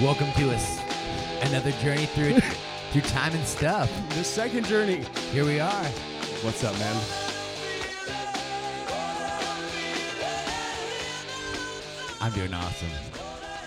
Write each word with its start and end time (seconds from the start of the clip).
Welcome 0.00 0.32
to 0.32 0.50
us 0.50 0.80
another 1.42 1.72
journey 1.72 2.06
through 2.06 2.40
through 2.90 3.02
time 3.02 3.34
and 3.34 3.44
stuff. 3.44 3.90
The 4.10 4.24
second 4.24 4.64
journey. 4.64 5.04
Here 5.32 5.44
we 5.44 5.60
are. 5.60 5.84
What's 6.42 6.64
up, 6.64 6.72
man? 6.78 6.96
I'm 12.20 12.32
doing 12.32 12.54
awesome. 12.54 12.88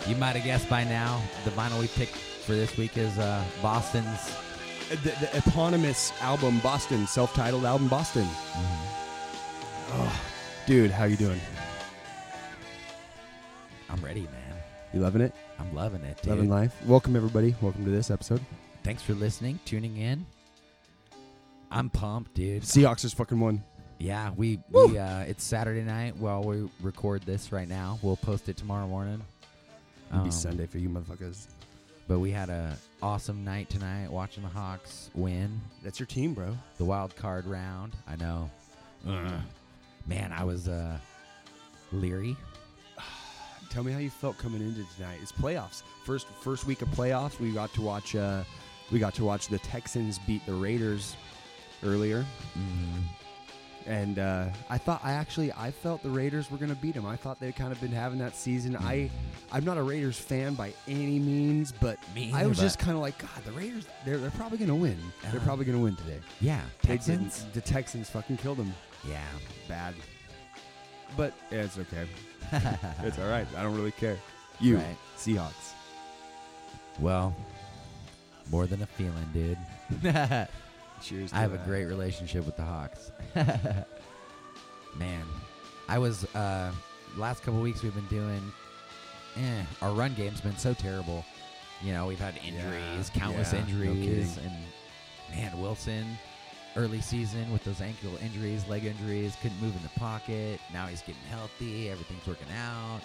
You 0.08 0.16
might 0.16 0.36
have 0.36 0.44
guessed 0.44 0.70
by 0.70 0.84
now 0.84 1.22
the 1.46 1.52
vinyl 1.52 1.80
we 1.80 1.88
picked 1.88 2.16
for 2.16 2.54
this 2.54 2.76
week 2.78 2.98
is 2.98 3.18
uh, 3.20 3.44
Boston's. 3.62 4.08
Uh, 4.08 4.95
The, 5.04 5.12
the 5.22 5.38
eponymous 5.38 6.12
album, 6.22 6.59
Boston, 6.59 7.08
self-titled 7.08 7.64
album, 7.66 7.88
Boston. 7.88 8.28
Oh, 9.95 10.22
dude, 10.66 10.92
how 10.92 11.06
you 11.06 11.16
doing? 11.16 11.39
I'm 13.89 14.02
ready, 14.04 14.22
man. 14.22 14.58
You 14.94 15.00
loving 15.00 15.22
it? 15.22 15.34
Loving 15.74 16.04
it, 16.04 16.18
dude. 16.22 16.30
Loving 16.32 16.50
life. 16.50 16.76
Welcome 16.86 17.16
everybody. 17.16 17.56
Welcome 17.62 17.84
to 17.86 17.92
this 17.92 18.12
episode. 18.12 18.42
Thanks 18.84 19.02
for 19.02 19.14
listening, 19.14 19.60
tuning 19.66 19.98
in. 19.98 20.26
I'm 21.72 21.90
pumped, 21.90 22.36
dude. 22.36 22.62
Seahawks 22.64 23.04
is 23.06 23.14
fucking 23.14 23.40
won. 23.40 23.64
Yeah, 23.98 24.32
we, 24.36 24.60
Woo! 24.70 24.88
we 24.88 24.98
uh, 25.00 25.22
it's 25.22 25.44
Saturday 25.44 25.82
night 25.82 26.16
while 26.18 26.44
we 26.44 26.70
record 26.82 27.24
this 27.24 27.52
right 27.52 27.68
now. 27.68 27.98
We'll 28.02 28.18
post 28.18 28.50
it 28.50 28.58
tomorrow 28.58 28.88
morning. 28.88 29.22
It'll 30.10 30.22
be 30.24 30.26
Um, 30.26 30.32
Sunday 30.32 30.68
for 30.68 30.78
you 30.78 30.90
motherfuckers. 30.90 31.48
But 32.08 32.20
we 32.20 32.30
had 32.32 32.50
a 32.50 32.78
awesome 33.02 33.44
night 33.46 33.70
tonight 33.70 34.12
watching 34.12 34.44
the 34.44 34.50
Hawks 34.50 35.10
win 35.16 35.62
That's 35.84 36.00
your 36.00 36.06
team, 36.08 36.34
bro. 36.34 36.56
the 36.78 36.86
wild 36.86 37.16
card 37.16 37.46
round. 37.46 37.96
I 38.08 38.18
know. 38.18 38.52
Man, 40.06 40.32
I 40.34 40.44
was 40.44 40.68
uh, 40.68 40.98
leery. 41.94 42.36
Tell 43.74 43.84
me 43.84 43.92
how 43.92 43.98
you 44.00 44.12
felt 44.12 44.38
coming 44.38 44.62
into 44.62 44.84
tonight. 44.96 45.18
It's 45.22 45.32
playoffs. 45.32 45.82
First 46.06 46.28
first 46.42 46.66
week 46.68 46.82
of 46.84 46.90
playoffs. 46.90 47.40
We 47.40 47.52
got 47.52 47.74
to 47.74 47.82
watch 47.82 48.16
uh 48.16 48.44
we 48.92 49.00
got 49.00 49.16
to 49.16 49.24
watch 49.24 49.48
the 49.48 49.58
Texans 49.60 50.20
beat 50.20 50.46
the 50.46 50.54
Raiders 50.54 51.16
earlier. 51.84 52.24
Mm, 52.56 53.02
and 53.88 54.20
uh, 54.20 54.50
I 54.70 54.78
thought 54.78 55.02
I 55.04 55.14
actually 55.14 55.52
I 55.54 55.72
felt 55.72 56.04
the 56.04 56.10
Raiders 56.12 56.52
were 56.52 56.58
going 56.58 56.70
to 56.70 56.76
beat 56.80 56.94
them. 56.94 57.06
I 57.08 57.16
thought 57.16 57.40
they'd 57.40 57.56
kind 57.56 57.72
of 57.72 57.82
been 57.82 57.92
having 57.92 58.20
that 58.20 58.36
season. 58.36 58.76
I 58.78 59.10
I'm 59.52 59.66
not 59.66 59.78
a 59.80 59.84
Raiders 59.84 60.20
fan 60.20 60.54
by 60.54 60.72
any 60.88 61.18
means, 61.18 61.72
but 61.72 61.98
Me 62.14 62.32
I 62.32 62.46
was 62.46 62.60
just 62.60 62.78
kind 62.78 62.94
of 62.96 63.00
like, 63.02 63.18
God, 63.18 63.44
the 63.44 63.52
Raiders 63.54 63.88
they're 64.06 64.18
they're 64.18 64.30
probably 64.32 64.60
going 64.60 64.70
to 64.70 64.76
win. 64.76 64.98
They're 65.24 65.32
Uh-huh. 65.38 65.46
probably 65.46 65.66
going 65.66 65.78
to 65.80 65.84
win 65.84 65.96
today. 65.96 66.20
yeah, 66.42 66.62
They 66.84 66.98
didn't. 66.98 67.24
Texans. 67.32 67.46
The 67.54 67.62
Texans 67.62 68.10
fucking 68.12 68.38
killed 68.38 68.58
them. 68.60 68.72
Yeah. 69.10 69.20
Bad, 69.68 69.96
but 71.18 71.34
yeah, 71.52 71.64
it's 71.64 71.78
okay. 71.78 72.06
it's 73.04 73.20
all 73.20 73.28
right. 73.30 73.48
I 73.58 73.64
don't 73.64 73.76
really 73.76 73.92
care. 73.92 74.18
You 74.60 74.78
Right. 74.78 74.98
Seahawks. 75.18 75.74
Well, 77.00 77.36
more 78.52 78.66
than 78.68 78.82
a 78.82 78.86
feeling, 78.86 79.26
dude. 79.34 79.58
Cheers. 81.02 81.32
To 81.32 81.38
I 81.38 81.40
have 81.40 81.54
a 81.54 81.58
that. 81.58 81.66
great 81.66 81.86
relationship 81.86 82.46
with 82.46 82.56
the 82.56 82.64
Hawks. 82.64 83.12
Man, 84.96 85.24
I 85.90 85.98
was 85.98 86.24
uh 86.36 86.72
last 87.18 87.44
couple 87.44 87.62
weeks 87.62 87.82
we've 87.84 87.95
been 87.95 88.08
doing 88.08 88.42
eh, 89.38 89.64
our 89.82 89.92
run 89.92 90.14
game's 90.14 90.42
been 90.42 90.58
so 90.58 90.74
terrible. 90.74 91.26
You 91.82 91.94
know, 91.94 92.06
we've 92.08 92.20
had 92.20 92.36
injuries, 92.45 93.12
countless 93.14 93.52
yeah, 93.52 93.60
no 93.62 93.68
injuries 93.68 94.36
kidding. 94.36 94.52
and 95.32 95.42
man, 95.54 95.62
Wilson 95.62 96.06
early 96.76 97.02
season 97.02 97.52
with 97.52 97.64
those 97.64 97.82
ankle 97.82 98.11
injuries, 98.22 98.67
leg 98.67 98.86
injuries, 98.86 99.36
couldn't 99.42 99.61
move 99.61 99.76
in 99.76 99.84
the 99.84 100.00
pocket. 100.00 100.60
Now 100.73 100.88
he's 100.88 101.02
getting 101.02 101.22
healthy, 101.30 101.89
everything's 101.89 102.26
working 102.28 102.48
out. 102.58 103.02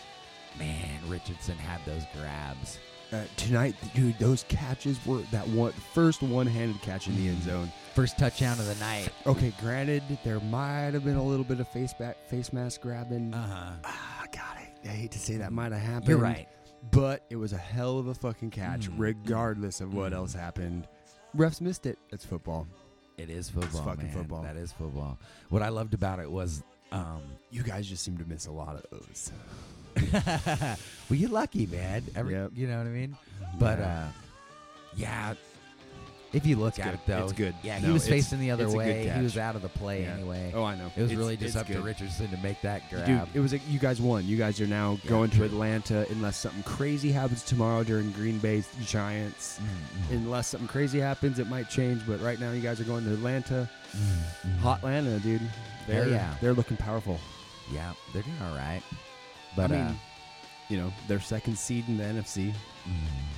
Man, 0.58 0.98
Richardson 1.08 1.56
had 1.58 1.80
those 1.84 2.02
grabs. 2.16 2.78
Uh, 3.12 3.24
tonight, 3.36 3.74
dude. 3.94 4.18
Those 4.18 4.44
catches 4.48 5.04
were 5.06 5.22
that 5.32 5.46
one 5.48 5.72
first 5.94 6.22
one-handed 6.22 6.80
catch 6.82 7.06
in 7.08 7.16
the 7.16 7.28
end 7.28 7.42
zone. 7.42 7.72
First 7.94 8.18
touchdown 8.18 8.58
of 8.58 8.66
the 8.66 8.74
night. 8.76 9.08
Okay, 9.26 9.52
granted, 9.60 10.02
there 10.24 10.40
might 10.40 10.90
have 10.92 11.04
been 11.04 11.16
a 11.16 11.22
little 11.24 11.44
bit 11.44 11.58
of 11.58 11.68
face 11.68 11.94
back, 11.94 12.28
face 12.28 12.52
mask 12.52 12.82
grabbing. 12.82 13.32
Uh-huh. 13.32 13.72
ah, 13.84 14.24
God, 14.30 14.42
I, 14.58 14.70
I 14.84 14.88
hate 14.92 15.10
to 15.12 15.18
say 15.18 15.36
that 15.38 15.52
might 15.52 15.72
have 15.72 15.80
happened. 15.80 16.08
You're 16.08 16.18
right. 16.18 16.48
but 16.90 17.24
it 17.30 17.36
was 17.36 17.52
a 17.54 17.58
hell 17.58 17.98
of 17.98 18.08
a 18.08 18.14
fucking 18.14 18.50
catch, 18.50 18.90
Mm. 18.90 18.94
regardless 18.98 19.80
of 19.80 19.94
what 19.94 20.12
Mm. 20.12 20.16
else 20.16 20.34
happened. 20.34 20.86
Refs 21.36 21.60
missed 21.62 21.86
it. 21.86 21.98
It's 22.10 22.24
football. 22.26 22.66
It 23.18 23.30
is 23.30 23.50
football, 23.50 23.82
fucking 23.82 24.04
man. 24.06 24.14
football. 24.14 24.42
That 24.42 24.56
is 24.56 24.72
football. 24.72 25.18
What 25.50 25.62
I 25.62 25.68
loved 25.70 25.92
about 25.94 26.20
it 26.20 26.30
was, 26.30 26.62
um, 26.92 27.20
You 27.50 27.62
guys 27.62 27.86
just 27.88 28.02
seem 28.04 28.16
to 28.18 28.24
miss 28.24 28.46
a 28.46 28.52
lot 28.52 28.76
of 28.76 28.86
those. 28.90 29.32
well, 30.12 30.76
you're 31.18 31.30
lucky, 31.30 31.66
man. 31.66 32.04
Every, 32.14 32.34
Yep. 32.34 32.52
You 32.54 32.66
know 32.68 32.78
what 32.78 32.86
I 32.86 32.90
mean? 32.90 33.16
But 33.58 33.78
Yeah. 33.80 33.98
uh, 34.04 34.08
yeah, 34.96 35.34
if 36.32 36.44
you 36.46 36.56
look 36.56 36.78
It's 36.78 36.80
at 36.80 36.84
good. 36.92 36.94
it 36.94 37.00
though, 37.06 37.24
It's 37.24 37.32
good. 37.32 37.54
Yeah, 37.62 37.78
No, 37.78 37.86
he 37.88 37.92
was 37.92 38.06
facing 38.08 38.38
the 38.40 38.50
other 38.50 38.64
it's 38.64 38.72
a 38.74 38.76
good 38.76 38.86
way. 38.86 39.08
He 39.08 39.22
was 39.22 39.38
out 39.38 39.56
of 39.56 39.62
the 39.62 39.68
play 39.68 40.02
Yeah. 40.02 40.14
anyway. 40.14 40.52
Oh, 40.54 40.62
I 40.64 40.74
know. 40.74 40.86
it 40.94 41.00
was 41.02 41.10
It's- 41.10 41.18
really 41.18 41.36
just 41.36 41.56
up 41.56 41.66
good. 41.66 41.76
to 41.76 41.82
Richardson 41.82 42.28
to 42.30 42.36
make 42.38 42.60
that 42.62 42.88
grab. 42.90 43.06
Dude, 43.06 43.28
it 43.34 43.40
was 43.40 43.52
a, 43.54 43.58
you 43.70 43.78
guys 43.78 44.00
won. 44.00 44.26
You 44.26 44.36
guys 44.36 44.60
are 44.60 44.66
now 44.66 44.98
Yeah, 45.04 45.08
going 45.10 45.30
to. 45.30 45.44
Atlanta 45.44 46.06
unless 46.10 46.36
something 46.36 46.62
crazy 46.64 47.10
happens 47.12 47.42
tomorrow 47.42 47.82
during 47.84 48.10
Green 48.12 48.38
Bay's 48.38 48.68
Giants. 48.86 49.58
Mm, 49.60 49.64
mm, 50.12 50.16
Unless 50.24 50.48
something 50.48 50.68
crazy 50.68 51.00
happens, 51.00 51.38
it 51.38 51.46
might 51.48 51.70
change. 51.70 52.02
But 52.06 52.20
right 52.20 52.38
now, 52.40 52.52
you 52.52 52.60
guys 52.60 52.80
are 52.80 52.84
going 52.84 53.04
to 53.04 53.12
Atlanta. 53.14 53.68
mm, 53.96 54.18
mm. 54.46 54.58
Hot 54.58 54.78
Atlanta, 54.78 55.18
dude. 55.20 55.40
They're, 55.86 56.02
Hell 56.04 56.12
yeah. 56.12 56.34
They're 56.42 56.52
looking 56.52 56.76
powerful. 56.76 57.18
Yeah, 57.72 57.92
they're 58.12 58.22
doing 58.22 58.36
all 58.42 58.54
right. 58.56 58.82
But 59.56 59.70
I 59.72 59.74
mean, 59.74 59.80
uh, 59.80 59.94
you 60.68 60.76
know, 60.76 60.92
they're 61.06 61.20
second 61.20 61.56
seed 61.58 61.88
in 61.88 61.96
the 61.96 62.04
NFC. 62.04 62.48
mm, 62.48 62.54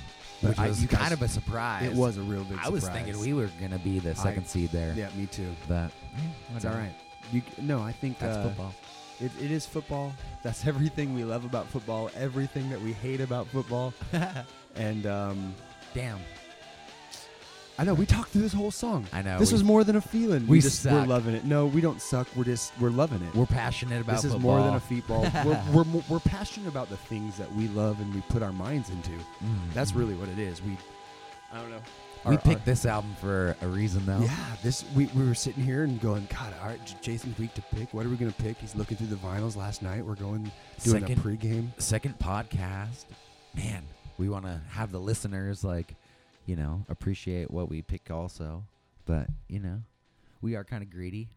which 0.41 0.59
I- 0.59 0.67
was 0.67 0.81
you 0.81 0.87
kind 0.87 1.13
of 1.13 1.21
a 1.21 1.27
surprise. 1.27 1.83
It 1.83 1.93
was 1.93 2.17
a 2.17 2.21
real 2.21 2.39
big 2.43 2.49
surprise. 2.53 2.67
I 2.67 2.69
was 2.69 2.83
surprise. 2.83 3.03
thinking 3.03 3.21
we 3.21 3.33
were 3.33 3.49
gonna 3.59 3.79
be 3.79 3.99
the 3.99 4.15
second 4.15 4.47
seed 4.47 4.71
there. 4.71 4.93
Yeah, 4.95 5.09
me 5.15 5.25
too. 5.27 5.53
but 5.67 5.91
It's 6.55 6.65
all 6.65 6.73
right. 6.73 6.93
You 7.31 7.41
no, 7.59 7.79
I 7.81 7.91
think 7.91 8.19
That's 8.19 8.37
uh, 8.37 8.43
football. 8.43 8.73
It, 9.19 9.31
it 9.39 9.51
is 9.51 9.65
football. 9.65 10.13
That's 10.43 10.65
everything 10.65 11.13
we 11.13 11.23
love 11.23 11.45
about 11.45 11.67
football. 11.67 12.09
Everything 12.15 12.69
that 12.71 12.81
we 12.81 12.91
hate 12.93 13.21
about 13.21 13.47
football. 13.47 13.93
and 14.75 15.05
um, 15.05 15.53
Damn, 15.93 16.19
I 17.81 17.83
know 17.83 17.95
we 17.95 18.05
talked 18.05 18.29
through 18.29 18.43
this 18.43 18.53
whole 18.53 18.69
song. 18.69 19.07
I 19.11 19.23
know. 19.23 19.39
this 19.39 19.49
we, 19.49 19.55
was 19.55 19.63
more 19.63 19.83
than 19.83 19.95
a 19.95 20.01
feeling. 20.01 20.45
we 20.45 20.61
just 20.61 20.85
we're 20.85 21.03
loving 21.03 21.33
it. 21.33 21.45
No, 21.45 21.65
we 21.65 21.81
don't 21.81 21.99
suck. 21.99 22.27
We're 22.35 22.43
just 22.43 22.71
we're 22.79 22.91
loving 22.91 23.23
it. 23.23 23.33
we're 23.33 23.47
passionate 23.47 24.01
about 24.01 24.17
this 24.17 24.25
is 24.25 24.33
football. 24.33 24.57
more 24.57 24.65
than 24.67 24.75
a 24.75 24.79
football. 24.79 25.21
we're, 25.73 25.83
we're 25.83 26.03
we're 26.07 26.19
passionate 26.19 26.67
about 26.69 26.89
the 26.89 26.97
things 26.97 27.37
that 27.37 27.51
we 27.55 27.67
love 27.69 27.99
and 27.99 28.13
we 28.13 28.21
put 28.29 28.43
our 28.43 28.53
minds 28.53 28.91
into. 28.91 29.09
Mm, 29.09 29.73
That's 29.73 29.93
really 29.93 30.13
what 30.13 30.29
it 30.29 30.37
is. 30.37 30.61
We 30.61 30.77
I 31.51 31.59
don't 31.59 31.71
know. 31.71 31.81
We 32.23 32.35
Our- 32.35 32.41
picked 32.41 32.59
our- 32.59 32.65
this 32.65 32.85
album 32.85 33.15
for 33.19 33.57
a 33.63 33.67
reason, 33.67 34.05
though. 34.05 34.19
Yeah, 34.19 34.55
this 34.61 34.85
we, 34.95 35.07
we 35.15 35.27
were 35.27 35.33
sitting 35.33 35.63
here 35.63 35.83
and 35.83 35.99
going, 35.99 36.27
God, 36.29 36.53
all 36.61 36.67
right, 36.67 36.95
Jason's 37.01 37.39
week 37.39 37.55
to 37.55 37.63
pick. 37.75 37.95
What 37.95 38.05
are 38.05 38.09
we 38.09 38.15
gonna 38.15 38.31
pick? 38.31 38.59
He's 38.59 38.75
looking 38.75 38.95
through 38.95 39.07
the 39.07 39.15
vinyls 39.15 39.55
last 39.55 39.81
night. 39.81 40.05
We're 40.05 40.13
going 40.13 40.51
doing 40.83 41.01
Second, 41.01 41.17
a 41.17 41.21
pregame. 41.21 41.81
second 41.81 42.19
podcast. 42.19 43.05
Man, 43.55 43.81
we 44.19 44.29
want 44.29 44.45
to 44.45 44.61
have 44.69 44.91
the 44.91 44.99
listeners 44.99 45.63
like, 45.63 45.95
you 46.45 46.55
know, 46.55 46.85
appreciate 46.89 47.51
what 47.51 47.69
we 47.69 47.81
pick 47.81 48.09
also. 48.11 48.63
But 49.05 49.27
you 49.47 49.59
know, 49.59 49.81
we 50.41 50.55
are 50.55 50.63
kind 50.63 50.83
of 50.83 50.89
greedy, 50.89 51.29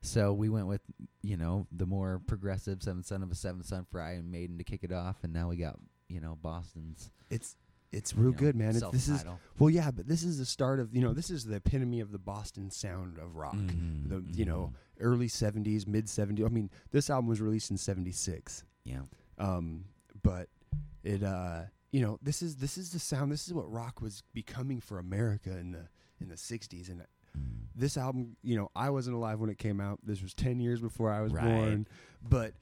so 0.00 0.32
we 0.32 0.48
went 0.48 0.66
with 0.66 0.80
you 1.22 1.36
know 1.36 1.66
the 1.72 1.86
more 1.86 2.20
progressive 2.26 2.82
Seventh 2.82 3.06
Son 3.06 3.22
of 3.22 3.30
a 3.30 3.34
Seventh 3.34 3.66
Son 3.66 3.86
for 3.90 4.00
Iron 4.00 4.30
Maiden 4.30 4.58
to 4.58 4.64
kick 4.64 4.84
it 4.84 4.92
off, 4.92 5.16
and 5.22 5.32
now 5.32 5.48
we 5.48 5.56
got 5.56 5.78
you 6.08 6.20
know 6.20 6.36
Boston's. 6.40 7.10
It's 7.30 7.56
it's 7.90 8.12
you 8.14 8.20
real 8.22 8.32
know, 8.32 8.38
good, 8.38 8.54
man. 8.56 8.76
It, 8.76 8.82
this 8.92 9.08
is 9.08 9.24
well, 9.58 9.70
yeah, 9.70 9.90
but 9.90 10.06
this 10.06 10.22
is 10.22 10.38
the 10.38 10.44
start 10.46 10.78
of 10.78 10.94
you 10.94 11.00
know 11.02 11.12
this 11.12 11.30
is 11.30 11.44
the 11.44 11.56
epitome 11.56 12.00
of 12.00 12.12
the 12.12 12.18
Boston 12.18 12.70
sound 12.70 13.18
of 13.18 13.34
rock. 13.36 13.54
Mhm, 13.56 14.08
The 14.08 14.22
you 14.36 14.44
know 14.44 14.72
mhm. 14.72 15.04
early 15.04 15.28
'70s, 15.28 15.86
mid 15.86 16.06
'70s. 16.06 16.44
I 16.44 16.48
mean, 16.48 16.70
this 16.92 17.10
album 17.10 17.28
was 17.28 17.40
released 17.40 17.70
in 17.70 17.76
'76. 17.76 18.62
yeah, 18.84 19.00
Um, 19.38 19.84
but 20.22 20.48
it 21.02 21.22
uh 21.22 21.62
you 21.90 22.00
know 22.00 22.18
this 22.22 22.42
is 22.42 22.56
this 22.56 22.76
is 22.78 22.90
the 22.90 22.98
sound. 22.98 23.30
This 23.32 23.46
is 23.46 23.54
what 23.54 23.70
rock 23.70 24.00
was 24.00 24.22
becoming 24.32 24.80
for 24.80 24.98
America 24.98 25.56
in 25.56 25.72
the 25.72 25.88
in 26.20 26.28
the 26.28 26.36
'60s, 26.36 26.88
and 26.88 27.02
Mm. 27.36 27.66
this 27.74 27.96
album, 27.98 28.36
you 28.42 28.56
know, 28.56 28.70
I 28.74 28.88
wasn't 28.88 29.14
alive 29.14 29.38
when 29.38 29.50
it 29.50 29.58
came 29.58 29.80
out. 29.82 30.00
This 30.02 30.22
was 30.22 30.32
10 30.32 30.60
years 30.60 30.80
before 30.80 31.12
I 31.12 31.20
was 31.20 31.30
Right. 31.32 31.44
born. 31.44 31.86
But 32.26 32.54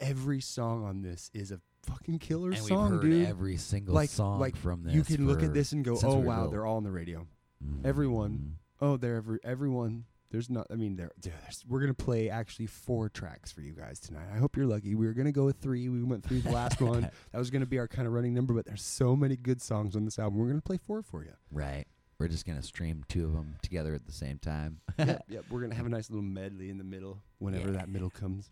every 0.00 0.40
song 0.40 0.84
on 0.84 1.02
this 1.02 1.30
is 1.32 1.52
a 1.52 1.60
fucking 1.84 2.18
killer 2.18 2.50
and 2.50 2.58
song, 2.58 3.00
dude. 3.00 3.26
every 3.26 3.56
single 3.56 3.94
like 3.94 4.10
song 4.10 4.40
like 4.40 4.56
from 4.56 4.82
this. 4.82 4.92
you 4.92 5.04
can 5.04 5.26
look 5.28 5.42
at 5.44 5.54
this 5.54 5.70
and 5.72 5.84
go, 5.84 5.98
"Oh 6.02 6.18
wow, 6.18 6.38
little. 6.38 6.50
they're 6.50 6.66
all 6.66 6.76
on 6.78 6.82
the 6.82 6.90
radio." 6.90 7.26
Mm, 7.64 7.84
everyone. 7.86 8.58
Oh, 8.80 8.96
they're 8.96 9.16
every 9.16 9.38
everyone. 9.44 10.04
There's 10.30 10.50
not. 10.50 10.66
I 10.70 10.74
mean, 10.74 10.96
there. 10.96 11.10
there- 11.22 11.32
There's, 11.42 11.64
we're 11.66 11.80
gonna 11.80 11.94
play 11.94 12.28
actually 12.28 12.66
four 12.66 13.08
tracks 13.08 13.50
for 13.50 13.62
you 13.62 13.72
guys 13.72 13.98
tonight. 13.98 14.26
I 14.34 14.38
hope 14.38 14.56
you're 14.56 14.66
lucky. 14.66 14.94
We 14.94 15.06
were 15.06 15.14
gonna 15.14 15.32
go 15.32 15.44
with 15.46 15.56
three. 15.56 15.88
We 15.88 16.02
went 16.02 16.22
through 16.24 16.40
the 16.42 16.50
last 16.50 16.80
one. 16.82 17.02
That 17.32 17.38
was 17.38 17.50
gonna 17.50 17.66
be 17.66 17.78
our 17.78 17.88
kind 17.88 18.06
of 18.06 18.12
running 18.12 18.34
number. 18.34 18.52
But 18.54 18.66
there's 18.66 18.82
so 18.82 19.16
many 19.16 19.36
good 19.36 19.62
songs 19.62 19.96
on 19.96 20.04
this 20.04 20.18
album. 20.18 20.38
We're 20.38 20.48
gonna 20.48 20.60
play 20.60 20.76
four 20.78 21.02
for 21.02 21.24
you. 21.24 21.32
Right. 21.50 21.86
We're 22.18 22.28
just 22.28 22.44
gonna 22.46 22.62
stream 22.62 23.04
two 23.08 23.24
of 23.24 23.32
them 23.32 23.56
together 23.62 23.94
at 23.94 24.04
the 24.04 24.12
same 24.12 24.38
time. 24.38 24.80
yep, 24.98 25.24
yep. 25.28 25.44
We're 25.50 25.60
gonna 25.60 25.74
have 25.76 25.86
a 25.86 25.90
nice 25.90 26.10
little 26.10 26.24
medley 26.24 26.68
in 26.68 26.76
the 26.78 26.84
middle 26.84 27.22
whenever 27.38 27.70
that 27.72 27.88
middle 27.88 28.10
comes. 28.10 28.50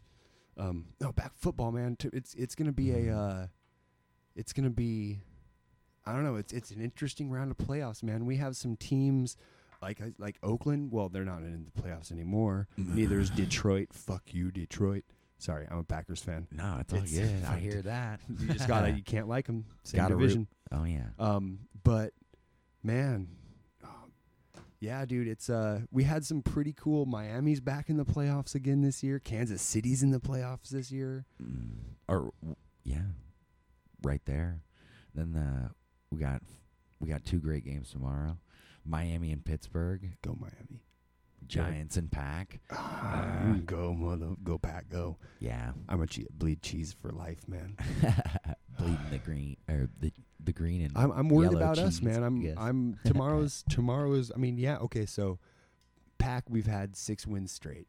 Um, 0.56 0.86
no, 1.00 1.12
back 1.12 1.32
football, 1.36 1.72
man. 1.72 1.96
It's 2.12 2.32
it's 2.34 2.54
gonna 2.54 2.72
be 2.72 2.92
a. 3.08 3.14
Uh, 3.14 3.46
it's 4.34 4.52
gonna 4.54 4.70
be. 4.70 5.20
I 6.06 6.12
don't 6.12 6.24
know. 6.24 6.36
It's 6.36 6.52
it's 6.52 6.70
an 6.70 6.80
interesting 6.80 7.28
round 7.30 7.50
of 7.50 7.58
playoffs, 7.58 8.02
man. 8.02 8.24
We 8.24 8.36
have 8.36 8.56
some 8.56 8.76
teams 8.76 9.36
like 9.82 10.00
like 10.18 10.38
Oakland. 10.42 10.92
Well, 10.92 11.08
they're 11.08 11.24
not 11.24 11.38
in 11.40 11.66
the 11.74 11.82
playoffs 11.82 12.10
anymore. 12.12 12.68
Neither 12.76 13.18
is 13.20 13.30
Detroit. 13.30 13.88
Fuck 13.92 14.32
you, 14.34 14.50
Detroit. 14.50 15.04
Sorry, 15.38 15.66
I'm 15.70 15.78
a 15.78 15.84
Packers 15.84 16.22
fan. 16.22 16.46
No, 16.50 16.78
it's 16.80 16.92
all 16.94 17.00
It's 17.02 17.12
good. 17.12 17.44
I 17.46 17.58
hear 17.58 17.82
that. 17.82 18.20
You 18.40 18.48
just 18.48 18.66
gotta. 18.68 18.90
you 18.90 19.02
can't 19.04 19.28
like 19.28 19.46
them. 19.46 19.66
Same 19.84 19.98
Gotta 20.00 20.14
root. 20.16 20.20
division. 20.22 20.46
Oh 20.72 20.84
yeah. 20.84 21.08
Um, 21.18 21.60
but 21.84 22.12
man, 22.82 23.28
um, 23.84 24.10
yeah, 24.80 25.04
dude, 25.04 25.28
it's 25.28 25.50
uh, 25.50 25.80
we 25.90 26.04
had 26.04 26.24
some 26.24 26.40
pretty 26.42 26.72
cool. 26.72 27.04
Miami's 27.04 27.60
back 27.60 27.90
in 27.90 27.96
the 27.98 28.04
playoffs 28.06 28.54
again 28.54 28.80
this 28.80 29.02
year. 29.02 29.18
Kansas 29.18 29.60
City's 29.60 30.02
in 30.02 30.10
the 30.10 30.20
playoffs 30.20 30.70
this 30.70 30.90
year. 30.90 31.26
Mm, 31.42 31.70
or 32.08 32.32
w- 32.40 32.56
yeah, 32.84 33.02
right 34.02 34.22
there. 34.24 34.62
Then 35.14 35.34
uh, 35.36 35.68
we 36.10 36.18
got 36.18 36.40
we 36.98 37.08
got 37.08 37.24
two 37.26 37.40
great 37.40 37.64
games 37.64 37.90
tomorrow. 37.90 38.38
Miami 38.86 39.32
and 39.32 39.44
Pittsburgh, 39.44 40.16
Go 40.22 40.36
Miami. 40.38 40.82
Giants 41.46 41.96
and 41.96 42.10
Pack. 42.10 42.60
Ah, 42.70 43.54
go 43.64 43.94
mother, 43.94 44.34
go 44.42 44.58
pack, 44.58 44.88
go. 44.88 45.16
Yeah, 45.38 45.72
I'm 45.88 46.02
a 46.02 46.06
che- 46.06 46.26
bleed 46.32 46.60
cheese 46.62 46.92
for 47.00 47.10
life, 47.10 47.46
man. 47.46 47.76
bleeding 48.78 48.98
the 49.10 49.18
green 49.18 49.56
or 49.68 49.88
the 50.00 50.12
the 50.42 50.52
green 50.52 50.82
and 50.82 50.92
I'm 50.96 51.12
I'm 51.12 51.28
worried 51.28 51.52
Yellow 51.52 51.58
about 51.58 51.78
us, 51.78 52.00
cheese, 52.00 52.02
man. 52.02 52.22
I'm. 52.22 52.54
I'm 52.58 52.98
tomorrow's 53.04 53.64
tomorrow's. 53.68 54.32
I 54.34 54.38
mean, 54.38 54.58
yeah, 54.58 54.78
okay. 54.78 55.06
So, 55.06 55.38
pack, 56.18 56.44
we've 56.50 56.66
had 56.66 56.96
six 56.96 57.26
wins 57.26 57.52
straight. 57.52 57.86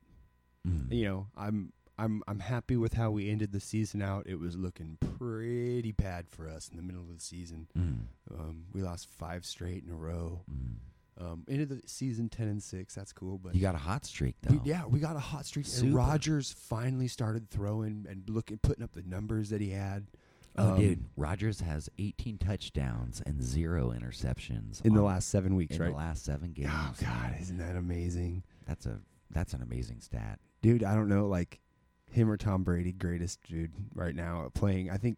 Mm. 0.68 0.92
You 0.92 1.06
know, 1.06 1.28
I'm 1.36 1.74
I'm 1.98 2.22
I'm 2.28 2.40
happy 2.40 2.76
with 2.78 2.94
how 2.94 3.12
we 3.12 3.30
ended 3.30 3.52
the 3.52 3.60
season 3.60 4.02
out. 4.02 4.28
It 4.28 4.40
was 4.40 4.56
looking 4.56 4.98
pretty 5.18 5.92
bad 5.92 6.30
for 6.30 6.48
us 6.48 6.70
in 6.70 6.78
the 6.78 6.84
middle 6.84 7.02
of 7.02 7.14
the 7.14 7.20
season. 7.24 7.68
Mm. 7.78 8.00
Um, 8.32 8.64
we 8.74 8.82
lost 8.82 9.08
five 9.10 9.46
straight 9.46 9.84
in 9.84 9.90
a 9.92 9.96
row. 9.96 10.42
Mm. 10.52 10.76
Um, 11.20 11.46
ended 11.50 11.70
the 11.70 11.82
season 11.88 12.30
ten 12.30 12.48
and 12.48 12.62
six. 12.62 12.94
That's 12.94 13.12
cool, 13.12 13.40
but 13.40 13.56
You 13.56 13.62
got 13.62 13.74
a 13.74 13.80
hot 13.80 14.06
streak 14.06 14.36
though. 14.44 14.54
we, 14.64 14.70
yeah, 14.70 14.86
we 14.86 15.00
got 15.00 15.16
a 15.16 15.20
hot 15.20 15.46
streak. 15.48 15.66
Super. 15.66 15.88
And 15.88 15.96
Rodgers 15.96 16.52
finally 16.54 17.08
started 17.08 17.50
throwing 17.50 18.06
and 18.08 18.30
looking, 18.30 18.60
putting 18.60 18.84
up 18.84 18.94
the 18.94 19.02
numbers 19.02 19.50
that 19.50 19.60
he 19.60 19.72
had. 19.72 20.06
Oh, 20.60 20.74
Um, 20.74 20.80
dude, 20.80 21.06
Rodgers 21.16 21.60
has 21.62 21.90
18 21.98 22.38
touchdowns 22.38 23.22
and 23.26 23.42
zero 23.44 23.92
interceptions 23.92 24.84
in 24.86 24.94
the 24.94 25.02
last 25.02 25.30
seven 25.30 25.56
weeks, 25.56 25.76
in 25.76 25.82
right? 25.82 25.92
the 25.92 25.98
last 25.98 26.24
seven 26.24 26.52
games. 26.54 26.70
Oh 26.72 26.94
God, 27.02 27.36
isn't 27.42 27.58
that 27.58 27.76
amazing, 27.76 28.44
That's 28.68 28.86
a 28.86 29.00
that's 29.32 29.54
an 29.54 29.64
amazing 29.64 30.02
stat. 30.02 30.40
dude? 30.62 30.84
I 30.84 30.94
don't 30.94 31.10
know, 31.10 31.28
like 31.28 31.60
him 32.12 32.30
or 32.30 32.38
Tom 32.38 32.64
Brady, 32.64 32.92
greatest 32.94 33.42
dude 33.44 33.72
right 33.94 34.16
now 34.16 34.50
playing. 34.54 34.90
I 34.90 34.98
think 34.98 35.18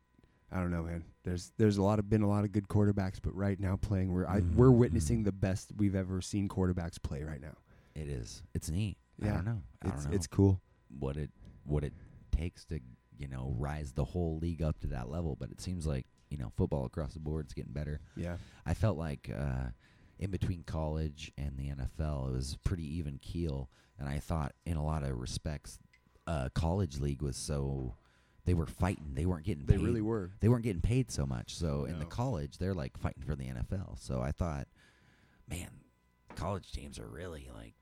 I 0.51 0.57
don't 0.59 0.71
know, 0.71 0.83
man. 0.83 1.03
There's 1.23 1.51
there's 1.57 1.77
a 1.77 1.83
lot 1.83 1.99
of 1.99 2.09
been 2.09 2.21
a 2.23 2.27
lot 2.29 2.43
of 2.43 2.51
good 2.51 2.67
quarterbacks, 2.67 3.19
but 3.21 3.35
right 3.35 3.59
now 3.59 3.75
playing, 3.75 4.11
we're 4.11 4.25
I, 4.27 4.39
we're 4.55 4.67
Mhm. 4.69 4.77
witnessing 4.77 5.23
the 5.23 5.31
best 5.31 5.71
we've 5.77 5.95
ever 5.95 6.21
seen 6.21 6.47
quarterbacks 6.49 7.01
play 7.01 7.23
right 7.23 7.41
now. 7.41 7.55
It 7.95 8.07
is. 8.07 8.43
It's 8.53 8.69
neat. 8.69 8.97
I 9.21 9.27
don't 9.27 9.45
know. 9.45 9.61
I 9.83 9.87
It's 9.89 10.03
don't 10.03 10.11
know 10.11 10.15
it's 10.15 10.27
cool. 10.27 10.61
what 10.97 11.17
it 11.17 11.29
what 11.65 11.83
it 11.83 11.93
takes 12.31 12.65
to 12.65 12.79
you 13.17 13.27
know 13.27 13.53
rise 13.59 13.91
the 13.91 14.05
whole 14.05 14.39
league 14.39 14.61
up 14.63 14.79
to 14.79 14.87
that 14.87 15.09
level, 15.09 15.35
but 15.39 15.51
it 15.51 15.59
seems 15.61 15.85
like 15.85 16.05
you 16.29 16.37
know 16.37 16.51
football 16.55 16.85
across 16.85 17.13
the 17.13 17.19
board 17.19 17.45
is 17.47 17.53
getting 17.53 17.73
better. 17.73 17.99
Yeah, 18.15 18.37
I 18.65 18.73
felt 18.73 18.97
like 18.97 19.29
uh, 19.35 19.67
in 20.19 20.31
between 20.31 20.63
college 20.63 21.31
and 21.37 21.57
the 21.57 21.69
NFL, 21.69 22.29
it 22.29 22.33
was 22.33 22.57
pretty 22.63 22.85
even 22.97 23.19
keel, 23.19 23.69
and 23.99 24.07
I 24.07 24.19
thought 24.19 24.53
in 24.65 24.77
a 24.77 24.83
lot 24.83 25.03
of 25.03 25.17
respects, 25.19 25.77
uh, 26.27 26.49
college 26.53 26.99
league 26.99 27.21
was 27.21 27.37
so 27.37 27.95
they 28.45 28.53
were 28.53 28.65
fighting. 28.65 29.11
They 29.13 29.25
weren't 29.25 29.45
getting 29.45 29.65
they 29.65 29.75
paid. 29.77 29.83
really 29.85 30.01
were. 30.01 30.31
they 30.39 30.47
weren't 30.49 30.63
getting 30.63 30.81
paid 30.81 31.11
so 31.11 31.25
much. 31.25 31.55
So 31.55 31.85
in 31.85 31.99
the 31.99 32.05
college, 32.05 32.57
they're 32.57 32.73
like 32.73 32.97
fighting 32.97 33.23
for 33.23 33.35
the 33.35 33.45
NFL. 33.45 33.99
So 33.99 34.21
I 34.21 34.31
thought, 34.31 34.67
man, 35.49 35.69
college 36.35 36.71
teams 36.71 36.99
are 36.99 37.07
really 37.07 37.49
like 37.53 37.73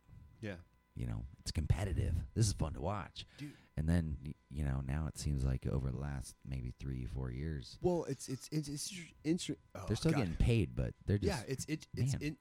Yeah, 0.42 0.56
you 0.96 1.08
know, 1.08 1.24
it's 1.42 1.52
competitive. 1.52 2.14
This 2.36 2.48
is 2.48 2.54
fun 2.54 2.74
to 2.74 2.82
watch. 2.82 3.26
Dude. 3.38 3.52
And 3.78 3.88
then 3.88 4.18
you 4.50 4.64
know, 4.66 4.82
now 4.88 5.06
it 5.08 5.18
seems 5.20 5.46
like 5.46 5.68
over 5.68 5.92
the 5.92 6.00
last 6.00 6.36
maybe 6.48 6.74
three, 6.80 7.06
four 7.06 7.30
years, 7.32 7.78
Well, 7.82 8.06
it's 8.10 8.28
it's 8.28 8.50
it's 8.52 8.68
it's, 8.68 8.92
it's 9.24 9.50
oh, 9.76 9.82
they're 9.88 9.96
still 9.96 10.12
God. 10.12 10.18
getting 10.20 10.36
paid, 10.36 10.76
but 10.76 10.94
they're 11.06 11.20
just 11.20 11.28
yeah. 11.28 11.44
It's 11.48 11.66
it, 11.66 11.86
it's 11.96 12.14
man. 12.14 12.22
in, 12.22 12.38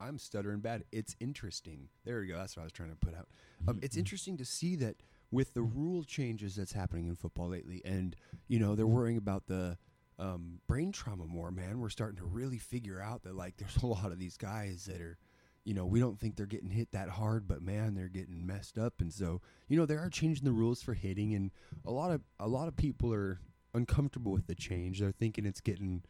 I'm 0.00 0.18
stuttering 0.18 0.60
bad. 0.60 0.84
It's 0.92 1.14
interesting. 1.20 1.88
There 2.04 2.20
we 2.20 2.28
go. 2.28 2.36
That's 2.38 2.56
what 2.56 2.62
I 2.62 2.64
was 2.64 2.72
trying 2.72 2.90
to 2.90 2.96
put 2.96 3.14
out. 3.16 3.28
Um, 3.66 3.80
it's 3.82 3.96
Mhm. 3.96 4.00
interesting 4.00 4.36
to 4.38 4.44
see 4.44 4.76
that 4.76 4.96
with 5.30 5.54
the 5.54 5.62
rule 5.62 6.04
changes 6.04 6.56
that's 6.56 6.72
happening 6.72 7.06
in 7.06 7.16
football 7.16 7.48
lately, 7.48 7.82
and 7.84 8.16
you 8.46 8.58
know 8.58 8.74
they're 8.74 8.86
worrying 8.86 9.16
about 9.16 9.46
the 9.46 9.76
um, 10.18 10.60
brain 10.66 10.92
trauma 10.92 11.26
more. 11.26 11.50
Man, 11.50 11.78
we're 11.80 11.90
starting 11.90 12.16
to 12.18 12.24
really 12.24 12.58
figure 12.58 13.00
out 13.00 13.22
that 13.24 13.36
like 13.36 13.56
there's 13.56 13.76
a 13.82 13.86
lot 13.86 14.12
of 14.12 14.18
these 14.18 14.36
guys 14.36 14.86
that 14.86 15.00
are, 15.00 15.18
you 15.64 15.74
know, 15.74 15.86
we 15.86 16.00
don't 16.00 16.18
think 16.18 16.36
they're 16.36 16.46
getting 16.46 16.70
hit 16.70 16.92
that 16.92 17.08
hard, 17.08 17.46
but 17.46 17.62
man, 17.62 17.94
they're 17.94 18.08
getting 18.08 18.46
messed 18.46 18.78
up, 18.78 18.94
and 19.00 19.12
so 19.12 19.40
you 19.68 19.76
know 19.76 19.86
they 19.86 19.96
are 19.96 20.10
changing 20.10 20.44
the 20.44 20.52
rules 20.52 20.82
for 20.82 20.94
hitting, 20.94 21.34
and 21.34 21.50
a 21.84 21.90
lot 21.90 22.10
of 22.10 22.22
a 22.40 22.48
lot 22.48 22.68
of 22.68 22.76
people 22.76 23.12
are 23.12 23.40
uncomfortable 23.74 24.32
with 24.32 24.46
the 24.46 24.54
change. 24.54 25.00
They're 25.00 25.12
thinking 25.12 25.44
it's 25.46 25.60
getting 25.60 26.02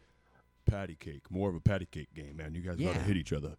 patty 0.67 0.97
cake, 0.97 1.31
more 1.31 1.49
of 1.49 1.57
a 1.57 1.61
patty 1.61 1.87
cake 1.87 2.15
game, 2.15 2.37
man. 2.37 2.55
You 2.55 2.61
guys 2.61 2.77
gotta 2.77 3.01
hit 3.01 3.17
each 3.17 3.33
other. 3.33 3.57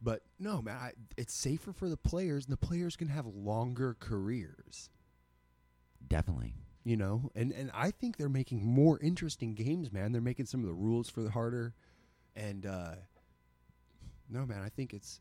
But 0.00 0.22
no, 0.38 0.60
man, 0.62 0.76
I, 0.76 0.92
it's 1.16 1.32
safer 1.34 1.72
for 1.72 1.88
the 1.88 1.96
players, 1.96 2.44
and 2.44 2.52
the 2.52 2.56
players 2.66 2.96
can 2.96 3.08
have 3.08 3.26
longer 3.26 3.96
careers. 3.98 4.90
definitely. 6.06 6.54
You 6.84 6.96
know, 6.96 7.30
and 7.34 7.50
and 7.50 7.70
I 7.74 7.90
think 7.90 8.16
they're 8.16 8.28
making 8.28 8.64
more 8.64 9.00
interesting 9.00 9.54
games, 9.54 9.92
man. 9.92 10.12
They're 10.12 10.20
making 10.20 10.46
some 10.46 10.60
of 10.60 10.66
the 10.66 10.72
rules 10.74 11.08
for 11.10 11.20
the 11.22 11.30
harder, 11.30 11.74
and 12.36 12.64
uh, 12.64 12.94
no, 14.28 14.46
man, 14.46 14.62
I 14.62 14.68
think 14.68 14.92
it's. 14.94 15.20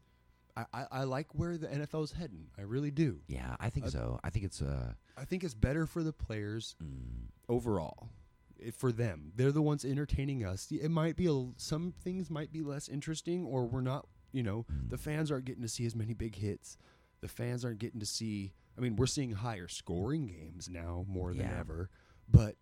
I, 0.56 0.66
I, 0.74 0.86
I 0.92 1.04
like 1.06 1.28
where 1.34 1.58
the 1.58 1.68
NFL's 1.68 2.12
heading. 2.12 2.48
I 2.58 2.62
really 2.62 2.92
do. 2.92 3.20
Yeah, 3.28 3.56
I 3.60 3.70
think 3.72 3.88
Uh, 3.88 3.90
so. 3.90 4.20
I 4.24 4.30
think 4.30 4.46
it's 4.46 4.62
uh 4.62 4.94
I 5.18 5.26
think 5.26 5.44
it's 5.44 5.56
better 5.56 5.88
for 5.88 6.04
the 6.04 6.14
players 6.14 6.76
mm, 6.84 7.30
overall. 7.50 8.10
It, 8.58 8.76
for 8.76 8.92
them, 8.92 9.32
they're 9.36 9.52
the 9.52 9.62
ones 9.64 9.84
entertaining 9.84 10.46
us. 10.46 10.68
It 10.72 10.90
might 10.90 11.16
be 11.18 11.26
a, 11.28 11.48
some 11.58 11.92
things 12.04 12.30
might 12.30 12.52
be 12.54 12.62
less 12.62 12.88
interesting, 12.88 13.44
or 13.44 13.66
we're 13.66 13.82
not. 13.82 14.06
You 14.36 14.44
know, 14.44 14.66
mm, 14.72 14.90
the 14.90 14.98
fans 14.98 15.32
aren't 15.32 15.46
getting 15.46 15.62
to 15.64 15.70
see 15.70 15.86
as 15.86 15.96
many 15.96 16.14
big 16.14 16.36
hits. 16.36 16.78
The 17.22 17.28
fans 17.30 17.64
aren't 17.64 17.80
getting 17.80 18.02
to 18.02 18.06
see. 18.06 18.52
I 18.78 18.82
mean, 18.82 18.98
we're 18.98 19.06
seeing 19.06 19.32
higher 19.32 19.70
scoring 19.70 20.28
games 20.28 20.68
now 20.70 21.06
more 21.08 21.34
than 21.34 21.46
Yeah. 21.48 21.58
ever. 21.60 21.90
But 22.30 22.58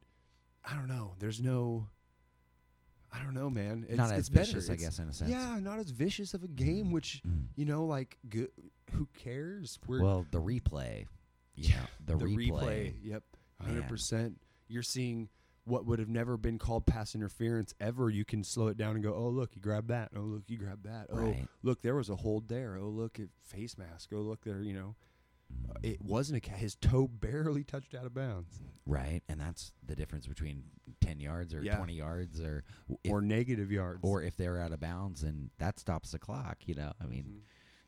I 0.63 0.75
don't 0.75 0.87
know. 0.87 1.15
There's 1.19 1.41
no. 1.41 1.87
I 3.11 3.23
don't 3.23 3.33
know, 3.33 3.49
man. 3.49 3.85
It's, 3.87 3.97
not 3.97 4.11
as 4.11 4.19
it's 4.19 4.29
better. 4.29 4.45
vicious, 4.45 4.69
I 4.69 4.73
It's- 4.73 4.87
guess, 4.87 4.99
in 4.99 5.07
a 5.09 5.13
sense. 5.13 5.29
Yeah, 5.31 5.59
not 5.59 5.79
as 5.79 5.89
vicious 5.91 6.33
of 6.33 6.43
a 6.43 6.47
game. 6.47 6.91
Which 6.91 7.21
Mm. 7.27 7.47
you 7.55 7.65
know, 7.65 7.85
like, 7.85 8.17
good, 8.29 8.49
who 8.91 9.07
cares? 9.13 9.79
We're 9.87 10.01
Well, 10.01 10.25
the 10.31 10.41
replay. 10.41 11.07
Yeah, 11.55 11.85
know, 12.07 12.17
the, 12.17 12.25
replay. 12.25 12.93
Yep, 13.03 13.23
hundred 13.61 13.87
percent. 13.87 14.39
You're 14.67 14.81
seeing 14.83 15.29
what 15.65 15.85
would 15.85 15.99
have 15.99 16.09
never 16.09 16.35
been 16.37 16.57
called 16.59 16.85
pass 16.85 17.15
interference 17.15 17.73
ever. 17.79 18.09
You 18.09 18.25
can 18.25 18.43
slow 18.43 18.67
it 18.67 18.77
down 18.77 18.95
and 18.95 19.03
go, 19.03 19.13
oh 19.13 19.29
look, 19.29 19.55
you 19.55 19.61
grabbed 19.61 19.87
that. 19.89 20.11
Oh 20.15 20.19
look, 20.21 20.43
you 20.47 20.57
grabbed 20.57 20.83
that. 20.85 21.07
Oh 21.11 21.17
Right. 21.17 21.47
look, 21.61 21.81
there 21.81 21.95
was 21.95 22.09
a 22.09 22.15
hold 22.17 22.47
there. 22.49 22.75
Oh 22.77 22.89
look, 22.89 23.19
at 23.19 23.29
face 23.43 23.77
mask. 23.77 24.09
Oh 24.13 24.17
look 24.21 24.43
there. 24.43 24.61
You 24.61 24.73
know, 24.73 24.95
uh, 25.69 25.73
Mm. 25.73 25.79
it 25.83 26.01
wasn't 26.01 26.37
a 26.37 26.41
ca- 26.49 26.55
his 26.55 26.75
toe 26.75 27.07
barely 27.21 27.63
touched 27.63 27.93
out 27.95 28.05
of 28.05 28.13
bounds 28.13 28.59
right, 28.85 29.21
and 29.29 29.39
that's 29.39 29.71
the 29.85 29.95
difference 29.95 30.25
between 30.27 30.63
ten 30.99 31.19
yards 31.19 31.53
or 31.53 31.61
Yeah. 31.63 31.77
twenty 31.77 31.93
yards, 31.95 32.41
or 32.41 32.63
if, 33.03 33.11
or 33.11 33.21
negative 33.21 33.71
yards. 33.71 33.99
or 34.03 34.21
if 34.23 34.35
they're 34.35 34.59
out 34.59 34.71
of 34.73 34.79
bounds, 34.81 35.23
and 35.23 35.51
that 35.59 35.79
stops 35.79 36.11
the 36.11 36.19
clock. 36.19 36.67
You 36.67 36.75
know, 36.75 36.91
I 36.99 37.05
mean, 37.05 37.41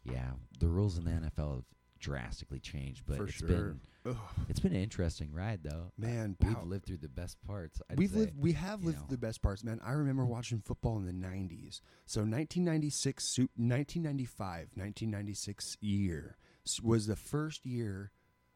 Mhm. 0.07 0.13
yeah, 0.13 0.33
the 0.59 0.67
rules 0.69 0.97
in 0.97 1.05
the 1.05 1.11
NFL 1.11 1.55
have 1.55 1.65
drastically 2.05 2.59
changed, 2.59 3.03
but 3.07 3.17
for 3.17 3.23
it's 3.25 3.33
sure. 3.33 3.47
been 3.47 3.79
Ugh, 4.07 4.17
it's 4.49 4.59
been 4.59 4.73
an 4.75 4.81
interesting 4.81 5.31
ride 5.33 5.61
though. 5.63 5.91
man, 5.97 6.35
We've 6.39 6.53
pow- 6.53 6.63
lived 6.63 6.85
through 6.85 6.97
the 6.97 7.09
best 7.09 7.37
parts. 7.45 7.81
I'd 7.89 7.97
We've 7.97 8.11
say. 8.11 8.17
lived. 8.19 8.37
We 8.37 8.51
have 8.53 8.81
you 8.81 8.87
lived 8.87 8.99
know. 8.99 9.05
the 9.09 9.17
best 9.17 9.41
parts, 9.41 9.63
man. 9.63 9.79
I 9.83 9.91
remember 9.93 10.23
watching 10.25 10.59
football 10.61 10.97
in 10.97 11.05
the 11.05 11.11
'90s. 11.27 11.81
So 12.05 12.21
1996, 12.21 13.23
su- 13.33 13.49
1995, 13.55 14.69
1996 14.75 15.77
year 15.81 16.37
s- 16.67 16.79
was 16.81 17.07
the 17.07 17.15
first 17.15 17.65
year 17.65 18.11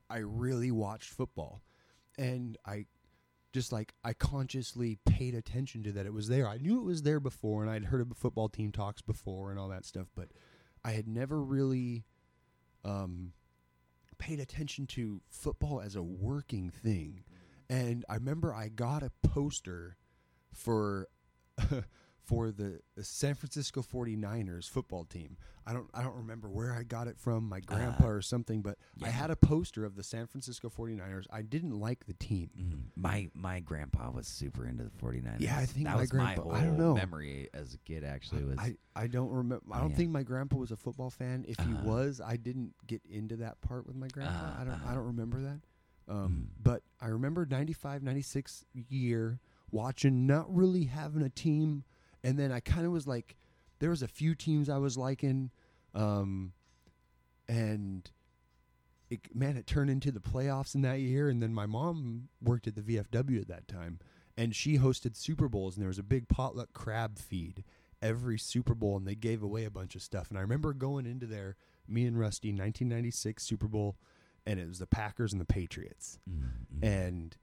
I 0.10 0.18
really 0.20 0.72
watched 0.72 1.10
football, 1.10 1.62
and 2.18 2.58
I 2.65 2.86
just 3.51 3.72
like 3.72 3.96
I 4.03 4.13
consciously 4.13 5.00
paid 5.06 5.34
attention 5.34 5.82
to 5.84 5.91
that 5.94 6.06
it 6.06 6.13
was 6.13 6.27
there. 6.27 6.48
I 6.48 6.58
knew 6.58 6.79
it 6.79 6.84
was 6.86 7.01
there 7.01 7.20
before, 7.20 7.63
and 7.63 7.72
I'd 7.72 7.86
heard 7.86 8.01
of 8.01 8.15
football 8.15 8.50
team 8.50 8.72
talks 8.72 9.01
before 9.01 9.50
and 9.50 9.60
all 9.60 9.70
that 9.70 9.86
stuff, 9.86 10.08
but 10.15 10.29
I 10.86 10.91
had 10.91 11.08
never 11.08 11.41
really 11.41 12.06
um, 12.86 13.34
paid 14.20 14.40
attention 14.40 14.86
to 14.88 15.22
football 15.30 15.82
as 15.82 15.96
a 15.96 16.04
working 16.04 16.70
thing. 16.70 17.24
And 17.70 18.06
I 18.10 18.16
remember 18.16 18.54
I 18.54 18.68
got 18.68 19.02
a 19.02 19.12
poster 19.24 19.98
for 20.54 21.08
for 22.30 22.52
the, 22.52 22.80
the 22.96 23.04
San 23.04 23.34
Francisco 23.34 23.82
49ers 23.82 24.70
football 24.70 25.04
team. 25.04 25.36
I 25.66 25.74
don't 25.74 25.90
I 25.94 26.02
don't 26.04 26.16
remember 26.16 26.48
where 26.50 26.74
I 26.74 26.84
got 26.84 27.08
it 27.08 27.18
from, 27.20 27.48
my 27.50 27.60
grandpa 27.60 28.08
or 28.08 28.22
something, 28.22 28.62
but 28.62 28.78
I 29.04 29.10
had 29.10 29.30
a 29.32 29.36
poster 29.36 29.84
of 29.86 29.96
the 29.96 30.04
San 30.04 30.26
Francisco 30.28 30.70
49ers. 30.70 31.26
I 31.32 31.42
didn't 31.44 31.80
like 31.80 32.06
the 32.06 32.14
team. 32.14 32.50
Mm. 32.60 32.80
My 32.96 33.30
my 33.36 33.60
grandpa 33.60 34.10
was 34.12 34.28
super 34.28 34.66
into 34.68 34.84
the 34.84 34.90
49ers. 34.92 35.40
Yeah, 35.40 35.58
I 35.58 35.66
think 35.66 35.86
that 35.86 35.96
my 35.96 36.02
was 36.02 36.10
grandpa- 36.10 36.44
my 36.44 36.50
whole 36.50 36.56
I 36.56 36.64
don't 36.64 36.78
know. 36.78 36.94
memory 36.96 37.50
as 37.54 37.74
a 37.74 37.78
kid 37.80 38.04
actually 38.04 38.46
was 38.46 38.58
I, 38.58 38.76
I 38.96 39.08
don't 39.08 39.30
remember. 39.32 39.64
I 39.72 39.80
don't 39.80 39.92
Yeah. 39.92 39.96
think 39.98 40.12
my 40.12 40.24
grandpa 40.24 40.58
was 40.58 40.72
a 40.72 40.78
football 40.78 41.10
fan. 41.12 41.46
If 41.48 41.58
he 41.60 41.72
Uh-huh. 41.74 41.84
was, 41.84 42.22
I 42.24 42.36
didn't 42.38 42.74
get 42.88 43.02
into 43.10 43.36
that 43.38 43.60
part 43.62 43.86
with 43.86 43.96
my 43.96 44.08
grandpa. 44.08 44.54
I 44.60 44.64
don't. 44.64 44.74
Uh-huh. 44.74 44.92
I 44.92 44.94
don't 44.96 45.06
remember 45.06 45.42
that. 45.42 45.60
Um, 46.08 46.48
Mm. 46.58 46.64
But 46.64 46.82
I 47.00 47.08
remember 47.08 47.46
95, 47.46 48.02
96 48.02 48.66
year 48.74 49.40
watching, 49.72 50.26
not 50.26 50.52
really 50.54 50.86
having 50.86 51.22
a 51.22 51.30
team, 51.30 51.84
and 52.24 52.38
then 52.38 52.52
I 52.52 52.60
kind 52.60 52.86
of 52.86 52.92
was 52.92 53.08
like, 53.08 53.36
there 53.80 53.90
was 53.90 54.02
a 54.02 54.08
few 54.08 54.36
teams 54.36 54.70
I 54.70 54.78
was 54.78 54.98
liking, 54.98 55.52
um, 55.96 56.54
and 57.48 58.10
it, 59.10 59.34
man, 59.36 59.58
it 59.58 59.66
turned 59.66 59.90
into 59.90 60.12
the 60.12 60.20
playoffs 60.20 60.76
in 60.76 60.82
that 60.82 61.00
year. 61.00 61.30
And 61.30 61.42
then 61.42 61.54
my 61.54 61.66
mom 61.66 62.28
worked 62.42 62.68
at 62.68 62.76
the 62.76 62.82
VFW 62.82 63.42
at 63.42 63.48
that 63.48 63.68
time, 63.68 64.00
and 64.38 64.56
she 64.56 64.78
hosted 64.78 65.16
Super 65.16 65.48
Bowls, 65.48 65.76
and 65.76 65.82
there 65.82 65.88
was 65.88 65.98
a 66.00 66.04
big 66.04 66.28
potluck 66.28 66.74
crab 66.74 67.18
feed 67.18 67.64
every 68.02 68.38
Super 68.38 68.76
Bowl, 68.76 68.98
and 68.98 69.08
they 69.08 69.16
gave 69.16 69.42
away 69.42 69.66
a 69.66 69.72
bunch 69.72 69.96
of 69.96 70.02
stuff. 70.02 70.30
And 70.30 70.38
I 70.38 70.42
remember 70.42 70.74
going 70.74 71.06
into 71.06 71.26
there, 71.26 71.56
me 71.88 72.06
and 72.06 72.20
Rusty, 72.20 72.50
1996 72.50 73.44
Super 73.44 73.68
Bowl, 73.68 73.98
and 74.46 74.60
it 74.60 74.68
was 74.68 74.80
the 74.80 74.88
Packers 74.88 75.32
and 75.34 75.42
the 75.42 75.46
Patriots, 75.46 76.20
Mm, 76.30 76.44
mm. 76.80 76.84
and. 76.88 77.38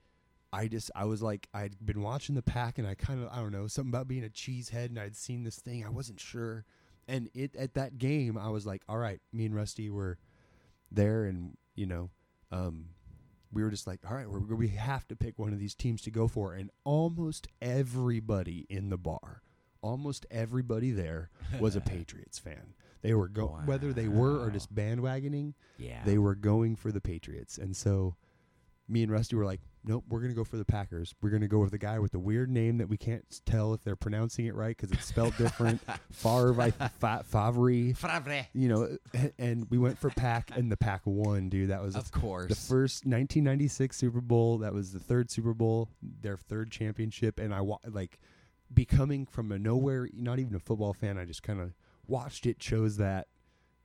I 0.57 0.69
just 0.69 0.91
I 0.95 1.05
was 1.05 1.23
like 1.23 1.49
I'd 1.53 1.75
been 1.85 2.03
watching 2.03 2.35
the 2.35 2.43
pack 2.43 2.79
and 2.79 2.87
I 2.87 2.95
kind 2.95 3.23
of 3.23 3.29
I 3.31 3.37
don't 3.37 3.53
know 3.53 3.67
something 3.67 3.93
about 3.93 4.09
being 4.09 4.25
a 4.25 4.29
cheesehead 4.29 4.87
and 4.87 4.99
I'd 4.99 5.17
seen 5.17 5.45
this 5.45 5.57
thing 5.57 5.85
I 5.85 5.91
wasn't 5.91 6.21
sure 6.21 6.65
and 7.07 7.29
it 7.35 7.55
at 7.57 7.75
that 7.75 7.99
game 7.99 8.39
I 8.39 8.49
was 8.49 8.67
like 8.67 8.83
all 8.89 8.99
right 8.99 9.21
me 9.33 9.47
and 9.47 9.55
Rusty 9.55 9.91
were 9.91 10.19
there 10.91 11.25
and 11.25 11.57
you 11.75 11.87
know 11.87 12.11
um 12.51 12.87
we 13.53 13.63
were 13.63 13.71
just 13.71 13.87
like 13.87 14.01
all 14.09 14.17
right 14.17 14.29
we 14.29 14.69
have 14.69 15.07
to 15.09 15.17
pick 15.17 15.39
one 15.39 15.53
of 15.53 15.59
these 15.59 15.75
teams 15.75 16.03
to 16.03 16.11
go 16.11 16.27
for 16.29 16.55
and 16.55 16.71
almost 16.85 17.49
everybody 17.61 18.67
in 18.69 18.89
the 18.91 18.99
bar 18.99 19.43
almost 19.83 20.27
everybody 20.31 20.91
there 20.91 21.31
was 21.61 21.77
a 21.77 21.81
Patriots 21.83 22.39
fan 22.39 22.75
they 23.03 23.15
were 23.15 23.29
go 23.29 23.61
whether 23.67 23.93
they 23.93 24.09
were 24.09 24.41
or 24.43 24.51
just 24.51 24.75
bandwagoning 24.75 25.55
yeah. 25.79 26.03
they 26.05 26.19
were 26.19 26.35
going 26.35 26.77
for 26.77 26.91
the 26.91 27.01
Patriots. 27.01 27.59
And 27.59 27.77
so 27.77 28.17
me 28.89 29.03
and 29.03 29.13
Rusty 29.13 29.37
were 29.37 29.45
like, 29.45 29.61
nope, 29.87 30.05
we're 30.09 30.19
going 30.19 30.31
to 30.31 30.37
go 30.37 30.45
for 30.45 30.57
the 30.57 30.65
Packers. 30.65 31.15
We're 31.23 31.31
going 31.31 31.43
to 31.43 31.49
go 31.49 31.59
with 31.61 31.71
the 31.71 31.79
guy 31.79 31.99
with 31.99 32.13
the 32.13 32.19
weird 32.19 32.51
name 32.51 32.79
that 32.79 32.89
we 32.89 32.97
can't 32.97 33.25
tell 33.47 33.73
if 33.73 33.83
they're 33.85 33.97
pronouncing 33.97 34.47
it 34.47 34.55
right 34.55 34.77
because 34.77 34.91
it's 34.93 35.07
spelled 35.07 35.37
different. 35.37 35.81
Favre, 36.11 36.61
I 36.61 36.71
Fa- 36.73 37.25
Favre, 37.25 37.71
you 38.53 38.69
know, 38.69 38.83
eh, 39.15 39.19
eh, 39.19 39.29
and 39.39 39.67
we 39.71 39.79
went 39.79 39.99
for 39.99 40.11
Pack 40.11 40.51
and 40.57 40.71
the 40.71 40.77
Pack 40.77 41.03
won, 41.05 41.49
dude. 41.49 41.71
That 41.71 41.83
was 41.83 41.95
of 41.95 42.11
course. 42.11 42.49
the 42.49 42.55
first 42.55 43.05
1996 43.07 43.97
Super 43.97 44.21
Bowl. 44.21 44.59
That 44.59 44.75
was 44.75 44.93
the 44.93 45.01
third 45.01 45.31
Super 45.31 45.55
Bowl, 45.55 45.89
their 46.03 46.37
third 46.37 46.71
championship. 46.71 47.39
And 47.39 47.55
I 47.55 47.61
wa- 47.61 47.79
like 47.89 48.19
becoming 48.73 49.27
from 49.27 49.53
a 49.53 49.59
nowhere, 49.59 50.09
not 50.13 50.39
even 50.39 50.55
a 50.55 50.61
football 50.61 50.93
fan. 50.93 51.19
I 51.19 51.25
just 51.25 51.43
kind 51.43 51.61
of 51.61 51.73
watched 52.07 52.47
it, 52.47 52.59
chose 52.59 52.97
that, 52.97 53.29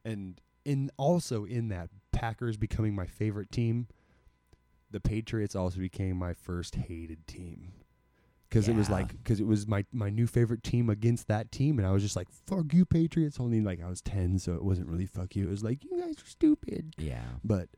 and 0.03 0.41
in 0.65 0.89
also 0.98 1.46
in 1.46 1.70
that 1.70 1.89
Packers 2.12 2.58
becoming 2.58 2.96
my 2.96 3.05
favorite 3.05 3.51
team. 3.51 3.88
The 4.91 5.00
Patriots 5.00 5.55
also 5.55 5.79
became 5.79 6.17
my 6.17 6.33
first 6.33 6.75
hated 6.75 7.25
team 7.27 7.74
because 8.50 8.67
it 8.67 8.75
was 8.75 8.89
like 8.89 9.10
because 9.10 9.39
it 9.39 9.48
was 9.48 9.65
my 9.65 9.86
my 9.93 10.10
new 10.10 10.27
favorite 10.27 10.63
team 10.63 10.89
against 10.89 11.27
that 11.29 11.51
team, 11.51 11.79
and 11.79 11.88
I 11.88 11.91
was 11.91 12.03
just 12.03 12.15
like 12.15 12.27
fuck 12.29 12.74
you 12.74 12.86
Patriots. 12.86 13.39
Only 13.39 13.62
like 13.62 13.81
I 13.81 13.89
was 13.89 14.01
ten, 14.01 14.38
so 14.39 14.53
it 14.53 14.63
wasn't 14.63 14.89
really 14.89 15.05
fuck 15.05 15.36
you. 15.36 15.48
It 15.48 15.50
was 15.51 15.63
like 15.63 15.83
you 15.83 16.01
guys 16.01 16.21
are 16.21 16.27
stupid. 16.27 16.93
yeah. 16.98 17.24
But 17.43 17.69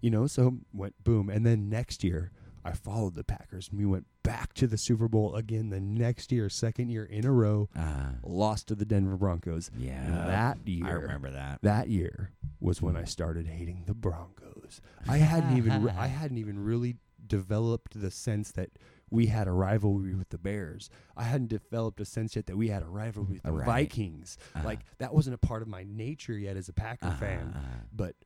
you 0.00 0.10
know, 0.10 0.26
so 0.26 0.58
went 0.72 1.02
boom, 1.04 1.28
and 1.28 1.44
then 1.44 1.68
next 1.68 2.02
year 2.02 2.30
I 2.64 2.72
followed 2.72 3.14
the 3.14 3.24
Packers. 3.24 3.68
and 3.68 3.78
We 3.78 3.84
went 3.84 4.06
back 4.22 4.54
to 4.54 4.66
the 4.66 4.78
Super 4.78 5.06
Bowl 5.08 5.34
again 5.34 5.68
the 5.70 5.80
next 5.80 6.32
year, 6.32 6.48
second 6.48 6.88
year 6.88 7.04
in 7.04 7.24
a 7.26 7.32
row. 7.32 7.68
Uh, 7.76 8.12
Lost 8.22 8.68
to 8.68 8.74
the 8.74 8.84
Denver 8.86 9.16
Broncos. 9.16 9.70
yeah. 9.76 10.04
And 10.04 10.14
that 10.30 10.66
year, 10.66 10.86
I 10.86 10.92
remember 10.92 11.30
that. 11.30 11.58
that 11.62 11.88
year 11.88 12.30
was 12.60 12.80
when 12.80 12.96
I 12.96 13.04
started 13.04 13.46
hating 13.46 13.84
the 13.86 13.94
Broncos. 13.94 14.80
I 15.06 15.18
hadn't 15.18 15.56
even 15.58 15.82
re- 15.82 15.92
I 15.96 16.06
hadn't 16.20 16.38
even 16.38 16.58
really 16.58 16.96
developed 17.26 18.00
the 18.00 18.10
sense 18.10 18.50
that 18.52 18.70
we 19.10 19.26
had 19.26 19.46
a 19.46 19.52
rivalry 19.52 20.14
with 20.14 20.30
the 20.30 20.38
Bears. 20.38 20.88
I 21.16 21.24
hadn't 21.24 21.48
developed 21.48 22.00
a 22.00 22.04
sense 22.04 22.34
yet 22.36 22.46
that 22.46 22.56
we 22.56 22.68
had 22.68 22.82
a 22.82 22.86
rivalry 22.88 23.34
with 23.34 23.42
the 23.42 23.52
Right. 23.52 23.66
Vikings. 23.66 24.38
Uh-huh. 24.54 24.64
Like 24.64 24.80
that 24.98 25.14
wasn't 25.14 25.34
a 25.34 25.38
part 25.38 25.62
of 25.62 25.68
my 25.68 25.84
nature 25.86 26.36
yet 26.36 26.56
as 26.56 26.68
a 26.68 26.72
Packer 26.72 27.06
Uh-huh, 27.06 27.16
fan. 27.18 27.52
uh-huh. 27.54 27.62
But 27.94 28.16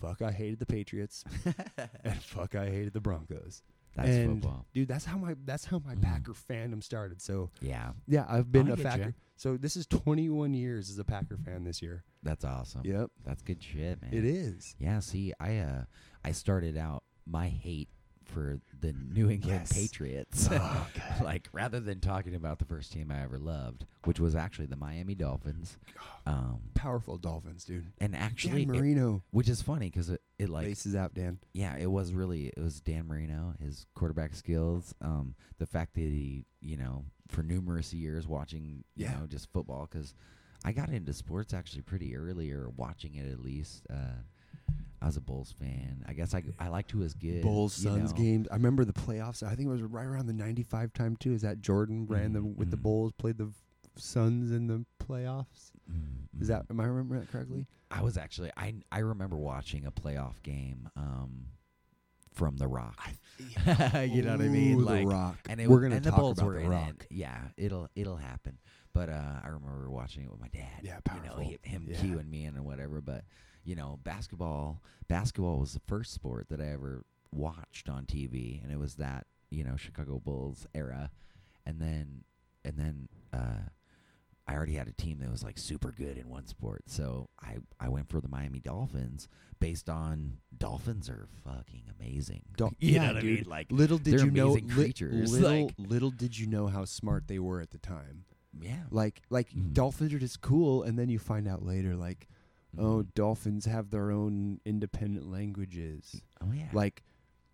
fuck, 0.00 0.22
I 0.22 0.32
hated 0.32 0.58
the 0.58 0.66
Patriots, 0.66 1.24
and 2.04 2.20
fuck, 2.22 2.54
I 2.54 2.68
hated 2.68 2.92
the 2.92 3.00
Broncos. 3.00 3.62
That's 3.94 4.08
and 4.08 4.42
football. 4.42 4.66
dude, 4.74 4.88
that's 4.88 5.04
how 5.04 5.16
my 5.18 5.34
that's 5.44 5.64
how 5.64 5.78
my 5.78 5.94
Mhm. 5.94 6.02
Packer 6.02 6.32
fandom 6.32 6.82
started. 6.82 7.20
So 7.20 7.50
Yeah. 7.60 7.92
yeah, 8.06 8.26
I've 8.28 8.50
been 8.50 8.68
I 8.70 8.74
a. 8.74 8.76
Packer. 8.76 9.14
So 9.36 9.56
this 9.56 9.76
is 9.76 9.86
21 9.86 10.54
years 10.54 10.90
as 10.90 10.98
a 10.98 11.04
Packer 11.04 11.36
fan 11.36 11.64
this 11.64 11.80
year. 11.82 12.04
That's 12.22 12.44
awesome. 12.44 12.82
Yep, 12.84 13.10
That's 13.24 13.42
good 13.42 13.62
shit, 13.62 14.00
man. 14.02 14.12
it 14.14 14.24
is. 14.24 14.74
Yeah, 14.78 15.00
see, 15.00 15.32
I 15.38 15.58
uh 15.58 15.84
I 16.24 16.32
started 16.32 16.76
out 16.76 17.04
my 17.26 17.48
hate 17.48 17.88
for 18.24 18.58
the 18.80 18.92
New 18.92 19.30
England 19.30 19.60
Yes. 19.68 19.72
Patriots. 19.72 20.48
Oh, 20.50 20.86
like 21.22 21.48
rather 21.52 21.80
than 21.80 22.00
talking 22.00 22.34
about 22.34 22.58
the 22.58 22.64
first 22.64 22.92
team 22.92 23.10
I 23.10 23.22
ever 23.22 23.38
loved, 23.38 23.84
which 24.04 24.18
was 24.20 24.34
actually 24.34 24.66
the 24.66 24.76
Miami 24.76 25.14
Dolphins. 25.14 25.78
Um 26.26 26.60
Powerful 26.74 27.16
Dolphins, 27.18 27.64
dude. 27.64 27.86
and 27.98 28.14
actually 28.16 28.64
Dan 28.64 28.74
it- 28.74 28.78
Marino 28.78 29.22
which 29.30 29.48
is 29.48 29.62
funny 29.62 29.90
cuz 29.90 30.10
it, 30.10 30.20
it 30.38 30.48
like 30.48 30.66
laces 30.66 30.94
out, 30.94 31.14
Dan. 31.14 31.38
yeah, 31.52 31.76
it 31.76 31.90
was 31.90 32.12
really 32.12 32.46
it 32.48 32.58
was 32.58 32.80
Dan 32.80 33.06
Marino, 33.06 33.54
his 33.60 33.86
quarterback 33.94 34.34
skills, 34.34 34.94
um, 35.00 35.34
the 35.58 35.66
fact 35.66 35.94
that 35.94 36.00
he, 36.00 36.44
you 36.60 36.76
know, 36.76 37.04
for 37.28 37.42
numerous 37.42 37.92
years 37.94 38.26
watching, 38.26 38.84
you 38.96 39.04
Yeah. 39.06 39.18
know, 39.20 39.26
just 39.26 39.50
football 39.52 39.88
because 39.90 40.14
I 40.64 40.72
got 40.72 40.88
into 40.88 41.12
sports 41.12 41.52
actually 41.52 41.82
pretty 41.82 42.16
early 42.16 42.50
or 42.50 42.70
watching 42.70 43.14
it 43.16 43.30
at 43.30 43.40
least. 43.40 43.86
Uh, 43.90 44.22
I 45.04 45.06
was 45.06 45.18
a 45.18 45.20
Bulls 45.20 45.52
fan. 45.60 46.02
I 46.08 46.14
guess 46.14 46.34
I 46.34 46.42
I 46.58 46.68
liked 46.68 46.90
who 46.90 47.00
was 47.00 47.12
good. 47.12 47.42
Bulls 47.42 47.74
Suns 47.74 48.12
know. 48.12 48.16
games. 48.18 48.48
I 48.50 48.54
remember 48.54 48.86
the 48.86 48.94
playoffs. 48.94 49.42
I 49.42 49.54
think 49.54 49.68
it 49.68 49.70
was 49.72 49.82
right 49.82 50.06
around 50.06 50.26
the 50.28 50.32
95 50.32 50.94
time 50.94 51.14
too. 51.16 51.34
Is 51.34 51.42
that 51.42 51.60
Jordan 51.60 52.06
ran 52.06 52.32
the 52.32 52.40
Mhm, 52.40 52.56
with 52.56 52.70
the 52.70 52.78
mhm. 52.78 52.82
Bulls, 52.84 53.12
played 53.12 53.36
the 53.36 53.52
Suns 53.96 54.50
in 54.50 54.66
the 54.66 54.86
playoffs? 54.98 55.72
Mm, 55.92 56.40
Is 56.40 56.48
that 56.48 56.64
am 56.70 56.80
I 56.80 56.84
remembering 56.86 57.20
that 57.20 57.30
correctly? 57.30 57.66
I 57.90 58.00
was 58.00 58.16
actually 58.16 58.50
I 58.56 58.74
I 58.90 59.00
remember 59.00 59.36
watching 59.36 59.84
a 59.84 59.92
playoff 59.92 60.42
game 60.42 60.88
um, 60.96 61.48
from 62.32 62.56
The 62.56 62.66
Rock. 62.66 62.98
you 63.38 64.22
know 64.22 64.32
what 64.32 64.40
I 64.40 64.48
mean? 64.48 64.78
Ooh, 64.80 64.84
Like 64.84 65.02
the 65.02 65.06
Rock. 65.14 65.36
and 65.50 65.60
it 65.60 65.68
We're 65.68 65.80
gonna 65.82 65.96
and 65.96 66.04
the 66.04 66.10
talk 66.10 66.18
Bulls 66.20 66.38
about 66.38 66.46
were 66.46 66.60
the 66.62 66.68
Rock. 66.68 66.88
it. 67.02 67.06
Yeah, 67.10 67.38
it'll 67.58 67.88
it'll 67.94 68.16
happen. 68.16 68.58
But 68.94 69.08
uh, 69.10 69.40
I 69.44 69.48
remember 69.48 69.90
watching 69.90 70.22
it 70.24 70.30
with 70.30 70.40
my 70.40 70.48
dad. 70.48 70.80
Yeah, 70.82 71.00
powerful. 71.04 71.42
You 71.42 71.50
know, 71.50 71.56
him 71.62 71.86
Yeah. 71.90 71.96
cueing 71.98 72.28
me 72.30 72.44
in 72.46 72.54
and 72.56 72.64
whatever. 72.64 73.00
But 73.00 73.24
you 73.64 73.74
know, 73.74 73.98
basketball 74.04 74.82
basketball 75.08 75.58
was 75.58 75.72
the 75.72 75.80
first 75.80 76.12
sport 76.12 76.48
that 76.50 76.60
I 76.60 76.66
ever 76.72 77.04
watched 77.32 77.88
on 77.88 78.04
TV, 78.06 78.62
and 78.62 78.70
it 78.72 78.78
was 78.78 78.94
that 78.96 79.26
you 79.50 79.64
know 79.64 79.76
Chicago 79.76 80.20
Bulls 80.24 80.66
era, 80.74 81.10
and 81.66 81.80
then 81.80 82.24
and 82.64 82.76
then 82.76 83.08
uh, 83.32 83.68
I 84.46 84.54
already 84.54 84.74
had 84.74 84.88
a 84.88 84.92
team 84.92 85.18
that 85.20 85.30
was 85.30 85.42
like 85.42 85.56
super 85.58 85.90
good 85.92 86.18
in 86.18 86.28
one 86.28 86.46
sport, 86.46 86.82
so 86.86 87.28
I 87.42 87.56
I 87.80 87.88
went 87.88 88.08
for 88.10 88.20
the 88.20 88.28
Miami 88.28 88.60
Dolphins 88.60 89.28
based 89.60 89.88
on 89.88 90.38
Dolphins 90.56 91.08
are 91.08 91.26
fucking 91.44 91.84
amazing. 91.98 92.42
Dol- 92.56 92.72
you 92.78 92.92
yeah, 92.94 93.06
know 93.08 93.14
what 93.14 93.16
I 93.22 93.26
mean? 93.26 93.44
Like 93.46 93.66
Little 93.70 93.98
did 93.98 94.20
you 94.20 94.30
know, 94.30 94.52
li- 94.52 94.60
creatures, 94.62 95.32
little, 95.32 95.66
like- 95.66 95.74
little 95.78 96.10
did 96.10 96.38
you 96.38 96.46
know 96.46 96.66
how 96.66 96.84
smart 96.84 97.28
they 97.28 97.38
were 97.38 97.60
at 97.62 97.70
the 97.70 97.78
time. 97.78 98.24
yeah, 98.60 98.82
Like, 98.90 99.22
like 99.30 99.50
Mhm. 99.54 99.72
dolphins 99.72 100.12
are 100.12 100.18
just 100.18 100.40
cool, 100.42 100.82
and 100.82 100.98
then 100.98 101.08
you 101.08 101.18
find 101.18 101.48
out 101.48 101.64
later, 101.64 101.96
like, 101.96 102.28
oh, 102.78 103.02
Mhm. 103.02 103.14
dolphins 103.14 103.64
have 103.66 103.90
their 103.90 104.10
own 104.10 104.60
independent 104.64 105.30
languages. 105.30 106.22
oh 106.40 106.52
yeah. 106.52 106.68
Like, 106.72 107.02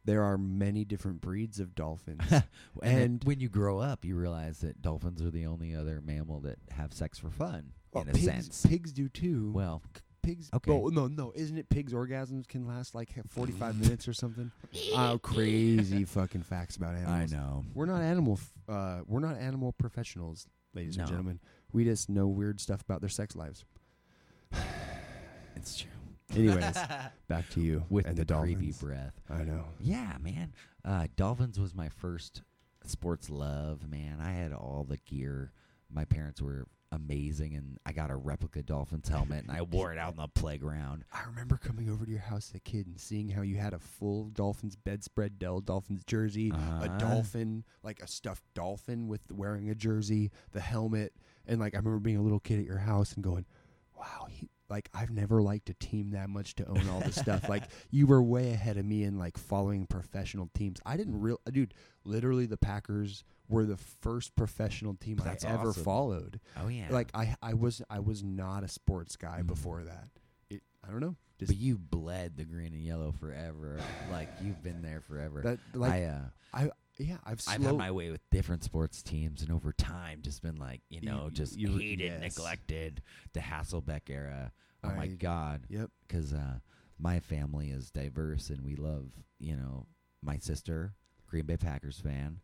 there 0.04 0.22
are 0.22 0.38
many 0.38 0.84
different 0.84 1.20
breeds 1.20 1.60
of 1.60 1.74
dolphins. 1.74 2.20
and, 2.30 2.44
and- 2.82 3.24
when 3.24 3.40
you 3.40 3.48
grow 3.48 3.78
up, 3.78 4.04
you 4.04 4.16
realize 4.16 4.60
that 4.60 4.80
dolphins 4.82 5.20
are 5.22 5.30
the 5.30 5.46
only 5.46 5.74
other 5.74 6.00
mammal 6.00 6.40
that 6.40 6.58
have 6.70 6.92
sex 6.92 7.18
for 7.18 7.30
fun, 7.30 7.72
Well, 7.92 8.04
in 8.04 8.08
a 8.10 8.12
pigs, 8.12 8.24
sense. 8.24 8.66
pigs 8.66 8.92
do 8.92 9.08
too. 9.08 9.52
Well, 9.52 9.82
pigs. 10.22 10.48
okay. 10.54 10.70
Well, 10.70 10.90
no, 10.90 11.06
no. 11.06 11.32
Isn't 11.34 11.58
it 11.58 11.68
pigs' 11.68 11.92
orgasms 11.92 12.46
can 12.48 12.66
last 12.66 12.94
like 12.94 13.10
forty-five 13.28 13.78
minutes 13.78 14.08
or 14.08 14.12
something? 14.14 14.50
Oh, 14.94 15.18
crazy 15.22 16.04
fucking 16.04 16.42
facts 16.42 16.76
about 16.76 16.94
animals. 16.94 17.32
I 17.32 17.36
know. 17.36 17.64
We're 17.74 17.86
not 17.86 18.00
animal. 18.02 18.34
F- 18.34 18.52
uh, 18.68 19.00
we're 19.06 19.20
not 19.20 19.36
animal 19.36 19.72
professionals, 19.72 20.46
ladies 20.74 20.96
and 20.96 21.06
gentlemen. 21.06 21.40
We 21.72 21.84
just 21.84 22.08
know 22.08 22.26
weird 22.26 22.60
stuff 22.60 22.80
about 22.82 23.00
their 23.00 23.08
sex 23.10 23.36
lives. 23.36 23.64
It's 25.60 25.78
true. 25.78 25.90
Anyways, 26.36 26.76
back 27.28 27.48
to 27.50 27.60
you 27.60 27.84
With 27.90 28.06
and 28.06 28.16
the, 28.16 28.24
the, 28.24 28.34
creepy 28.34 28.54
dolphins. 28.72 28.78
breath. 28.78 29.20
I 29.28 29.42
know. 29.44 29.64
Yeah, 29.80 30.16
man. 30.20 30.52
Uh, 30.84 31.06
Dolphins 31.16 31.58
was 31.58 31.74
my 31.74 31.88
first 31.88 32.42
sports 32.84 33.28
love, 33.30 33.88
man. 33.90 34.18
I 34.22 34.30
had 34.32 34.52
all 34.52 34.86
the 34.88 34.96
gear 34.98 35.52
my 35.92 36.04
parents 36.04 36.40
were 36.40 36.66
amazing, 36.92 37.54
and 37.56 37.78
I 37.84 37.90
got 37.92 38.10
a 38.10 38.16
replica 38.16 38.62
Dolphins 38.62 39.08
helmet, 39.08 39.42
and 39.46 39.50
I 39.56 39.62
wore 39.62 39.92
it 39.92 39.98
out 39.98 40.10
on 40.10 40.16
the 40.16 40.28
playground. 40.40 41.04
I 41.12 41.24
remember 41.28 41.56
coming 41.56 41.90
over 41.90 42.04
to 42.04 42.10
your 42.10 42.20
house 42.20 42.50
as 42.50 42.54
a 42.54 42.60
kid 42.60 42.86
and 42.86 42.98
seeing 43.00 43.28
how 43.28 43.42
you 43.42 43.56
had 43.56 43.74
a 43.74 43.78
full 43.80 44.26
Dolphins 44.30 44.76
bedspread 44.76 45.38
Dell 45.38 45.60
Dolphins 45.60 46.02
jersey, 46.06 46.52
Uh-huh. 46.52 46.84
a 46.84 46.98
dolphin, 47.00 47.64
like 47.82 48.00
a 48.00 48.06
stuffed 48.06 48.44
dolphin 48.54 49.08
with 49.08 49.20
wearing 49.32 49.68
a 49.68 49.74
jersey, 49.74 50.30
the 50.52 50.60
helmet, 50.60 51.12
and 51.46 51.58
like 51.60 51.74
I 51.74 51.78
remember 51.78 51.98
being 51.98 52.16
a 52.18 52.22
little 52.22 52.40
kid 52.40 52.60
at 52.60 52.66
your 52.66 52.78
house 52.78 53.12
and 53.14 53.22
going, 53.24 53.46
"Wow, 53.98 54.26
he, 54.28 54.48
like 54.70 54.88
I've 54.94 55.10
never 55.10 55.42
liked 55.42 55.68
a 55.68 55.74
team 55.74 56.10
that 56.12 56.30
much 56.30 56.54
to 56.56 56.66
own 56.66 56.88
all 56.88 57.00
this 57.00 57.16
stuff." 57.16 57.48
Like 57.48 57.64
you 57.90 58.06
were 58.06 58.22
way 58.22 58.52
ahead 58.52 58.76
of 58.78 58.84
me 58.86 59.02
in 59.04 59.18
like 59.18 59.36
following 59.36 59.86
professional 59.86 60.48
teams. 60.54 60.80
I 60.86 60.96
didn't 60.96 61.20
real, 61.20 61.40
dude. 61.52 61.74
Literally, 62.04 62.46
the 62.46 62.56
Packers 62.56 63.24
were 63.48 63.64
the 63.66 63.76
first 63.76 64.34
professional 64.36 64.94
team 64.94 65.16
That's 65.22 65.44
I 65.44 65.50
ever 65.50 65.68
awesome. 65.70 65.82
followed. 65.84 66.40
Oh 66.56 66.68
yeah, 66.68 66.86
Like 66.90 67.10
I, 67.14 67.34
I 67.42 67.52
was, 67.54 67.82
I 67.90 67.98
was 67.98 68.22
not 68.22 68.62
a 68.64 68.68
sports 68.68 69.16
guy 69.16 69.40
Mhm. 69.42 69.48
before 69.48 69.82
that. 69.82 70.08
It, 70.48 70.62
I 70.86 70.90
don't 70.90 71.00
know. 71.00 71.16
But 71.38 71.56
you 71.56 71.76
bled 71.78 72.36
the 72.36 72.44
green 72.44 72.72
and 72.74 72.82
yellow 72.84 73.12
forever. 73.12 73.78
like 74.12 74.28
you've 74.42 74.62
been 74.62 74.82
there 74.82 75.00
forever. 75.00 75.40
that, 75.42 75.58
like 75.74 75.92
I 75.92 76.04
uh, 76.04 76.68
Yeah, 77.02 77.16
I've 77.24 77.40
I've 77.48 77.60
slow- 77.60 77.66
had 77.68 77.76
my 77.76 77.90
way 77.90 78.10
with 78.10 78.20
different 78.30 78.62
sports 78.64 79.02
teams, 79.02 79.42
and 79.42 79.50
over 79.50 79.72
time, 79.72 80.20
just 80.22 80.42
been 80.42 80.56
like 80.56 80.82
you 80.90 81.00
You- 81.02 81.08
know, 81.10 81.24
you- 81.26 81.30
just 81.30 81.56
you- 81.56 81.78
hated, 81.78 82.04
yes. 82.04 82.20
neglected. 82.20 83.02
The 83.32 83.40
Hasselbeck 83.40 84.08
era. 84.10 84.52
Oh 84.84 84.94
my 84.94 85.04
I- 85.04 85.06
God, 85.08 85.66
Yep. 85.68 85.90
because 86.06 86.32
uh, 86.32 86.58
my 86.98 87.20
family 87.20 87.70
is 87.70 87.90
diverse, 87.90 88.50
and 88.50 88.62
we 88.64 88.76
love 88.76 89.10
you 89.38 89.56
know 89.56 89.86
my 90.22 90.36
sister, 90.38 90.94
Green 91.26 91.46
Bay 91.46 91.56
Packers 91.56 91.98
fan. 92.00 92.40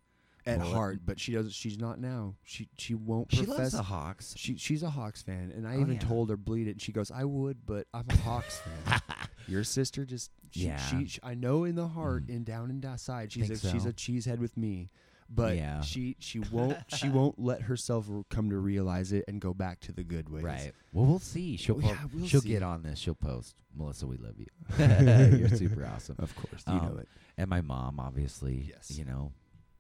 At 0.47 0.61
heart, 0.61 1.01
but 1.05 1.19
she 1.19 1.33
doesn't. 1.33 1.53
She's 1.53 1.77
not 1.79 1.99
now. 2.01 2.35
She 2.45 2.69
she 2.79 2.95
won't. 2.95 3.33
She 3.33 3.39
profess, 3.39 3.59
loves 3.59 3.73
the 3.73 3.83
Hawks. 3.83 4.35
She 4.37 4.57
she's 4.57 4.83
a 4.85 4.91
Hawks 4.91 5.21
fan, 5.23 5.53
and 5.55 5.67
I 5.67 5.75
Oh, 5.77 5.81
even 5.81 5.95
yeah. 5.95 5.99
told 6.01 6.31
her 6.31 6.37
bleed 6.37 6.69
it. 6.69 6.73
And 6.73 6.81
she 6.83 6.93
goes, 6.93 7.11
"I 7.11 7.25
would, 7.25 7.67
but 7.67 7.87
I'm 7.93 8.05
a 8.09 8.17
Hawks 8.19 8.61
fan." 8.61 9.01
Your 9.49 9.65
sister 9.65 10.05
just 10.05 10.31
she, 10.53 10.67
Yeah. 10.67 10.77
she, 10.79 11.07
she 11.07 11.21
I 11.23 11.35
know 11.35 11.65
in 11.65 11.75
the 11.75 11.89
heart 11.89 12.27
Mm. 12.29 12.37
and 12.37 12.45
down 12.45 12.71
and 12.71 12.85
inside 12.85 13.33
she's 13.33 13.51
a, 13.51 13.57
Think 13.57 13.75
she's 13.75 13.87
a 13.87 13.93
cheesehead 13.93 14.39
with 14.39 14.57
me, 14.57 14.91
but 15.29 15.57
Yeah. 15.57 15.81
she 15.81 16.17
she 16.21 16.39
won't 16.53 16.77
she 16.97 17.09
won't 17.09 17.39
let 17.41 17.63
herself 17.63 18.09
come 18.31 18.51
to 18.51 18.57
realize 18.59 19.13
it 19.13 19.25
and 19.27 19.41
go 19.41 19.53
back 19.53 19.81
to 19.81 19.93
the 19.93 20.05
good 20.05 20.29
ways. 20.29 20.45
Right. 20.45 20.73
Well, 20.93 21.07
we'll 21.07 21.19
see. 21.19 21.57
She'll 21.57 21.77
Well, 21.77 21.89
po- 21.89 21.93
yeah, 21.93 22.07
we'll 22.15 22.27
she'll 22.27 22.41
see. 22.41 22.49
get 22.51 22.63
on 22.63 22.83
this. 22.85 22.99
She'll 23.01 23.15
post. 23.17 23.57
Melissa, 23.75 24.07
we 24.07 24.17
love 24.17 24.35
you. 24.39 24.47
You're 25.39 25.49
super 25.49 25.85
awesome. 25.87 26.17
Of 26.21 26.35
course, 26.37 26.63
you 26.67 26.73
Um, 26.75 26.85
know 26.87 26.99
it. 26.99 27.09
And 27.37 27.51
my 27.51 27.61
mom, 27.61 28.01
obviously, 28.01 28.67
Yes. 28.71 28.97
you 28.97 29.05
know, 29.05 29.33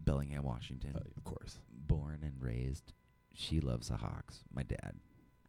Bellingham, 0.07 0.45
Washington, 0.45 0.93
Uh, 0.97 1.01
of 1.17 1.25
course. 1.25 1.59
born 1.71 2.23
and 2.23 2.41
raised. 2.43 2.95
She 3.35 3.61
loves 3.61 3.89
the 3.89 3.99
Hawks. 3.99 4.43
My 4.51 4.63
dad, 4.63 4.99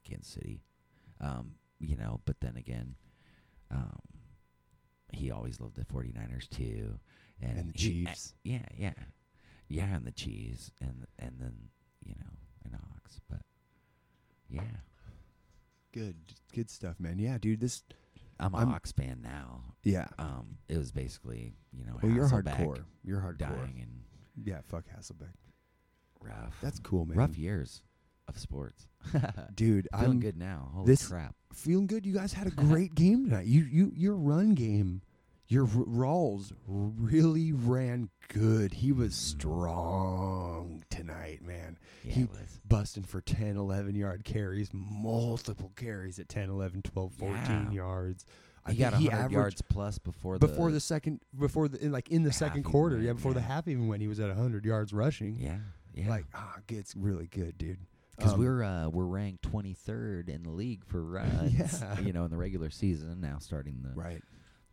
Kansas 0.04 0.28
City. 0.34 0.62
Um, 1.22 1.56
you 1.80 1.96
know, 1.96 2.20
but 2.26 2.42
then 2.42 2.58
again, 2.58 2.96
um, 3.72 4.00
he 5.14 5.31
always 5.31 5.62
loved 5.62 5.75
the 5.77 5.86
49ers 5.86 6.50
too. 6.50 7.00
And, 7.40 7.58
And 7.60 7.74
the 7.74 7.79
he- 7.79 8.03
Chiefs. 8.05 8.34
yeah, 8.44 8.66
yeah. 8.75 8.94
Yeah, 9.70 9.96
and 9.96 10.05
the 10.05 10.12
cheese 10.12 10.72
and 10.81 11.05
and 11.20 11.40
then, 11.40 11.70
you 12.03 12.16
know, 12.16 12.31
and 12.66 12.74
Hawks. 12.75 13.20
But 13.29 13.42
yeah. 14.50 14.62
Good, 15.92 16.16
good 16.53 16.70
stuff, 16.70 17.00
man. 17.00 17.20
Yeah, 17.20 17.38
dude. 17.38 17.60
This, 17.60 17.84
I'm 18.40 18.53
a 18.53 18.58
I'm- 18.58 18.70
Hawks 18.70 18.92
fan 18.92 19.22
now. 19.22 19.75
yeah. 19.84 20.08
Um, 20.18 20.58
it 20.68 20.77
was 20.77 20.92
basically, 20.92 21.53
you 21.72 21.86
know, 21.86 22.00
Well, 22.01 22.12
you're 22.12 22.27
hardcore. 22.29 22.84
You're 23.03 23.22
hardcore. 23.22 23.38
dying 23.38 23.79
and 23.81 24.03
Yeah, 24.44 24.60
fuck 24.66 24.86
Hasselbeck. 24.96 25.34
rough. 26.22 26.56
That's 26.62 26.80
cool, 26.80 27.06
man. 27.06 27.18
rough 27.18 27.38
years 27.38 27.82
of 28.28 28.38
sports. 28.38 28.88
dude. 29.56 29.88
Feeling 29.88 29.88
I'm 29.94 30.00
feeling 30.02 30.20
good 30.20 30.38
now. 30.38 30.72
Holy 30.74 30.86
this- 30.88 31.08
crap! 31.08 31.36
feeling 31.54 31.88
good. 31.88 32.06
You 32.06 32.14
guys 32.14 32.34
had 32.34 32.48
a 32.48 32.52
great 32.68 32.96
game 32.96 33.26
tonight. 33.30 33.46
You 33.48 33.64
you 33.64 33.92
your 33.96 34.16
run 34.16 34.54
game, 34.54 35.02
your 35.48 35.64
R- 35.64 35.86
Rawls 35.86 36.52
really 36.68 37.52
ran 37.54 38.10
good. 38.28 38.74
He 38.74 38.92
was 38.92 39.12
mm. 39.14 39.16
strong 39.16 40.84
tonight, 40.90 41.42
man. 41.42 41.78
Yeah, 42.04 42.14
he- 42.14 42.24
was. 42.26 42.60
Busting 42.68 43.04
for 43.04 43.22
10, 43.22 43.56
11 43.56 43.96
yard 43.96 44.26
carries, 44.26 44.70
multiple 44.74 45.72
carries 45.78 46.20
at 46.20 46.28
10, 46.28 46.50
11, 46.50 46.82
12, 46.82 47.14
14 47.14 47.40
Yeah. 47.46 47.72
yards. 47.72 48.26
I 48.68 48.72
He 48.74 48.77
got 48.80 48.94
he 48.96 49.06
100 49.08 49.14
averaged 49.25 49.34
yards 49.34 49.62
plus 49.64 49.98
before 49.98 50.38
the 50.38 50.48
before 50.48 50.72
the, 50.72 50.80
second 50.80 51.22
before 51.38 51.68
the 51.68 51.84
in, 51.84 51.92
like 51.92 52.10
in 52.10 52.24
the 52.24 52.34
second 52.34 52.64
quarter. 52.64 53.00
Yeah, 53.00 53.14
before 53.14 53.34
the 53.34 53.42
half 53.42 53.68
even 53.68 53.88
when 53.88 54.01
he 54.01 54.08
was 54.08 54.20
at 54.20 54.27
100 54.27 54.66
yards 54.66 54.92
rushing. 54.94 55.38
yeah 55.40 55.58
yeah 55.94 56.10
Like 56.10 56.25
ah, 56.34 56.58
it's 56.70 56.96
really 56.96 57.27
good, 57.27 57.58
dude. 57.58 57.80
because 58.18 58.34
Um, 58.34 58.40
we're 58.40 58.64
uh, 58.64 58.90
we're 58.90 59.06
ranked 59.06 59.44
23rd 59.50 60.30
in 60.30 60.44
the 60.44 60.51
league 60.51 60.84
for 60.86 61.03
runs. 61.18 61.82
Yeah. 61.82 62.00
you 62.01 62.14
know, 62.14 62.25
in 62.25 62.32
the 62.32 62.38
regular 62.38 62.70
season 62.70 63.22
now 63.22 63.38
starting 63.40 63.80
the 63.84 63.94
right. 64.00 64.22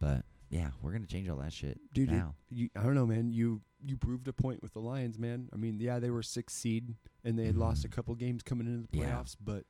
but 0.01 0.25
yeah, 0.51 0.71
we're 0.83 0.93
gonna 0.93 1.07
change 1.07 1.29
all 1.29 1.39
that 1.39 1.53
shit 1.53 1.81
dude. 1.93 2.11
it- 2.11 2.13
now. 2.13 2.35
you, 2.51 2.69
I 2.77 2.83
don't 2.83 2.95
know, 2.95 3.07
man. 3.07 3.31
You 3.33 3.61
you 3.87 3.97
proved 3.97 4.29
a 4.29 4.33
point 4.33 4.63
with 4.63 4.73
the 4.73 4.81
Lions, 4.81 5.19
man. 5.19 5.49
I 5.53 5.57
mean, 5.57 5.79
yeah, 5.79 5.99
they 5.99 6.11
were 6.11 6.23
sixth 6.23 6.57
seed 6.57 6.95
and 7.25 7.39
they 7.39 7.45
had 7.47 7.57
lost 7.57 7.85
a 7.85 7.89
couple 7.89 8.15
games 8.15 8.43
coming 8.43 8.67
into 8.67 8.89
the 8.91 8.99
Yeah. 8.99 9.05
playoffs, 9.11 9.37
but 9.43 9.65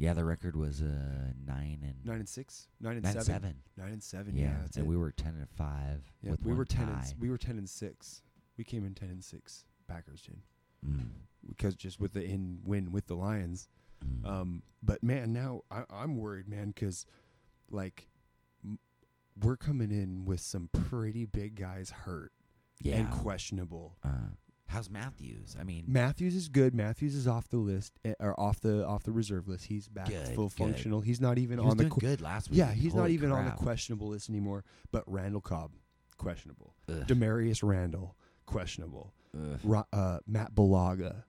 Yeah, 0.00 0.14
the 0.14 0.24
record 0.24 0.56
was 0.56 0.80
uh 0.80 0.86
nine 1.46 1.80
and 1.82 1.94
nine 2.04 2.20
and 2.20 2.28
six, 2.28 2.68
nine 2.80 2.94
and 2.96 3.02
nine 3.04 3.12
seven, 3.12 3.24
seven. 3.26 3.54
nine 3.76 3.92
and 3.92 4.02
seven. 4.02 4.34
Yeah, 4.36 4.54
that's 4.62 4.76
and 4.78 4.86
it. 4.86 4.88
we 4.88 4.96
were 4.96 5.12
ten 5.12 5.34
and 5.38 5.48
five. 5.50 6.10
yeah, 6.22 6.30
with 6.30 6.42
we 6.42 6.52
one 6.52 6.58
were 6.58 6.64
ten 6.64 6.86
tie. 6.86 6.92
and 6.92 7.00
s- 7.02 7.14
we 7.20 7.28
were 7.28 7.36
ten 7.38 7.58
and 7.58 7.68
six. 7.68 8.22
We 8.56 8.64
came 8.64 8.84
in 8.86 8.94
ten 8.94 9.10
and 9.10 9.22
six. 9.22 9.64
Packers 9.86 10.22
did 10.22 10.38
Mm, 10.86 11.08
because 11.46 11.74
just 11.74 12.00
with 12.00 12.14
the 12.14 12.24
in 12.24 12.60
win 12.64 12.90
with 12.92 13.06
the 13.08 13.14
Lions. 13.14 13.68
mm. 14.02 14.26
Um, 14.26 14.62
but 14.82 15.02
man, 15.02 15.34
now 15.34 15.60
I, 15.70 15.82
I'm 15.90 16.16
worried, 16.16 16.48
man, 16.48 16.68
because 16.68 17.04
like 17.70 18.08
m- 18.64 18.78
we're 19.42 19.58
coming 19.58 19.90
in 19.90 20.24
with 20.24 20.40
some 20.40 20.70
pretty 20.72 21.26
big 21.26 21.56
guys 21.56 21.90
hurt 21.90 22.32
yeah. 22.80 22.96
and 22.96 23.10
questionable. 23.10 23.96
uh, 24.02 24.30
how's 24.70 24.88
Matthews? 24.90 25.56
I 25.60 25.64
mean, 25.64 25.84
Matthews 25.86 26.34
is 26.34 26.48
good. 26.48 26.74
Matthews 26.74 27.14
is 27.14 27.26
off 27.28 27.48
the 27.48 27.56
list 27.58 27.92
eh, 28.04 28.14
or 28.20 28.38
off 28.38 28.60
the 28.60 28.86
off 28.86 29.02
the 29.02 29.12
reserve 29.12 29.48
list. 29.48 29.66
He's 29.66 29.88
back 29.88 30.08
Good, 30.08 30.28
full 30.34 30.48
good. 30.48 30.56
functional. 30.56 31.00
He's 31.00 31.20
not 31.20 31.38
even 31.38 31.58
he 31.58 31.64
was 31.64 31.70
on 31.72 31.76
the 31.76 31.84
doing 31.84 31.92
que- 32.00 32.08
good 32.08 32.20
last 32.20 32.50
week. 32.50 32.58
yeah. 32.58 32.72
He's 32.72 32.94
not 32.94 33.02
Holy 33.02 33.14
even 33.14 33.32
on 33.32 33.44
the 33.44 33.50
crap. 33.50 33.60
questionable 33.62 34.08
list 34.08 34.28
anymore. 34.30 34.64
But 34.92 35.04
Randall 35.06 35.40
Cobb, 35.40 35.72
questionable. 36.16 36.74
Ugh, 36.88 37.06
Damarious 37.06 37.62
Randall, 37.62 38.16
questionable. 38.46 39.12
ugh. 39.36 39.86
Uh, 39.92 40.18
Matt 40.26 40.54
Bulaga, 40.54 41.24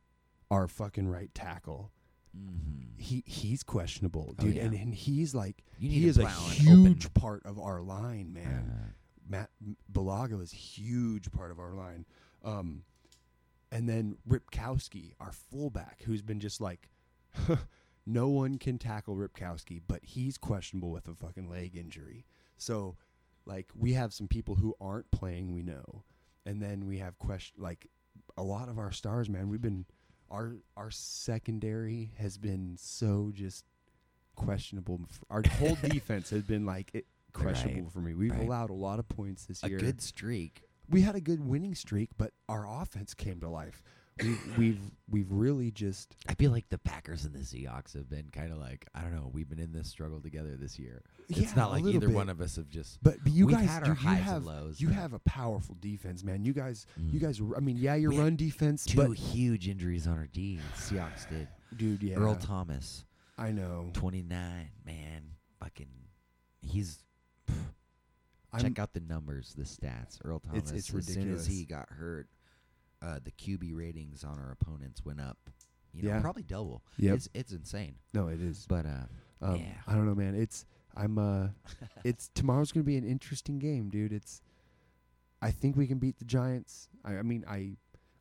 our 0.49 0.67
fucking 0.67 1.08
right 1.08 1.34
tackle. 1.34 1.91
Mhm. 2.38 2.97
He 2.97 3.23
he's 3.25 3.62
questionable, 3.63 4.36
Oh, 4.39 4.43
dude, 4.43 4.56
yeah. 4.56 4.63
and, 4.63 4.73
and 4.73 4.93
he's 4.93 5.36
like 5.36 5.63
You 5.80 5.89
need 5.89 5.95
he 5.99 6.08
is 6.08 6.17
a 6.17 6.21
an 6.25 6.30
huge 6.30 7.06
open- 7.08 7.21
part 7.21 7.45
of 7.45 7.60
our 7.60 7.82
line, 7.82 8.32
man. 8.32 8.71
Uh, 8.71 8.88
Matt 9.27 9.49
Bulaga 9.91 10.41
is 10.41 10.51
huge 10.51 11.32
part 11.32 11.51
of 11.51 11.60
our 11.60 11.73
line. 11.73 12.06
Um, 12.43 12.84
and 13.71 13.88
then 13.88 14.17
Ripkowski, 14.27 15.13
our 15.19 15.31
fullback, 15.31 16.03
who's 16.05 16.21
been 16.21 16.39
just 16.39 16.60
like, 16.60 16.89
no 18.05 18.27
one 18.27 18.57
can 18.57 18.77
tackle 18.77 19.15
Ripkowski, 19.15 19.81
but 19.88 20.01
he's 20.03 20.38
questionable 20.38 20.91
with 20.91 21.07
a 21.07 21.15
fucking 21.15 21.49
leg 21.49 21.75
injury. 21.75 22.25
So, 22.57 22.97
like, 23.45 23.69
we 23.75 23.93
have 23.93 24.13
some 24.13 24.27
people 24.27 24.55
who 24.55 24.75
aren't 24.81 25.10
playing, 25.12 25.53
we 25.53 25.63
know, 25.63 26.03
and 26.45 26.62
then 26.62 26.86
we 26.86 26.97
have 26.97 27.17
question 27.17 27.62
like 27.62 27.88
a 28.38 28.43
lot 28.43 28.69
of 28.69 28.77
our 28.77 28.91
stars, 28.91 29.29
man. 29.29 29.49
We've 29.49 29.62
been 29.62 29.86
our 30.29 30.57
our 30.75 30.91
secondary 30.91 32.12
has 32.17 32.38
been 32.38 32.75
so 32.77 33.31
just 33.34 33.65
questionable. 34.36 35.01
Our 35.29 35.43
whole 35.60 35.75
defense 35.84 36.29
has 36.31 36.43
been 36.43 36.65
like 36.65 36.91
it, 36.93 37.05
questionable 37.34 37.89
for 37.89 37.99
me. 37.99 38.13
We've 38.13 38.31
right. 38.31 38.41
allowed 38.41 38.69
a 38.69 38.75
lot 38.75 38.99
of 38.99 39.07
points 39.07 39.45
this 39.45 39.63
a 39.63 39.69
year. 39.69 39.77
A 39.77 39.81
good 39.81 40.01
streak. 40.01 40.63
We 40.89 41.02
had 41.02 41.15
a 41.15 41.22
good 41.22 41.46
winning 41.46 41.76
streak, 41.76 42.10
but 42.17 42.32
our 42.50 42.65
offense 42.82 43.13
came 43.13 43.39
to 43.41 43.50
life. 43.50 43.82
We've 44.22 44.39
we've 44.58 44.80
we've 45.10 45.32
really 45.32 45.72
just 45.72 46.15
I 46.28 46.34
feel 46.34 46.52
like 46.52 46.67
the 46.70 46.78
Packers 46.78 47.24
and 47.26 47.34
the 47.34 47.39
Seahawks 47.39 47.94
have 47.94 48.10
been 48.10 48.30
kind 48.32 48.52
of 48.52 48.58
like 48.58 48.86
I 48.94 49.02
don't 49.02 49.15
know. 49.15 49.30
We've 49.34 49.48
been 49.50 49.58
in 49.60 49.72
this 49.72 49.88
struggle 49.88 50.20
together 50.20 50.58
this 50.58 50.78
year. 50.78 51.02
yeah, 51.30 51.44
it's 51.44 51.56
not 51.56 51.70
a 51.70 51.72
like 51.72 51.84
little 51.84 51.96
either 52.02 52.08
bit. 52.08 52.15
one 52.15 52.30
of 52.30 52.41
us 52.41 52.58
have 52.58 52.70
just. 52.70 53.02
But, 53.02 53.24
but 53.24 53.32
you 53.32 53.48
we've 53.48 53.56
guys, 53.56 53.70
had 53.70 53.84
our 53.84 53.89
you 53.89 53.96
highs 53.96 54.22
have 54.24 54.36
and 54.38 54.46
lows. 54.46 54.82
you 54.82 54.88
but 54.89 54.96
have 54.98 55.13
a 55.13 55.20
powerful 55.20 55.78
defense, 55.80 56.24
man. 56.26 56.44
You 56.44 56.52
guys, 56.54 56.86
you 56.98 57.20
Mm. 57.20 57.24
guys. 57.24 57.41
I 57.56 57.62
mean, 57.62 57.78
yeah, 57.78 57.96
your 57.96 58.10
We 58.12 58.17
had 58.17 58.24
run 58.24 58.36
defense, 58.36 58.86
two 58.86 58.98
but 58.98 59.12
huge 59.17 59.70
injuries 59.70 60.08
on 60.08 60.17
our 60.17 60.28
D. 60.28 60.60
Seahawks 60.76 61.28
did. 61.30 61.48
dude, 61.78 62.04
yeah, 62.04 62.15
Earl 62.17 62.36
Thomas, 62.36 63.06
I 63.38 63.52
know. 63.52 63.89
twenty 63.94 64.22
nine, 64.24 64.70
man, 64.86 65.24
fucking, 65.60 65.88
he's. 66.62 67.00
I'm- 68.54 68.62
check 68.64 68.80
out 68.80 68.94
the 68.94 69.00
numbers, 69.00 69.54
the 69.54 69.64
stats. 69.64 70.20
Earl 70.24 70.40
Thomas. 70.40 70.58
It's- 70.72 70.90
it's 70.90 70.94
As 71.10 71.14
soon 71.14 71.32
as 71.34 71.46
he 71.48 71.66
got 71.66 71.90
hurt, 71.90 72.28
uh, 73.02 73.20
the 73.24 73.32
QB 73.32 73.74
ratings 73.74 74.24
on 74.24 74.38
our 74.40 74.52
opponents 74.52 75.04
went 75.06 75.20
up. 75.22 75.50
You 75.94 76.04
know, 76.04 76.10
Yeah. 76.10 76.22
probably 76.22 76.44
double. 76.44 76.84
Yep. 76.98 77.16
It's 77.16 77.30
it's 77.34 77.52
insane. 77.52 77.96
No, 78.14 78.28
it 78.28 78.42
is. 78.42 78.66
But 78.68 78.86
uh, 78.86 79.06
Um, 79.42 79.58
yeah. 79.58 79.82
I 79.88 79.96
don't 79.96 80.06
know, 80.06 80.16
man. 80.16 80.36
It's 80.36 80.66
I'm 80.96 81.18
uh, 81.18 81.50
it's 82.06 82.30
tomorrow's 82.34 82.72
gonna 82.72 82.84
be 82.84 82.98
an 82.98 83.04
interesting 83.06 83.60
game, 83.60 83.90
dude. 83.90 84.14
It's 84.14 84.42
I 85.42 85.52
think 85.52 85.76
we 85.76 85.88
can 85.88 85.98
beat 86.00 86.18
the 86.20 86.26
Giants. 86.26 86.88
I, 87.04 87.18
I 87.18 87.22
mean, 87.24 87.44
I 87.48 87.76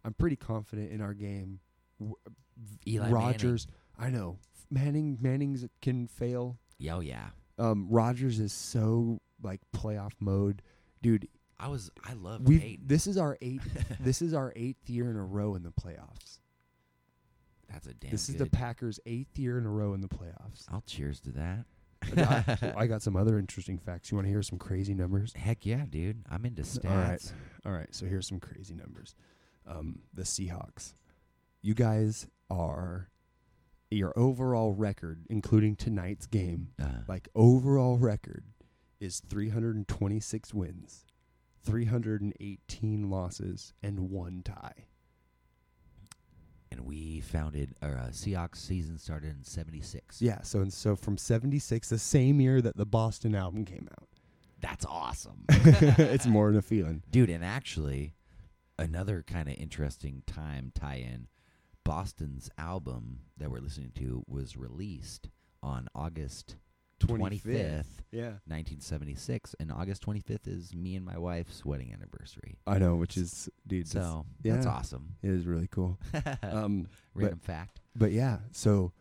I'm 0.05 0.15
pretty 0.15 0.37
confident 0.37 0.91
in 0.91 1.01
our 1.01 1.13
game, 1.15 1.61
w- 1.99 2.17
Eli 2.87 3.11
Rodgers. 3.11 3.67
I 3.99 4.09
know 4.11 4.39
Manning. 4.71 5.19
Manning's 5.21 5.65
can 5.83 6.07
fail. 6.09 6.59
Manning. 6.81 6.93
Oh 6.97 7.01
yeah. 7.01 7.31
Um, 7.59 7.89
Rodgers 7.91 8.41
is 8.41 8.53
so 8.53 9.21
like 9.43 9.61
playoff 9.75 10.13
mode, 10.21 10.63
dude. 11.03 11.29
I 11.59 11.69
was. 11.69 11.91
I 12.05 12.15
love 12.15 12.43
We 12.47 12.79
this 12.83 13.07
is 13.07 13.19
our 13.19 13.37
eighth. 13.43 13.97
this 14.01 14.23
is 14.23 14.33
our 14.35 14.53
eighth 14.57 14.89
year 14.89 15.11
in 15.11 15.17
a 15.17 15.25
row 15.25 15.55
in 15.55 15.63
the 15.63 15.71
playoffs. 15.73 16.39
That's 17.71 17.87
a 17.87 17.95
damn. 17.95 18.11
this 18.11 18.29
is 18.29 18.37
the 18.37 18.47
Packers' 18.47 18.99
eighth 19.07 19.39
year 19.39 19.59
in 19.59 19.65
a 19.67 19.71
row 19.71 19.93
in 19.95 20.01
the 20.01 20.09
playoffs. 20.09 20.65
I'll 20.73 20.83
cheers 20.87 21.21
to 21.21 21.31
that. 21.33 21.65
I, 22.17 22.73
I 22.83 22.87
got 22.87 23.03
some 23.03 23.15
other 23.15 23.39
interesting 23.39 23.79
facts. 23.79 24.11
You 24.11 24.17
want 24.17 24.27
to 24.27 24.31
hear 24.31 24.43
some 24.43 24.59
crazy 24.59 24.95
numbers? 24.95 25.35
Heck 25.35 25.65
yeah, 25.67 25.85
dude. 25.89 26.25
I'm 26.31 26.45
into 26.47 26.63
stats. 26.63 26.91
All 26.91 26.97
right. 26.97 27.33
All 27.67 27.73
right, 27.73 27.95
so 27.95 28.07
here's 28.07 28.27
some 28.27 28.41
crazy 28.41 28.75
numbers. 28.75 29.15
Um, 29.67 30.01
the 30.15 30.23
Seahawks. 30.23 30.95
You 31.63 31.75
guys 31.75 32.27
are 32.49 33.11
your 33.91 34.13
overall 34.19 34.73
record, 34.73 35.27
including 35.29 35.77
tonight's 35.77 36.27
game, 36.27 36.69
Uh, 36.83 37.03
like 37.07 37.29
overall 37.35 37.99
record 37.99 38.45
is 39.01 39.21
326 39.29 40.55
wins, 40.55 41.07
318 41.65 43.11
losses, 43.11 43.73
and 43.83 44.11
one 44.11 44.43
tie. 44.45 44.87
and 46.71 46.81
we 46.87 47.21
founded 47.21 47.75
our 47.83 47.97
uh, 47.97 48.09
Seahawks 48.11 48.57
season 48.59 48.99
started 48.99 49.31
in 49.37 49.45
'76. 49.45 50.21
Yeah, 50.23 50.43
so 50.43 50.61
and 50.61 50.73
so 50.73 50.95
from 50.97 51.17
76, 51.19 51.89
the 51.89 51.99
same 51.99 52.41
year 52.41 52.61
that 52.63 52.77
the 52.77 52.87
Boston 52.87 53.35
album 53.35 53.65
came 53.65 53.89
out. 53.99 54.09
That's 54.61 54.85
awesome, 54.87 55.45
it's 55.49 56.27
more 56.27 56.49
than 56.49 56.59
a 56.59 56.63
feeling. 56.63 57.03
dude. 57.11 57.31
And 57.31 57.43
actually, 57.45 58.15
another 58.79 59.25
kind 59.27 59.49
of 59.49 59.55
interesting 59.57 60.23
time 60.27 60.71
tie-in. 60.75 61.29
Boston's 61.83 62.51
album 62.59 63.21
that 63.39 63.51
we're 63.51 63.61
listening 63.61 63.93
to 63.97 64.23
was 64.29 64.57
released 64.57 65.31
on 65.63 65.89
August 65.95 66.57
25th, 67.01 67.87
Yeah. 68.13 68.39
1976, 68.47 69.55
and 69.59 69.73
August 69.73 70.03
25th 70.07 70.47
is 70.47 70.75
me 70.75 70.97
and 70.97 71.05
my 71.05 71.19
wife's 71.19 71.65
wedding 71.65 71.93
anniversary. 71.93 72.59
I 72.67 72.79
know, 72.79 72.97
which 72.97 73.17
is, 73.17 73.49
dude, 73.67 73.87
that's- 73.87 74.05
So 74.11 74.27
that's 74.43 74.67
yeah. 74.67 74.73
awesome. 74.73 75.17
it 75.23 75.31
is 75.31 75.47
really 75.47 75.69
cool. 75.69 75.99
Um, 76.43 76.87
Random 77.15 77.39
fact. 77.41 77.81
But 77.97 78.13
yeah, 78.13 78.39
so 78.53 78.93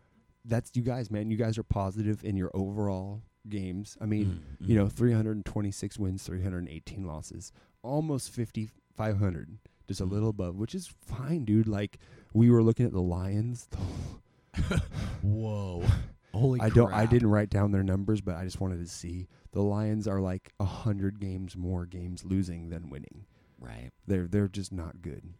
that's 0.45 0.71
you 0.73 0.81
guys, 0.81 1.11
man. 1.11 1.29
You 1.29 1.37
guys 1.37 1.57
are 1.57 1.63
positive 1.63 2.23
in 2.23 2.35
your 2.37 2.51
overall 2.53 3.21
games. 3.47 3.97
I 4.01 4.05
mean, 4.05 4.41
Mm, 4.61 4.67
you 4.69 4.75
know, 4.75 4.87
326 4.89 5.97
wins, 5.99 6.23
318 6.23 7.05
losses, 7.05 7.51
almost 7.83 8.31
5,500, 8.31 9.57
just 9.87 10.01
a 10.01 10.05
Mm. 10.05 10.11
little 10.11 10.29
above, 10.29 10.55
which 10.57 10.73
is 10.75 10.87
fine, 10.87 11.45
dude. 11.45 11.67
Like 11.67 11.99
we 12.33 12.49
were 12.49 12.63
looking 12.63 12.85
at 12.85 12.91
the 12.93 13.01
Lions. 13.01 13.67
Whoa. 15.21 15.85
Holy 16.33 16.59
I 16.61 16.69
don't. 16.69 16.93
I 16.93 17.05
didn't 17.05 17.29
write 17.29 17.49
down 17.49 17.71
their 17.71 17.83
numbers, 17.83 18.21
but 18.21 18.35
I 18.35 18.43
just 18.43 18.59
wanted 18.61 18.79
to 18.79 18.87
see 18.87 19.27
the 19.51 19.61
Lions 19.61 20.07
are 20.07 20.19
like 20.19 20.51
a 20.59 20.65
hundred 20.65 21.19
games 21.19 21.55
more 21.57 21.85
games 21.85 22.23
losing 22.23 22.69
than 22.69 22.89
winning. 22.89 23.25
Right. 23.59 23.89
They're 24.07 24.27
they're 24.27 24.47
just 24.47 24.71
not 24.71 25.01
good. 25.01 25.33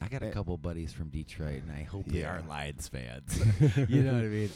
I 0.00 0.08
got 0.08 0.22
a 0.22 0.26
Eh. 0.28 0.30
couple 0.32 0.58
buddies 0.58 0.92
from 0.92 1.08
Detroit, 1.08 1.62
and 1.62 1.72
I 1.72 1.82
hope 1.84 2.06
they 2.06 2.20
Yeah. 2.20 2.36
are 2.36 2.42
Lions 2.42 2.88
fans. 2.88 3.38
you 3.88 4.02
know 4.02 4.12
what 4.14 4.24
I 4.24 4.28
mean? 4.28 4.50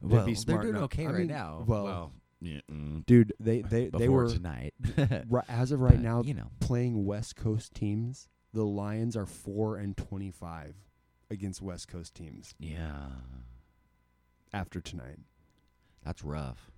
They'd 0.00 0.10
Well, 0.12 0.26
be 0.26 0.34
they're 0.46 0.58
doing 0.62 0.74
not- 0.74 0.82
okay 0.84 1.04
I 1.06 1.10
right 1.10 1.18
mean, 1.18 1.26
now. 1.26 1.64
well, 1.66 2.12
yeah, 2.40 2.60
mm, 2.70 3.04
Dude, 3.04 3.32
they 3.40 3.62
they 3.62 3.88
they 3.88 4.08
were 4.08 4.28
tonight. 4.30 4.72
ri- 5.28 5.42
as 5.48 5.72
of 5.72 5.80
right 5.80 5.94
But, 5.94 6.00
now 6.00 6.22
you 6.22 6.34
know, 6.34 6.50
playing 6.60 7.04
West 7.04 7.36
Coast 7.36 7.74
teams. 7.74 8.28
The 8.54 8.64
Lions 8.64 9.14
are 9.16 9.26
four 9.26 9.76
and 9.76 9.94
twenty 9.96 10.30
five 10.30 10.74
against 11.30 11.60
West 11.60 11.88
Coast 11.88 12.14
teams 12.14 12.54
yeah, 12.58 13.08
after 14.52 14.80
tonight. 14.80 15.18
that's 16.04 16.24
rough. 16.24 16.70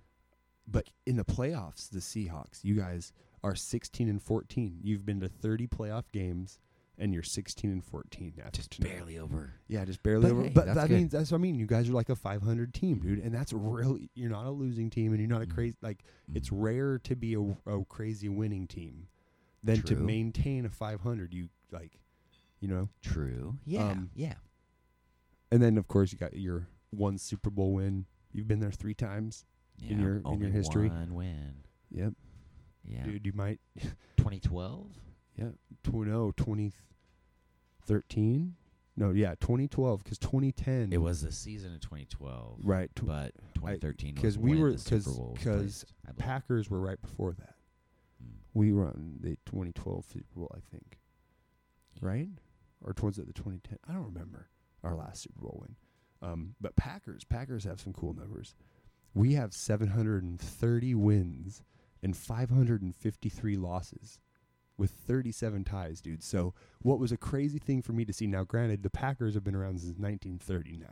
But 0.67 0.89
in 1.05 1.15
the 1.17 1.25
playoffs, 1.25 1.89
the 1.89 1.99
Seahawks, 1.99 2.63
you 2.63 2.75
guys 2.75 3.11
are 3.43 3.55
sixteen 3.55 4.07
and 4.09 4.21
fourteen. 4.21 4.79
You've 4.83 5.05
been 5.05 5.19
to 5.21 5.27
thirty 5.27 5.67
playoff 5.67 6.03
games, 6.11 6.59
and 6.97 7.13
you're 7.13 7.23
sixteen 7.23 7.71
and 7.71 7.83
fourteen 7.83 8.33
after 8.39 8.57
Just 8.57 8.71
tonight. 8.71 8.91
barely 8.93 9.17
over. 9.17 9.53
Yeah, 9.67 9.83
just 9.85 10.03
barely 10.03 10.23
But 10.23 10.31
over. 10.31 10.43
hey, 10.43 10.49
but 10.53 10.65
that 10.75 10.87
good. 10.89 10.97
means 10.97 11.11
that's 11.11 11.31
what 11.31 11.37
I 11.39 11.41
mean. 11.41 11.55
You 11.55 11.65
guys 11.65 11.89
are 11.89 11.93
like 11.93 12.09
a 12.09 12.15
500 12.15 12.73
team, 12.73 12.99
dude, 12.99 13.19
and 13.19 13.33
that's 13.33 13.51
really 13.53 14.09
you're 14.13 14.29
not 14.29 14.45
a 14.45 14.51
losing 14.51 14.89
team, 14.89 15.11
and 15.11 15.19
you're 15.19 15.29
not 15.29 15.41
a 15.41 15.45
Mm. 15.47 15.53
crazy 15.55 15.77
like. 15.81 16.03
It's 16.33 16.49
Mm. 16.49 16.61
rare 16.61 16.99
to 16.99 17.15
be 17.15 17.33
a, 17.33 17.41
a 17.65 17.83
crazy 17.85 18.29
winning 18.29 18.67
team, 18.67 19.07
than 19.63 19.81
to 19.83 19.95
maintain 19.95 20.65
a 20.65 20.69
500. 20.69 21.33
You 21.33 21.49
like, 21.71 21.99
you 22.59 22.67
know, 22.67 22.89
true. 23.01 23.57
Yeah, 23.65 23.89
Um, 23.89 24.11
yeah. 24.13 24.35
and 25.51 25.61
then 25.61 25.77
of 25.77 25.87
course 25.87 26.11
you 26.11 26.17
got 26.17 26.33
your 26.37 26.67
one 26.91 27.17
Super 27.17 27.49
Bowl 27.49 27.73
win. 27.73 28.05
You've 28.31 28.47
been 28.47 28.59
there 28.59 28.71
three 28.71 28.93
times. 28.93 29.45
yeah. 29.77 29.97
your- 29.97 30.17
in 30.17 30.39
your 30.39 30.49
history. 30.49 30.89
one 30.89 31.15
win. 31.15 31.63
Yep, 31.89 32.13
Yeah, 32.85 33.03
dude. 33.03 33.25
You 33.25 33.33
might 33.33 33.59
2012. 34.17 34.87
yeah. 35.35 35.49
Tw- 35.83 35.93
no, 36.05 36.31
2013. 36.37 38.55
No, 38.97 39.11
yeah, 39.11 39.35
2012 39.39 40.03
because 40.03 40.17
2010. 40.19 40.91
It 40.93 41.01
was 41.01 41.21
the 41.21 41.31
season 41.31 41.73
of 41.73 41.79
2012, 41.81 42.59
right. 42.63 42.93
Tw- 42.95 43.05
but 43.05 43.33
2013 43.55 44.13
because 44.15 44.37
we 44.37 44.61
were- 44.61 44.73
the 44.73 44.77
Super 44.77 45.03
'cause- 45.05 45.17
Bowl 45.17 45.31
was 45.33 45.43
'cause 45.43 45.61
placed, 45.61 45.93
I 46.05 46.11
believe. 46.11 46.17
Packers 46.19 46.69
were 46.69 46.79
right 46.81 47.01
before 47.01 47.33
that. 47.33 47.55
Mm. 48.23 48.33
We 48.53 48.71
run 48.71 49.17
the 49.21 49.37
2012 49.45 50.05
Super 50.05 50.35
Bowl, 50.39 50.51
I 50.55 50.59
think. 50.59 50.99
Right? 52.01 52.29
Or 52.81 52.93
towards 52.93 53.17
the 53.17 53.25
2010? 53.33 53.79
I 53.87 53.93
don't 53.93 54.05
remember 54.05 54.49
our 54.83 54.95
last 54.95 55.23
Super 55.23 55.41
Bowl 55.41 55.57
win. 55.61 55.75
Um, 56.21 56.55
but 56.61 56.75
Packers, 56.75 57.23
Packers 57.23 57.63
have 57.63 57.79
some 57.79 57.93
cool 57.93 58.13
numbers. 58.13 58.53
We 59.13 59.33
have 59.33 59.53
730 59.53 60.95
wins 60.95 61.63
and 62.03 62.15
553 62.15 63.57
losses 63.57 64.19
with 64.77 64.91
37 64.91 65.63
ties, 65.63 66.01
dude. 66.01 66.23
So, 66.23 66.53
what 66.81 66.99
was 66.99 67.11
a 67.11 67.17
crazy 67.17 67.59
thing 67.59 67.81
for 67.81 67.93
me 67.93 68.05
to 68.05 68.13
see 68.13 68.27
now, 68.27 68.43
granted, 68.43 68.83
the 68.83 68.89
Packers 68.89 69.33
have 69.35 69.43
been 69.43 69.55
around 69.55 69.79
since 69.79 69.97
1939. 69.97 70.89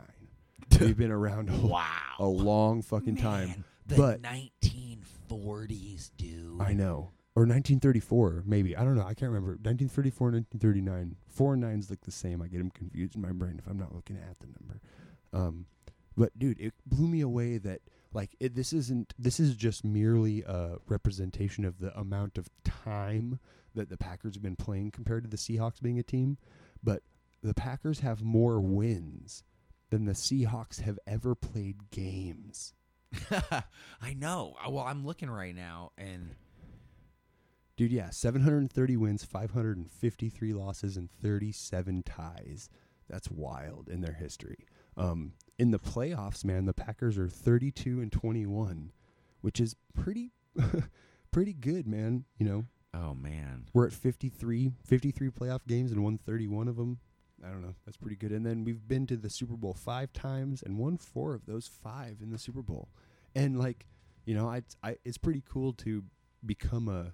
They've 0.68 0.96
been 0.96 1.10
around 1.10 1.50
a, 1.50 1.56
wow. 1.66 1.86
a 2.18 2.26
long 2.26 2.82
fucking 2.82 3.16
time. 3.16 3.48
Man, 3.48 3.64
the 3.86 3.96
but- 3.96 4.22
1940s, 4.22 6.10
dude. 6.16 6.60
I 6.60 6.72
know. 6.72 7.10
Or 7.36 7.44
1934, 7.44 8.42
maybe. 8.44 8.76
I 8.76 8.82
don't 8.82 8.96
know. 8.96 9.02
I 9.02 9.14
can't 9.14 9.30
remember. 9.30 9.52
1934, 9.52 10.32
1939. 10.32 11.16
Four 11.28 11.52
and 11.54 11.62
nines 11.62 11.88
look 11.88 12.00
the 12.02 12.10
same. 12.10 12.42
I 12.42 12.48
get 12.48 12.58
them 12.58 12.70
confused 12.70 13.14
in 13.14 13.22
my 13.22 13.30
brain 13.30 13.54
if 13.58 13.66
I'm 13.70 13.78
not 13.78 13.94
looking 13.94 14.16
at 14.16 14.38
the 14.40 14.46
number. 14.46 14.80
Um, 15.32 15.66
but 16.16 16.38
dude, 16.38 16.60
it 16.60 16.74
blew 16.86 17.06
me 17.08 17.20
away 17.20 17.58
that 17.58 17.80
like 18.12 18.36
it, 18.40 18.54
this 18.54 18.72
isn't. 18.72 19.14
This 19.18 19.38
is 19.40 19.54
just 19.54 19.84
merely 19.84 20.42
a 20.42 20.76
representation 20.86 21.64
of 21.64 21.78
the 21.78 21.96
amount 21.98 22.38
of 22.38 22.48
time 22.64 23.38
that 23.74 23.88
the 23.88 23.96
Packers 23.96 24.34
have 24.34 24.42
been 24.42 24.56
playing 24.56 24.90
compared 24.90 25.24
to 25.24 25.30
the 25.30 25.36
Seahawks 25.36 25.80
being 25.80 25.98
a 25.98 26.02
team. 26.02 26.38
But 26.82 27.02
the 27.42 27.54
Packers 27.54 28.00
have 28.00 28.22
more 28.22 28.60
wins 28.60 29.44
than 29.90 30.04
the 30.04 30.12
Seahawks 30.12 30.80
have 30.80 30.98
ever 31.06 31.34
played 31.34 31.90
games. 31.90 32.74
I 34.00 34.14
know. 34.14 34.56
Uh, 34.64 34.70
Well, 34.70 34.84
I'm 34.84 35.04
looking 35.04 35.30
right 35.30 35.54
now, 35.54 35.92
and 35.98 36.34
Dude, 37.76 37.92
yeah, 37.92 38.10
730 38.10 38.98
wins, 38.98 39.24
553 39.24 40.52
losses, 40.52 40.98
and 40.98 41.10
37 41.22 42.02
ties. 42.02 42.68
That's 43.08 43.30
wild 43.30 43.88
in 43.88 44.02
their 44.02 44.12
history. 44.12 44.66
Um, 45.00 45.32
in 45.58 45.70
the 45.70 45.78
playoffs, 45.78 46.44
man, 46.44 46.66
the 46.66 46.72
Packers 46.72 47.18
are 47.18 47.28
32 47.28 48.00
and 48.00 48.10
21, 48.10 48.92
which 49.40 49.60
is 49.60 49.76
pretty, 49.94 50.32
pretty 51.30 51.52
good, 51.52 51.86
man. 51.86 52.24
You 52.38 52.46
know, 52.46 52.64
oh 52.94 53.14
man, 53.14 53.66
we're 53.72 53.86
at 53.86 53.92
53, 53.92 54.72
53 54.84 55.30
playoff 55.30 55.66
games 55.66 55.92
and 55.92 56.02
won 56.02 56.18
31 56.18 56.68
of 56.68 56.76
them. 56.76 56.98
I 57.44 57.48
don't 57.48 57.62
know. 57.62 57.74
That's 57.86 57.96
pretty 57.96 58.16
good. 58.16 58.32
And 58.32 58.44
then 58.44 58.64
we've 58.64 58.86
been 58.86 59.06
to 59.06 59.16
the 59.16 59.30
Super 59.30 59.56
Bowl 59.56 59.74
five 59.74 60.12
times 60.12 60.62
and 60.62 60.78
won 60.78 60.98
four 60.98 61.34
of 61.34 61.46
those 61.46 61.66
five 61.66 62.18
in 62.22 62.30
the 62.30 62.38
Super 62.38 62.62
Bowl. 62.62 62.88
And 63.34 63.58
like, 63.58 63.86
you 64.26 64.34
know, 64.34 64.48
I, 64.48 64.62
I 64.82 64.96
it's 65.04 65.18
pretty 65.18 65.42
cool 65.48 65.72
to 65.74 66.04
become 66.44 66.88
a 66.88 67.12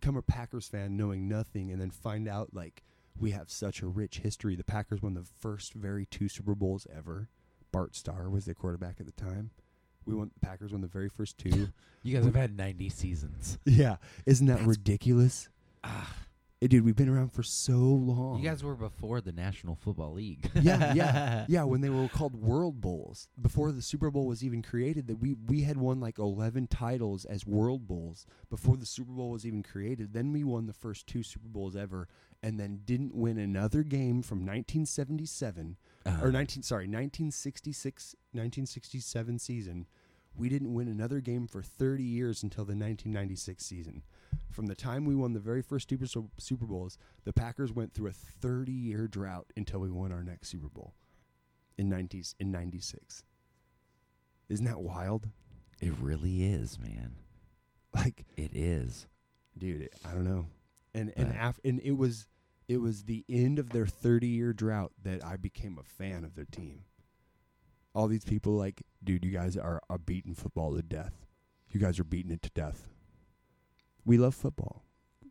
become 0.00 0.16
a 0.16 0.22
Packers 0.22 0.68
fan 0.68 0.96
knowing 0.96 1.28
nothing 1.28 1.72
and 1.72 1.80
then 1.80 1.90
find 1.90 2.28
out 2.28 2.50
like 2.52 2.82
we 3.20 3.30
have 3.32 3.50
such 3.50 3.82
a 3.82 3.86
rich 3.86 4.18
history. 4.18 4.56
The 4.56 4.64
Packers 4.64 5.02
won 5.02 5.14
the 5.14 5.24
first 5.40 5.74
very 5.74 6.06
two 6.06 6.28
Super 6.28 6.54
Bowls 6.54 6.86
ever. 6.94 7.28
Bart 7.72 7.94
Starr 7.96 8.30
was 8.30 8.44
the 8.44 8.54
quarterback 8.54 8.96
at 9.00 9.06
the 9.06 9.12
time. 9.12 9.50
We 10.04 10.14
won 10.14 10.30
the 10.38 10.46
Packers 10.46 10.72
won 10.72 10.80
the 10.82 10.86
very 10.88 11.08
first 11.08 11.36
two. 11.38 11.68
you 12.02 12.14
guys 12.14 12.24
have 12.24 12.34
had 12.36 12.56
90 12.56 12.88
seasons. 12.90 13.58
yeah. 13.64 13.96
Isn't 14.24 14.46
that 14.46 14.54
That's- 14.54 14.68
ridiculous? 14.68 15.48
Ah, 15.84 16.14
Eh, 16.62 16.68
dude, 16.68 16.86
we've 16.86 16.96
been 16.96 17.10
around 17.10 17.30
for 17.34 17.42
so 17.42 17.72
long. 17.74 18.38
you 18.42 18.48
guys 18.48 18.64
were 18.64 18.74
before 18.74 19.20
the 19.20 19.30
National 19.30 19.74
Football 19.74 20.14
League. 20.14 20.50
yeah, 20.62 20.94
yeah, 20.94 21.44
yeah. 21.50 21.64
When 21.64 21.82
they 21.82 21.90
were 21.90 22.08
called 22.08 22.34
World 22.34 22.80
Bowls, 22.80 23.28
before 23.38 23.72
the 23.72 23.82
Super 23.82 24.10
Bowl 24.10 24.26
was 24.26 24.42
even 24.42 24.62
created, 24.62 25.06
that 25.08 25.16
we 25.16 25.34
we 25.34 25.64
had 25.64 25.76
won 25.76 26.00
like 26.00 26.18
eleven 26.18 26.66
titles 26.66 27.26
as 27.26 27.44
World 27.44 27.86
Bowls 27.86 28.24
before 28.48 28.78
the 28.78 28.86
Super 28.86 29.12
Bowl 29.12 29.32
was 29.32 29.44
even 29.44 29.62
created. 29.62 30.14
Then 30.14 30.32
we 30.32 30.44
won 30.44 30.64
the 30.66 30.72
first 30.72 31.06
two 31.06 31.22
Super 31.22 31.46
Bowls 31.46 31.76
ever, 31.76 32.08
and 32.46 32.60
then 32.60 32.80
didn't 32.84 33.12
win 33.12 33.38
another 33.38 33.82
game 33.82 34.22
from 34.22 34.38
1977 34.46 35.76
Uh, 36.06 36.18
or 36.22 36.30
19 36.30 36.62
sorry 36.62 36.84
1966 36.84 38.14
1967 38.30 39.38
season. 39.40 39.86
We 40.36 40.48
didn't 40.48 40.72
win 40.74 40.86
another 40.86 41.20
game 41.20 41.48
for 41.48 41.62
30 41.62 42.04
years 42.04 42.42
until 42.42 42.64
the 42.64 42.76
1996 42.76 43.64
season. 43.64 44.02
From 44.52 44.66
the 44.66 44.74
time 44.76 45.04
we 45.06 45.14
won 45.16 45.32
the 45.32 45.40
very 45.40 45.62
first 45.62 45.88
super, 45.90 46.06
super 46.38 46.66
bowls 46.66 46.98
the 47.24 47.32
packers 47.32 47.72
went 47.72 47.92
through 47.94 48.10
a 48.10 48.12
30 48.12 48.70
year 48.70 49.08
drought 49.08 49.46
until 49.56 49.80
we 49.80 49.90
won 49.90 50.12
our 50.12 50.22
next 50.22 50.48
super 50.50 50.68
bowl 50.68 50.94
in 51.76 51.90
90s 51.90 52.34
in 52.38 52.50
96 52.52 53.22
isn't 54.48 54.64
that 54.66 54.80
wild? 54.80 55.28
It 55.80 55.92
really 56.00 56.44
is, 56.44 56.78
man. 56.78 57.16
like 57.92 58.24
It 58.36 58.52
is. 58.54 59.06
dude 59.58 59.88
i 60.04 60.12
don't 60.12 60.24
know. 60.24 60.46
And 60.94 61.12
and 61.16 61.34
af- 61.38 61.60
and 61.64 61.80
it 61.80 61.92
was 61.92 62.28
it 62.68 62.78
was 62.78 63.04
the 63.04 63.24
end 63.28 63.58
of 63.58 63.70
their 63.70 63.86
30 63.86 64.26
year 64.26 64.52
drought 64.52 64.92
that 65.02 65.24
i 65.24 65.36
became 65.36 65.78
a 65.78 65.82
fan 65.84 66.24
of 66.24 66.34
their 66.34 66.46
team. 66.46 66.80
All 67.94 68.08
these 68.08 68.24
people 68.24 68.52
like 68.52 68.82
dude 69.02 69.24
you 69.24 69.30
guys 69.30 69.56
are, 69.56 69.80
are 69.88 69.98
beating 69.98 70.34
football 70.34 70.74
to 70.74 70.82
death. 70.82 71.14
You 71.70 71.80
guys 71.80 71.98
are 71.98 72.04
beating 72.04 72.30
it 72.32 72.42
to 72.42 72.50
death. 72.50 72.88
We 74.04 74.18
love 74.18 74.34
football. 74.34 74.82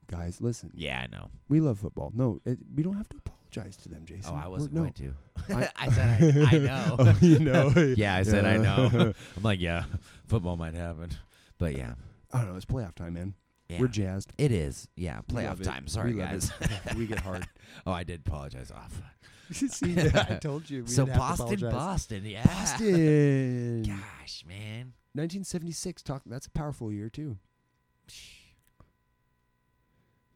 Guys 0.07 0.39
listen. 0.41 0.71
Yeah, 0.75 1.01
I 1.01 1.07
know. 1.07 1.29
we 1.49 1.59
love 1.59 1.79
football. 1.79 2.11
No 2.15 2.39
it, 2.45 2.59
we 2.75 2.83
don't 2.83 2.95
have 2.97 3.09
to 3.09 3.17
apologize 3.17 3.77
to 3.77 3.89
them 3.89 4.01
oh, 4.03 4.05
jason. 4.05 4.31
Oh, 4.33 4.35
I 4.35 4.39
We're- 4.41 4.49
wasn't 4.51 4.73
no. 4.73 4.81
going 4.81 4.93
to. 4.93 5.13
I- 5.49 5.69
I, 5.75 5.89
said 5.89 6.37
I, 6.37 6.55
I 6.55 6.57
know. 6.59 6.95
oh, 6.99 7.17
you 7.21 7.39
know. 7.39 7.69
Yeah, 7.97 8.15
I 8.15 8.23
said 8.23 8.45
I 8.45 8.57
know. 8.57 9.13
I'm 9.37 9.43
like, 9.43 9.59
yeah, 9.59 9.83
football 10.27 10.57
might 10.57 10.73
happen, 10.73 11.09
but 11.57 11.75
yeah, 11.77 11.93
i 12.33 12.39
don't 12.39 12.49
know 12.49 12.55
it's 12.55 12.65
playoff 12.65 12.95
time 12.95 13.13
man 13.13 13.33
yeah. 13.69 13.79
we're 13.79 13.87
jazzed 13.87 14.31
it 14.37 14.51
is. 14.51 14.87
Yeah, 14.95 15.21
playoff 15.27 15.63
time. 15.63 15.87
Sorry, 15.87 16.13
We 16.13 16.19
guys. 16.19 16.51
we 16.97 17.07
get 17.07 17.19
hard 17.19 17.47
oh, 17.85 17.91
I 17.91 18.03
did 18.03 18.21
apologize 18.25 18.71
off. 18.71 19.01
See, 19.51 19.95
I 19.99 20.39
told 20.41 20.69
you 20.69 20.87
so 20.87 21.05
didn't 21.05 21.19
have 21.21 21.37
to 21.37 21.43
Boston. 21.45 21.69
Boston, 21.69 22.25
yeah. 22.25 22.43
Boston. 22.43 23.83
Gosh, 23.87 24.43
man. 24.47 24.93
1976. 25.13 26.01
Talk. 26.01 26.23
That's 26.25 26.47
a 26.47 26.51
powerful 26.51 26.91
year 26.91 27.09
too. 27.09 27.37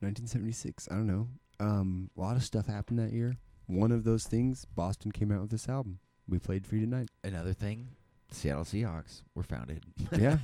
1976. 0.01 0.87
I 0.91 0.95
don't 0.95 1.07
know. 1.07 1.27
Um, 1.59 2.09
a 2.17 2.21
lot 2.21 2.35
of 2.35 2.43
stuff 2.43 2.67
happened 2.67 2.99
that 2.99 3.11
year. 3.11 3.35
One 3.65 3.91
of 3.91 4.03
those 4.03 4.25
things, 4.25 4.65
Boston 4.65 5.11
came 5.11 5.31
out 5.31 5.41
with 5.41 5.51
this 5.51 5.67
album. 5.67 5.99
We 6.27 6.39
played 6.39 6.65
for 6.65 6.75
you 6.75 6.81
tonight. 6.81 7.09
Another 7.23 7.53
thing, 7.53 7.89
Seattle 8.31 8.63
Seahawks 8.63 9.23
were 9.35 9.43
founded. 9.43 9.83
Yeah. 10.15 10.37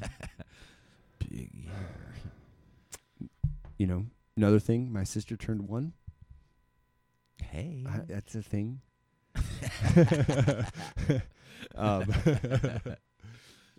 Big 1.20 1.50
year. 1.54 1.72
You 3.78 3.88
know, 3.88 4.06
another 4.38 4.60
thing. 4.60 4.92
My 4.92 5.04
sister 5.04 5.36
turned 5.38 5.68
one. 5.68 5.94
Hey. 7.42 7.86
I, 7.88 8.00
that's 8.08 8.36
a 8.36 8.42
thing. 8.42 8.82
um, 11.76 12.06
uh, 12.16 12.80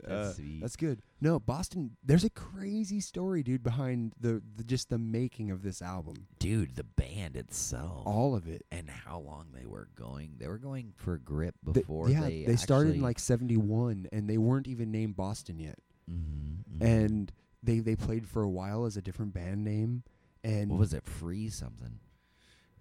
That's 0.06 0.36
sweet. 0.36 0.60
That's 0.60 0.76
good. 0.76 1.00
No, 1.20 1.38
Boston. 1.38 1.96
There's 2.04 2.24
a 2.24 2.30
crazy 2.30 3.00
story, 3.00 3.42
dude, 3.42 3.62
behind 3.62 4.12
the, 4.20 4.42
the 4.56 4.64
just 4.64 4.90
the 4.90 4.98
making 4.98 5.50
of 5.50 5.62
this 5.62 5.80
album. 5.80 6.26
Dude, 6.38 6.76
the 6.76 6.84
band 6.84 7.36
itself. 7.36 8.02
All 8.06 8.34
of 8.34 8.46
it. 8.46 8.64
and 8.70 8.88
how 8.90 9.18
long 9.20 9.46
they 9.54 9.66
were 9.66 9.88
going. 9.96 10.34
They 10.38 10.48
were 10.48 10.58
going 10.58 10.92
for 10.96 11.16
grip 11.18 11.54
They- 11.62 11.80
before 11.80 12.10
yeah, 12.10 12.20
they 12.20 12.56
started 12.56 12.96
in 12.96 13.00
like 13.02 13.18
'71, 13.18 14.08
and 14.12 14.28
they 14.28 14.38
weren't 14.38 14.68
even 14.68 14.90
named 14.90 15.16
Boston 15.16 15.58
yet. 15.58 15.78
Mhm, 16.10 16.78
mhm. 16.78 16.82
And 16.82 17.32
they 17.66 17.80
they 17.80 17.96
played 17.96 18.26
for 18.26 18.42
a 18.42 18.48
while 18.48 18.86
as 18.86 18.96
a 18.96 19.02
different 19.02 19.34
band 19.34 19.64
name. 19.64 20.04
And 20.42 20.70
what 20.70 20.78
was 20.78 20.94
it? 20.94 21.04
Free 21.04 21.48
something. 21.50 21.98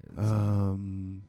It 0.04 0.18
Um, 0.20 1.24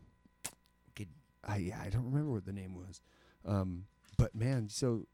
Good- 0.94 1.08
I 1.42 1.56
yeah, 1.56 1.80
I 1.80 1.88
don't 1.88 2.04
remember 2.04 2.32
what 2.32 2.44
the 2.44 2.52
name 2.52 2.74
was. 2.74 3.00
Um, 3.44 3.86
but 4.18 4.34
man, 4.34 4.68
so 4.68 5.06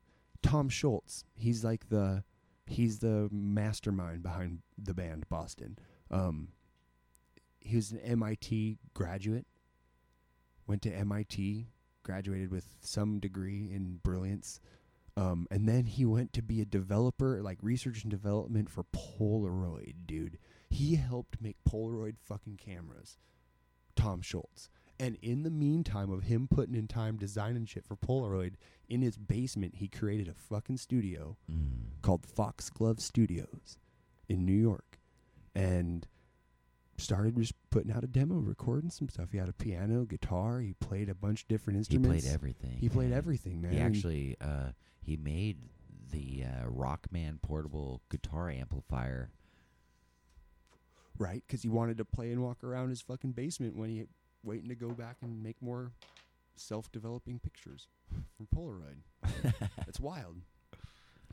Tom 0.42 0.68
Scholz, 0.68 1.24
he's 1.34 1.64
like 1.64 1.88
the 1.88 2.24
he's 2.66 2.98
the 2.98 3.28
mastermind 3.30 4.22
behind 4.22 4.62
the 4.76 4.94
band 4.94 5.28
Boston. 5.28 5.78
Um, 6.10 6.48
he 7.60 7.76
was 7.76 7.92
an 7.92 8.00
MIT 8.00 8.78
graduate. 8.94 9.46
Went 10.66 10.82
to 10.82 10.90
MIT, 10.94 11.68
graduated 12.02 12.50
with 12.50 12.66
some 12.80 13.18
degree 13.20 13.70
in 13.72 14.00
brilliance. 14.02 14.60
Um, 15.16 15.46
and 15.50 15.68
then 15.68 15.84
he 15.84 16.04
went 16.06 16.32
to 16.34 16.42
be 16.42 16.60
a 16.60 16.64
developer, 16.64 17.42
like 17.42 17.58
research 17.60 18.02
and 18.02 18.10
development 18.10 18.70
for 18.70 18.84
Polaroid, 18.84 20.06
dude. 20.06 20.38
He 20.70 20.94
helped 20.94 21.40
make 21.40 21.56
Polaroid 21.68 22.16
fucking 22.18 22.56
cameras. 22.56 23.18
Tom 23.94 24.22
Scholz. 24.22 24.68
And 24.98 25.16
in 25.20 25.42
the 25.42 25.50
meantime 25.50 26.10
of 26.10 26.24
him 26.24 26.48
putting 26.48 26.74
in 26.74 26.86
time 26.86 27.16
designing 27.16 27.66
shit 27.66 27.84
for 27.84 27.96
Polaroid, 27.96 28.54
in 28.88 29.02
his 29.02 29.16
basement, 29.16 29.76
he 29.76 29.88
created 29.88 30.28
a 30.28 30.34
fucking 30.34 30.76
studio 30.76 31.36
mm. 31.50 32.02
called 32.02 32.24
Foxglove 32.24 33.00
Studios 33.00 33.78
in 34.28 34.46
New 34.46 34.52
York. 34.52 34.98
And 35.54 36.06
started 36.96 37.36
just 37.36 37.54
putting 37.70 37.92
out 37.92 38.04
a 38.04 38.06
demo, 38.06 38.36
recording 38.36 38.90
some 38.90 39.08
stuff. 39.08 39.30
He 39.32 39.38
had 39.38 39.48
a 39.48 39.52
piano, 39.52 40.04
guitar, 40.04 40.60
he 40.60 40.74
played 40.74 41.08
a 41.08 41.14
bunch 41.14 41.42
of 41.42 41.48
different 41.48 41.78
instruments. 41.78 42.24
He 42.24 42.28
played 42.28 42.34
everything. 42.34 42.76
He 42.78 42.88
played 42.88 43.12
everything, 43.12 43.60
man. 43.60 43.72
He 43.72 43.80
actually 43.80 44.36
uh, 44.40 44.70
he 45.00 45.16
made 45.16 45.58
the 46.10 46.44
uh, 46.44 46.68
Rockman 46.68 47.40
portable 47.42 48.02
guitar 48.10 48.50
amplifier. 48.50 49.30
right? 51.18 51.42
Because 51.46 51.62
he 51.62 51.68
wanted 51.68 51.96
to 51.98 52.04
play 52.04 52.30
and 52.30 52.42
walk 52.42 52.62
around 52.62 52.90
his 52.90 53.00
fucking 53.00 53.32
basement 53.32 53.76
when 53.76 53.88
he 53.88 54.04
waiting 54.44 54.68
to 54.68 54.74
go 54.74 54.90
back 54.90 55.16
and 55.22 55.42
make 55.42 55.60
more 55.62 55.92
self-developing 56.56 57.38
pictures 57.38 57.86
from 58.36 58.46
Polaroid. 58.54 59.54
it's 59.88 60.00
wild. 60.00 60.36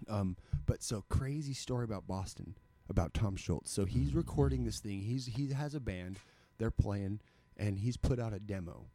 Um, 0.08 0.38
but 0.66 0.82
so 0.84 1.04
crazy 1.10 1.54
story 1.54 1.84
about 1.84 2.08
Boston 2.08 2.56
about 2.90 3.14
Tom 3.14 3.36
Scholz. 3.36 3.68
So 3.68 3.86
he's 3.86 4.14
recording 4.14 4.66
this 4.66 4.80
thing. 4.80 5.02
He's 5.02 5.26
he 5.26 5.52
has 5.54 5.76
a 5.76 5.80
band. 5.80 6.18
They're 6.58 6.72
playing, 6.72 7.22
and 7.58 7.78
he's 7.80 7.98
put 7.98 8.20
out 8.20 8.34
a 8.34 8.40
demo, 8.40 8.88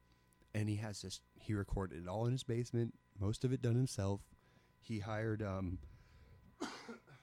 and 0.54 0.68
he 0.68 0.76
has 0.76 1.02
this. 1.02 1.20
He 1.34 1.54
recorded 1.54 2.02
it 2.02 2.08
all 2.08 2.26
in 2.26 2.32
his 2.32 2.42
basement. 2.42 2.94
Most 3.18 3.44
of 3.44 3.52
it 3.52 3.62
done 3.62 3.74
himself. 3.74 4.20
He 4.80 4.98
hired. 4.98 5.42
Um, 5.42 5.78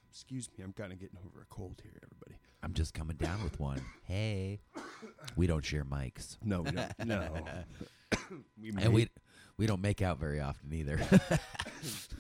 excuse 0.10 0.50
me, 0.58 0.64
I'm 0.64 0.74
kind 0.74 0.92
of 0.92 1.00
getting 1.00 1.18
over 1.26 1.42
a 1.42 1.46
cold 1.54 1.82
here, 1.82 2.00
everybody. 2.04 2.38
I'm 2.64 2.74
just 2.74 2.94
coming 2.94 3.18
down 3.18 3.44
with 3.44 3.60
one. 3.60 3.82
Hey, 4.04 4.60
we 5.38 5.48
don't 5.48 5.64
share 5.64 5.86
mics, 5.86 6.38
No, 6.44 6.64
we 6.64 6.72
don't. 6.72 6.92
no. 7.06 7.30
we 8.62 8.74
and 8.78 8.94
we 8.94 9.08
we 9.62 9.68
don't 9.68 9.82
make 9.82 10.02
out 10.02 10.18
very 10.18 10.40
often 10.40 10.74
either. 10.74 11.00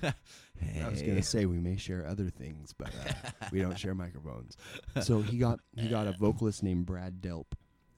I 0.04 0.88
was 0.88 1.02
gonna 1.02 1.24
say 1.24 1.48
we 1.48 1.58
may 1.58 1.76
share 1.76 2.06
other 2.06 2.30
things, 2.30 2.72
but 2.78 2.90
uh, 2.90 3.48
we 3.52 3.60
don't 3.60 3.80
share 3.80 3.96
microphones. 3.96 4.58
So 5.02 5.22
he 5.22 5.40
got 5.40 5.60
he 5.76 5.88
got 5.88 6.06
a 6.06 6.12
vocalist 6.12 6.62
named 6.62 6.86
Brad 6.86 7.20
Delp, 7.20 7.48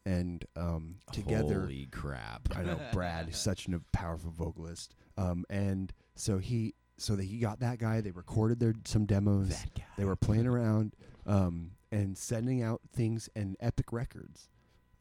and 0.05 0.45
um, 0.55 0.95
together 1.11 1.63
Holy 1.63 1.87
crap! 1.91 2.55
I 2.55 2.61
know 2.63 2.79
Brad 2.93 3.27
is 3.27 3.35
such 3.35 3.67
a 3.67 3.81
powerful 3.91 4.31
vocalist. 4.31 4.95
Um, 5.17 5.43
and 5.49 5.91
so 6.15 6.37
he 6.37 6.75
so 6.97 7.17
that 7.17 7.25
he 7.25 7.39
got 7.39 7.59
that 7.59 7.79
guy. 7.79 7.99
They 7.99 8.11
recorded 8.11 8.61
their 8.61 8.73
some 8.85 9.05
demos. 9.05 9.49
that 9.49 9.75
guy. 9.75 9.83
They 9.97 10.05
were 10.05 10.15
playing 10.15 10.47
around 10.47 10.95
um, 11.27 11.71
and 11.91 12.17
sending 12.17 12.63
out 12.63 12.79
things. 12.95 13.27
And 13.35 13.57
Epic 13.59 13.91
Records, 13.91 14.47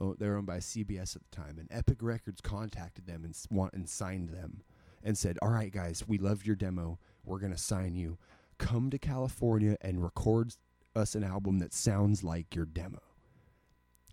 oh, 0.02 0.16
they're 0.18 0.36
owned 0.36 0.46
by 0.46 0.58
CBS 0.58 1.16
at 1.16 1.22
the 1.22 1.36
time, 1.36 1.58
and 1.58 1.68
Epic 1.70 1.98
Records 2.02 2.40
contacted 2.40 3.06
them 3.06 3.24
and 3.24 3.34
want 3.50 3.72
and 3.72 3.88
signed 3.88 4.28
them 4.28 4.62
and 5.02 5.16
said, 5.16 5.38
"All 5.40 5.50
right, 5.50 5.72
guys, 5.72 6.06
we 6.06 6.18
loved 6.18 6.46
your 6.46 6.56
demo. 6.56 6.98
We're 7.24 7.38
gonna 7.38 7.56
sign 7.56 7.96
you. 7.96 8.18
Come 8.58 8.90
to 8.90 8.98
California 8.98 9.76
and 9.80 10.02
record 10.02 10.54
us 10.94 11.14
an 11.14 11.24
album 11.24 11.58
that 11.60 11.72
sounds 11.72 12.22
like 12.22 12.54
your 12.54 12.66
demo." 12.66 13.00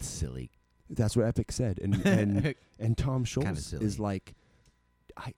silly. 0.01 0.51
That's 0.89 1.15
what 1.15 1.25
Epic 1.25 1.51
said, 1.51 1.79
and 1.79 2.03
and 2.05 2.55
and 2.79 2.97
Tom 2.97 3.25
Scholz 3.25 3.79
is 3.79 3.99
like, 3.99 4.33
I 5.15 5.33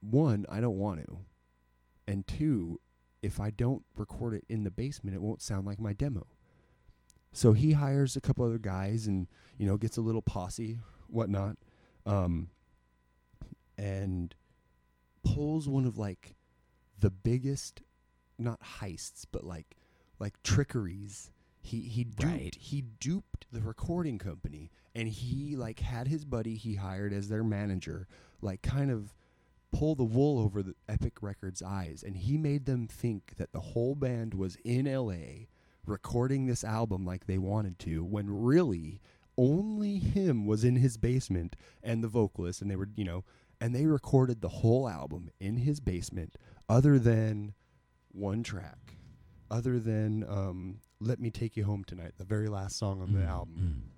one, 0.00 0.46
I 0.48 0.60
don't 0.60 0.78
want 0.78 1.04
to, 1.04 1.18
and 2.06 2.26
two, 2.26 2.80
if 3.20 3.40
I 3.40 3.50
don't 3.50 3.84
record 3.96 4.34
it 4.34 4.44
in 4.48 4.62
the 4.62 4.70
basement, 4.70 5.16
it 5.16 5.22
won't 5.22 5.42
sound 5.42 5.66
like 5.66 5.80
my 5.80 5.92
demo. 5.92 6.26
So 7.32 7.52
he 7.52 7.72
hires 7.72 8.16
a 8.16 8.20
couple 8.20 8.44
other 8.44 8.58
guys, 8.58 9.06
and 9.06 9.26
you 9.58 9.66
know 9.66 9.76
gets 9.76 9.96
a 9.96 10.00
little 10.00 10.22
posse, 10.22 10.78
whatnot, 11.08 11.56
um, 12.06 12.48
and 13.76 14.34
pulls 15.24 15.68
one 15.68 15.84
of 15.84 15.98
like 15.98 16.34
the 16.98 17.10
biggest, 17.10 17.82
not 18.38 18.60
heists, 18.80 19.24
but 19.30 19.44
like 19.44 19.76
like 20.18 20.42
trickeries. 20.42 21.30
He 21.60 21.80
he 21.82 22.04
duped 22.04 22.24
Right. 22.24 22.54
he 22.58 22.82
duped 22.82 23.46
the 23.52 23.60
recording 23.60 24.18
company, 24.18 24.70
and 24.94 25.08
he 25.08 25.54
like 25.54 25.80
had 25.80 26.08
his 26.08 26.24
buddy 26.24 26.56
he 26.56 26.74
hired 26.76 27.12
as 27.12 27.28
their 27.28 27.44
manager, 27.44 28.08
like 28.40 28.62
kind 28.62 28.90
of 28.90 29.14
pull 29.70 29.94
the 29.94 30.04
wool 30.04 30.38
over 30.38 30.62
the 30.62 30.74
Epic 30.88 31.22
Records 31.22 31.62
eyes, 31.62 32.02
and 32.02 32.16
he 32.16 32.38
made 32.38 32.64
them 32.64 32.86
think 32.88 33.34
that 33.36 33.52
the 33.52 33.60
whole 33.60 33.94
band 33.94 34.32
was 34.34 34.56
in 34.64 34.86
L.A. 34.86 35.46
recording 35.88 36.46
this 36.46 36.62
album 36.64 37.04
like 37.04 37.26
they 37.26 37.38
wanted 37.38 37.78
to, 37.80 38.04
when 38.04 38.26
really 38.30 39.00
only 39.36 39.98
him 39.98 40.46
was 40.46 40.64
in 40.64 40.76
his 40.76 40.96
basement 40.96 41.56
and 41.82 42.02
the 42.02 42.08
vocalist, 42.08 42.60
and 42.62 42.70
they 42.70 42.76
were 42.76 42.88
you 42.96 43.04
know 43.04 43.24
and 43.60 43.74
they 43.74 43.86
recorded 43.86 44.40
the 44.40 44.48
whole 44.48 44.88
album 44.88 45.30
in 45.40 45.56
his 45.58 45.80
basement, 45.80 46.36
other 46.68 46.98
than 46.98 47.54
one 48.12 48.42
track, 48.44 48.94
other 49.50 49.78
than 49.80 50.24
um, 50.28 50.80
"Let 51.00 51.18
Me 51.20 51.30
Take 51.30 51.56
You 51.56 51.64
Home 51.64 51.82
Tonight," 51.84 52.12
the 52.18 52.24
very 52.24 52.48
last 52.48 52.76
song 52.78 53.00
on 53.02 53.12
the 53.12 53.20
Mm, 53.20 53.28
album. 53.28 53.82
mm. 53.86 53.94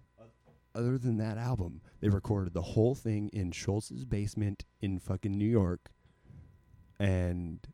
Other 0.73 0.99
than 0.99 1.17
that 1.17 1.37
album, 1.37 1.81
they 2.01 2.09
recorded 2.09 2.53
the 2.55 2.63
whole 2.63 2.95
thing 2.95 3.29
in 3.33 3.51
Scholz's 3.51 4.05
basement 4.05 4.65
in 4.81 5.01
fucking 5.01 5.37
New 5.37 5.45
York, 5.49 5.91
and 6.99 7.67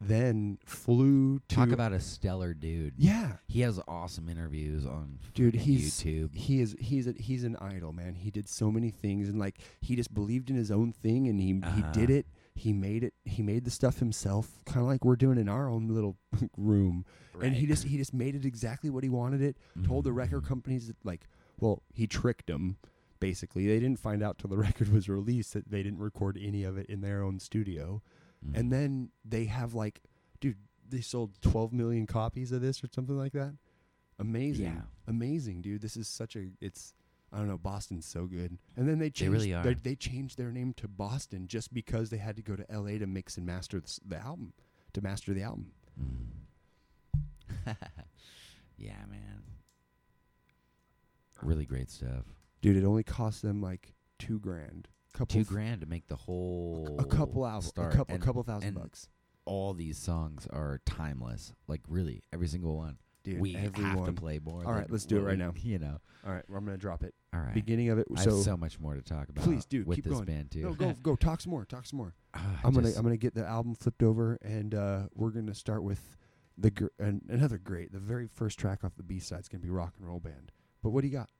then 0.00 0.58
flew 0.64 1.40
to 1.48 1.54
Talk 1.56 1.70
about 1.70 1.92
a 1.92 2.00
stellar 2.00 2.54
dude. 2.54 2.94
yeah, 2.96 3.38
He 3.48 3.60
has 3.62 3.80
awesome 3.88 4.28
interviews 4.28 4.86
on 4.86 5.18
Dude, 5.34 5.54
he's- 5.54 6.02
YouTube. 6.02 6.34
he 6.34 6.60
is 6.60 6.76
he's 6.78 7.06
a, 7.08 7.12
he's 7.18 7.44
an 7.44 7.56
idol, 7.56 7.92
man. 7.92 8.14
He 8.14 8.30
did 8.30 8.48
so 8.48 8.70
many 8.70 8.90
things, 8.90 9.28
and 9.28 9.38
like 9.38 9.58
he 9.80 9.96
just 9.96 10.14
believed 10.14 10.50
in 10.50 10.56
his 10.56 10.70
own 10.70 10.92
thing, 10.92 11.26
and 11.28 11.40
he 11.40 11.48
he 11.54 11.60
Uh-huh. 11.62 11.92
did 11.92 12.10
it. 12.10 12.26
He 12.54 12.72
made 12.72 13.04
it. 13.04 13.14
He 13.24 13.42
made 13.42 13.64
the 13.64 13.70
stuff 13.70 13.98
himself, 14.00 14.64
kind 14.64 14.80
of 14.80 14.86
like 14.86 15.04
we're 15.04 15.16
doing 15.16 15.38
in 15.38 15.48
our 15.48 15.68
own 15.68 15.88
little 15.88 16.16
room. 16.56 17.04
And 17.40 17.54
he 17.54 17.66
just 17.66 17.84
he 17.84 17.96
just 17.96 18.12
made 18.14 18.34
it 18.34 18.44
exactly 18.44 18.90
what 18.90 19.02
he 19.04 19.08
wanted 19.10 19.42
it. 19.42 19.56
Told 19.84 20.04
the 20.04 20.12
record 20.12 20.42
Mhm. 20.44 20.48
companies 20.48 20.86
that 20.88 20.96
like, 21.04 21.28
well, 21.60 21.82
he 21.92 22.06
tricked 22.06 22.46
them. 22.46 22.76
Basically, 23.20 23.66
they 23.66 23.80
didn't 23.80 23.98
find 23.98 24.22
out 24.22 24.38
till 24.38 24.48
the 24.50 24.56
record 24.68 24.92
was 24.92 25.08
released 25.08 25.52
that 25.54 25.70
they 25.70 25.82
didn't 25.82 25.98
record 25.98 26.38
any 26.40 26.62
of 26.62 26.76
it 26.78 26.86
in 26.86 27.00
their 27.00 27.22
own 27.22 27.38
studio. 27.40 28.00
Mm. 28.46 28.58
And 28.58 28.72
then 28.72 29.10
they 29.24 29.44
have 29.44 29.74
like, 29.74 30.02
dude, 30.40 30.56
they 30.88 31.00
sold 31.00 31.40
12 31.42 31.72
million 31.72 32.06
copies 32.06 32.52
of 32.52 32.60
this 32.60 32.82
or 32.82 32.88
something 32.92 33.16
like 33.16 33.32
that. 33.32 33.54
Amazing. 34.18 34.64
Yeah. 34.64 34.82
Amazing, 35.06 35.62
dude. 35.62 35.80
This 35.80 35.96
is 35.96 36.08
such 36.08 36.36
a 36.36 36.48
it's 36.60 36.94
I 37.32 37.38
don't 37.38 37.48
know, 37.48 37.58
Boston's 37.58 38.06
so 38.06 38.26
good. 38.26 38.56
And 38.76 38.88
then 38.88 38.98
they 38.98 39.10
changed 39.10 39.22
They, 39.22 39.28
really 39.28 39.54
are. 39.54 39.62
They, 39.62 39.74
they 39.74 39.94
changed 39.94 40.38
their 40.38 40.50
name 40.50 40.72
to 40.78 40.88
Boston 40.88 41.46
just 41.46 41.74
because 41.74 42.08
they 42.10 42.16
had 42.16 42.36
to 42.36 42.42
go 42.42 42.56
to 42.56 42.64
LA 42.70 42.98
to 42.98 43.06
mix 43.06 43.36
and 43.36 43.46
master 43.46 43.80
the, 43.80 43.98
the 44.06 44.16
album, 44.16 44.54
to 44.94 45.02
master 45.02 45.34
the 45.34 45.42
album. 45.42 45.70
Mm. 46.00 47.76
yeah, 48.78 49.04
man. 49.10 49.42
Really 51.42 51.66
great 51.66 51.90
stuff. 51.90 52.24
Dude, 52.62 52.76
it 52.76 52.84
only 52.84 53.04
cost 53.04 53.42
them 53.42 53.60
like 53.60 53.92
2 54.20 54.40
grand. 54.40 54.88
Couple 55.18 55.40
Two 55.40 55.44
grand 55.44 55.80
to 55.80 55.86
make 55.88 56.06
the 56.06 56.14
whole 56.14 56.96
a 57.00 57.04
couple 57.04 57.44
albums, 57.44 57.72
a 57.76 57.88
couple 57.88 58.14
a 58.14 58.18
couple 58.18 58.42
thousand 58.44 58.74
bucks. 58.74 59.08
all 59.46 59.74
these 59.74 59.98
songs 59.98 60.46
are 60.48 60.80
timeless. 60.86 61.52
Like 61.66 61.80
really, 61.88 62.22
every 62.32 62.46
single 62.46 62.76
one. 62.76 62.98
Dude, 63.24 63.40
we 63.40 63.54
have 63.54 63.72
to 63.72 64.12
play 64.12 64.38
more. 64.38 64.64
All 64.64 64.72
right, 64.72 64.88
let's 64.88 65.04
do 65.04 65.16
it 65.16 65.22
right 65.22 65.36
now. 65.36 65.52
You 65.56 65.80
know. 65.80 65.98
All 66.24 66.32
right, 66.32 66.44
well, 66.48 66.58
I'm 66.58 66.64
going 66.64 66.76
to 66.76 66.80
drop 66.80 67.02
it. 67.02 67.14
All 67.34 67.40
right. 67.40 67.52
Beginning 67.52 67.88
of 67.90 67.98
it 67.98 68.06
I 68.16 68.22
so, 68.22 68.36
have 68.36 68.44
so 68.44 68.56
much 68.56 68.78
more 68.78 68.94
to 68.94 69.02
talk 69.02 69.28
about. 69.28 69.44
Please 69.44 69.64
do, 69.64 69.84
with 69.84 69.96
keep 69.96 70.04
this 70.04 70.12
going. 70.14 70.24
band 70.24 70.50
too. 70.50 70.60
No, 70.62 70.72
go 70.72 70.94
go 71.02 71.16
talk 71.16 71.40
some 71.40 71.50
more. 71.50 71.64
Talk 71.64 71.84
some 71.86 71.96
more. 71.98 72.14
Ah, 72.34 72.60
I'm 72.62 72.72
gonna 72.72 72.92
I'm 72.96 73.02
gonna 73.02 73.16
get 73.16 73.34
the 73.34 73.44
album 73.44 73.74
flipped 73.74 74.02
over, 74.04 74.38
and 74.42 74.74
uh, 74.74 75.02
we're 75.14 75.30
gonna 75.30 75.54
start 75.54 75.82
with 75.82 76.16
the 76.56 76.70
gr- 76.70 76.86
an, 77.00 77.22
another 77.28 77.58
great. 77.58 77.90
The 77.92 77.98
very 77.98 78.28
first 78.28 78.58
track 78.58 78.84
off 78.84 78.94
the 78.96 79.02
B 79.02 79.18
side 79.18 79.40
is 79.40 79.48
gonna 79.48 79.62
be 79.62 79.70
Rock 79.70 79.94
and 79.98 80.06
Roll 80.06 80.20
Band. 80.20 80.52
But 80.82 80.90
what 80.90 81.00
do 81.00 81.08
you 81.08 81.14
got? 81.14 81.30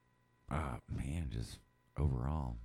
Ah, 0.50 0.78
man, 0.90 1.28
just 1.30 1.58
overall, 1.96 2.56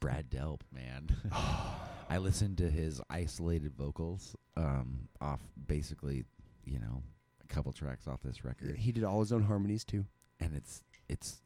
Brad 0.00 0.30
Delp, 0.30 0.60
man. 0.72 1.08
I 2.10 2.18
listened 2.18 2.58
to 2.58 2.70
his 2.70 3.00
isolated 3.10 3.74
vocals 3.76 4.36
um, 4.56 5.08
off 5.20 5.40
basically, 5.66 6.24
you 6.64 6.78
know, 6.78 7.02
a 7.42 7.46
couple 7.52 7.72
tracks 7.72 8.06
off 8.06 8.20
this 8.22 8.44
record, 8.44 8.76
He 8.76 8.92
did 8.92 9.04
all 9.04 9.20
his 9.20 9.32
own 9.32 9.42
harmonies 9.44 9.84
too. 9.84 10.04
and 10.40 10.54
it's 10.54 10.82
it's 11.08 11.40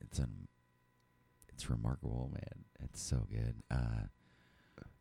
it's 0.00 0.18
un, 0.20 0.48
it's 1.48 1.68
remarkable, 1.70 2.30
man. 2.32 2.64
It's 2.82 3.00
so 3.02 3.26
good. 3.30 3.54
Uh, 3.70 4.06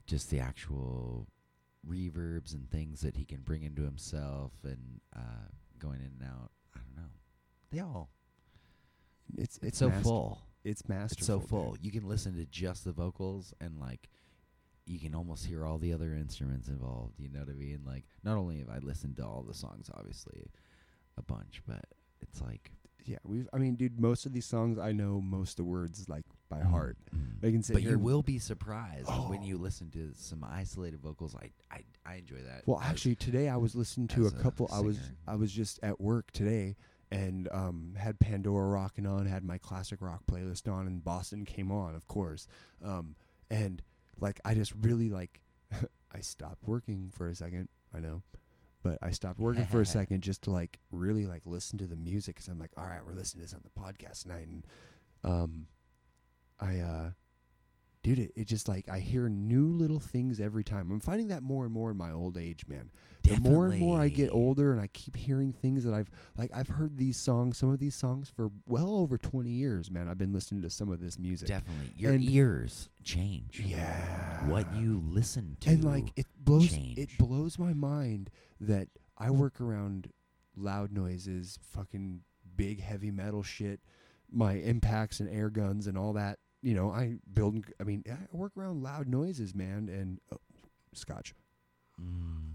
just 0.07 0.29
the 0.29 0.39
actual 0.39 1.27
reverbs 1.87 2.53
and 2.53 2.69
things 2.69 3.01
that 3.01 3.15
he 3.17 3.25
can 3.25 3.41
bring 3.41 3.63
into 3.63 3.83
himself, 3.83 4.51
and 4.63 5.01
uh, 5.15 5.49
going 5.79 5.99
in 5.99 6.11
and 6.19 6.23
out. 6.23 6.51
I 6.75 6.79
don't 6.79 6.95
know. 7.03 7.11
They 7.71 7.79
all. 7.79 8.09
It's 9.37 9.57
It's, 9.57 9.65
it's 9.67 9.77
so 9.79 9.91
full. 9.91 10.41
It's 10.63 10.87
masterful. 10.87 11.19
It's 11.19 11.27
so 11.27 11.39
dude. 11.39 11.49
full. 11.49 11.77
You 11.81 11.91
can 11.91 12.07
listen 12.07 12.35
to 12.35 12.45
just 12.45 12.85
the 12.85 12.91
vocals 12.93 13.53
and 13.59 13.79
like 13.79 14.09
you 14.85 14.99
can 14.99 15.15
almost 15.15 15.45
hear 15.45 15.65
all 15.65 15.77
the 15.77 15.93
other 15.93 16.13
instruments 16.13 16.67
involved. 16.67 17.13
You 17.19 17.29
know 17.29 17.39
what 17.39 17.49
I 17.49 17.53
mean? 17.53 17.81
Like 17.85 18.05
not 18.23 18.37
only 18.37 18.59
have 18.59 18.69
I 18.69 18.79
listened 18.79 19.17
to 19.17 19.23
all 19.25 19.43
the 19.47 19.53
songs, 19.53 19.89
obviously, 19.93 20.45
a 21.17 21.21
bunch, 21.21 21.61
but 21.67 21.85
it's 22.21 22.41
like 22.41 22.71
Yeah, 23.05 23.17
we've. 23.23 23.47
I 23.53 23.57
mean, 23.57 23.75
dude, 23.75 23.99
most 23.99 24.25
of 24.25 24.33
these 24.33 24.45
songs 24.45 24.77
I 24.79 24.91
know 24.93 25.19
most 25.21 25.51
of 25.51 25.55
the 25.57 25.63
words 25.65 26.07
like 26.09 26.25
by 26.49 26.59
heart. 26.61 26.97
mm. 27.15 27.45
I 27.47 27.51
can 27.51 27.63
sit 27.63 27.73
But 27.73 27.83
you 27.83 27.97
will 27.99 28.21
be 28.23 28.39
surprised 28.39 29.07
when 29.27 29.39
Oh. 29.41 29.43
you 29.45 29.57
listen 29.57 29.89
to 29.91 30.11
some 30.15 30.43
isolated 30.49 31.01
vocals. 31.01 31.35
I 31.35 31.49
I, 31.71 31.81
I 32.05 32.15
enjoy 32.15 32.41
that. 32.47 32.63
Well, 32.65 32.79
actually, 32.81 33.15
today 33.15 33.49
I 33.49 33.57
was 33.57 33.75
listening 33.75 34.07
to 34.09 34.25
a 34.25 34.27
a 34.27 34.31
couple. 34.31 34.69
I 34.71 34.79
was. 34.79 34.97
I 35.27 35.35
was 35.35 35.51
just 35.51 35.79
at 35.83 35.99
work 35.99 36.31
today 36.31 36.75
and 37.13 37.47
um, 37.51 37.93
had 37.95 38.19
Pandora 38.19 38.67
rocking 38.67 39.05
on, 39.05 39.27
had 39.27 39.43
my 39.43 39.59
classic 39.59 40.01
rock 40.01 40.21
playlist 40.29 40.67
on, 40.67 40.87
and 40.87 41.03
Boston 41.03 41.45
came 41.45 41.71
on, 41.71 41.93
of 41.93 42.07
course. 42.07 42.47
Um, 42.83 43.15
and 43.51 43.83
like 44.19 44.41
I 44.43 44.55
just 44.55 44.73
really 44.81 45.09
like 45.09 45.39
I 46.11 46.21
stopped 46.21 46.63
working 46.63 47.11
for 47.13 47.27
a 47.27 47.35
second. 47.35 47.69
I 47.95 47.99
know, 47.99 48.23
but 48.81 48.97
I 49.03 49.11
stopped 49.11 49.39
working 49.39 49.67
for 49.67 49.79
a 49.79 49.85
second 49.99 50.21
just 50.21 50.41
to 50.43 50.51
like 50.51 50.79
really 50.91 51.27
like 51.27 51.43
listen 51.45 51.77
to 51.77 51.85
the 51.85 51.95
music 51.95 52.35
because 52.35 52.47
I'm 52.47 52.59
like, 52.59 52.71
all 52.77 52.85
right, 52.85 53.05
we're 53.05 53.13
listening 53.13 53.45
to 53.45 53.51
this 53.51 53.53
on 53.53 53.61
the 53.63 53.79
podcast 53.79 54.23
tonight, 54.23 54.47
and 54.47 54.65
um, 55.23 55.67
I 56.59 56.79
uh, 56.79 57.09
dude, 58.03 58.19
it, 58.19 58.31
it 58.35 58.47
just 58.47 58.67
like 58.67 58.87
I 58.89 58.99
hear 58.99 59.27
new 59.29 59.67
little 59.67 59.99
things 59.99 60.39
every 60.39 60.63
time. 60.63 60.91
I'm 60.91 60.99
finding 60.99 61.29
that 61.29 61.41
more 61.41 61.63
and 61.65 61.73
more 61.73 61.89
in 61.91 61.97
my 61.97 62.11
old 62.11 62.37
age, 62.37 62.65
man. 62.67 62.91
The 63.23 63.39
more 63.39 63.67
and 63.67 63.79
more 63.79 64.01
I 64.01 64.09
get 64.09 64.31
older, 64.31 64.73
and 64.73 64.81
I 64.81 64.87
keep 64.87 65.15
hearing 65.15 65.53
things 65.53 65.85
that 65.85 65.93
I've 65.93 66.11
like, 66.37 66.51
I've 66.53 66.67
heard 66.67 66.97
these 66.97 67.15
songs, 67.15 67.57
some 67.57 67.69
of 67.71 67.79
these 67.79 67.95
songs 67.95 68.29
for 68.29 68.51
well 68.67 68.95
over 68.97 69.17
20 69.17 69.49
years, 69.49 69.89
man. 69.89 70.09
I've 70.09 70.17
been 70.17 70.33
listening 70.33 70.61
to 70.63 70.69
some 70.69 70.91
of 70.91 70.99
this 70.99 71.17
music, 71.17 71.47
definitely 71.47 71.93
your 71.95 72.11
And- 72.11 72.23
ears 72.29 72.89
change. 73.01 73.61
yeah. 73.65 74.45
What 74.49 74.75
you 74.75 75.01
listen 75.05 75.55
to 75.61 75.69
and 75.69 75.85
like 75.85 76.11
it 76.17 76.25
blows, 76.37 76.73
it 76.73 77.17
blows 77.17 77.57
my 77.57 77.73
mind 77.73 78.29
that 78.59 78.89
I 79.17 79.31
work 79.31 79.61
around 79.61 80.09
loud 80.57 80.91
noises, 80.91 81.59
fucking 81.71 82.23
big 82.57 82.81
heavy 82.81 83.09
metal 83.09 83.41
shit, 83.41 83.79
my 84.29 84.55
impacts 84.55 85.21
and 85.21 85.29
air 85.29 85.49
guns 85.49 85.87
and 85.87 85.97
all 85.97 86.11
that. 86.13 86.39
You 86.63 86.73
know, 86.73 86.89
I 86.91 87.17
build. 87.33 87.63
I 87.79 87.83
mean, 87.83 88.03
I 88.09 88.15
work 88.35 88.53
around 88.57 88.81
loud 88.81 89.07
noises, 89.07 89.53
man, 89.53 89.89
and 89.89 90.19
oh, 90.33 90.37
scotch. 90.93 91.35
Mm. 92.01 92.53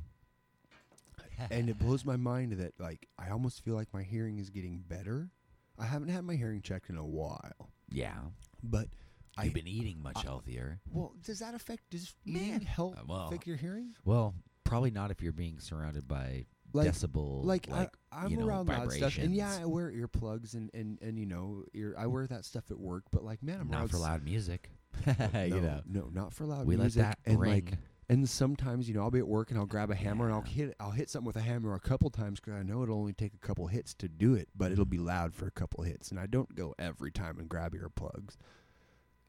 and 1.50 1.68
it 1.70 1.78
blows 1.84 2.04
my 2.04 2.16
mind 2.16 2.52
that 2.52 2.72
like 2.80 3.06
I 3.18 3.30
almost 3.30 3.62
feel 3.64 3.74
like 3.74 3.88
my 3.92 4.02
hearing 4.02 4.38
is 4.38 4.50
getting 4.50 4.78
better. 4.88 5.30
I 5.78 5.84
haven't 5.86 6.08
had 6.08 6.24
my 6.24 6.34
hearing 6.34 6.60
checked 6.62 6.90
in 6.90 6.96
a 6.96 7.04
while, 7.06 7.70
yeah. 7.90 8.16
but 8.64 8.88
I 9.36 9.44
You've 9.44 9.54
been 9.54 9.68
eating 9.68 10.02
much 10.02 10.16
I- 10.16 10.22
healthier. 10.22 10.80
well, 10.90 11.12
does 11.22 11.38
that 11.38 11.54
affect 11.54 11.88
does 11.90 12.12
eating 12.24 12.60
help 12.62 12.96
Uh, 12.98 13.02
well, 13.06 13.26
affect 13.28 13.46
your 13.46 13.56
hearing? 13.58 13.94
Well, 14.04 14.34
probably 14.64 14.90
not 14.90 15.10
if 15.12 15.22
you're 15.22 15.32
being 15.32 15.60
surrounded 15.60 16.08
by 16.08 16.46
Like 16.72 16.90
decibel. 16.92 17.44
like, 17.44 17.68
like 17.68 17.96
I, 18.12 18.24
I'm 18.24 18.30
you 18.30 18.36
know, 18.36 18.46
around 18.46 18.68
loud 18.68 18.92
stuff, 18.92 19.16
and 19.18 19.34
yeah. 19.34 19.58
I 19.60 19.64
wear 19.64 19.90
earplugs 19.90 20.54
and 20.54 20.70
and 20.74 20.98
and 21.00 21.18
you 21.18 21.26
know, 21.26 21.64
ear, 21.74 21.94
I 21.98 22.06
wear 22.06 22.26
that 22.26 22.44
stuff 22.44 22.70
at 22.70 22.78
work. 22.78 23.04
But 23.10 23.24
like, 23.24 23.42
man, 23.42 23.60
I'm 23.60 23.70
not 23.70 23.88
for 23.90 23.96
s- 23.96 24.02
loud 24.02 24.24
music. 24.24 24.70
no, 25.06 25.42
you 25.44 25.60
know, 25.60 25.80
no, 25.86 26.10
not 26.12 26.32
for 26.34 26.44
loud 26.44 26.66
music. 26.66 26.68
we 26.68 26.76
let 26.76 26.92
that 26.94 27.18
and 27.24 27.40
ring. 27.40 27.52
like, 27.52 27.72
and 28.10 28.28
sometimes 28.28 28.88
you 28.88 28.94
know, 28.94 29.00
I'll 29.02 29.10
be 29.10 29.18
at 29.18 29.28
work 29.28 29.50
and 29.50 29.58
I'll 29.58 29.66
grab 29.66 29.90
a 29.90 29.94
hammer 29.94 30.26
and 30.26 30.34
I'll 30.34 30.42
hit 30.42 30.74
I'll 30.78 30.90
hit 30.90 31.08
something 31.10 31.26
with 31.26 31.36
a 31.36 31.40
hammer 31.40 31.74
a 31.74 31.80
couple 31.80 32.10
times 32.10 32.40
because 32.40 32.54
I 32.58 32.62
know 32.62 32.82
it'll 32.82 32.98
only 32.98 33.12
take 33.12 33.34
a 33.34 33.46
couple 33.46 33.66
hits 33.68 33.94
to 33.94 34.08
do 34.08 34.34
it, 34.34 34.48
but 34.54 34.70
it'll 34.72 34.84
be 34.84 34.98
loud 34.98 35.34
for 35.34 35.46
a 35.46 35.50
couple 35.50 35.84
hits, 35.84 36.10
and 36.10 36.18
I 36.20 36.26
don't 36.26 36.54
go 36.54 36.74
every 36.78 37.10
time 37.12 37.38
and 37.38 37.48
grab 37.48 37.74
earplugs, 37.74 38.36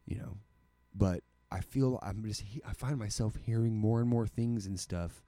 you 0.06 0.18
know. 0.18 0.38
But 0.94 1.24
I 1.52 1.62
feel 1.62 2.00
I'm 2.02 2.24
just 2.26 2.42
he- 2.42 2.62
I 2.68 2.74
find 2.74 2.98
myself 2.98 3.36
hearing 3.46 3.76
more 3.78 4.02
and 4.02 4.10
more 4.10 4.28
things 4.28 4.66
and 4.66 4.80
stuff, 4.80 5.24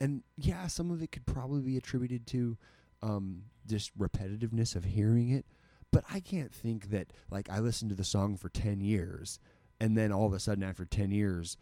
and 0.00 0.22
yeah, 0.36 0.66
some 0.66 0.90
of 0.90 1.02
it 1.02 1.12
could 1.12 1.26
probably 1.26 1.62
be 1.62 1.76
attributed 1.76 2.26
to 2.28 2.56
um, 3.02 3.42
just 3.66 3.96
repetitiveness 3.98 4.74
of 4.76 4.84
hearing 4.84 5.30
it. 5.30 5.46
But 5.90 6.04
I 6.12 6.20
can't 6.20 6.52
think 6.52 6.90
that 6.90 7.12
like 7.30 7.48
I 7.50 7.60
listened 7.60 7.90
to 7.90 7.94
the 7.96 8.04
song 8.04 8.36
for 8.36 8.48
ten 8.48 8.80
years, 8.80 9.38
and 9.80 9.96
then 9.96 10.10
all 10.12 10.26
of 10.26 10.32
a 10.32 10.40
sudden 10.40 10.64
after 10.64 10.84
ten 10.84 11.10
years, 11.12 11.56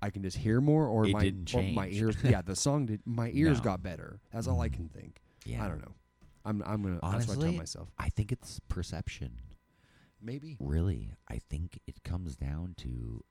I 0.00 0.10
can 0.10 0.22
just 0.22 0.36
hear 0.36 0.60
more, 0.60 0.86
or 0.86 1.06
It 1.06 1.12
my 1.12 1.34
my 1.74 1.88
ears. 1.88 2.16
Yeah, 2.22 2.42
the 2.42 2.54
song 2.56 2.86
did. 2.86 3.00
My 3.04 3.30
ears 3.34 3.58
No. 3.58 3.64
got 3.64 3.82
better. 3.82 4.20
That's 4.32 4.46
all 4.46 4.60
I 4.60 4.68
can 4.68 4.88
think. 4.88 5.20
yeah. 5.44 5.64
I 5.64 5.68
don't 5.68 5.80
know. 5.80 5.94
I'm 6.44 6.62
I'm 6.64 6.82
gonna. 6.82 7.00
that's 7.02 7.26
what 7.26 7.38
I 7.38 7.40
tell 7.42 7.52
myself. 7.52 7.88
I 7.98 8.10
think 8.10 8.30
it's 8.30 8.60
perception. 8.68 9.38
Maybe. 10.22 10.56
Really, 10.60 11.10
I 11.28 11.38
think 11.50 11.80
it 11.86 12.02
comes 12.04 12.36
down 12.36 12.74
to, 12.78 13.22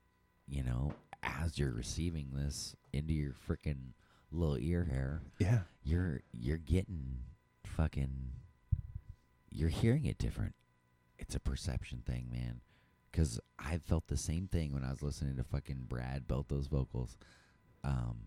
you 0.46 0.62
know, 0.62 0.92
as 1.22 1.58
you're 1.58 1.72
receiving 1.72 2.30
this 2.34 2.76
into 2.92 3.12
your 3.14 3.32
freaking 3.32 3.92
little 4.34 4.58
ear 4.58 4.84
hair, 4.84 5.22
Yeah. 5.38 5.60
you're 5.82 6.20
you're 6.32 6.58
getting 6.58 7.18
fucking 7.64 8.30
you're 9.50 9.68
hearing 9.68 10.04
it 10.06 10.18
different. 10.18 10.54
It's 11.18 11.34
a 11.34 11.40
perception 11.40 12.02
thing, 12.04 12.28
man. 12.30 12.60
Cuz 13.12 13.38
I 13.58 13.78
felt 13.78 14.08
the 14.08 14.16
same 14.16 14.48
thing 14.48 14.72
when 14.72 14.84
I 14.84 14.90
was 14.90 15.02
listening 15.02 15.36
to 15.36 15.44
fucking 15.44 15.84
Brad 15.88 16.26
belt 16.26 16.48
those 16.48 16.66
vocals. 16.66 17.16
Um, 17.84 18.26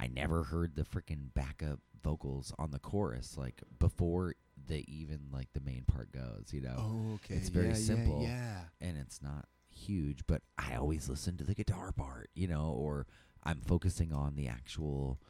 I 0.00 0.08
never 0.08 0.42
heard 0.44 0.74
the 0.74 0.82
freaking 0.84 1.32
backup 1.32 1.80
vocals 2.02 2.52
on 2.58 2.70
the 2.70 2.78
chorus 2.80 3.36
like 3.38 3.62
before 3.78 4.34
the 4.66 4.84
even 4.92 5.28
like 5.32 5.52
the 5.52 5.60
main 5.60 5.84
part 5.84 6.10
goes. 6.12 6.52
You 6.52 6.62
know, 6.62 6.74
Oh, 6.78 7.14
okay. 7.14 7.34
It's 7.36 7.48
very 7.48 7.68
yeah, 7.68 7.74
simple. 7.74 8.22
Yeah, 8.22 8.28
yeah. 8.28 8.88
and 8.88 8.98
it's 8.98 9.22
not 9.22 9.46
huge, 9.68 10.26
but 10.26 10.42
I 10.58 10.74
always 10.74 11.08
listen 11.08 11.36
to 11.36 11.44
the 11.44 11.54
guitar 11.54 11.92
part, 11.92 12.30
you 12.34 12.48
know, 12.48 12.70
or 12.76 13.06
I'm 13.42 13.60
focusing 13.60 14.12
on 14.12 14.34
the 14.36 14.48
actual, 14.48 15.20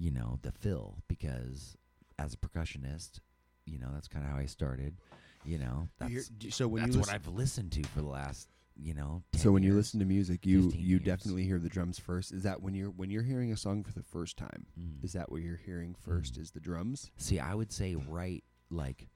you 0.00 0.10
know, 0.10 0.38
the 0.40 0.50
fill 0.50 0.96
because 1.08 1.76
as 2.18 2.32
a 2.32 2.36
percussionist, 2.38 3.18
you 3.66 3.78
know, 3.78 3.88
that's 3.92 4.08
kind 4.08 4.24
of 4.24 4.30
how 4.30 4.38
I 4.38 4.46
started. 4.46 4.96
You 5.44 5.58
know, 5.58 5.88
You 6.00 6.06
hear- 6.08 6.22
that's 6.40 6.56
so 6.56 6.66
when 6.68 6.82
that's 6.84 6.94
you 6.94 7.00
what 7.00 7.10
I've 7.10 7.26
listened 7.28 7.72
to 7.72 7.82
for 7.84 8.00
the 8.00 8.08
last, 8.08 8.48
you 8.76 8.94
know, 8.94 9.22
10 9.32 9.42
so 9.42 9.52
when 9.52 9.62
you 9.62 9.74
listen 9.74 10.00
to 10.00 10.06
music, 10.06 10.46
you 10.46 10.70
you 10.74 10.96
years. 10.96 11.02
definitely 11.02 11.44
hear 11.44 11.58
the 11.58 11.68
drums 11.68 11.98
first. 11.98 12.32
Is 12.32 12.44
that 12.44 12.62
when 12.62 12.74
you're 12.74 12.88
when 12.90 13.10
you're 13.10 13.22
hearing 13.22 13.52
a 13.52 13.56
song 13.58 13.84
for 13.84 13.92
the 13.92 14.02
first 14.02 14.36
time? 14.38 14.64
Mm. 14.78 15.04
Is 15.04 15.12
that 15.12 15.30
what 15.30 15.42
you're 15.42 15.56
hearing 15.64 15.94
first? 15.94 16.34
Mm. 16.36 16.42
Is 16.42 16.50
the 16.52 16.60
drums? 16.60 17.10
See, 17.18 17.38
I 17.38 17.54
would 17.54 17.72
say 17.72 17.94
right 17.94 18.42
like 18.70 19.08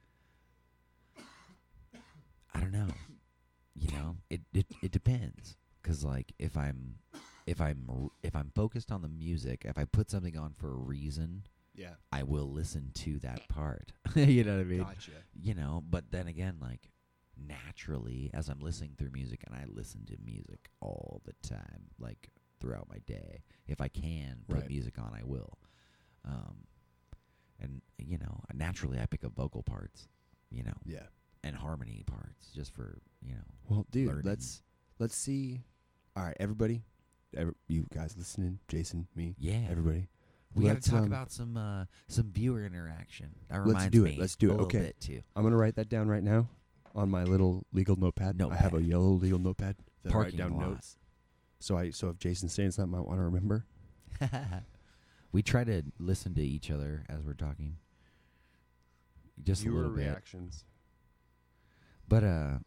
I 2.55 2.61
don't 2.61 2.73
know. 2.73 2.89
You 3.75 3.91
know, 3.93 4.17
it 4.31 4.43
it 4.53 4.67
it 4.83 4.93
depends 4.93 5.57
cuz 5.83 6.05
like 6.05 6.33
if 6.39 6.57
I'm 6.57 6.97
if 7.47 7.61
I'm 7.61 8.11
if 8.23 8.35
I'm 8.35 8.51
focused 8.55 8.91
on 8.93 9.03
the 9.03 9.09
music, 9.09 9.65
if 9.65 9.77
I 9.79 9.85
put 9.85 10.11
something 10.11 10.37
on 10.37 10.55
for 10.57 10.71
a 10.73 10.77
reason, 10.77 11.47
Yeah. 11.75 11.95
I 12.13 12.23
will 12.23 12.51
listen 12.51 12.91
to 12.95 13.19
that 13.21 13.49
part. 13.49 13.93
you 14.15 14.45
know 14.45 14.55
what 14.57 14.61
I 14.63 14.65
mean? 14.65 14.79
Gotcha. 14.83 15.11
You 15.35 15.55
know, 15.55 15.83
but 15.89 16.11
then 16.11 16.27
again 16.27 16.57
like 16.61 16.91
naturally 17.37 18.31
as 18.33 18.49
I'm 18.49 18.61
listening 18.61 18.95
through 18.97 19.11
music 19.11 19.43
and 19.47 19.55
I 19.55 19.65
listen 19.67 20.05
to 20.07 20.17
music 20.25 20.69
all 20.81 21.21
the 21.25 21.35
time 21.47 21.87
like 21.99 22.31
throughout 22.61 22.89
my 22.89 22.99
day. 23.07 23.43
If 23.67 23.81
I 23.81 23.89
can 23.89 24.45
put 24.49 24.61
Right. 24.61 24.69
music 24.69 24.99
on, 24.99 25.13
I 25.15 25.23
will. 25.25 25.59
Um 26.25 26.67
and 27.61 27.83
you 27.99 28.19
know, 28.19 28.41
naturally 28.55 28.99
I 29.01 29.07
pick 29.07 29.25
up 29.25 29.35
vocal 29.35 29.63
parts, 29.63 30.09
you 30.51 30.63
know, 30.63 30.75
Yeah. 30.85 31.07
and 31.43 31.55
harmony 31.57 32.05
parts 32.07 32.51
just 32.55 32.73
for, 32.73 32.99
you 33.21 33.35
know. 33.35 33.45
Well, 33.69 33.87
dude, 33.91 34.09
learning. 34.09 34.25
let's 34.25 34.63
let's 34.99 35.17
see. 35.17 35.63
All 36.17 36.25
right, 36.25 36.37
everybody, 36.39 36.83
ev- 37.37 37.55
you 37.69 37.87
guys 37.95 38.17
listening, 38.17 38.59
Jason, 38.69 39.07
me, 39.15 39.35
Yeah. 39.39 39.67
everybody. 39.71 40.09
we 40.55 40.65
got 40.65 40.75
let's, 40.75 40.85
to 40.87 40.91
talk 40.93 41.01
um, 41.01 41.07
about 41.07 41.31
some 41.33 41.57
uh 41.57 41.85
some 42.09 42.31
viewer 42.31 42.65
interaction. 42.65 43.35
That 43.49 43.59
Let's 43.59 43.67
reminds 43.69 43.93
do 43.93 44.05
it. 44.05 44.11
me 44.11 44.17
Let's 44.19 44.37
do 44.37 44.49
a 44.49 44.51
it. 44.51 44.53
little 44.53 44.67
Okay. 44.67 44.79
bit 44.81 45.01
too. 45.01 45.23
I'm 45.35 45.43
gonna 45.43 45.57
write 45.57 45.75
that 45.77 45.89
down 45.89 46.09
right 46.09 46.23
now 46.23 46.49
on 46.95 47.11
my 47.11 47.25
little 47.25 47.65
legal 47.73 47.97
notepad. 47.97 48.41
I 48.41 48.55
have 48.57 48.73
a 48.73 48.77
Notepad. 48.77 48.89
yellow 48.89 49.11
legal 49.11 49.39
notepad 49.39 49.77
that 50.05 50.13
I 50.13 50.17
write 50.17 50.23
Parking 50.23 50.39
down 50.39 50.53
lot. 50.57 50.69
notes. 50.71 50.97
So 51.59 51.77
I 51.77 51.91
so 51.91 52.09
if 52.11 52.19
Jason's 52.19 52.53
saying 52.53 52.71
something, 52.73 52.97
I 52.99 53.03
want 53.03 53.19
to 53.19 53.25
remember. 53.25 53.65
we 55.33 55.43
try 55.43 55.65
to 55.65 55.83
listen 55.99 56.35
to 56.35 56.43
each 56.43 56.71
other 56.71 57.05
as 57.09 57.25
we're 57.25 57.35
talking. 57.35 57.79
Just 59.43 59.65
a 59.67 59.71
little 59.71 59.91
bit. 59.91 60.07
reactions. 60.07 60.65
But 62.09 62.23
uh 62.25 62.59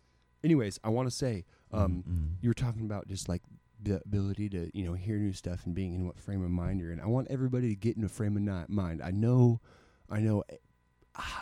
Anyways, 0.43 0.79
I 0.83 0.89
want 0.89 1.09
to 1.09 1.15
say, 1.15 1.45
um, 1.73 2.03
mm, 2.07 2.11
mm. 2.11 2.27
you 2.41 2.49
were 2.49 2.53
talking 2.53 2.83
about 2.85 3.07
just 3.07 3.27
like 3.27 3.41
the 3.87 4.01
ability 4.05 4.49
to 4.49 4.69
you 4.73 4.85
know 4.85 4.93
hear 4.93 5.17
new 5.17 5.33
stuff 5.33 5.65
and 5.65 5.73
being 5.75 5.93
in 5.95 6.05
what 6.05 6.19
frame 6.19 6.43
of 6.43 6.51
mind 6.51 6.79
you're 6.79 6.91
in. 6.91 6.99
I 6.99 7.07
want 7.07 7.27
everybody 7.29 7.69
to 7.69 7.75
get 7.75 7.97
in 7.97 8.03
a 8.03 8.09
frame 8.09 8.35
of 8.37 8.69
mind. 8.69 9.01
I 9.01 9.11
know, 9.11 9.61
I 10.09 10.19
know. 10.19 10.43
eh, 10.49 10.55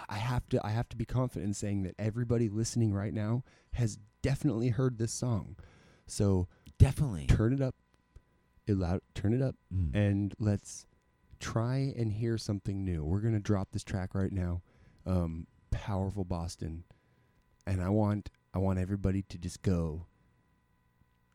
I 0.07 0.15
have 0.17 0.47
to. 0.49 0.65
I 0.65 0.69
have 0.69 0.87
to 0.89 0.95
be 0.95 1.05
confident 1.05 1.47
in 1.49 1.53
saying 1.53 1.83
that 1.83 1.95
everybody 1.99 2.47
listening 2.49 2.93
right 2.93 3.13
now 3.13 3.43
has 3.73 3.97
definitely 4.21 4.69
heard 4.69 4.97
this 4.97 5.11
song. 5.11 5.57
So 6.07 6.47
definitely 6.77 7.25
turn 7.27 7.51
it 7.53 7.61
up, 7.61 7.75
loud. 8.67 9.01
Turn 9.13 9.33
it 9.33 9.41
up, 9.41 9.55
Mm. 9.73 9.93
and 9.95 10.33
let's 10.39 10.85
try 11.39 11.93
and 11.97 12.13
hear 12.13 12.37
something 12.37 12.85
new. 12.85 13.03
We're 13.03 13.19
gonna 13.19 13.39
drop 13.41 13.71
this 13.71 13.83
track 13.83 14.15
right 14.15 14.31
now, 14.31 14.61
um, 15.05 15.47
"Powerful 15.71 16.23
Boston," 16.23 16.85
and 17.67 17.81
I 17.81 17.89
want 17.89 18.29
I 18.53 18.59
want 18.59 18.79
everybody 18.79 19.23
to 19.23 19.37
just 19.37 19.61
go 19.61 20.05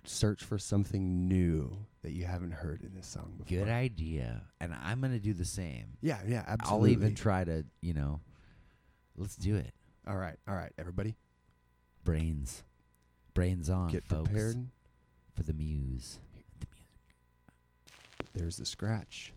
search 0.05 0.43
for 0.45 0.59
something 0.59 1.29
new 1.29 1.77
that 2.03 2.13
you 2.13 2.25
haven't 2.25 2.53
heard 2.53 2.83
in 2.83 2.95
this 2.95 3.07
song 3.07 3.35
before. 3.39 3.59
Good 3.59 3.69
idea. 3.69 4.43
And 4.61 4.75
I'm 4.83 5.01
gonna 5.01 5.19
do 5.19 5.35
the 5.35 5.45
same. 5.45 5.97
Yeah, 6.01 6.21
yeah, 6.27 6.45
absolutely. 6.47 6.91
I'll 6.91 6.93
even 6.93 7.15
try 7.15 7.45
to, 7.45 7.65
you 7.81 7.95
know, 7.95 8.21
let's 9.17 9.37
do 9.37 9.57
it. 9.57 9.73
All 10.07 10.17
right, 10.17 10.37
all 10.49 10.55
right, 10.55 10.73
everybody, 10.79 11.17
Brains. 12.05 12.63
Brains 13.35 13.71
on, 13.71 13.89
get 13.89 14.07
folks. 14.07 14.29
prepared. 14.29 14.67
For 15.35 15.43
the 15.45 15.53
muse. 15.53 16.19
The 16.59 16.67
music. 16.75 18.27
There's 18.35 18.57
the 18.57 18.67
scratch. 18.67 19.33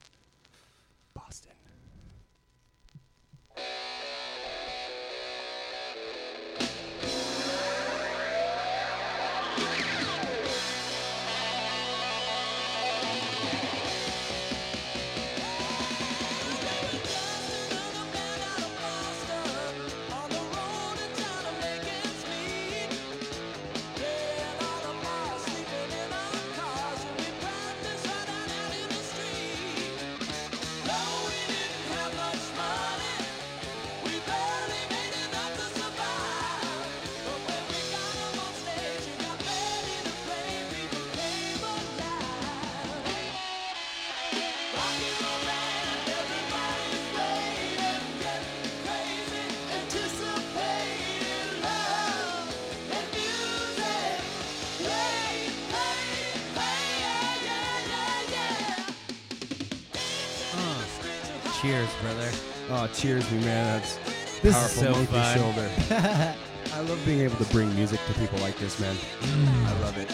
Cheers, 62.94 63.30
me 63.32 63.40
man. 63.44 63.80
That's 63.82 63.96
This 64.42 64.56
is 64.56 64.82
powerful 64.82 64.84
so 64.84 64.92
monkey 64.92 65.14
fun. 65.14 65.38
shoulder. 65.38 65.70
I 66.74 66.80
love 66.82 67.02
being 67.06 67.22
able 67.22 67.38
to 67.38 67.46
bring 67.52 67.74
music 67.76 68.00
to 68.08 68.14
people 68.14 68.40
like 68.40 68.58
this, 68.58 68.80
man. 68.80 68.96
Mm. 68.96 69.66
I 69.68 69.80
love 69.82 69.98
it. 69.98 70.10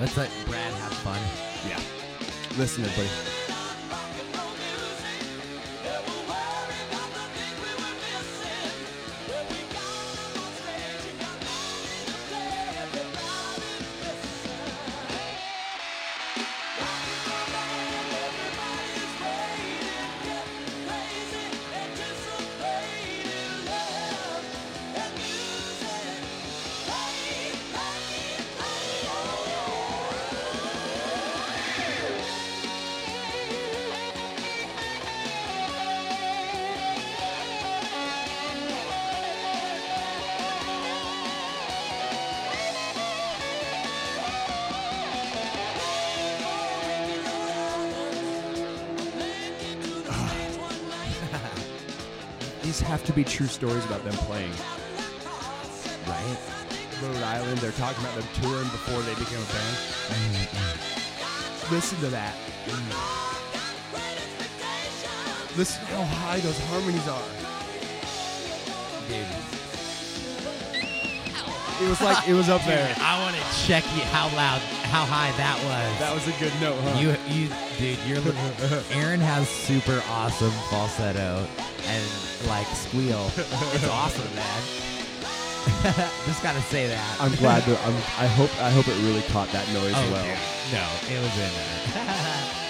Let's 0.00 0.16
let 0.16 0.30
Brad 0.46 0.72
have 0.74 0.92
fun. 0.94 1.18
Yeah. 1.68 1.80
Listen, 2.58 2.84
everybody. 2.84 3.08
Be 53.24 53.30
true 53.30 53.46
stories 53.46 53.84
about 53.86 54.02
them 54.04 54.14
playing. 54.26 54.50
Right? 56.06 56.38
Rhode 57.02 57.22
Island, 57.22 57.58
they're 57.58 57.72
talking 57.72 58.02
about 58.02 58.14
them 58.16 58.26
touring 58.40 58.68
before 58.70 59.00
they 59.02 59.14
became 59.14 59.38
a 59.38 59.46
band. 59.46 59.76
Mm-hmm. 60.10 61.74
Listen 61.74 61.98
to 62.00 62.08
that. 62.08 62.34
Mm. 62.66 62.90
Listen 65.56 65.84
how 65.86 66.04
high 66.04 66.40
those 66.40 66.58
harmonies 66.66 67.08
are. 67.08 67.22
Dude. 69.08 69.26
It 71.80 71.88
was 71.88 72.00
like 72.00 72.28
it 72.28 72.34
was 72.34 72.48
up 72.48 72.62
there. 72.64 72.94
I 73.00 73.22
want 73.22 73.34
to 73.36 73.42
check 73.66 73.84
you 73.96 74.02
how 74.02 74.26
loud, 74.36 74.60
how 74.90 75.04
high 75.04 75.32
that 75.36 75.58
was. 75.64 75.98
That 75.98 76.14
was 76.14 76.26
a 76.28 76.32
good 76.38 76.52
note, 76.60 76.78
huh? 76.82 76.98
You, 76.98 77.16
you, 77.28 77.48
dude, 77.78 77.98
you're. 78.06 78.22
Aaron 78.92 79.20
has 79.20 79.48
super 79.48 80.02
awesome 80.08 80.52
falsetto 80.70 81.46
and 81.86 82.31
like 82.46 82.66
squeal. 82.68 83.30
It's 83.36 83.88
awesome, 83.88 84.34
man. 84.34 84.62
Just 86.26 86.42
gotta 86.42 86.60
say 86.62 86.88
that. 86.88 87.16
I'm 87.20 87.34
glad 87.36 87.62
that 87.66 87.78
I'm, 87.86 87.94
I 88.18 88.26
hope 88.26 88.50
I 88.60 88.70
hope 88.70 88.88
it 88.88 88.96
really 89.04 89.22
caught 89.22 89.48
that 89.50 89.66
noise 89.72 89.92
oh, 89.94 90.12
well. 90.12 90.24
dude. 90.24 90.38
No, 90.72 90.86
it 91.08 91.20
was 91.20 91.34
in 91.38 91.50
there. 91.52 92.58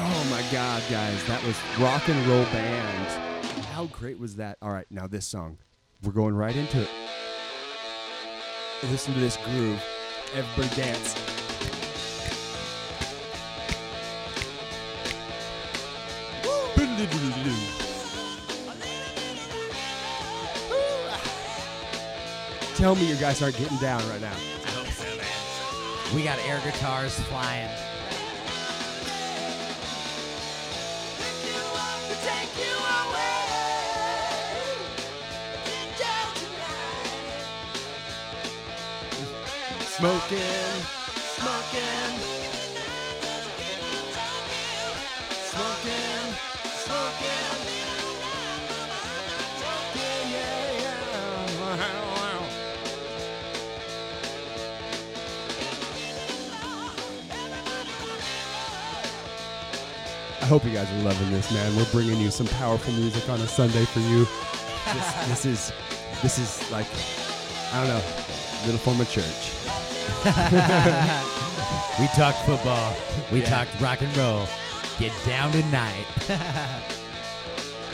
Oh 0.00 0.28
my 0.30 0.42
God, 0.52 0.82
guys, 0.90 1.24
that 1.24 1.42
was 1.44 1.56
rock 1.80 2.08
and 2.08 2.24
roll 2.28 2.44
band. 2.44 3.08
How 3.66 3.86
great 3.86 4.18
was 4.18 4.36
that? 4.36 4.56
All 4.62 4.70
right, 4.70 4.86
now 4.90 5.08
this 5.08 5.26
song, 5.26 5.58
we're 6.02 6.12
going 6.12 6.36
right 6.36 6.54
into 6.54 6.82
it. 6.82 6.88
Listen 8.84 9.12
to 9.14 9.20
this 9.20 9.36
groove. 9.38 9.82
Everybody 10.34 10.76
dance. 10.76 11.14
Tell 22.76 22.94
me 22.94 23.08
you 23.08 23.16
guys 23.16 23.42
aren't 23.42 23.56
getting 23.56 23.76
down 23.78 24.08
right 24.08 24.20
now. 24.20 24.30
I 24.30 24.70
hope 24.70 24.86
so, 24.86 25.04
man. 25.16 26.14
We 26.14 26.22
got 26.22 26.38
air 26.46 26.60
guitars 26.64 27.18
flying. 27.22 27.68
Smoking, 39.98 40.38
smoking, 41.34 42.12
smoking, 45.42 46.34
smoking. 46.62 47.58
Yeah, 49.96 50.22
yeah, 50.30 50.78
yeah. 50.78 50.98
I 60.40 60.44
hope 60.44 60.64
you 60.64 60.70
guys 60.70 60.88
are 60.92 61.02
loving 61.02 61.32
this, 61.32 61.50
man. 61.52 61.74
We're 61.74 61.90
bringing 61.90 62.20
you 62.20 62.30
some 62.30 62.46
powerful 62.46 62.92
music 62.92 63.28
on 63.28 63.40
a 63.40 63.48
Sunday 63.48 63.84
for 63.86 63.98
you. 63.98 64.28
This, 64.94 65.12
this 65.26 65.44
is, 65.44 65.72
this 66.22 66.38
is 66.38 66.70
like, 66.70 66.86
I 67.72 67.80
don't 67.80 67.88
know, 67.88 68.02
little 68.64 68.78
form 68.78 69.00
of 69.00 69.10
church. 69.10 69.57
we 72.00 72.06
talked 72.08 72.38
football. 72.46 72.94
We 73.32 73.40
Yeah. 73.40 73.50
talked 73.64 73.80
rock 73.80 74.00
and 74.02 74.16
roll. 74.16 74.46
Get 74.98 75.12
down 75.26 75.52
tonight. 75.52 76.06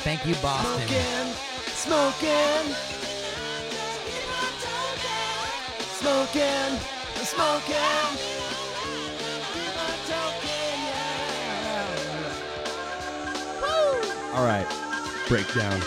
Thank 0.04 0.26
you, 0.26 0.34
Boston. 0.36 0.88
smoking, 0.88 1.34
smoking, 1.74 2.74
smoking. 6.00 6.78
smoking. 7.24 8.18
All 14.34 14.44
right, 14.44 14.66
breakdown. 15.28 15.80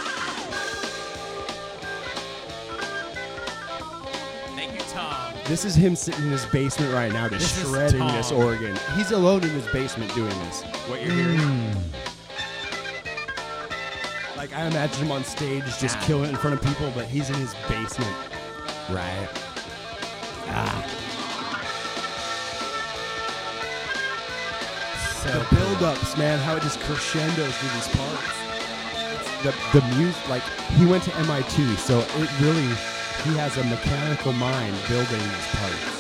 This 5.48 5.64
is 5.64 5.76
him 5.76 5.96
sitting 5.96 6.26
in 6.26 6.32
his 6.32 6.46
basement 6.48 6.94
right 6.94 7.12
now, 7.12 7.30
just 7.30 7.56
This 7.56 7.64
is 7.64 7.70
shredding 7.72 8.00
Tom. 8.00 8.12
this 8.16 8.32
organ. 8.34 8.78
He's 8.98 9.12
alone 9.12 9.44
in 9.44 9.50
his 9.52 9.66
basement 9.68 10.14
doing 10.14 10.30
this. 10.46 10.62
What 10.90 11.02
you're 11.02 11.14
hearing? 11.14 11.40
Mm. 11.40 11.76
Like 14.36 14.54
I 14.54 14.66
imagine 14.66 15.06
him 15.06 15.12
on 15.12 15.24
stage 15.24 15.64
just 15.80 15.96
Yeah. 15.96 16.02
killing 16.06 16.26
it 16.26 16.30
in 16.32 16.36
front 16.36 16.54
of 16.60 16.62
people, 16.66 16.92
but 16.94 17.06
he's 17.06 17.30
in 17.30 17.36
his 17.36 17.54
basement. 17.70 18.14
Right. 18.90 19.30
Ah. 20.50 20.86
So 25.24 25.30
the 25.32 25.56
build-ups, 25.56 26.18
man, 26.18 26.40
how 26.40 26.56
it 26.58 26.64
just 26.64 26.80
crescendos 26.82 27.56
through 27.56 27.70
these 27.70 27.88
parts. 27.96 28.34
The 29.44 29.80
the 29.80 29.86
music, 29.96 30.30
like 30.30 30.44
he 30.78 30.86
went 30.86 31.04
to 31.04 31.16
MIT, 31.18 31.76
so 31.78 32.00
it 32.00 32.30
really 32.42 32.68
he 33.24 33.36
has 33.38 33.58
a 33.58 33.64
mechanical 33.66 34.34
mind 34.34 34.76
building 34.88 35.20
these 35.20 35.48
parts. 35.56 35.94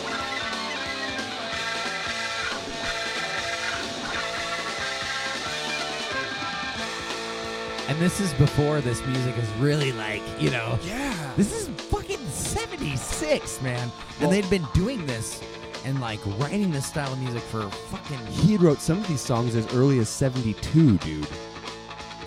And 7.90 7.98
this 8.00 8.20
is 8.20 8.34
before 8.34 8.82
this 8.82 9.04
music 9.06 9.38
is 9.38 9.50
really 9.60 9.94
like, 9.94 10.22
you 10.40 10.50
know, 10.50 10.78
Yeah. 10.86 11.14
this 11.38 11.54
is 11.54 11.70
fucking 11.90 12.20
76, 12.30 13.62
man. 13.62 13.92
Well- 14.20 14.30
and 14.30 14.34
they'd 14.34 14.50
been 14.50 14.68
doing 14.74 15.06
this 15.06 15.40
and 15.86 16.02
like 16.02 16.20
writing 16.38 16.70
this 16.72 16.86
style 16.86 17.14
of 17.14 17.20
music 17.20 17.42
for 17.44 17.70
fucking 17.92 18.18
He 18.30 18.58
wrote 18.58 18.82
some 18.82 18.98
of 18.98 19.08
these 19.08 19.22
songs 19.22 19.56
as 19.56 19.66
early 19.74 20.00
as 20.00 20.10
72, 20.10 20.98
dude. 20.98 21.28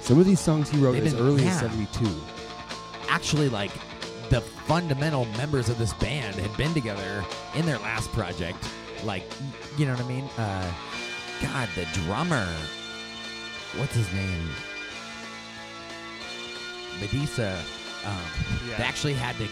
Some 0.01 0.18
of 0.18 0.24
these 0.24 0.41
songs 0.41 0.70
he 0.70 0.78
wrote 0.78 0.97
as 0.97 1.12
been- 1.12 1.22
early 1.22 1.43
yeah. 1.45 1.51
as 1.51 1.61
72. 1.61 2.09
actually 3.11 3.51
like 3.51 3.72
the 4.30 4.40
fundamental 4.40 5.24
members 5.36 5.68
of 5.68 5.78
this 5.78 5.92
band 5.94 6.36
had 6.36 6.56
been 6.56 6.72
together 6.72 7.24
in 7.54 7.66
their 7.66 7.78
last 7.78 8.10
project. 8.12 8.58
Like, 9.04 9.24
you 9.76 9.86
know 9.86 9.92
what 9.92 10.04
I 10.04 10.08
mean? 10.08 10.24
Uh, 10.38 10.72
God, 11.42 11.68
the 11.74 11.84
drummer. 12.04 12.46
What's 13.76 13.94
his 13.94 14.10
name? 14.12 14.48
Masdea. 17.00 17.58
Um, 18.06 18.16
Yeah. 18.68 18.78
They 18.78 18.84
actually 18.84 19.14
had 19.14 19.36
to 19.36 19.48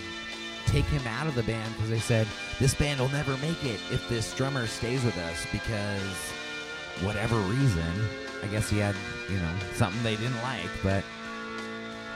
take 0.67 0.85
him 0.87 1.07
out 1.07 1.27
of 1.27 1.35
the 1.35 1.43
band 1.43 1.75
because 1.75 1.91
they 1.91 1.99
said 1.99 2.27
this 2.59 2.75
band 2.75 3.01
will 3.01 3.09
never 3.09 3.37
make 3.39 3.63
it 3.65 3.81
if 3.91 4.07
this 4.09 4.35
drummer 4.35 4.67
stays 4.67 5.03
with 5.05 5.17
us 5.19 5.47
because 5.53 6.03
whatever 7.03 7.37
reason. 7.37 8.09
I 8.43 8.47
guess 8.47 8.71
he 8.71 8.79
had, 8.79 8.95
you 9.29 9.37
know, 9.37 9.55
something 9.75 10.01
they 10.05 10.17
didn't 10.17 10.41
like, 10.43 10.71
but 10.83 11.03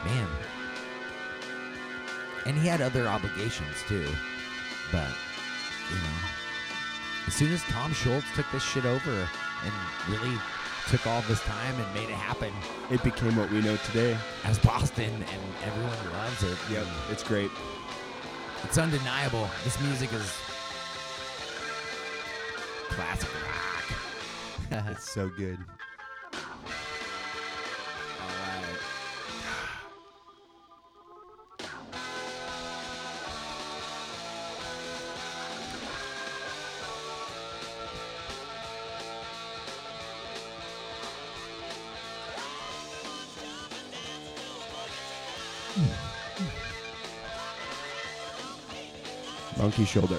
man. 0.04 0.28
And 2.46 2.56
he 2.58 2.66
had 2.66 2.80
other 2.80 3.06
obligations 3.06 3.76
too. 3.88 4.06
But, 4.90 5.08
you 5.90 5.96
know, 5.96 6.18
as 7.26 7.34
soon 7.34 7.52
as 7.52 7.62
Tom 7.64 7.92
Scholz 7.92 8.24
took 8.34 8.50
this 8.52 8.62
shit 8.62 8.84
over 8.84 9.28
and 9.64 9.72
really 10.08 10.36
took 10.90 11.06
all 11.06 11.22
this 11.22 11.40
time 11.42 11.74
and 11.80 11.94
made 11.94 12.08
it 12.08 12.16
happen 12.16 12.52
It 12.90 13.00
became 13.04 13.36
what 13.36 13.48
we 13.52 13.60
know 13.60 13.76
today. 13.86 14.16
as 14.44 14.58
Boston 14.58 15.12
and 15.12 15.42
everyone 15.64 16.12
loves 16.12 16.42
it. 16.42 16.58
Yep, 16.70 16.86
it's 17.10 17.22
great. 17.22 17.50
It's 18.64 18.76
undeniable. 18.78 19.48
This 19.64 19.80
music 19.80 20.12
is 20.12 20.32
classic 22.88 23.30
rock. 23.34 23.84
It's 24.90 25.10
so 25.10 25.28
good. 25.28 25.58
All 26.32 26.40
right. 28.28 28.78
Monkey 49.62 49.84
shoulder. 49.84 50.18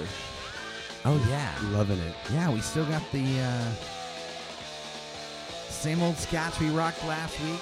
oh 1.03 1.27
yeah. 1.29 1.53
Loving 1.71 1.99
it. 1.99 2.15
Yeah, 2.31 2.49
we 2.49 2.61
still 2.61 2.85
got 2.85 3.03
the 3.11 3.41
uh, 3.41 3.71
same 5.67 6.01
old 6.01 6.15
scotch 6.15 6.57
we 6.61 6.69
rocked 6.69 7.05
last 7.05 7.37
week. 7.41 7.59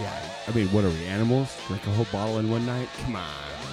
Yeah. 0.00 0.20
I 0.48 0.50
mean, 0.50 0.66
what 0.72 0.84
are 0.84 0.88
we, 0.88 1.06
animals? 1.06 1.56
Drink 1.68 1.86
a 1.86 1.90
whole 1.90 2.06
bottle 2.10 2.40
in 2.40 2.50
one 2.50 2.66
night? 2.66 2.88
Come 3.04 3.14
on. 3.14 3.22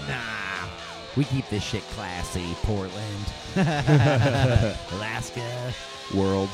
Nah. 0.07 0.69
We 1.17 1.23
keep 1.23 1.49
this 1.49 1.63
shit 1.63 1.81
classy, 1.95 2.45
Portland. 2.61 3.25
Alaska. 3.55 5.73
World. 6.13 6.49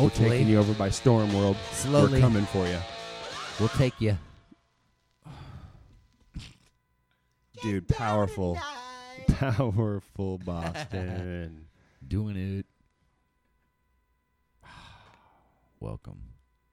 We're 0.00 0.08
taking 0.08 0.48
you 0.48 0.58
over 0.58 0.72
by 0.72 0.88
storm, 0.88 1.34
world. 1.34 1.58
Slowly. 1.72 2.12
We're 2.12 2.20
coming 2.20 2.46
for 2.46 2.66
you. 2.66 2.78
We'll 3.60 3.68
take 3.68 4.00
you. 4.00 4.16
Dude, 7.62 7.86
powerful. 7.88 8.58
Powerful 9.38 10.38
Boston. 10.38 11.66
Doing 12.08 12.36
it. 12.36 12.66
welcome. 15.80 16.20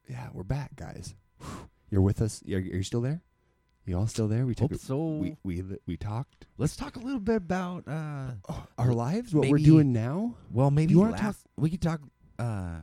Yeah, 0.07 0.27
we're 0.31 0.43
back, 0.43 0.75
guys. 0.75 1.15
You're 1.89 2.01
with 2.01 2.21
us. 2.21 2.43
Are, 2.51 2.57
are 2.57 2.59
you 2.59 2.83
still 2.83 3.01
there? 3.01 3.21
You 3.85 3.97
all 3.97 4.05
still 4.05 4.27
there? 4.27 4.45
We 4.45 4.53
took 4.53 4.71
Hope 4.71 4.79
a, 4.79 4.83
so. 4.83 4.97
we 5.15 5.37
we 5.43 5.63
we 5.87 5.97
talked 5.97 6.45
Let's 6.59 6.75
talk 6.75 6.97
a 6.97 6.99
little 6.99 7.19
bit 7.19 7.37
about 7.37 7.87
uh 7.87 8.31
oh, 8.47 8.67
our 8.77 8.93
lives, 8.93 9.33
what 9.33 9.49
we're 9.49 9.57
doing 9.57 9.91
now. 9.91 10.35
well 10.51 10.69
maybe 10.69 10.93
You 10.93 10.99
wanna 10.99 11.13
last, 11.13 11.47
we 11.57 11.71
could 11.71 11.81
talk 11.81 11.99
uh 12.37 12.81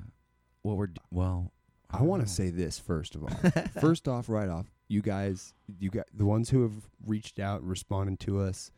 what 0.62 0.76
we're 0.76 0.88
d- 0.88 1.00
well 1.12 1.52
I 1.88 2.02
want 2.02 2.22
to 2.22 2.28
say 2.28 2.50
this 2.50 2.78
first 2.78 3.14
of 3.14 3.22
all. 3.22 3.30
first 3.80 4.08
off, 4.08 4.28
right 4.28 4.48
off, 4.48 4.66
you 4.88 5.00
guys, 5.02 5.54
you 5.78 5.88
got 5.88 6.06
the 6.12 6.26
ones 6.26 6.50
who 6.50 6.62
have 6.62 6.74
reached 7.06 7.38
out, 7.38 7.60
and 7.60 7.70
responded 7.70 8.20
to 8.20 8.40
us. 8.40 8.70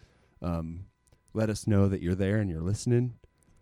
Um, 0.43 0.87
let 1.35 1.51
us 1.51 1.67
know 1.67 1.89
that 1.89 2.01
you're 2.03 2.15
there 2.15 2.39
and 2.39 2.51
you're 2.51 2.61
listening. 2.63 3.15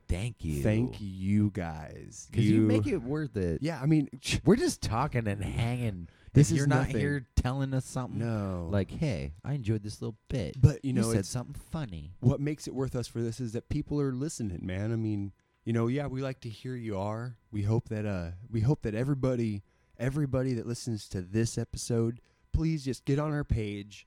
thank 0.08 0.36
you. 0.44 0.62
Thank 0.62 0.96
you 1.00 1.50
guys. 1.50 2.28
Cuz 2.32 2.44
you, 2.48 2.60
make 2.62 2.86
it 2.86 3.02
worth 3.02 3.36
it. 3.36 3.60
Yeah, 3.62 3.78
I 3.80 3.86
mean, 3.86 4.08
We're 4.44 4.56
just 4.56 4.80
talking 4.82 5.26
and 5.28 5.42
hanging. 5.44 6.08
This 6.32 6.48
If 6.48 6.52
is 6.52 6.58
you're 6.58 6.66
not 6.66 6.86
here 6.86 7.26
telling 7.36 7.74
us 7.74 7.84
something 7.84 8.18
no, 8.20 8.68
like, 8.70 8.90
"Hey, 8.90 9.32
I 9.44 9.54
enjoyed 9.54 9.82
this 9.82 10.00
little 10.00 10.16
bit." 10.28 10.60
but 10.60 10.84
you 10.84 10.88
You, 10.88 10.92
know, 10.94 11.12
said 11.12 11.26
something 11.26 11.54
funny. 11.70 12.12
what 12.20 12.40
makes 12.40 12.66
it 12.68 12.74
worth 12.74 12.94
us 12.94 13.08
for 13.08 13.20
this 13.22 13.40
is 13.40 13.52
that 13.52 13.68
people 13.68 14.00
are 14.00 14.12
listening, 14.12 14.60
man. 14.64 14.92
I 14.92 14.96
mean, 14.96 15.32
you 15.64 15.72
know, 15.72 15.88
yeah, 15.88 16.06
we 16.06 16.22
like 16.22 16.40
to 16.40 16.48
hear 16.48 16.76
you 16.76 16.98
are. 16.98 17.36
We 17.50 17.62
hope 17.62 17.88
that 17.88 18.06
uh 18.06 18.32
we 18.50 18.60
hope 18.60 18.82
that 18.82 18.94
everybody 18.94 19.62
everybody 19.98 20.54
that 20.54 20.66
listens 20.66 21.08
to 21.08 21.20
this 21.22 21.58
episode, 21.58 22.20
please 22.52 22.84
just 22.84 23.04
get 23.04 23.18
on 23.18 23.32
our 23.32 23.44
page, 23.44 24.06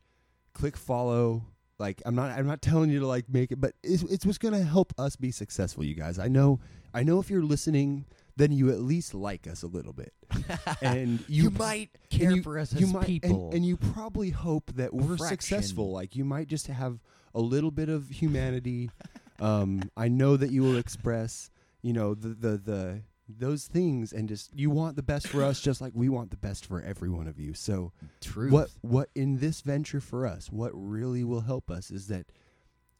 click 0.54 0.78
follow. 0.78 1.46
Like 1.82 2.02
I'm 2.06 2.16
not 2.16 2.32
I'm 2.32 2.46
not 2.46 2.62
telling 2.62 2.92
you 2.92 3.00
to 3.00 3.08
like 3.08 3.28
make 3.28 3.52
it, 3.52 3.60
but 3.60 3.74
it's 3.84 4.04
it's 4.04 4.26
what's 4.26 4.38
going 4.38 4.54
to 4.54 4.64
help 4.64 4.94
us 4.98 5.16
be 5.16 5.32
successful, 5.32 5.84
you 5.84 5.96
guys. 5.96 6.20
I 6.20 6.28
know 6.28 6.60
I 6.94 7.04
know 7.04 7.20
if 7.20 7.30
you're 7.30 7.44
listening, 7.44 8.06
then 8.38 8.52
you 8.52 8.70
at 8.70 8.80
least 8.80 9.14
like 9.14 9.48
us 9.48 9.64
a 9.64 9.68
little 9.68 9.92
bit. 9.92 10.14
And 10.82 11.20
you, 11.28 11.44
you, 11.44 11.50
might 11.50 11.90
care 12.10 12.32
you- 12.32 12.44
for 12.44 12.58
us 12.60 12.74
you 12.74 12.86
as 12.86 12.94
might, 12.94 13.08
people. 13.08 13.46
And, 13.46 13.56
and 13.56 13.66
you 13.66 13.78
probably 13.78 14.30
hope 14.30 14.72
that 14.76 14.94
we're 14.94 15.18
successful. 15.18 15.92
Like 15.92 16.16
you 16.16 16.24
might 16.24 16.48
just 16.48 16.68
have 16.68 17.00
a 17.34 17.42
little 17.42 17.72
bit 17.72 17.90
of 17.90 18.10
humanity. 18.10 18.90
um, 19.40 19.82
I 19.98 20.08
know 20.08 20.38
that 20.38 20.52
you 20.52 20.62
will 20.62 20.78
express, 20.78 21.50
you 21.82 21.94
know, 21.94 22.14
the 22.14 22.30
the 22.30 22.58
the 22.58 23.02
those 23.40 23.68
things, 23.68 24.12
and 24.14 24.28
just 24.30 24.52
you 24.58 24.70
want 24.70 24.96
the 24.96 25.04
best 25.04 25.28
for 25.28 25.44
us, 25.44 25.60
just 25.62 25.82
like 25.82 25.94
we 25.96 26.10
want 26.10 26.32
the 26.32 26.38
best 26.38 26.66
for 26.66 26.82
every 26.82 27.10
one 27.10 27.28
of 27.28 27.40
you. 27.40 27.54
So 27.54 27.92
Truth. 28.22 28.52
what 28.52 28.70
what 28.82 29.10
in 29.16 29.40
this 29.40 29.62
venture 29.62 30.02
for 30.02 30.26
us, 30.26 30.52
what 30.52 30.72
really 30.74 31.24
will 31.24 31.42
help 31.42 31.70
us 31.72 31.92
is 31.92 32.08
that 32.08 32.28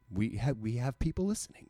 we 0.10 0.38
have 0.38 0.58
we 0.60 0.76
have 0.78 1.00
people 1.00 1.26
listening. 1.26 1.70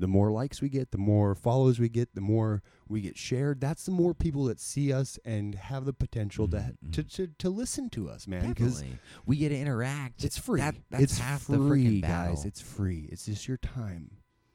The 0.00 0.06
more 0.06 0.30
likes 0.30 0.62
we 0.62 0.68
get, 0.68 0.92
the 0.92 0.96
more 0.98 1.34
follows 1.34 1.80
we 1.80 1.88
get, 1.88 2.14
the 2.14 2.20
more 2.20 2.62
we 2.88 3.00
get 3.00 3.18
shared. 3.18 3.60
That's 3.60 3.84
the 3.84 3.90
more 3.90 4.14
people 4.14 4.44
that 4.44 4.60
see 4.60 4.92
us 4.92 5.18
and 5.24 5.56
have 5.56 5.86
the 5.86 5.92
potential 5.92 6.46
Mhm, 6.46 6.76
to, 6.92 7.02
to 7.02 7.26
to 7.26 7.26
to 7.38 7.50
listen 7.50 7.90
to 7.90 8.08
us, 8.08 8.28
man. 8.28 8.48
Because 8.48 8.84
we 9.26 9.36
get 9.36 9.48
to 9.48 9.58
interact. 9.58 10.22
it's 10.22 10.38
free. 10.38 10.60
That, 10.60 10.76
that's 10.88 11.02
it's 11.02 11.18
half 11.18 11.42
free, 11.42 11.56
the 11.56 11.62
freaking 11.64 12.02
guys. 12.02 12.10
battle. 12.10 12.42
It's 12.46 12.60
free. 12.60 13.08
It's 13.10 13.26
just 13.26 13.48
your 13.48 13.56
time. 13.56 14.12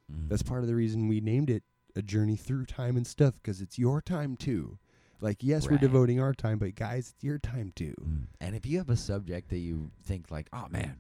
Mm. 0.10 0.30
That's 0.30 0.44
part 0.44 0.62
of 0.62 0.68
the 0.68 0.76
reason 0.76 1.10
we 1.10 1.20
named 1.20 1.50
it 1.50 1.64
a 1.96 2.02
journey 2.02 2.36
through 2.36 2.66
time 2.66 2.98
and 2.98 3.06
stuff 3.06 3.36
because 3.42 3.62
it's 3.62 3.78
your 3.78 4.02
time 4.02 4.36
too. 4.36 4.78
Like 5.22 5.38
yes, 5.42 5.70
we're 5.70 5.78
devoting 5.78 6.20
our 6.20 6.34
time, 6.34 6.58
but 6.60 6.76
guys, 6.76 7.14
it's 7.16 7.24
your 7.24 7.38
time 7.40 7.72
too. 7.76 7.96
Mm. 8.02 8.26
And 8.42 8.56
if 8.56 8.66
you 8.66 8.78
have 8.80 8.90
a 8.90 8.98
subject 8.98 9.50
that 9.50 9.60
you 9.60 9.90
think 10.04 10.30
like, 10.30 10.48
oh 10.52 10.66
man, 10.70 11.00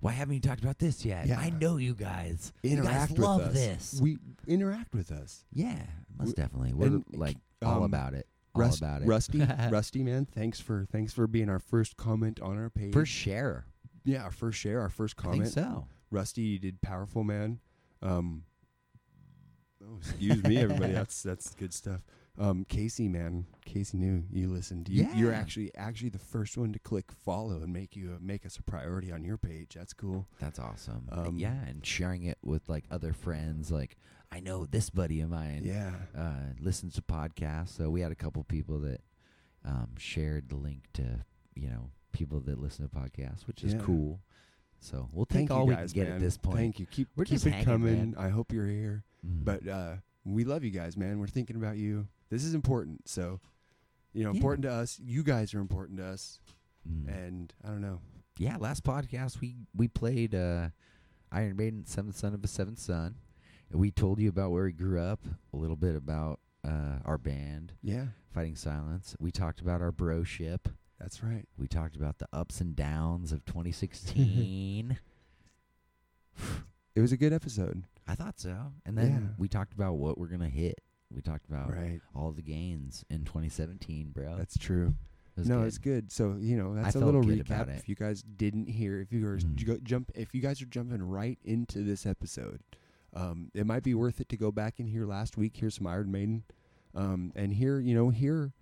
why 0.00 0.12
haven't 0.12 0.34
you 0.34 0.40
talked 0.40 0.62
about 0.62 0.78
this 0.78 1.02
yet? 1.04 1.26
Yeah. 1.26 1.38
I 1.38 1.48
know 1.48 1.78
you 1.78 1.94
guys. 1.94 2.52
Interact 2.62 2.84
you 2.84 2.98
guys 2.98 3.10
with 3.10 3.18
love 3.20 3.40
us. 3.40 3.54
this. 3.54 4.00
We 4.02 4.18
interact 4.46 4.94
with 4.94 5.10
us. 5.10 5.44
yeah, 5.52 5.78
most 6.18 6.28
We- 6.28 6.32
definitely. 6.34 6.74
We're 6.74 6.86
and, 6.88 7.04
like 7.14 7.38
all 7.64 7.78
um, 7.78 7.82
about 7.84 8.12
it. 8.12 8.26
All 8.54 8.60
Rust- 8.60 8.80
about 8.80 9.00
it. 9.02 9.08
Rusty, 9.08 9.38
Rusty, 9.70 10.02
man, 10.02 10.26
thanks 10.26 10.60
for 10.60 10.86
thanks 10.92 11.12
for 11.14 11.26
being 11.26 11.48
our 11.48 11.58
first 11.58 11.96
comment 11.96 12.40
on 12.40 12.58
our 12.58 12.68
page. 12.70 12.92
For 12.92 13.06
share. 13.06 13.64
yeah, 14.04 14.24
our 14.24 14.30
first 14.30 14.58
share, 14.58 14.80
our 14.82 14.90
first 14.90 15.14
I 15.18 15.22
comment. 15.22 15.42
think 15.44 15.54
so. 15.54 15.86
Rusty, 16.10 16.42
you 16.42 16.58
did 16.58 16.82
powerful, 16.82 17.24
man. 17.24 17.60
Um, 18.02 18.42
oh, 19.86 19.96
excuse 19.98 20.42
me, 20.42 20.58
everybody. 20.58 20.92
That's 20.92 21.22
that's 21.22 21.54
good 21.54 21.72
stuff. 21.74 22.00
Um, 22.36 22.64
Casey, 22.68 23.06
man, 23.08 23.46
Casey 23.64 23.96
knew 23.96 24.24
you 24.32 24.48
listened. 24.48 24.88
You, 24.88 25.06
You're 25.14 25.32
actually 25.32 25.72
actually 25.76 26.08
the 26.08 26.18
first 26.18 26.56
one 26.56 26.72
to 26.72 26.78
click 26.80 27.12
follow 27.12 27.62
and 27.62 27.72
make 27.72 27.94
you 27.94 28.18
make 28.20 28.44
us 28.44 28.56
a 28.56 28.62
priority 28.62 29.12
on 29.12 29.22
your 29.24 29.36
page. 29.36 29.74
That's 29.74 29.92
cool. 29.92 30.26
That's 30.40 30.58
awesome. 30.58 31.08
Um, 31.12 31.38
yeah, 31.38 31.54
and 31.68 31.84
sharing 31.86 32.24
it 32.24 32.38
with 32.42 32.68
like 32.68 32.84
other 32.90 33.12
friends. 33.12 33.70
Like 33.70 33.96
I 34.32 34.40
know 34.40 34.66
this 34.66 34.90
buddy 34.90 35.20
of 35.20 35.30
mine 35.30 35.62
Yeah, 35.64 35.92
uh, 36.18 36.54
listens 36.60 36.94
to 36.94 37.02
podcasts, 37.02 37.76
so 37.76 37.88
we 37.90 38.00
had 38.00 38.10
a 38.10 38.16
couple 38.16 38.42
people 38.42 38.80
that 38.80 39.00
um, 39.64 39.90
shared 39.96 40.48
the 40.48 40.56
link 40.56 40.88
to 40.94 41.24
you 41.54 41.68
know 41.68 41.90
people 42.10 42.40
that 42.40 42.58
listen 42.60 42.88
to 42.88 42.92
podcasts, 42.94 43.46
which 43.46 43.62
is 43.62 43.74
Yeah. 43.74 43.80
cool. 43.80 44.20
So 44.84 45.08
we'll 45.12 45.24
take 45.26 45.36
thank 45.48 45.50
all 45.50 45.60
you 45.64 45.66
we 45.70 45.74
can 45.76 45.86
get 45.86 46.06
man. 46.08 46.16
at 46.16 46.20
this 46.20 46.36
point. 46.36 46.58
Thank 46.58 46.78
you. 46.78 46.86
Keep 46.86 47.08
We're 47.16 47.24
keep 47.24 47.34
just 47.34 47.46
it 47.46 47.50
hanging, 47.50 47.64
coming. 47.64 47.94
man. 47.94 48.14
I 48.18 48.28
hope 48.28 48.52
you're 48.52 48.66
here. 48.66 49.04
Mm. 49.26 49.44
But 49.44 49.66
uh, 49.66 49.94
we 50.24 50.44
love 50.44 50.62
you 50.62 50.70
guys, 50.70 50.96
man. 50.96 51.18
We're 51.18 51.26
thinking 51.26 51.56
about 51.56 51.76
you. 51.78 52.06
This 52.30 52.44
is 52.44 52.54
important. 52.54 53.08
So, 53.08 53.40
you 54.12 54.24
know, 54.24 54.30
Yeah. 54.32 54.36
important 54.36 54.62
to 54.64 54.72
us. 54.72 55.00
You 55.02 55.22
guys 55.22 55.54
are 55.54 55.60
important 55.60 55.98
to 55.98 56.04
us. 56.06 56.38
Mm. 56.86 57.08
And 57.08 57.54
I 57.64 57.68
don't 57.68 57.80
know. 57.80 58.00
yeah, 58.38 58.56
last 58.58 58.84
podcast 58.84 59.40
we 59.40 59.56
we 59.74 59.88
played 59.88 60.34
uh, 60.34 60.68
Iron 61.32 61.56
Maiden, 61.56 61.86
Seventh 61.86 62.16
Son 62.16 62.34
of 62.34 62.44
a 62.44 62.48
Seventh 62.48 62.78
Son. 62.78 63.14
And 63.70 63.80
we 63.80 63.90
told 63.90 64.20
you 64.20 64.28
about 64.28 64.50
where 64.50 64.64
we 64.64 64.72
grew 64.72 65.00
up, 65.00 65.20
a 65.52 65.56
little 65.56 65.76
bit 65.76 65.96
about 65.96 66.40
uh, 66.62 66.98
our 67.06 67.16
band, 67.18 67.72
Yeah, 67.82 68.06
Fighting 68.34 68.54
Silence. 68.56 69.16
We 69.18 69.30
talked 69.30 69.60
about 69.60 69.80
our 69.80 69.90
broship. 69.92 70.68
That's 71.04 71.22
right. 71.22 71.46
We 71.58 71.68
talked 71.68 71.96
about 71.96 72.16
the 72.18 72.26
ups 72.32 72.62
and 72.62 72.74
downs 72.74 73.30
of 73.30 73.44
2016. 73.46 74.98
It 76.96 77.00
was 77.00 77.12
a 77.12 77.16
good 77.18 77.32
episode. 77.34 77.84
I 78.08 78.14
thought 78.14 78.40
so. 78.40 78.72
And 78.86 78.96
then 78.96 79.10
Yeah. 79.10 79.34
we 79.38 79.48
talked 79.48 79.74
about 79.74 79.94
what 79.98 80.16
we're 80.16 80.28
gonna 80.28 80.48
hit. 80.48 80.80
We 81.10 81.20
talked 81.20 81.46
about 81.46 81.70
Right. 81.70 82.00
all 82.14 82.32
the 82.32 82.40
gains 82.42 83.04
in 83.10 83.24
2017, 83.24 84.12
bro. 84.12 84.36
That's 84.36 84.56
true. 84.56 84.94
It 85.36 85.40
was 85.40 85.48
no, 85.48 85.58
good. 85.58 85.66
it's 85.66 85.78
good. 85.78 86.10
So 86.12 86.36
you 86.36 86.56
know 86.56 86.74
that's 86.74 86.94
a 86.96 87.00
little 87.04 87.22
recap. 87.22 87.68
If 87.76 87.86
you 87.88 87.94
guys 87.96 88.22
didn't 88.22 88.68
hear, 88.68 89.00
if 89.00 89.12
you 89.12 89.26
are 89.26 89.36
Mhm. 89.38 89.54
j- 89.56 89.80
jump, 89.82 90.10
if 90.14 90.34
you 90.34 90.40
guys 90.40 90.62
are 90.62 90.66
jumping 90.66 91.02
right 91.02 91.38
into 91.44 91.82
this 91.84 92.06
episode, 92.06 92.62
um, 93.12 93.50
it 93.52 93.66
might 93.66 93.82
be 93.82 93.92
worth 93.94 94.20
it 94.20 94.28
to 94.30 94.36
go 94.38 94.50
back 94.50 94.78
and 94.80 94.88
hear 94.88 95.04
last 95.04 95.36
week. 95.36 95.56
Hear 95.58 95.70
some 95.70 95.86
Iron 95.86 96.10
Maiden, 96.10 96.44
um, 96.94 97.32
and 97.34 97.52
here 97.52 97.78
you 97.80 97.94
know 97.94 98.08
hear. 98.08 98.52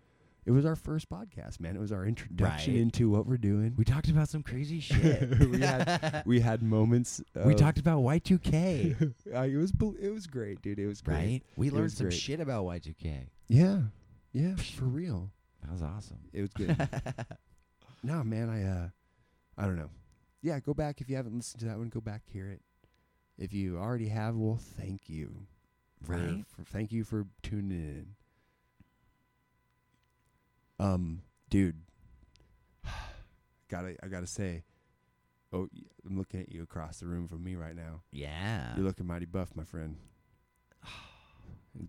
It 0.44 0.50
was 0.50 0.66
our 0.66 0.74
first 0.74 1.08
podcast, 1.08 1.60
man. 1.60 1.76
It 1.76 1.80
was 1.80 1.92
our 1.92 2.04
introduction 2.04 2.74
Right. 2.74 2.82
into 2.82 3.08
what 3.08 3.26
we're 3.26 3.36
doing. 3.36 3.74
We 3.76 3.84
talked 3.84 4.08
about 4.08 4.28
some 4.28 4.42
crazy 4.42 4.80
shit. 4.80 5.38
We 5.50 5.60
had- 5.60 6.22
We 6.26 6.40
had 6.40 6.62
moments. 6.62 7.22
we 7.44 7.54
talked 7.54 7.78
about 7.78 8.00
Y2K, 8.02 9.00
uh, 9.34 9.38
it 9.42 9.56
was 9.56 9.72
it 10.00 10.10
was 10.10 10.26
great, 10.26 10.60
dude. 10.62 10.78
It 10.80 10.86
was 10.86 11.00
great. 11.00 11.16
right? 11.16 11.42
We 11.56 11.68
It 11.68 11.72
learned 11.74 11.92
some 11.92 12.06
great. 12.08 12.18
shit 12.18 12.40
about 12.40 12.64
Y2K. 12.64 13.28
Yeah, 13.48 13.82
yeah, 14.32 14.56
for 14.56 14.86
real. 14.86 15.30
That 15.62 15.72
was 15.72 15.82
awesome. 15.82 16.18
It 16.32 16.40
was 16.40 16.50
good. 16.54 16.76
no, 18.02 18.24
man, 18.24 18.48
I 18.50 18.64
uh 18.64 18.88
I 19.56 19.66
don't 19.66 19.76
know. 19.76 19.90
Yeah, 20.42 20.58
go 20.58 20.74
back 20.74 21.00
if 21.00 21.08
you 21.08 21.14
haven't 21.14 21.36
listened 21.36 21.60
to 21.60 21.66
that 21.66 21.78
one, 21.78 21.88
go 21.88 22.00
back 22.00 22.22
hear 22.26 22.48
it. 22.50 22.62
If 23.38 23.52
you 23.52 23.78
already 23.78 24.08
have, 24.08 24.34
well, 24.34 24.58
thank 24.60 25.08
you. 25.08 25.46
For, 26.02 26.14
Right. 26.16 26.44
For, 26.48 26.64
thank 26.64 26.90
you 26.90 27.04
for 27.04 27.26
tuning 27.42 27.70
in. 27.78 28.06
Um, 30.82 31.22
dude. 31.50 31.76
gotta 33.68 33.94
I 34.02 34.08
gotta 34.08 34.26
say. 34.26 34.64
Oh, 35.52 35.68
y- 35.74 35.82
I'm 36.06 36.16
looking 36.16 36.40
at 36.40 36.50
you 36.50 36.62
across 36.62 36.98
the 37.00 37.06
room 37.06 37.28
from 37.28 37.44
me 37.44 37.56
right 37.56 37.76
now. 37.76 38.00
yeah. 38.10 38.74
You're 38.74 38.86
looking 38.86 39.06
mighty 39.06 39.26
buff, 39.26 39.50
my 39.54 39.64
friend. 39.64 39.96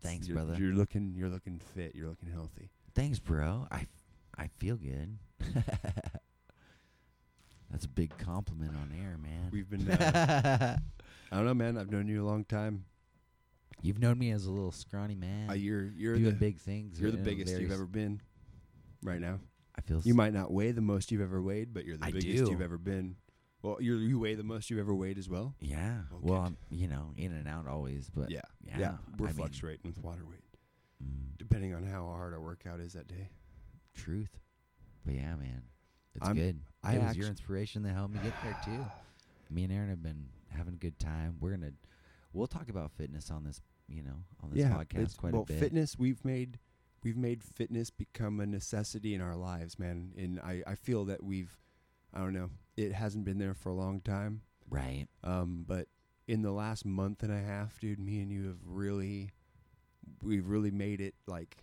Thanks, 0.02 0.28
you're- 0.28 0.36
brother. 0.42 0.58
You're 0.60 0.74
looking 0.76 1.14
you're 1.16 1.30
looking 1.30 1.60
fit. 1.74 1.96
You're 1.96 2.10
looking 2.10 2.30
healthy. 2.30 2.70
Thanks, 2.94 3.20
bro. 3.20 3.68
I, 3.72 3.88
I 4.38 4.48
feel 4.60 4.76
good. 4.76 5.18
That's 7.72 7.86
a 7.86 7.90
big 7.90 8.16
compliment 8.20 8.76
on 8.76 8.92
air, 9.02 9.18
man. 9.18 9.50
We've 9.52 9.68
been 9.70 9.90
uh, 9.90 10.78
I 11.32 11.36
don't 11.36 11.46
know, 11.46 11.54
man. 11.56 11.78
I've 11.78 11.90
known 11.92 12.08
you 12.08 12.24
a 12.24 12.28
long 12.28 12.44
time. 12.46 12.86
You've 13.82 14.00
known 14.00 14.20
me 14.20 14.30
as 14.32 14.46
a 14.46 14.52
little 14.52 14.72
scrawny 14.72 15.16
man. 15.16 15.50
Uh, 15.50 15.54
you're 15.54 15.86
you're 15.98 16.14
doing 16.14 16.26
the 16.26 16.32
big 16.34 16.60
things. 16.60 17.00
you're 17.00 17.10
the 17.12 17.18
biggest 17.18 17.60
you've 17.60 17.72
ever 17.72 17.86
been. 17.88 18.22
Right 19.04 19.22
now, 19.22 19.40
I 19.78 19.82
feel. 19.82 20.02
you 20.04 20.14
might 20.14 20.34
not 20.34 20.52
weigh 20.52 20.72
the 20.72 20.82
most 20.82 21.12
you've 21.12 21.22
ever 21.22 21.42
weighed, 21.42 21.74
but 21.74 21.86
you're 21.86 21.98
the 21.98 22.06
I 22.06 22.12
biggest 22.12 22.46
do. 22.46 22.52
you've 22.52 22.62
ever 22.62 22.78
been. 22.78 23.16
Well, 23.62 23.78
you 23.80 23.96
you 23.96 24.20
weigh 24.20 24.36
the 24.36 24.44
most 24.44 24.70
you've 24.70 24.80
ever 24.80 24.94
weighed 24.94 25.18
as 25.18 25.30
well. 25.30 25.56
Yeah. 25.62 26.02
Okay. 26.14 26.20
Well, 26.22 26.42
I'm, 26.42 26.58
you 26.70 26.88
know, 26.88 27.14
in 27.18 27.32
and 27.32 27.48
out 27.48 27.66
always, 27.68 28.10
but 28.14 28.30
yeah, 28.30 28.42
yeah, 28.66 28.96
We're 29.18 29.28
I 29.28 29.30
mean, 29.30 29.38
fluctuating 29.38 29.82
with 29.86 29.98
water 30.04 30.26
weight, 30.30 30.44
mm, 31.04 31.38
depending 31.38 31.74
on 31.74 31.86
how 31.86 32.06
hard 32.08 32.34
our 32.34 32.42
workout 32.42 32.80
is 32.82 32.94
that 32.94 33.08
day. 33.08 33.30
truth. 33.96 34.38
But 35.06 35.16
yeah, 35.16 35.36
man, 35.36 35.64
it's 36.16 36.26
I'm- 36.28 36.36
good. 36.36 36.60
I 36.84 36.96
it 36.96 37.04
was 37.04 37.16
your 37.16 37.28
inspiration 37.28 37.84
that 37.84 37.94
helped 37.94 38.14
me 38.14 38.20
get 38.24 38.34
there 38.44 38.58
too. 38.66 38.86
Me 39.50 39.64
and 39.64 39.72
Aaron 39.72 39.90
have 39.90 40.04
been 40.04 40.26
having 40.50 40.74
a 40.74 40.78
good 40.78 41.00
time. 41.00 41.38
We're 41.40 41.52
gonna, 41.52 41.72
we'll 42.34 42.48
talk 42.48 42.68
about 42.70 42.92
fitness 42.98 43.32
on 43.32 43.46
this, 43.46 43.62
you 43.88 44.04
know, 44.04 44.16
on 44.42 44.50
this 44.50 44.60
yeah, 44.60 44.72
podcast 44.72 44.94
it's- 44.96 45.14
quite 45.16 45.32
well, 45.34 45.44
a 45.44 45.46
bit. 45.46 45.60
fitness 45.60 45.98
we've 45.98 46.24
made 46.26 46.60
we've 47.04 47.18
made 47.18 47.44
fitness 47.44 47.90
become 47.90 48.40
a 48.40 48.46
necessity 48.46 49.14
in 49.14 49.22
our 49.22 49.36
lives, 49.36 49.78
man. 49.78 50.14
And 50.18 50.40
I 50.40 50.64
I 50.66 50.76
feel 50.76 51.06
that 51.06 51.24
we've 51.24 51.58
I 52.14 52.20
don't 52.20 52.34
know, 52.34 52.50
it 52.78 52.94
hasn't 52.94 53.26
been 53.26 53.38
there 53.40 53.54
for 53.54 53.70
a 53.70 53.74
long 53.76 54.00
time. 54.02 54.42
Right. 54.70 55.08
Um, 55.24 55.66
but 55.68 55.88
in 56.28 56.42
the 56.42 56.52
last 56.52 56.86
month 56.86 57.24
and 57.24 57.32
a 57.32 57.40
half, 57.42 57.80
dude, 57.80 58.00
me 58.00 58.22
and 58.22 58.32
you 58.32 58.48
have 58.48 58.60
really, 58.66 59.32
we've 60.22 60.48
really 60.48 60.72
made 60.72 61.02
it 61.02 61.16
like 61.28 61.58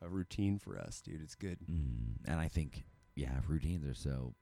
a 0.00 0.08
routine 0.08 0.58
for 0.58 0.78
us, 0.78 1.00
dude. 1.02 1.20
It's 1.22 1.34
good. 1.34 1.58
Mm, 1.70 2.18
and 2.24 2.40
I 2.40 2.48
think, 2.48 2.84
yeah, 3.16 3.40
routines 3.48 3.84
are 3.84 3.94
so 3.94 4.34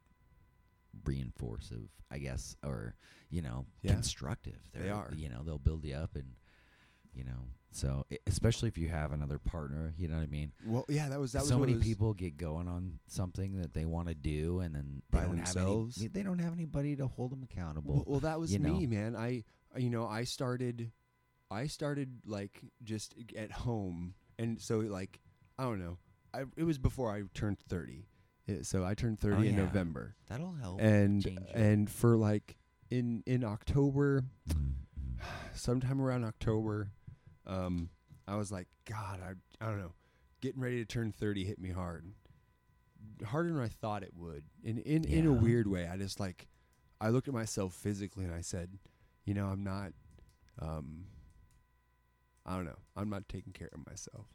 reinforcive, 1.05 1.89
I 2.11 2.19
guess, 2.19 2.57
or 2.65 2.95
you 3.31 3.43
know, 3.43 3.67
Yeah. 3.83 3.93
constructive. 3.95 4.61
They 4.73 4.81
They're- 4.83 4.93
are. 4.95 5.13
You 5.17 5.29
know, 5.29 5.43
they'll 5.43 5.59
build 5.59 5.85
you 5.85 5.95
up, 5.95 6.15
and 6.15 6.37
you 7.15 7.25
know, 7.25 7.49
so 7.73 8.07
especially 8.27 8.69
if 8.69 8.79
you 8.79 8.89
have 8.89 9.13
another 9.13 9.39
partner, 9.39 9.95
you 9.97 10.07
know 10.09 10.17
what 10.17 10.23
I 10.23 10.27
mean. 10.27 10.53
Well, 10.65 10.85
yeah, 10.89 11.09
that 11.09 11.19
was 11.21 11.33
that 11.33 11.41
was 11.41 11.49
so 11.49 11.57
what 11.59 11.67
many 11.67 11.79
was- 11.79 11.87
people 11.87 12.15
get 12.15 12.37
going 12.37 12.69
on 12.69 12.99
something 13.07 13.61
that 13.61 13.75
they 13.75 13.85
want 13.85 14.09
to 14.09 14.15
do, 14.15 14.61
and 14.61 14.75
then 14.75 15.03
they 15.11 15.19
By 15.19 15.25
don't 15.25 15.37
themselves? 15.37 15.97
have 15.97 16.03
any. 16.03 16.09
They 16.09 16.23
don't 16.23 16.39
have 16.41 16.53
anybody 16.53 16.97
to 16.97 17.07
hold 17.07 17.33
them 17.33 17.43
accountable. 17.43 17.95
Well, 17.95 18.05
well 18.07 18.21
that 18.21 18.39
was 18.41 18.53
you 18.53 18.59
know. 18.59 18.75
me, 18.75 18.87
man. 18.87 19.17
I, 19.17 19.45
you 19.77 19.91
know, 19.91 20.07
I 20.07 20.25
started, 20.25 20.93
I 21.51 21.67
started 21.67 22.21
like 22.27 22.61
just 22.83 23.15
at 23.37 23.51
home, 23.53 24.15
and 24.39 24.61
so 24.61 24.79
like 24.81 25.21
I 25.59 25.65
don't 25.65 25.79
know. 25.81 25.99
I 26.33 26.45
it 26.57 26.65
was 26.65 26.79
before 26.79 27.13
I 27.15 27.23
turned 27.35 27.59
thirty, 27.69 28.07
so 28.63 28.85
I 28.85 28.95
turned 28.95 29.19
thirty 29.21 29.49
in 29.49 29.55
Oh, 29.55 29.59
yeah. 29.59 29.65
November, 29.67 30.15
That'll 30.29 30.53
help. 30.53 30.81
and 30.81 31.23
change 31.25 31.39
and 31.55 31.91
for 31.91 32.17
like 32.17 32.57
in 32.91 33.23
in 33.27 33.43
October, 33.45 34.25
Mm, 34.49 34.55
mm. 34.57 35.25
sometime 35.55 36.01
around 36.01 36.25
October, 36.25 36.91
um, 37.47 37.91
I 38.27 38.37
was 38.37 38.51
like, 38.51 38.69
God, 38.89 39.21
I 39.23 39.65
I 39.65 39.69
don't 39.69 39.79
know, 39.79 39.93
getting 40.41 40.61
ready 40.61 40.79
to 40.79 40.85
turn 40.85 41.13
thirty 41.13 41.45
hit 41.45 41.59
me 41.59 41.71
hard, 41.71 42.07
harder 43.25 43.53
than 43.53 43.63
I 43.63 43.69
thought 43.69 44.03
it 44.03 44.13
would. 44.17 44.45
In 44.63 44.79
in 44.79 45.05
in 45.05 45.27
a 45.27 45.33
weird 45.33 45.67
way, 45.67 45.89
I 45.89 45.97
just 45.97 46.21
like, 46.21 46.49
I 47.01 47.09
looked 47.11 47.29
at 47.29 47.35
myself 47.35 47.75
physically 47.75 48.25
and 48.25 48.35
I 48.35 48.41
said, 48.41 48.79
you 49.25 49.35
know, 49.35 49.47
I'm 49.47 49.63
not, 49.63 49.93
um, 50.61 51.05
I 52.47 52.57
don't 52.57 52.65
know, 52.65 52.79
I'm 52.97 53.11
not 53.11 53.29
taking 53.29 53.53
care 53.53 53.71
of 53.73 53.87
myself. 53.87 54.27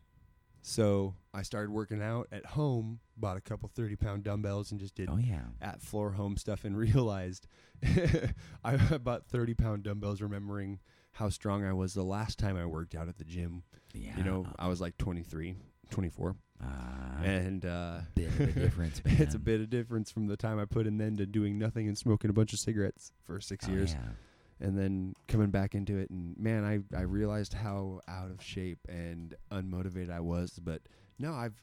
So 0.62 1.16
I 1.34 1.42
started 1.44 1.72
working 1.72 2.02
out 2.02 2.28
at 2.34 2.46
home, 2.46 3.00
bought 3.16 3.38
a 3.38 3.42
couple 3.42 3.70
thirty 3.74 3.96
pound 3.96 4.24
dumbbells, 4.24 4.72
and 4.72 4.80
just 4.80 4.94
did 4.94 5.10
oh 5.10 5.18
yeah. 5.18 5.46
at 5.62 5.82
floor 5.82 6.12
home 6.12 6.38
stuff 6.38 6.66
and 6.66 6.78
realized 6.78 7.48
I 8.64 8.76
bought 8.98 9.26
30 9.28 9.54
pound 9.54 9.84
dumbbells, 9.84 10.22
remembering 10.22 10.80
how 11.20 11.30
strong 11.30 11.66
I 11.66 11.74
was 11.74 11.94
the 11.94 12.04
last 12.04 12.40
time 12.40 12.56
I 12.58 12.66
worked 12.66 12.96
out 12.96 13.08
at 13.10 13.18
the 13.18 13.26
gym. 13.26 13.64
Yeah. 13.94 14.18
You 14.18 14.24
know, 14.24 14.48
I 14.58 14.68
was 14.68 14.80
like 14.80 14.98
23, 14.98 15.56
24. 15.92 16.36
Ah, 16.62 17.22
and 17.24 17.66
uh, 17.66 18.00
bit 18.16 18.28
of 18.28 18.40
a 18.42 18.46
difference, 18.66 19.02
it's 19.06 19.36
a 19.36 19.40
bit 19.40 19.62
of 19.62 19.70
difference 19.70 20.12
from 20.12 20.28
the 20.28 20.38
time 20.38 20.60
I 20.60 20.66
put 20.66 20.88
in 20.88 20.98
then 20.98 21.18
to 21.18 21.26
doing 21.26 21.58
nothing 21.58 21.88
and 21.88 21.98
smoking 21.98 22.30
a 22.30 22.34
bunch 22.34 22.54
of 22.54 22.60
cigarettes 22.60 23.12
for 23.24 23.40
six 23.40 23.68
Oh, 23.68 23.72
years 23.72 23.94
yeah. 23.94 24.66
and 24.68 24.78
then 24.78 25.14
coming 25.30 25.52
back 25.52 25.74
into 25.76 25.98
it 25.98 26.10
and 26.10 26.38
man 26.38 26.64
I, 26.66 26.98
I 26.98 27.02
realized 27.04 27.54
how 27.54 28.02
out 28.10 28.30
of 28.30 28.44
shape 28.44 28.80
and 28.90 29.36
unmotivated 29.52 30.12
I 30.12 30.20
was 30.20 30.60
but 30.62 30.82
no 31.18 31.34
I've 31.34 31.56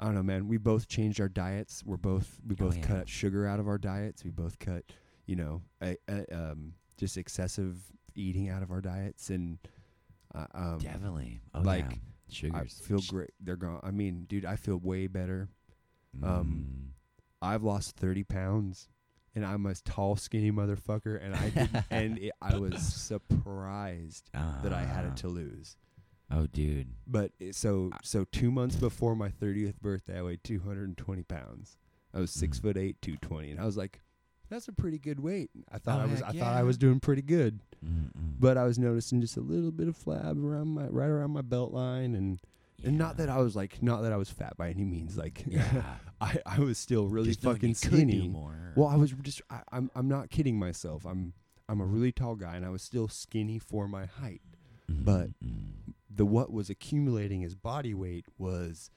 I 0.00 0.06
don't 0.06 0.14
know 0.16 0.24
man 0.24 0.48
we 0.48 0.56
both 0.56 0.88
changed 0.88 1.20
our 1.20 1.28
diets 1.28 1.84
we're 1.86 1.96
both 1.96 2.40
we 2.44 2.54
Oh, 2.58 2.64
both 2.64 2.78
yeah. 2.78 2.86
cut 2.86 3.08
sugar 3.08 3.46
out 3.46 3.60
of 3.60 3.68
our 3.68 3.78
diets 3.78 4.24
we 4.24 4.30
both 4.30 4.58
cut 4.58 4.84
you 5.26 5.36
know 5.36 5.62
a, 5.80 5.96
a, 6.08 6.24
um 6.34 6.74
just 6.98 7.16
excessive 7.16 7.76
eating 8.14 8.48
out 8.48 8.62
of 8.62 8.70
our 8.70 8.80
diets 8.80 9.30
and 9.30 9.58
uh, 10.34 10.46
um 10.54 10.78
Definitely. 10.78 11.40
Oh, 11.54 11.60
like, 11.60 11.98
yeah. 12.28 12.48
I 12.54 12.64
sugars. 12.64 12.80
feel 12.84 13.00
great 13.08 13.30
they're 13.40 13.56
gone 13.56 13.80
I 13.82 13.90
mean 13.90 14.24
dude 14.28 14.44
I 14.46 14.56
feel 14.56 14.76
way 14.78 15.06
better 15.06 15.48
um, 16.22 16.66
Mm. 16.68 16.88
I've 17.40 17.62
lost 17.62 17.96
30 17.96 18.24
pounds 18.24 18.88
and 19.34 19.44
I'm 19.46 19.64
a 19.66 19.74
tall 19.74 20.16
skinny 20.16 20.52
motherfucker 20.52 21.22
and 21.24 21.34
I 21.34 21.48
didn't 21.50 21.84
and 21.90 22.18
it, 22.18 22.32
I 22.40 22.56
was 22.58 22.80
surprised 22.82 24.30
that 24.32 24.72
I 24.72 24.84
had 24.84 25.04
Ah. 25.04 25.08
it 25.08 25.16
to 25.18 25.28
lose. 25.28 25.76
Oh, 26.30 26.46
dude. 26.46 26.88
But 27.06 27.32
so 27.50 27.90
so 28.02 28.24
two 28.24 28.50
months 28.50 28.76
before 28.76 29.14
my 29.14 29.28
thirtieth 29.28 29.80
birthday, 29.82 30.18
I 30.18 30.22
weighed 30.22 30.44
two 30.44 30.60
hundred 30.60 30.88
and 30.88 30.96
twenty 30.96 31.22
pounds. 31.22 31.76
I 32.14 32.20
was 32.20 32.30
six 32.30 32.58
Mm. 32.58 32.62
foot 32.62 32.76
eight, 32.78 33.02
two 33.02 33.16
twenty, 33.18 33.50
and 33.50 33.60
I 33.60 33.64
was 33.66 33.76
like, 33.76 34.00
"That's 34.52 34.68
a 34.68 34.72
pretty 34.72 34.98
good 34.98 35.20
weight." 35.20 35.50
I 35.70 35.78
thought 35.78 35.98
Oh, 36.00 36.02
I 36.02 36.06
was 36.06 36.20
heck 36.20 36.34
I 36.34 36.38
thought 36.38 36.54
I 36.56 36.62
was 36.62 36.78
doing 36.78 37.00
pretty 37.00 37.22
good, 37.22 37.60
Mm-mm. 37.84 38.10
but 38.38 38.56
I 38.56 38.64
was 38.64 38.78
noticing 38.78 39.20
just 39.20 39.36
a 39.36 39.40
little 39.40 39.72
bit 39.72 39.88
of 39.88 39.96
flab 39.98 40.42
around 40.44 40.68
my 40.68 40.86
right 40.86 41.08
around 41.08 41.30
my 41.32 41.42
belt 41.42 41.72
line, 41.72 42.14
and 42.14 42.38
and 42.84 42.98
not 42.98 43.16
that 43.18 43.28
I 43.28 43.38
was 43.38 43.54
like 43.56 43.82
not 43.82 44.02
that 44.02 44.12
I 44.12 44.16
was 44.16 44.30
fat 44.30 44.56
by 44.56 44.70
any 44.70 44.84
means. 44.84 45.16
Like 45.16 45.44
Yeah. 45.46 45.82
I 46.20 46.38
I 46.46 46.58
was 46.60 46.78
still 46.78 47.08
really 47.08 47.28
Just 47.28 47.42
fucking 47.42 47.70
you 47.70 47.74
could 47.74 47.90
do 47.90 47.96
skinny. 47.96 48.34
Well, 48.76 48.88
I 48.88 48.96
was 48.96 49.12
just 49.22 49.42
I, 49.50 49.60
I'm 49.72 49.90
I'm 49.94 50.08
not 50.08 50.30
kidding 50.30 50.58
myself. 50.58 51.04
I'm 51.06 51.32
I'm 51.68 51.80
a 51.80 51.86
really 51.86 52.12
tall 52.12 52.34
guy, 52.36 52.56
and 52.56 52.64
I 52.66 52.70
was 52.70 52.82
still 52.82 53.08
skinny 53.08 53.58
for 53.58 53.88
my 53.88 54.06
height. 54.06 54.42
but- 54.88 55.30
Mm-mm. 55.42 55.94
the 56.14 56.26
what 56.26 56.52
was 56.52 56.68
accumulating 56.68 57.42
as 57.44 57.54
body 57.54 57.94
weight 57.94 58.26
was 58.36 58.90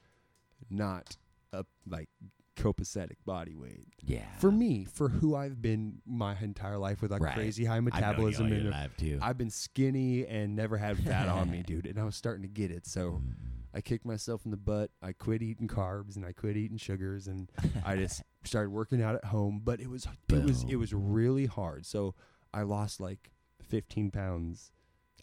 not 0.68 1.16
a 1.52 1.64
like 1.88 2.08
copacetic 2.56 3.16
body 3.24 3.54
weight 3.54 3.86
yeah. 4.02 4.24
for 4.38 4.50
me 4.50 4.84
for 4.84 5.08
who 5.08 5.34
I've 5.36 5.60
been 5.60 6.00
my 6.06 6.36
entire 6.40 6.78
life 6.78 7.02
with 7.02 7.10
like 7.10 7.20
Right. 7.22 7.34
crazy 7.34 7.64
high 7.64 7.76
I've 7.76 7.84
metabolism 7.84 8.50
and 8.52 8.74
too. 8.96 9.18
I've 9.22 9.38
been 9.38 9.50
skinny 9.50 10.26
and 10.26 10.56
never 10.56 10.76
had 10.76 10.98
fat 10.98 11.28
on 11.28 11.50
me 11.50 11.62
dude 11.66 11.86
and 11.86 11.98
I 11.98 12.04
was 12.04 12.16
starting 12.16 12.42
to 12.42 12.48
get 12.48 12.70
it 12.70 12.86
so 12.86 13.20
Mm-mm. 13.22 13.32
I 13.74 13.80
kicked 13.82 14.06
myself 14.06 14.42
in 14.44 14.50
the 14.50 14.56
butt 14.56 14.90
I 15.02 15.12
quit 15.12 15.42
eating 15.42 15.68
carbs 15.68 16.16
and 16.16 16.24
I 16.24 16.32
quit 16.32 16.56
eating 16.56 16.78
sugars 16.78 17.26
and 17.26 17.50
I 17.84 17.96
just 18.04 18.22
started 18.44 18.70
working 18.70 19.02
out 19.02 19.14
at 19.14 19.26
home 19.26 19.60
but 19.62 19.80
it 19.80 19.90
was 19.90 20.06
it 20.30 20.42
was 20.44 20.64
it 20.68 20.76
was 20.76 20.92
really 20.94 21.46
hard 21.46 21.84
so 21.86 22.14
I 22.54 22.62
lost 22.62 23.00
like 23.00 23.32
15 23.68 24.10
pounds 24.10 24.70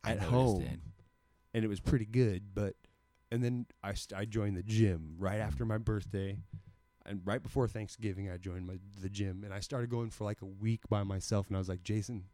at 0.03 0.19
home 0.19 0.61
it. 0.63 0.79
and 1.53 1.63
it 1.63 1.67
was 1.67 1.79
pretty 1.79 2.05
good. 2.05 2.53
But 2.53 2.75
and 3.31 3.43
then 3.43 3.65
I 3.81 3.93
st- 3.93 4.19
I 4.19 4.25
joined 4.25 4.57
the 4.57 4.63
gym 4.63 5.15
right 5.17 5.39
after 5.39 5.65
my 5.65 5.77
birthday, 5.77 6.37
and 7.05 7.21
right 7.25 7.41
before 7.43 7.67
Thanksgiving 7.67 8.29
I 8.29 8.37
joined 8.37 8.65
my 8.67 8.79
the 9.01 9.09
gym 9.09 9.43
and 9.43 9.53
I 9.53 9.59
started 9.59 9.89
going 9.89 10.09
for 10.09 10.23
like 10.23 10.41
a 10.41 10.45
week 10.45 10.81
by 10.89 11.03
myself. 11.03 11.47
And 11.47 11.55
I 11.55 11.59
was 11.59 11.69
like, 11.69 11.83
Jason, 11.83 12.25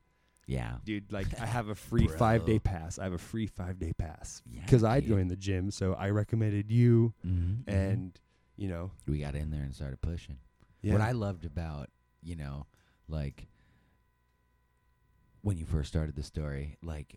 Yeah. 0.47 0.77
dude, 0.85 1.11
like 1.11 1.27
I 1.39 1.45
have 1.45 1.69
a 1.69 1.75
free 1.89 2.07
five 2.07 2.45
day 2.45 2.59
pass. 2.59 2.99
I 2.99 3.03
have 3.05 3.13
a 3.13 3.17
free 3.17 3.47
five 3.47 3.79
day 3.79 3.93
pass 3.93 4.41
Yeah, 4.45 4.61
because 4.65 4.83
I 4.83 4.99
dude. 4.99 5.09
joined 5.09 5.31
the 5.31 5.35
gym. 5.37 5.71
So 5.71 5.93
I 5.93 6.09
recommended 6.09 6.71
you, 6.71 7.13
Mhm, 7.25 7.63
mhm. 7.65 7.67
and 7.67 8.19
you 8.57 8.67
know, 8.67 8.91
we 9.07 9.19
got 9.19 9.35
in 9.35 9.51
there 9.51 9.61
and 9.63 9.73
started 9.73 10.01
pushing. 10.01 10.37
yeah, 10.81 10.91
What 10.93 11.01
I 11.01 11.13
loved 11.13 11.45
about, 11.45 11.89
you 12.21 12.35
know, 12.35 12.67
like 13.07 13.47
when 15.41 15.57
you 15.57 15.65
first 15.65 15.89
started 15.89 16.15
the 16.15 16.23
story, 16.23 16.77
like, 16.83 17.15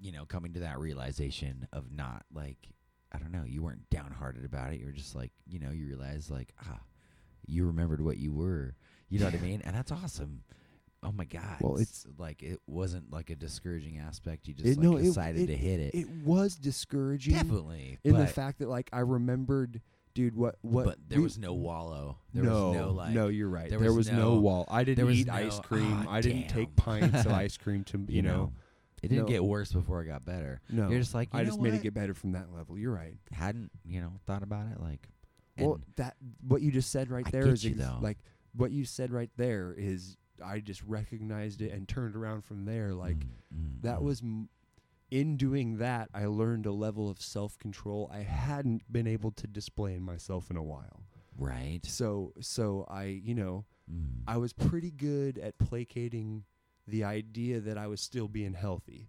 you 0.00 0.10
know, 0.12 0.24
coming 0.24 0.54
to 0.54 0.60
that 0.60 0.78
realization 0.78 1.68
of 1.72 1.92
not 1.92 2.24
like, 2.32 2.70
I 3.12 3.18
don't 3.18 3.32
know, 3.32 3.42
you 3.46 3.62
weren't 3.62 3.88
downhearted 3.90 4.44
about 4.44 4.72
it. 4.72 4.80
You 4.80 4.86
were 4.86 4.92
just 4.92 5.14
like, 5.16 5.32
you 5.48 5.58
know, 5.58 5.70
you 5.70 5.86
realized 5.86 6.30
like, 6.30 6.52
ah, 6.64 6.80
you 7.46 7.66
remembered 7.66 8.00
what 8.00 8.18
you 8.18 8.32
were. 8.32 8.76
You 9.08 9.18
know 9.18 9.24
what 9.26 9.34
I 9.34 9.38
mean? 9.38 9.62
And 9.64 9.74
that's 9.74 9.90
awesome. 9.90 10.42
Oh 11.02 11.10
my 11.12 11.24
God. 11.24 11.56
Well, 11.60 11.74
it's- 11.76 12.06
like 12.18 12.42
it 12.42 12.60
wasn't 12.66 13.10
like 13.12 13.30
a 13.30 13.34
discouraging 13.34 13.98
aspect. 13.98 14.46
You 14.46 14.54
just 14.54 14.66
It- 14.68 14.76
like 14.78 14.84
no, 14.86 14.98
decided 14.98 15.42
it- 15.42 15.46
to 15.48 15.56
hit 15.56 15.80
it. 15.80 15.94
it 15.94 16.08
was 16.24 16.54
discouraging 16.56 17.34
Definitely. 17.34 17.98
in 18.04 18.14
the 18.16 18.26
fact 18.26 18.58
that 18.60 18.68
like 18.68 18.90
I 18.92 19.00
remembered, 19.00 19.80
dude, 20.14 20.36
what 20.36 20.56
what 20.60 20.84
but 20.84 20.98
there 21.08 21.18
we- 21.18 21.24
was 21.24 21.38
no 21.38 21.54
wallow. 21.54 22.18
There 22.34 22.44
no, 22.44 22.68
was 22.68 22.76
no 22.76 22.90
like 22.92 23.14
no, 23.14 23.28
you're 23.28 23.48
right. 23.48 23.70
there 23.70 23.78
There 23.80 23.88
was 23.88 24.08
was, 24.08 24.10
no, 24.12 24.34
no- 24.34 24.40
wall. 24.40 24.66
I 24.68 24.84
didn't 24.84 25.06
was 25.06 25.18
eat 25.18 25.28
ice 25.30 25.58
cream. 25.60 26.04
ah, 26.06 26.10
I 26.12 26.20
didn't 26.20 26.48
take 26.48 26.76
pints 26.76 27.24
of 27.24 27.32
ice 27.32 27.56
cream 27.56 27.82
to 27.84 28.04
you, 28.08 28.22
know. 28.22 28.52
It 29.02 29.08
didn't 29.08 29.24
no. 29.24 29.28
get 29.28 29.42
worse 29.44 29.72
before 29.72 30.02
it 30.02 30.06
got 30.06 30.24
better. 30.24 30.60
No, 30.70 30.90
You're 30.90 30.98
just 31.00 31.14
like, 31.14 31.32
you 31.32 31.38
I 31.40 31.42
know 31.42 31.48
just 31.48 31.60
made 31.60 31.74
it 31.74 31.82
get 31.82 31.94
better 31.94 32.12
from 32.14 32.32
that 32.32 32.52
level. 32.52 32.76
You're 32.78 32.92
right. 32.94 33.16
hadn't 33.32 33.70
you 33.84 34.00
know 34.00 34.12
thought 34.26 34.42
about 34.42 34.66
it 34.72 34.80
like 34.80 35.08
Well, 35.58 35.74
and 35.74 35.84
that 35.96 36.16
what 36.46 36.60
you 36.62 36.70
just 36.70 36.90
said 36.90 37.10
right 37.10 37.26
I 37.26 37.30
there 37.30 37.44
get 37.44 37.52
is 37.54 37.64
you, 37.64 37.70
ex- 37.72 37.80
though. 37.80 37.98
like 38.00 38.18
what 38.54 38.70
you 38.72 38.84
said 38.84 39.10
right 39.12 39.30
there 39.36 39.74
is 39.76 40.16
I 40.44 40.60
just 40.60 40.82
recognized 40.84 41.60
it 41.62 41.72
and 41.72 41.86
turned 41.88 42.16
around 42.16 42.44
from 42.44 42.64
there. 42.64 42.92
Like 42.94 43.18
mm, 43.18 43.28
mm, 43.54 43.82
that 43.82 43.98
mm. 43.98 44.02
was 44.02 44.22
m- 44.22 44.48
in 45.10 45.36
doing 45.36 45.78
that. 45.78 46.08
I 46.14 46.26
learned 46.26 46.66
a 46.66 46.72
level 46.72 47.08
of 47.10 47.20
self 47.20 47.58
control 47.58 48.10
I 48.12 48.20
hadn't 48.20 48.90
been 48.92 49.06
able 49.06 49.30
to 49.32 49.46
display 49.46 49.94
in 49.94 50.02
myself 50.02 50.50
in 50.50 50.56
a 50.56 50.62
while. 50.62 51.02
right. 51.38 51.80
So 51.84 52.32
so 52.40 52.86
I 52.90 53.04
you 53.04 53.34
know 53.34 53.64
Mm. 53.90 54.22
I 54.28 54.36
was 54.36 54.52
pretty 54.52 54.92
good 54.92 55.36
at 55.36 55.58
placating 55.58 56.44
the 56.90 57.04
idea 57.04 57.60
that 57.60 57.78
I 57.78 57.86
was 57.86 58.00
still 58.00 58.28
being 58.28 58.52
healthy. 58.54 59.08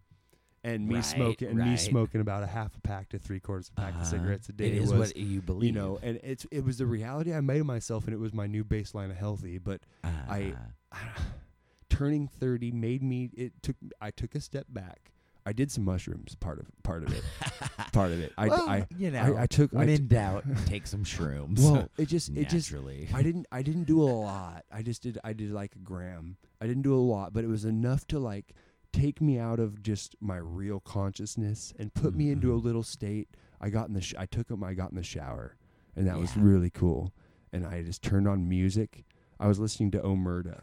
And 0.63 0.88
me 0.88 0.95
Right, 0.95 1.01
smoking 1.05 1.47
and 1.49 1.57
me 1.57 1.75
smoking 1.75 2.21
about 2.21 2.43
a 2.43 2.47
half 2.47 2.75
a 2.77 2.82
pack 2.82 3.09
to 3.09 3.17
three 3.19 3.39
quarters 3.39 3.69
of 3.69 3.73
a 3.79 3.82
pack 3.82 3.93
Uh-huh. 3.95 4.01
of 4.03 4.07
cigarettes 4.07 4.47
a 4.49 4.53
day 4.53 4.67
It 4.67 4.84
is 4.84 4.91
was 4.91 4.99
what 4.99 5.17
you 5.17 5.41
believe. 5.41 5.63
you 5.67 5.71
know, 5.71 5.97
and 6.03 6.19
it's 6.23 6.45
it 6.51 6.63
was 6.63 6.77
the 6.77 6.86
reality 6.86 7.34
I 7.34 7.41
made 7.41 7.61
of 7.61 7.65
myself 7.65 8.05
and 8.05 8.13
it 8.13 8.19
was 8.19 8.32
my 8.32 8.45
new 8.45 8.63
baseline 8.63 9.09
of 9.09 9.17
healthy. 9.17 9.57
But 9.57 9.82
I- 10.03 10.53
Ah, 10.91 11.15
turning 11.89 12.27
thirty 12.27 12.71
made 12.71 13.01
me 13.01 13.29
it 13.34 13.61
took 13.63 13.75
I 13.99 14.11
took 14.11 14.36
a 14.36 14.39
step 14.39 14.67
back. 14.69 15.11
I 15.45 15.53
did 15.53 15.71
some 15.71 15.83
mushrooms. 15.85 16.35
Part 16.35 16.59
of 16.59 16.67
part 16.83 17.03
of 17.03 17.13
it. 17.13 17.23
part 17.93 18.11
of 18.11 18.19
it. 18.19 18.31
I 18.37 18.47
Well, 18.47 18.69
I 18.69 18.85
you 18.97 19.09
know, 19.11 19.35
I, 19.37 19.43
I 19.43 19.45
took. 19.47 19.71
when 19.71 19.89
I 19.89 19.93
in 19.93 20.07
doubt, 20.07 20.43
take 20.65 20.85
some 20.87 21.03
shrooms. 21.03 21.59
well, 21.59 21.89
it 21.97 22.07
just 22.07 22.29
it 22.29 22.47
just 22.49 22.71
naturally. 22.71 23.09
I 23.13 23.23
didn't 23.23 23.47
I 23.51 23.61
didn't 23.61 23.85
do 23.85 24.01
a 24.01 24.05
lot. 24.11 24.65
I 24.71 24.81
just 24.83 25.01
did 25.01 25.17
I 25.23 25.33
did 25.33 25.51
like 25.51 25.75
a 25.75 25.79
gram. 25.79 26.37
I 26.61 26.67
didn't 26.67 26.83
do 26.83 26.93
a 26.93 27.01
lot, 27.01 27.33
but 27.33 27.43
it 27.43 27.47
was 27.47 27.65
enough 27.65 28.05
to 28.07 28.19
like 28.19 28.53
take 28.93 29.21
me 29.21 29.39
out 29.39 29.59
of 29.59 29.81
just 29.81 30.15
my 30.19 30.37
real 30.37 30.79
consciousness 30.81 31.73
and 31.79 31.93
put 31.93 32.13
me 32.13 32.29
into 32.29 32.53
a 32.53 32.59
Mhm. 32.59 32.63
little 32.63 32.83
state. 32.83 33.29
I 33.59 33.69
got 33.69 33.87
in 33.87 33.93
the 33.93 34.01
sh- 34.01 34.15
I 34.17 34.25
took 34.25 34.47
them 34.47 34.63
I 34.63 34.73
got 34.73 34.91
in 34.91 34.97
the 34.97 35.03
shower 35.03 35.55
and 35.95 36.07
that 36.07 36.19
was 36.19 36.35
really 36.37 36.69
cool. 36.69 37.13
And 37.53 37.65
I 37.65 37.83
just 37.83 38.01
turned 38.01 38.27
on 38.27 38.47
music. 38.47 39.05
I 39.39 39.47
was 39.47 39.59
listening 39.59 39.91
to 39.91 39.99
Omerta. 39.99 40.61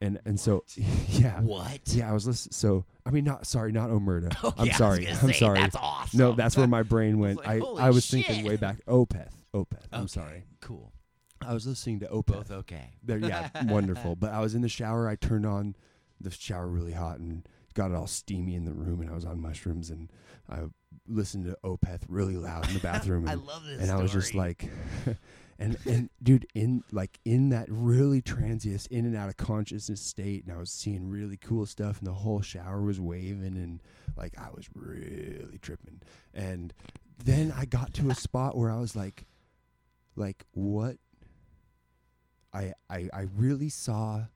And 0.00 0.20
and 0.24 0.38
so 0.38 0.64
yeah. 1.08 1.40
what? 1.40 1.80
Yeah, 1.86 2.10
I 2.10 2.12
was 2.12 2.26
listening 2.26 2.52
so 2.52 2.84
I 3.04 3.10
mean 3.10 3.24
not 3.24 3.46
sorry, 3.46 3.72
not 3.72 3.90
Omerta. 3.90 4.28
Okay, 4.44 4.46
oh, 4.46 4.54
I'm 4.56 4.68
was 4.68 4.76
sorry. 4.76 5.08
I'm 5.08 5.16
say, 5.16 5.32
sorry. 5.32 5.58
That's 5.60 5.76
awesome. 5.76 6.18
no, 6.18 6.32
that's 6.32 6.56
where 6.56 6.68
my 6.68 6.82
brain 6.82 7.18
went. 7.18 7.38
like, 7.38 7.48
I 7.48 7.58
holy 7.58 7.82
I 7.82 7.90
was 7.90 8.04
shit. 8.04 8.24
thinking 8.26 8.44
way 8.44 8.56
back 8.56 8.84
Opeth. 8.86 9.32
Opeth. 9.54 9.86
I'm 9.92 10.08
sorry. 10.08 10.44
Cool. 10.60 10.92
I 11.40 11.54
was 11.54 11.66
listening 11.66 12.00
to 12.00 12.06
Opeth. 12.06 12.26
Both 12.26 12.50
okay. 12.50 12.90
There, 13.02 13.18
yeah, 13.18 13.48
wonderful. 13.64 14.16
But 14.16 14.32
I 14.32 14.40
was 14.40 14.54
in 14.54 14.62
the 14.62 14.68
shower. 14.68 15.08
I 15.08 15.16
turned 15.16 15.46
on 15.46 15.76
the 16.20 16.30
shower 16.30 16.66
really 16.68 16.92
hot 16.92 17.18
and 17.18 17.46
got 17.74 17.90
it 17.90 17.96
all 17.96 18.06
steamy 18.06 18.54
in 18.54 18.64
the 18.64 18.72
room. 18.72 19.00
And 19.00 19.10
I 19.10 19.14
was 19.14 19.24
on 19.24 19.40
mushrooms 19.40 19.90
and 19.90 20.10
I 20.48 20.62
listened 21.06 21.44
to 21.46 21.56
Opeth 21.64 22.02
really 22.08 22.36
loud 22.36 22.68
in 22.68 22.74
the 22.74 22.80
bathroom. 22.80 23.28
and, 23.28 23.30
I 23.30 23.34
love 23.34 23.64
this. 23.64 23.80
and 23.80 23.90
I 23.90 24.00
was 24.00 24.12
just 24.12 24.34
like, 24.34 24.68
and 25.58 25.76
and 25.86 26.08
dude, 26.22 26.46
in 26.54 26.82
like 26.92 27.18
in 27.24 27.48
that 27.48 27.66
really 27.68 28.22
transient, 28.22 28.86
in 28.88 29.04
and 29.04 29.16
out 29.16 29.28
of 29.28 29.36
consciousness 29.36 30.00
state, 30.00 30.44
and 30.44 30.54
I 30.54 30.58
was 30.58 30.70
seeing 30.70 31.08
really 31.08 31.36
cool 31.36 31.66
stuff, 31.66 31.98
and 31.98 32.06
the 32.06 32.12
whole 32.12 32.40
shower 32.42 32.80
was 32.82 33.00
waving, 33.00 33.56
and 33.56 33.82
like 34.16 34.38
I 34.38 34.48
was 34.54 34.68
really 34.74 35.58
tripping. 35.60 36.00
And 36.32 36.72
then 37.24 37.52
I 37.56 37.64
got 37.64 37.92
to 37.94 38.10
a 38.10 38.14
spot 38.14 38.56
where 38.56 38.70
I 38.70 38.78
was 38.78 38.94
like, 38.94 39.26
like 40.14 40.44
what? 40.52 40.96
I 42.52 42.72
I 42.88 43.08
I 43.12 43.26
really 43.36 43.68
saw 43.68 44.26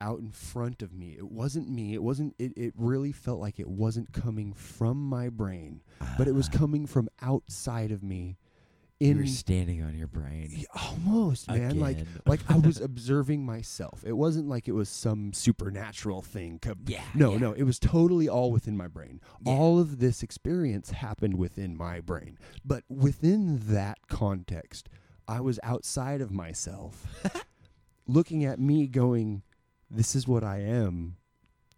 out 0.00 0.20
in 0.20 0.30
front 0.30 0.80
of 0.80 0.92
me. 0.92 1.16
It 1.18 1.28
wasn't 1.28 1.68
me. 1.68 1.92
It 1.94 2.02
wasn't. 2.02 2.34
It 2.38 2.52
it 2.56 2.72
really 2.76 3.10
felt 3.12 3.40
like 3.40 3.58
it 3.58 3.68
wasn't 3.68 4.12
coming 4.12 4.52
from 4.52 4.96
my 5.08 5.28
brain, 5.28 5.80
but 6.16 6.28
it 6.28 6.34
was 6.34 6.48
Ah, 6.54 6.58
coming 6.58 6.86
from 6.86 7.08
outside 7.20 7.90
of 7.90 8.02
me. 8.02 8.36
You 9.00 9.10
In 9.12 9.18
were 9.18 9.26
standing 9.26 9.82
on 9.82 9.96
your 9.96 10.08
brain. 10.08 10.64
Almost 10.74 11.48
man 11.48 11.78
like 11.78 11.98
like 12.26 12.40
i 12.48 12.56
was 12.56 12.80
observing 12.90 13.44
myself 13.46 14.02
it 14.04 14.12
wasn't 14.14 14.48
like 14.48 14.66
it 14.68 14.72
was 14.72 14.88
some 14.88 15.32
supernatural 15.32 16.20
thing 16.22 16.58
co- 16.60 16.74
Yeah. 16.86 17.02
no 17.14 17.32
yeah. 17.32 17.38
no 17.38 17.52
it 17.52 17.62
was 17.62 17.78
totally 17.78 18.28
all 18.28 18.50
within 18.50 18.76
my 18.76 18.88
brain 18.88 19.20
Yeah. 19.44 19.52
all 19.52 19.78
of 19.78 19.98
this 20.00 20.22
experience 20.22 20.90
happened 20.90 21.36
within 21.38 21.76
my 21.76 22.00
brain 22.00 22.38
but 22.64 22.82
within 22.88 23.60
that 23.72 23.98
context 24.08 24.88
i 25.28 25.40
was 25.40 25.60
outside 25.62 26.20
of 26.20 26.32
myself 26.32 27.06
looking 28.06 28.44
at 28.44 28.58
me 28.58 28.86
going 28.88 29.42
this 29.90 30.14
is 30.16 30.26
what 30.26 30.42
i 30.42 30.58
am 30.58 31.16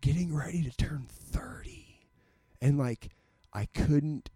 getting 0.01 0.35
ready 0.35 0.63
to 0.63 0.71
turn 0.77 1.07
30 1.11 2.01
and 2.63 2.79
like 2.79 3.11
i 3.53 3.67
couldn't 3.67 4.31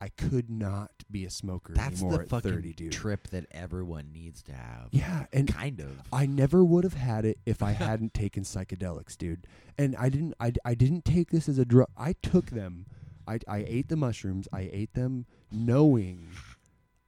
i 0.00 0.08
could 0.08 0.48
not 0.50 0.90
be 1.10 1.24
a 1.24 1.30
smoker 1.30 1.72
That's 1.74 2.00
anymore 2.00 2.18
the 2.18 2.22
at 2.22 2.28
fucking 2.28 2.52
30 2.52 2.72
dude 2.74 2.92
trip 2.92 3.28
that 3.28 3.46
everyone 3.50 4.12
needs 4.12 4.42
to 4.44 4.52
have. 4.52 4.88
yeah, 4.92 5.26
and 5.32 5.52
kind 5.52 5.80
of. 5.80 6.00
I 6.12 6.24
never 6.26 6.64
would 6.64 6.84
have 6.84 6.94
had 6.94 7.24
it 7.24 7.38
if 7.44 7.62
I 7.62 7.72
hadn't 7.72 8.14
taken 8.14 8.44
psychedelics, 8.44 9.18
dude. 9.18 9.46
And 9.76 9.96
I 9.96 10.08
didn't. 10.08 10.34
I, 10.38 10.52
I 10.64 10.74
didn't 10.74 11.04
take 11.04 11.30
this 11.30 11.48
as 11.48 11.58
a 11.58 11.64
drug. 11.64 11.88
I 11.96 12.12
took 12.22 12.46
them. 12.50 12.86
I 13.26 13.40
I 13.48 13.64
ate 13.66 13.88
the 13.88 13.96
mushrooms. 13.96 14.46
I 14.52 14.70
ate 14.72 14.94
them 14.94 15.26
knowing 15.50 16.28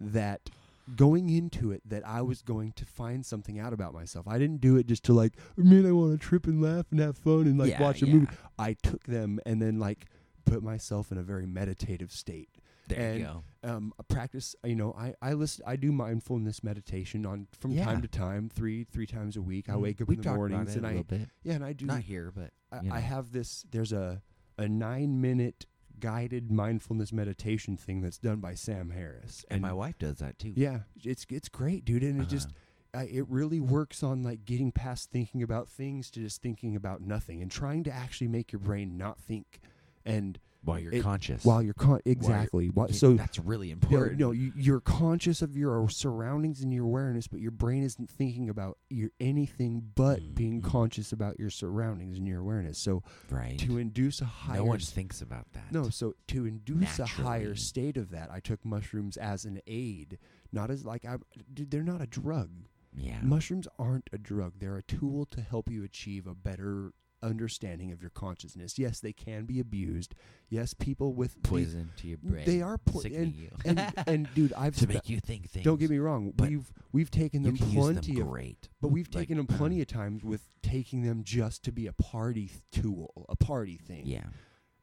that 0.00 0.50
going 0.96 1.30
into 1.30 1.70
it 1.70 1.82
that 1.88 2.06
I 2.06 2.22
was 2.22 2.42
going 2.42 2.72
to 2.72 2.84
find 2.84 3.24
something 3.24 3.58
out 3.60 3.72
about 3.72 3.94
myself. 3.94 4.26
I 4.26 4.38
didn't 4.38 4.60
do 4.60 4.76
it 4.76 4.86
just 4.86 5.04
to 5.04 5.12
like, 5.12 5.34
man, 5.56 5.86
I 5.86 5.92
want 5.92 6.12
to 6.20 6.26
trip 6.26 6.46
and 6.46 6.60
laugh 6.60 6.86
and 6.90 6.98
have 7.00 7.16
fun 7.16 7.42
and 7.42 7.56
like 7.58 7.70
Yeah, 7.70 7.80
watch 7.82 8.02
a 8.02 8.06
yeah. 8.06 8.14
movie. 8.14 8.26
I 8.58 8.74
took 8.82 9.04
them 9.04 9.38
and 9.46 9.62
then 9.62 9.78
like 9.78 10.06
put 10.44 10.62
myself 10.62 11.12
in 11.12 11.18
a 11.18 11.22
very 11.22 11.46
meditative 11.46 12.10
state 12.10 12.48
There 12.96 13.10
and 13.10 13.20
you 13.20 13.24
go. 13.62 13.68
um, 13.70 13.92
practice. 14.08 14.54
You 14.64 14.76
know, 14.76 14.92
I 14.98 15.14
I 15.22 15.32
listen. 15.34 15.64
I 15.66 15.76
do 15.76 15.92
mindfulness 15.92 16.62
meditation 16.62 17.24
on 17.26 17.48
from 17.58 17.72
Yeah. 17.72 17.84
time 17.84 18.02
to 18.02 18.08
time, 18.08 18.48
three 18.48 18.84
three 18.84 19.06
times 19.06 19.36
a 19.36 19.42
week. 19.42 19.68
I 19.68 19.74
Mm. 19.74 19.80
wake 19.82 20.00
up 20.00 20.08
we 20.08 20.16
in 20.16 20.22
the 20.22 20.34
mornings 20.34 20.76
and 20.76 20.84
a 20.84 20.88
I 20.88 20.92
little 20.92 21.04
bit. 21.04 21.28
yeah, 21.42 21.54
and 21.54 21.64
I 21.64 21.72
do. 21.72 21.86
Not 21.86 22.00
here, 22.02 22.30
but 22.34 22.52
I, 22.70 22.96
I 22.96 23.00
have 23.00 23.32
this. 23.32 23.64
There's 23.70 23.92
a 23.92 24.22
a 24.58 24.68
nine 24.68 25.20
minute 25.20 25.66
guided 25.98 26.50
mindfulness 26.50 27.12
meditation 27.12 27.76
thing 27.76 28.00
that's 28.00 28.18
done 28.18 28.40
by 28.40 28.54
Sam 28.54 28.90
Harris, 28.90 29.44
and 29.48 29.62
my 29.62 29.72
wife 29.72 29.98
does 29.98 30.18
that 30.18 30.38
too. 30.38 30.52
yeah, 30.56 30.80
it's 31.04 31.24
it's 31.30 31.48
great, 31.48 31.84
dude, 31.84 32.02
and 32.02 32.20
it 32.20 32.28
just. 32.28 32.48
Uh-huh. 32.48 32.56
I, 32.94 33.04
it 33.04 33.26
really 33.30 33.58
works 33.58 34.02
on 34.02 34.22
like 34.22 34.44
getting 34.44 34.70
past 34.70 35.10
thinking 35.10 35.42
about 35.42 35.66
things 35.66 36.10
to 36.10 36.20
just 36.20 36.42
thinking 36.42 36.76
about 36.76 37.00
nothing 37.00 37.40
and 37.40 37.50
trying 37.50 37.84
to 37.84 37.90
actually 37.90 38.28
make 38.28 38.52
your 38.52 38.60
brain 38.60 38.98
not 38.98 39.18
think 39.18 39.60
and 40.04 40.38
while 40.64 40.78
you're 40.78 40.92
it- 40.92 41.02
conscious. 41.02 41.44
while 41.44 41.62
you're 41.62 41.74
con- 41.74 42.00
exactly 42.04 42.68
while, 42.68 42.88
Yeah, 42.88 42.94
so 42.96 43.14
that's 43.14 43.38
really 43.38 43.70
important. 43.70 44.18
no, 44.18 44.30
you, 44.30 44.52
you're 44.56 44.80
conscious 44.80 45.42
of 45.42 45.56
your 45.56 45.88
surroundings 45.88 46.62
and 46.62 46.72
your 46.72 46.84
awareness, 46.84 47.26
but 47.26 47.40
your 47.40 47.50
brain 47.50 47.82
isn't 47.82 48.08
thinking 48.10 48.48
about 48.48 48.78
your 48.88 49.10
anything 49.20 49.90
but 49.94 50.34
being 50.34 50.60
Mhm. 50.62 50.64
conscious 50.64 51.12
about 51.12 51.38
your 51.40 51.50
surroundings 51.50 52.16
and 52.18 52.26
your 52.26 52.40
awareness. 52.40 52.78
So 52.78 53.02
right. 53.30 53.58
to 53.60 53.78
induce 53.78 54.20
a 54.20 54.24
higher 54.26 54.58
no 54.58 54.64
one 54.64 54.78
thinks 54.78 55.20
about 55.20 55.52
that. 55.52 55.72
no, 55.72 55.88
so 55.88 56.14
to 56.28 56.46
induce 56.46 56.98
a 56.98 57.06
higher 57.06 57.54
state 57.54 57.96
of 57.96 58.10
that, 58.10 58.30
I 58.30 58.40
took 58.40 58.64
mushrooms 58.64 59.16
as 59.16 59.44
an 59.44 59.60
aid, 59.66 60.18
not 60.52 60.70
as 60.70 60.84
like 60.84 61.04
I. 61.04 61.16
They're 61.52 61.82
not 61.82 62.00
a 62.00 62.06
drug. 62.06 62.50
Yeah. 62.94 63.20
Mushrooms 63.22 63.66
aren't 63.78 64.10
a 64.12 64.18
drug. 64.18 64.54
They're 64.58 64.76
a 64.76 64.82
tool 64.82 65.24
to 65.26 65.40
help 65.40 65.70
you 65.70 65.82
achieve 65.82 66.26
a 66.26 66.34
better 66.34 66.92
understanding 67.22 67.92
of 67.92 68.00
your 68.00 68.10
consciousness. 68.10 68.78
Yes, 68.78 69.00
they 69.00 69.12
can 69.12 69.44
be 69.44 69.60
abused. 69.60 70.14
Yes, 70.48 70.74
people 70.74 71.12
with 71.14 71.34
the- 71.42 71.48
Poison 71.48 71.90
to 71.98 72.06
your 72.08 72.18
brain. 72.18 72.44
they 72.46 72.60
are 72.62 72.78
po- 72.78 73.00
sickening 73.00 73.34
you. 73.36 73.50
and 73.64 73.92
and 74.06 74.28
dude, 74.34 74.52
I've 74.54 74.76
to 74.80 74.86
make 74.86 75.08
you 75.08 75.20
think 75.20 75.48
things. 75.50 75.64
don't 75.64 75.78
get 75.80 75.90
me 75.90 75.98
wrong. 75.98 76.32
but 76.36 76.48
we've 76.48 76.72
we've 76.92 77.10
taken 77.10 77.42
them 77.42 77.56
plenty 77.56 78.14
them 78.14 78.22
of, 78.22 78.28
great. 78.28 78.68
but 78.80 78.88
we've 78.88 79.08
like, 79.14 79.22
taken 79.22 79.36
them 79.38 79.46
uh, 79.50 79.56
plenty 79.56 79.80
of 79.80 79.86
times 79.86 80.22
with 80.24 80.42
taking 80.62 81.02
them 81.02 81.22
just 81.24 81.62
to 81.64 81.72
be 81.72 81.86
a 81.86 81.92
party 81.92 82.46
th- 82.48 82.60
tool, 82.82 83.26
a 83.28 83.36
party 83.36 83.76
thing. 83.76 84.02
Yeah. 84.06 84.24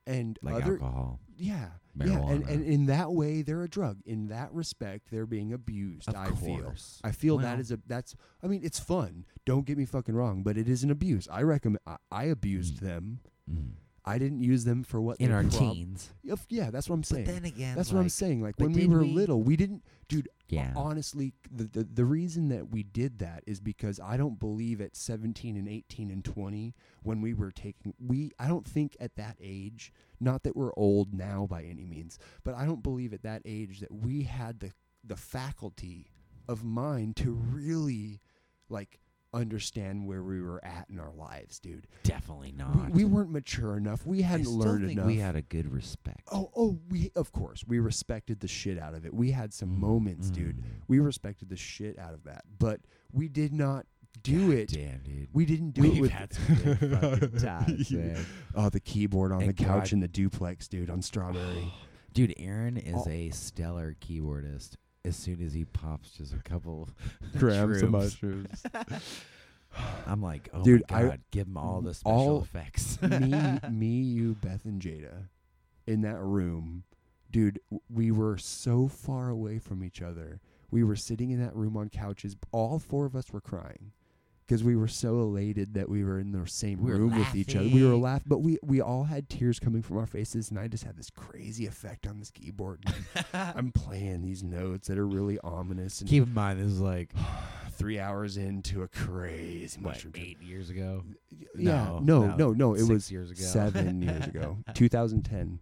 And 0.09 0.37
Like 0.41 0.55
other 0.63 0.73
alcohol. 0.73 1.19
yeah, 1.37 1.69
yeah, 1.95 2.17
and, 2.29 2.43
and 2.47 2.63
in 2.65 2.85
that 2.87 3.11
way, 3.11 3.41
they're 3.41 3.63
a 3.63 3.69
drug. 3.69 3.97
In 4.05 4.27
that 4.27 4.51
respect, 4.53 5.09
they're 5.11 5.25
being 5.25 5.53
abused. 5.53 6.07
Of 6.09 6.15
I 6.15 6.31
feel. 6.31 6.73
I 7.03 7.11
feel 7.11 7.37
Well- 7.37 7.45
that 7.45 7.59
is 7.59 7.71
a 7.71 7.79
that's. 7.87 8.15
I 8.43 8.47
mean, 8.47 8.61
it's 8.63 8.79
fun. 8.79 9.25
Don't 9.45 9.65
get 9.65 9.77
me 9.77 9.85
fucking 9.85 10.15
wrong, 10.15 10.43
but 10.43 10.57
it 10.57 10.67
is 10.69 10.83
an 10.83 10.91
abuse. 10.91 11.27
I 11.31 11.41
recommend. 11.43 11.79
I, 11.85 11.97
I 12.11 12.23
abused 12.25 12.77
Mm. 12.77 12.79
them. 12.81 13.19
Mm. 13.49 13.71
I 14.05 14.17
didn't 14.17 14.41
use 14.41 14.63
them 14.63 14.83
for 14.83 14.99
what 15.01 15.17
In 15.19 15.31
our 15.31 15.43
prob- 15.43 15.53
teens. 15.73 16.09
Of- 16.29 16.45
Yeah, 16.49 16.71
that's 16.71 16.89
what 16.89 16.95
I'm 16.95 17.03
saying. 17.03 17.25
But 17.25 17.33
then 17.33 17.45
again, 17.45 17.75
That's 17.75 17.91
what 17.91 17.99
I'm 17.99 18.05
like, 18.05 18.11
saying. 18.11 18.41
Like 18.41 18.55
but 18.57 18.65
when 18.65 18.73
we 18.73 18.81
did 18.81 18.91
were 18.91 19.01
we- 19.01 19.13
little, 19.13 19.41
we 19.43 19.55
didn't, 19.55 19.83
dude. 20.07 20.29
Yeah. 20.47 20.73
Honestly, 20.75 21.33
the, 21.51 21.65
the 21.65 21.83
the 21.83 22.05
reason 22.05 22.49
that 22.49 22.71
we 22.71 22.81
did 22.81 23.19
that 23.19 23.43
is 23.45 23.59
because 23.59 23.99
I 23.99 24.17
don't 24.17 24.39
believe 24.39 24.81
at 24.81 24.95
17 24.95 25.55
and 25.55 25.67
18 25.67 26.09
and 26.09 26.25
20 26.25 26.73
when 27.03 27.21
we 27.21 27.35
were 27.35 27.51
taking 27.51 27.93
we 28.03 28.31
I 28.39 28.47
don't 28.47 28.65
think 28.67 28.97
at 28.99 29.15
that 29.17 29.37
age, 29.39 29.93
not 30.19 30.41
that 30.43 30.55
we're 30.55 30.73
old 30.75 31.13
now 31.13 31.45
by 31.47 31.61
any 31.63 31.85
means, 31.85 32.17
but 32.43 32.55
I 32.55 32.65
don't 32.65 32.81
believe 32.81 33.13
at 33.13 33.21
that 33.21 33.43
age 33.45 33.79
that 33.81 33.91
we 33.93 34.23
had 34.23 34.59
the 34.59 34.71
the 35.03 35.15
faculty 35.15 36.09
of 36.47 36.63
mind 36.63 37.15
to 37.17 37.31
really 37.31 38.19
like 38.69 38.99
understand 39.33 40.07
where 40.07 40.23
we 40.23 40.41
were 40.41 40.63
at 40.63 40.87
in 40.89 40.99
our 40.99 41.11
lives, 41.11 41.59
dude. 41.59 41.87
Definitely 42.03 42.53
not. 42.57 42.91
we 42.91 43.05
weren't 43.05 43.31
mature 43.31 43.77
enough. 43.77 44.05
We 44.05 44.21
hadn't 44.21 44.45
still 44.45 44.57
learned 44.57 44.81
think 44.87 44.93
enough. 44.93 45.05
we 45.07 45.17
had 45.17 45.35
a 45.35 45.41
good 45.41 45.71
respect. 45.71 46.21
Oh, 46.31 46.51
oh, 46.55 46.79
we 46.89 47.11
of 47.15 47.31
course 47.31 47.63
we 47.67 47.79
respected 47.79 48.39
the 48.39 48.47
shit 48.47 48.79
out 48.79 48.93
of 48.95 49.05
it. 49.05 49.13
We 49.13 49.31
had 49.31 49.53
some 49.53 49.69
Mm, 49.69 49.79
moments, 49.79 50.29
dude. 50.29 50.57
mm. 50.57 50.63
We 50.87 50.99
respected 50.99 51.49
the 51.49 51.55
shit 51.55 51.97
out 51.99 52.13
of 52.13 52.23
that, 52.23 52.43
but 52.57 52.81
we 53.11 53.27
did 53.27 53.53
not 53.53 53.85
do 54.23 54.47
God 54.49 54.57
it. 54.57 54.69
Damn, 54.69 54.99
dude. 55.03 55.29
We 55.33 55.45
didn't 55.45 55.71
do 55.71 55.81
We've 55.83 55.97
it 55.97 56.01
with 56.01 56.11
had 56.11 56.33
some 56.33 57.31
times, 57.39 57.91
man. 57.91 58.25
Oh, 58.55 58.69
the 58.69 58.79
keyboard 58.79 59.31
on 59.31 59.41
And 59.41 59.49
the 59.49 59.53
couch 59.53 59.85
God- 59.85 59.93
in 59.93 59.99
the 59.99 60.07
duplex, 60.07 60.67
dude, 60.67 60.89
on 60.89 61.01
Strawberry. 61.01 61.71
Dude, 62.11 62.33
Aaron 62.37 62.75
is 62.75 62.95
Oh. 63.05 63.07
a 63.07 63.29
stellar 63.29 63.95
keyboardist. 64.01 64.73
As 65.09 65.15
soon 65.17 65.41
as 65.43 65.53
he 65.53 65.65
pops 65.65 66.11
just 66.11 66.33
a 66.33 66.37
couple 66.37 66.87
Grams 67.37 67.81
of 67.81 67.89
shrooms. 67.89 67.91
mushrooms. 67.91 68.63
I'm 70.07 70.21
like, 70.21 70.49
oh 70.53 70.63
Dude, 70.63 70.83
my 70.91 70.97
I- 70.97 71.03
god, 71.07 71.21
give 71.31 71.47
him 71.47 71.57
all 71.57 71.81
the 71.81 71.93
special 71.93 72.17
all- 72.19 72.41
effects. 72.43 73.01
me, 73.01 73.59
me, 73.71 73.87
you, 74.01 74.35
Beth, 74.35 74.65
and 74.65 74.81
Jada, 74.81 75.27
in 75.87 76.01
that 76.01 76.19
room, 76.19 76.83
dude. 77.31 77.59
We 77.89 78.11
were 78.11 78.37
so 78.37 78.87
far 78.87 79.29
away 79.29 79.57
from 79.59 79.83
each 79.83 80.01
other. 80.01 80.39
We 80.71 80.83
were 80.83 80.95
sitting 80.95 81.31
in 81.31 81.41
that 81.43 81.55
room 81.55 81.75
on 81.75 81.89
couches. 81.89 82.35
All 82.51 82.77
four 82.79 83.05
of 83.05 83.15
us 83.15 83.31
were 83.31 83.41
crying 83.41 83.91
because 84.49 84.63
we 84.63 84.75
were 84.75 84.87
so 84.87 85.19
elated 85.19 85.75
that 85.75 85.87
we 85.87 86.03
were 86.03 86.17
in 86.19 86.31
the 86.31 86.47
same 86.47 86.81
We 86.81 86.91
room 86.91 87.15
with 87.15 87.35
each 87.35 87.55
other. 87.55 87.69
We 87.69 87.83
were 87.85 87.95
laughing. 87.95 88.25
but 88.25 88.39
we 88.39 88.57
we 88.63 88.81
all 88.81 89.03
had 89.03 89.29
tears 89.29 89.59
coming 89.59 89.83
from 89.83 89.97
our 89.99 90.07
faces, 90.07 90.49
and 90.49 90.57
I 90.57 90.67
just 90.67 90.83
had 90.83 90.97
this 90.97 91.11
crazy 91.11 91.67
effect 91.67 92.07
on 92.07 92.17
this 92.17 92.31
keyboard. 92.31 92.83
I'm 93.33 93.71
playing 93.71 94.23
these 94.23 94.41
notes 94.41 94.87
that 94.87 94.97
are 94.97 95.05
really 95.05 95.37
ominous, 95.43 96.01
and 96.01 96.09
Keep 96.09 96.23
in 96.23 96.33
mind, 96.33 96.59
this 96.59 96.65
is 96.71 96.79
like 96.79 97.11
three 97.73 97.99
hours 97.99 98.37
into 98.37 98.81
a 98.81 98.87
crazy 98.87 99.79
what 99.79 99.93
mushroom 99.95 100.13
eight 100.17 100.41
years 100.41 100.71
ago. 100.71 101.03
Yeah, 101.55 101.85
No, 101.85 101.99
no, 101.99 102.35
no, 102.35 102.51
no. 102.53 102.73
It 102.73 102.79
six 102.79 102.89
was 102.89 103.11
years 103.11 103.29
ago. 103.31 103.43
seven 103.43 104.01
years 104.01 104.25
ago, 104.25 104.57
2010. 104.73 105.59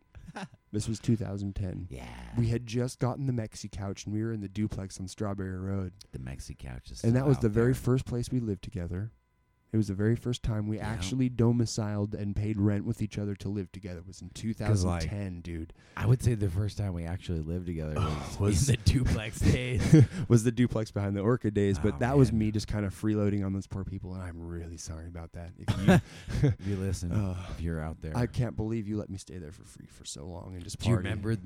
This 0.72 0.88
was 0.88 0.99
2010. 0.99 1.88
Yeah, 1.89 2.05
We 2.38 2.47
had 2.49 2.68
just 2.68 2.99
gotten 2.99 3.26
the 3.26 3.34
Mexi 3.34 3.72
couch, 3.72 4.05
and 4.05 4.13
we 4.13 4.22
were 4.24 4.34
in 4.34 4.41
the 4.41 4.49
duplex 4.49 4.99
on 4.99 5.07
Strawberry 5.07 5.57
Road. 5.57 5.93
the 6.11 6.20
Mexi 6.20 6.57
couch 6.57 6.91
is 6.91 7.03
and 7.03 7.15
that 7.15 7.26
was 7.26 7.38
out 7.38 7.41
the 7.43 7.49
very 7.49 7.68
there. 7.74 7.82
first 7.82 8.05
place 8.05 8.30
we 8.32 8.39
lived 8.39 8.63
together. 8.63 9.11
It 9.78 9.86
was 9.86 9.89
the 9.89 9.93
very 9.93 10.15
first 10.15 10.41
time 10.41 10.65
we 10.67 10.78
Yeah. 10.78 10.88
actually 10.88 11.30
domiciled 11.30 12.15
and 12.15 12.36
paid 12.36 12.57
rent 12.59 12.84
with 12.86 12.99
each 12.99 13.19
other 13.19 13.36
to 13.36 13.47
live 13.47 13.71
together. 13.71 13.99
It 13.99 14.07
was 14.07 14.23
in 14.23 14.32
2010, 14.32 15.41
dude. 15.41 15.71
I 15.95 16.07
would 16.07 16.23
say 16.23 16.34
the 16.34 16.49
first 16.49 16.80
time 16.80 16.95
we 16.95 17.03
actually 17.03 17.41
lived 17.41 17.67
together 17.67 17.93
was, 17.93 18.39
Was- 18.39 18.65
the 18.65 18.78
duplex 18.86 19.39
days. 19.39 19.84
was 20.28 20.43
the 20.43 20.51
duplex 20.51 20.89
behind 20.89 21.15
the 21.15 21.19
Orca 21.21 21.51
days, 21.51 21.78
but 21.78 21.93
Oh, 21.93 21.97
that 21.99 22.17
was 22.17 22.32
me 22.34 22.49
just 22.51 22.67
kind 22.67 22.88
of 22.88 22.99
freeloading 22.99 23.45
on 23.45 23.53
those 23.53 23.67
poor 23.67 23.84
people, 23.84 24.15
and 24.15 24.23
I'm 24.23 24.39
really 24.41 24.78
sorry 24.78 25.05
about 25.05 25.34
that. 25.34 25.51
If 25.59 25.69
you, 26.41 26.47
if 26.49 26.67
you 26.67 26.75
listen, 26.78 27.11
uh, 27.11 27.38
if 27.51 27.61
you're 27.61 27.80
out 27.80 28.01
there, 28.01 28.17
I 28.17 28.25
can't 28.25 28.55
believe 28.55 28.88
you 28.88 28.97
let 28.97 29.11
me 29.11 29.19
stay 29.19 29.38
there 29.38 29.51
for 29.51 29.63
free 29.63 29.86
for 29.86 30.05
so 30.05 30.25
long 30.25 30.53
and 30.55 30.63
just 30.63 30.80
do 30.80 30.89
you 30.89 30.95
remember? 30.95 31.38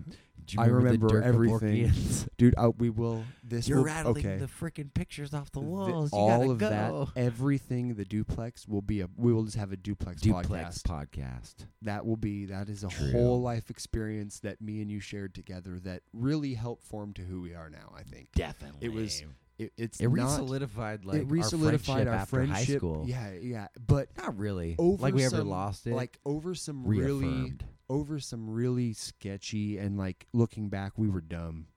I 0.57 0.65
remember, 0.65 1.07
the 1.07 1.15
remember 1.15 1.55
everything. 1.57 1.91
Dude? 2.37 2.55
I, 2.57 2.67
we 2.67 2.89
will. 2.89 3.23
This 3.43 3.67
You're 3.67 3.79
will, 3.79 3.85
rattling 3.85 4.25
okay. 4.25 4.37
the 4.37 4.47
freaking 4.47 4.93
pictures 4.93 5.33
off 5.33 5.51
the 5.51 5.59
Th- 5.59 5.69
walls. 5.71 6.11
you 6.11 6.17
all 6.19 6.27
gotta 6.39 6.51
of 6.51 6.57
go. 6.57 7.09
that, 7.15 7.21
everything, 7.21 7.95
the 7.95 8.05
duplex 8.05 8.67
will 8.67 8.81
be 8.81 9.01
a. 9.01 9.07
We 9.17 9.33
will 9.33 9.43
just 9.43 9.57
have 9.57 9.71
a 9.71 9.77
duplex, 9.77 10.21
duplex 10.21 10.81
podcast. 10.81 11.07
podcast. 11.07 11.55
That 11.81 12.05
will 12.05 12.17
be. 12.17 12.45
That 12.45 12.69
is 12.69 12.83
a 12.83 12.87
True. 12.87 13.11
whole 13.11 13.41
life 13.41 13.69
experience 13.69 14.39
that 14.39 14.61
me 14.61 14.81
and 14.81 14.89
you 14.91 14.99
shared 14.99 15.33
together. 15.33 15.79
That 15.79 16.01
really 16.13 16.53
helped 16.53 16.83
form 16.83 17.13
to 17.13 17.21
who 17.21 17.41
we 17.41 17.53
are 17.53 17.69
now. 17.69 17.93
I 17.97 18.03
think 18.03 18.29
Definitely, 18.35 18.85
it 18.87 18.93
was 18.93 19.23
it, 19.57 19.73
it's 19.77 19.99
It 19.99 20.07
re-solidified 20.07 21.05
like 21.05 21.21
it 21.21 21.23
re-solidified 21.29 22.07
our 22.07 22.15
our 22.15 22.25
friendship, 22.25 22.55
friendship. 22.55 22.61
after 22.61 22.73
high 22.73 22.77
school. 22.77 23.03
Yeah, 23.07 23.31
yeah, 23.41 23.67
but 23.85 24.09
Not 24.17 24.37
really. 24.37 24.75
Over 24.79 25.01
like 25.03 25.13
we 25.13 25.23
ever 25.25 25.37
some, 25.37 25.49
lost 25.49 25.85
it. 25.87 25.93
like 25.93 26.17
over 26.25 26.55
some 26.55 26.83
really, 26.85 27.25
reaffirmed. 27.25 27.65
Over 27.91 28.19
some 28.19 28.49
really 28.49 28.93
sketchy 28.93 29.77
and 29.77 29.97
like 29.97 30.25
looking 30.33 30.69
back, 30.69 30.93
we 30.97 31.09
were 31.09 31.21
dumb. 31.21 31.67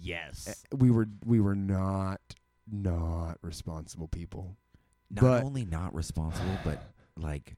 yes. 0.00 0.48
Uh, 0.72 0.76
We 0.76 0.90
were 0.90 1.08
we 1.24 1.40
were 1.40 1.56
not 1.56 2.20
not 2.70 3.38
responsible 3.42 4.08
people. 4.08 4.56
Not 5.10 5.20
but- 5.20 5.42
only 5.44 5.64
not 5.64 5.94
responsible, 5.94 6.58
but 6.64 6.82
like 7.16 7.56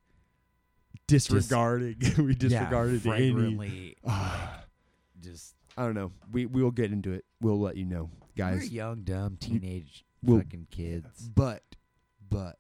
Disregarding, 1.07 1.97
we 2.19 2.35
disregarded 2.35 3.05
yeah, 3.05 3.15
any. 3.15 3.95
Ah. 4.05 4.65
just 5.21 5.55
I 5.77 5.85
don't 5.85 5.95
know. 5.95 6.11
We 6.33 6.47
we 6.47 6.63
will 6.63 6.73
get 6.73 6.91
into 6.91 7.13
it. 7.13 7.25
We'll 7.41 7.61
let 7.61 7.77
you 7.77 7.85
know, 7.85 8.11
we're 8.37 8.45
guys. 8.57 8.71
young, 8.71 9.03
dumb 9.03 9.37
teenage 9.39 10.05
Well, 10.23 10.39
fucking 10.39 10.67
kids. 10.71 11.29
But 11.33 11.63
but 12.29 12.59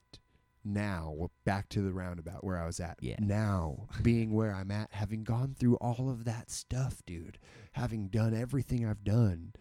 now 0.66 1.30
back 1.44 1.68
to 1.70 1.80
the 1.80 1.92
roundabout 1.92 2.44
where 2.44 2.56
I 2.60 2.66
was 2.66 2.80
at. 2.80 2.98
Yeah. 3.00 3.16
Now 3.20 3.86
being 4.02 4.32
where 4.34 4.52
I'm 4.54 4.70
at, 4.70 4.88
having 4.92 5.24
gone 5.24 5.54
through 5.58 5.76
all 5.76 6.10
of 6.10 6.24
that 6.24 6.50
stuff, 6.50 7.02
dude, 7.06 7.38
having 7.72 8.08
done 8.08 8.34
everything 8.34 8.86
I've 8.86 9.04
done, 9.04 9.52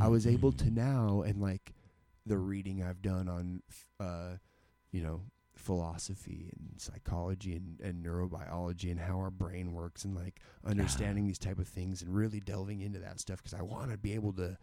I 0.00 0.06
was 0.08 0.26
able 0.26 0.52
Mm-hmm. 0.52 0.68
to 0.68 0.74
now 0.74 1.22
and 1.22 1.40
like 1.40 1.72
the 2.26 2.38
reading 2.38 2.82
I've 2.82 3.02
done 3.02 3.28
on 3.28 3.62
uh 3.98 4.36
you 4.92 5.02
know 5.02 5.22
philosophy 5.56 6.50
and 6.56 6.80
psychology 6.80 7.54
and, 7.56 7.80
and 7.80 8.04
neurobiology 8.04 8.90
and 8.90 9.00
how 9.00 9.16
our 9.18 9.30
brain 9.30 9.72
works 9.72 10.04
and 10.04 10.14
like 10.14 10.40
understanding 10.64 11.26
these 11.26 11.38
type 11.38 11.58
of 11.58 11.68
things 11.68 12.02
and 12.02 12.14
really 12.14 12.40
delving 12.40 12.80
into 12.80 12.98
that 12.98 13.20
stuff 13.20 13.38
because 13.42 13.54
I 13.54 13.62
want 13.62 13.90
to 13.90 13.98
be 13.98 14.14
able 14.14 14.32
to 14.34 14.56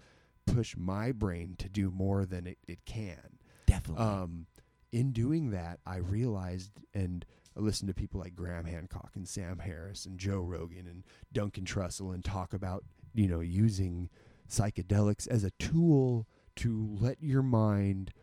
push 0.45 0.75
my 0.77 1.11
brain 1.11 1.55
to 1.59 1.69
do 1.69 1.91
more 1.91 2.25
than 2.25 2.47
it, 2.47 2.57
it 2.67 2.79
can. 2.85 3.37
definitely. 3.65 4.05
Um, 4.05 4.45
in 4.91 5.11
doing 5.11 5.51
that, 5.51 5.79
I 5.85 5.97
realized 5.97 6.71
and 6.93 7.25
I 7.57 7.61
listened 7.61 7.87
to 7.87 7.93
people 7.93 8.19
like 8.19 8.35
Graham 8.35 8.65
Hancock 8.65 9.11
and 9.15 9.27
Sam 9.27 9.59
Harris 9.59 10.05
and 10.05 10.19
Joe 10.19 10.39
Rogan 10.39 10.87
and 10.87 11.03
Duncan 11.33 11.65
Trussell 11.65 12.13
and 12.13 12.23
talk 12.23 12.53
about, 12.53 12.83
you 13.13 13.27
know, 13.27 13.39
using 13.39 14.09
psychedelics 14.49 15.27
as 15.27 15.43
a 15.43 15.51
tool 15.51 16.27
to 16.57 16.97
let 16.99 17.21
your 17.21 17.41
mind 17.41 18.13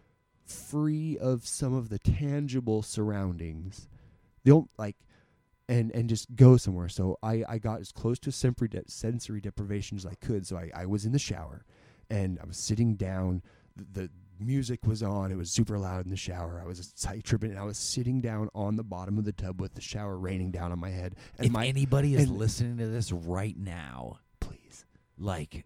free 0.44 1.18
of 1.18 1.46
some 1.46 1.74
of 1.74 1.88
the 1.88 1.98
tangible 1.98 2.82
surroundings. 2.82 3.88
They 4.44 4.50
Don't 4.50 4.70
like 4.78 4.96
and 5.68 5.90
and 5.92 6.08
just 6.08 6.36
go 6.36 6.56
somewhere. 6.56 6.88
So 6.88 7.18
I, 7.22 7.42
I 7.48 7.58
got 7.58 7.80
as 7.80 7.90
close 7.90 8.18
to 8.20 8.32
sensory, 8.32 8.68
de- 8.68 8.88
sensory 8.88 9.40
deprivation 9.40 9.96
as 9.96 10.06
I 10.06 10.14
could. 10.14 10.46
So 10.46 10.56
I, 10.56 10.70
I 10.74 10.86
was 10.86 11.04
in 11.04 11.12
the 11.12 11.18
shower 11.18 11.64
and 12.10 12.38
I 12.40 12.46
was 12.46 12.56
sitting 12.56 12.94
down. 12.96 13.42
The, 13.76 14.02
the 14.02 14.10
music 14.40 14.84
was 14.86 15.02
on. 15.02 15.30
It 15.32 15.36
was 15.36 15.50
super 15.50 15.78
loud 15.78 16.04
in 16.04 16.10
the 16.10 16.16
shower. 16.16 16.60
I 16.62 16.66
was 16.66 16.92
tripping 17.22 17.50
and 17.50 17.58
I 17.58 17.64
was 17.64 17.78
sitting 17.78 18.20
down 18.20 18.48
on 18.54 18.76
the 18.76 18.84
bottom 18.84 19.18
of 19.18 19.24
the 19.24 19.32
tub 19.32 19.60
with 19.60 19.74
the 19.74 19.80
shower 19.80 20.16
raining 20.16 20.50
down 20.50 20.72
on 20.72 20.78
my 20.78 20.90
head. 20.90 21.16
And 21.38 21.46
if 21.46 21.52
my 21.52 21.66
anybody 21.66 22.14
is 22.14 22.28
listening 22.28 22.78
to 22.78 22.86
this 22.86 23.12
right 23.12 23.56
now, 23.56 24.18
please. 24.40 24.84
like, 25.18 25.64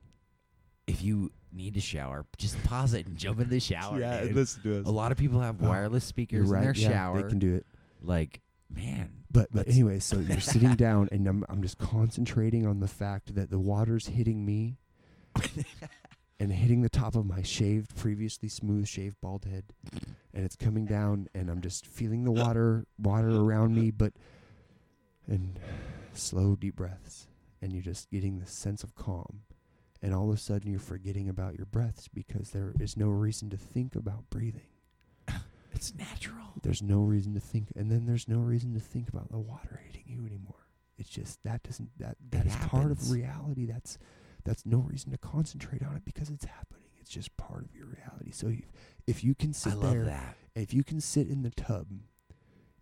if 0.87 1.03
you 1.03 1.31
need 1.53 1.75
to 1.75 1.81
shower, 1.81 2.25
just 2.37 2.63
pause 2.65 2.95
it 2.95 3.07
and 3.07 3.17
jump 3.17 3.41
in 3.41 3.49
the 3.49 3.61
shower. 3.61 3.99
yeah, 4.01 4.23
dude. 4.23 4.35
listen 4.35 4.63
to 4.63 4.79
A 4.87 4.91
lot 4.91 5.13
of 5.13 5.19
people 5.19 5.41
have 5.41 5.63
Oh, 5.63 5.69
wireless 5.69 6.05
speakers 6.05 6.49
right. 6.49 6.59
in 6.59 6.65
their 6.65 6.75
yeah, 6.77 6.89
shower. 6.89 7.23
They 7.23 7.29
can 7.29 7.39
do 7.39 7.55
it. 7.57 7.67
like, 8.03 8.41
man, 8.75 9.11
But 9.31 9.49
but 9.53 9.69
anyway, 9.69 9.99
so 9.99 10.19
you're 10.19 10.41
sitting 10.55 10.75
down 10.75 11.09
and 11.13 11.27
I'm 11.27 11.45
I'm 11.49 11.63
just 11.63 11.79
concentrating 11.79 12.67
on 12.67 12.81
the 12.81 12.89
fact 12.89 13.35
that 13.35 13.51
the 13.51 13.59
water's 13.59 14.07
hitting 14.07 14.45
me 14.45 14.77
and 16.41 16.53
hitting 16.53 16.83
the 16.83 16.89
top 16.89 17.15
of 17.17 17.27
my 17.27 17.43
shaved, 17.43 17.97
previously 17.97 18.49
smooth 18.49 18.87
shaved 18.87 19.17
bald 19.21 19.45
head, 19.45 19.65
and 20.33 20.45
it's 20.45 20.57
coming 20.57 20.87
down, 20.87 21.29
and 21.35 21.51
I'm 21.51 21.61
just 21.61 21.87
feeling 21.87 22.25
the 22.25 22.31
water 22.33 22.87
water 22.99 23.29
around 23.31 23.75
me, 23.75 23.91
but 23.91 24.13
and 25.27 25.59
slow 26.15 26.57
deep 26.57 26.77
breaths, 26.77 27.27
and 27.61 27.73
you're 27.73 27.83
just 27.83 28.11
getting 28.11 28.39
this 28.39 28.51
sense 28.53 28.83
of 28.83 28.95
calm, 28.95 29.43
and 30.03 30.15
all 30.15 30.31
of 30.31 30.37
a 30.37 30.41
sudden 30.41 30.71
you're 30.71 30.81
forgetting 30.81 31.29
about 31.29 31.57
your 31.57 31.67
breaths 31.67 32.09
because 32.09 32.51
there 32.51 32.73
is 32.81 32.97
no 32.97 33.09
reason 33.09 33.51
to 33.51 33.57
think 33.57 33.95
about 33.95 34.31
breathing. 34.31 34.63
it's 35.73 35.95
natural. 35.95 36.47
There's 36.63 36.83
no 36.83 37.01
reason 37.03 37.35
to 37.35 37.41
think, 37.41 37.69
and 37.77 37.91
then 37.91 38.07
there's 38.07 38.29
no 38.29 38.39
reason 38.39 38.75
to 38.75 38.81
think 38.81 39.09
about 39.09 39.31
the 39.31 39.39
water 39.39 39.81
hitting 39.87 40.05
you 40.07 40.25
anymore. 40.25 40.55
It's 40.97 41.09
just 41.11 41.43
that 41.45 41.63
doesn't 41.63 41.91
that 41.99 42.17
that 42.31 42.47
It 42.47 42.49
is 42.49 42.57
part 42.57 42.91
of 42.91 42.99
happens. 42.99 43.13
reality. 43.13 43.67
That's 43.67 43.99
that's 44.49 44.65
no 44.67 44.79
reason 44.79 45.11
to 45.13 45.19
concentrate 45.19 45.83
on 45.83 45.95
it 45.97 46.05
because 46.05 46.31
it's 46.31 46.47
happening. 46.47 46.89
It's 47.01 47.11
just 47.11 47.37
part 47.37 47.65
of 47.65 47.75
your 47.77 47.87
reality. 47.87 48.31
So 48.33 48.49
if, 48.49 48.73
if 49.07 49.23
you 49.25 49.35
can 49.35 49.53
sit 49.53 49.75
I 49.75 49.77
love 49.77 49.93
there, 49.93 50.05
that. 50.05 50.37
if 50.55 50.73
you 50.73 50.83
can 50.83 51.01
sit 51.01 51.29
in 51.29 51.43
the 51.43 51.51
tub 51.51 51.87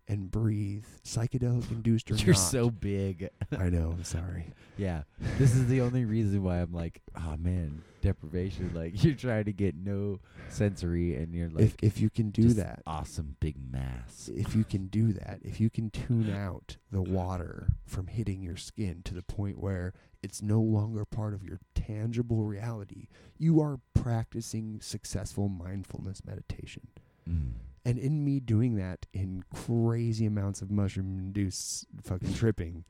and 0.07 0.31
breathe, 0.31 0.85
psychedelic 1.03 1.69
induced 1.71 2.09
or 2.11 2.15
You're 2.17 2.35
not. 2.35 2.39
so 2.39 2.69
big. 2.69 3.29
I 3.57 3.69
know. 3.69 3.91
I'm 3.91 4.03
sorry. 4.03 4.45
Yeah, 4.79 5.05
this 5.39 5.55
is 5.55 5.65
the 5.65 5.81
only 5.81 6.05
reason 6.05 6.43
why 6.43 6.61
I'm 6.61 6.71
like, 6.71 7.01
oh 7.15 7.35
man, 7.39 7.81
deprivation. 8.01 8.73
Like 8.75 9.03
you're 9.03 9.15
trying 9.15 9.45
to 9.45 9.51
get 9.51 9.73
no 9.75 10.19
sensory, 10.49 11.15
and 11.15 11.33
you're 11.33 11.49
like, 11.49 11.63
if 11.81 11.95
if 11.97 11.99
you 11.99 12.11
can 12.11 12.29
do 12.29 12.53
that, 12.53 12.83
awesome 12.85 13.37
big 13.39 13.55
mass. 13.71 14.29
if 14.35 14.55
you 14.55 14.63
can 14.63 14.85
do 14.85 15.13
that, 15.13 15.39
if 15.41 15.59
you 15.59 15.71
can 15.71 15.89
tune 15.89 16.31
out 16.31 16.77
the 16.91 17.01
water 17.01 17.69
from 17.87 18.05
hitting 18.05 18.43
your 18.43 18.55
skin 18.55 19.01
to 19.05 19.15
the 19.15 19.23
point 19.23 19.57
where 19.57 19.95
it's 20.21 20.43
no 20.43 20.61
longer 20.61 21.05
part 21.05 21.33
of 21.33 21.43
your 21.43 21.59
tangible 21.73 22.43
reality, 22.43 23.07
you 23.39 23.59
are 23.59 23.79
practicing 23.95 24.79
successful 24.79 25.49
mindfulness 25.49 26.23
meditation. 26.23 26.87
Mm. 27.27 27.53
And 27.85 27.97
in 27.97 28.23
me 28.25 28.39
doing 28.41 28.75
that 28.75 29.05
in 29.13 29.43
crazy 29.53 30.25
amounts 30.25 30.61
of 30.61 30.69
mushroom 30.69 31.17
induced 31.19 31.85
fucking 32.03 32.33
tripping, 32.33 32.83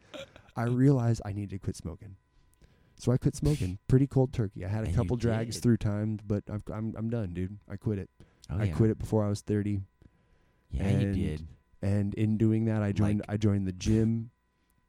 I 0.55 0.63
realized 0.63 1.21
I 1.23 1.33
needed 1.33 1.51
to 1.51 1.59
quit 1.59 1.75
smoking. 1.75 2.15
So 2.99 3.11
I 3.11 3.17
quit 3.17 3.35
smoking 3.35 3.77
pretty 3.87 4.07
cold 4.07 4.33
turkey. 4.33 4.65
I 4.65 4.69
had 4.69 4.83
a 4.83 4.87
And 4.87 4.95
couple 4.95 5.15
drags 5.17 5.55
did. 5.57 5.61
through 5.63 5.77
time, 5.77 6.19
but 6.25 6.43
I've, 6.51 6.63
I'm 6.73 6.95
I'm 6.97 7.09
done, 7.11 7.33
dude. 7.35 7.57
I 7.69 7.75
quit 7.75 7.99
it. 7.99 8.09
Oh, 8.49 8.57
I 8.59 8.63
yeah. 8.65 8.73
quit 8.75 8.89
it 8.89 8.97
before 8.97 9.23
I 9.23 9.29
was 9.29 9.41
30. 9.41 9.81
Yeah, 10.71 10.89
you 10.89 11.07
and 11.07 11.15
did. 11.15 11.47
And 11.83 12.13
in 12.15 12.37
doing 12.37 12.65
that, 12.65 12.81
I 12.81 12.91
joined 12.91 13.19
Like- 13.19 13.29
I 13.29 13.37
joined 13.37 13.67
the 13.67 13.71
gym, 13.73 14.31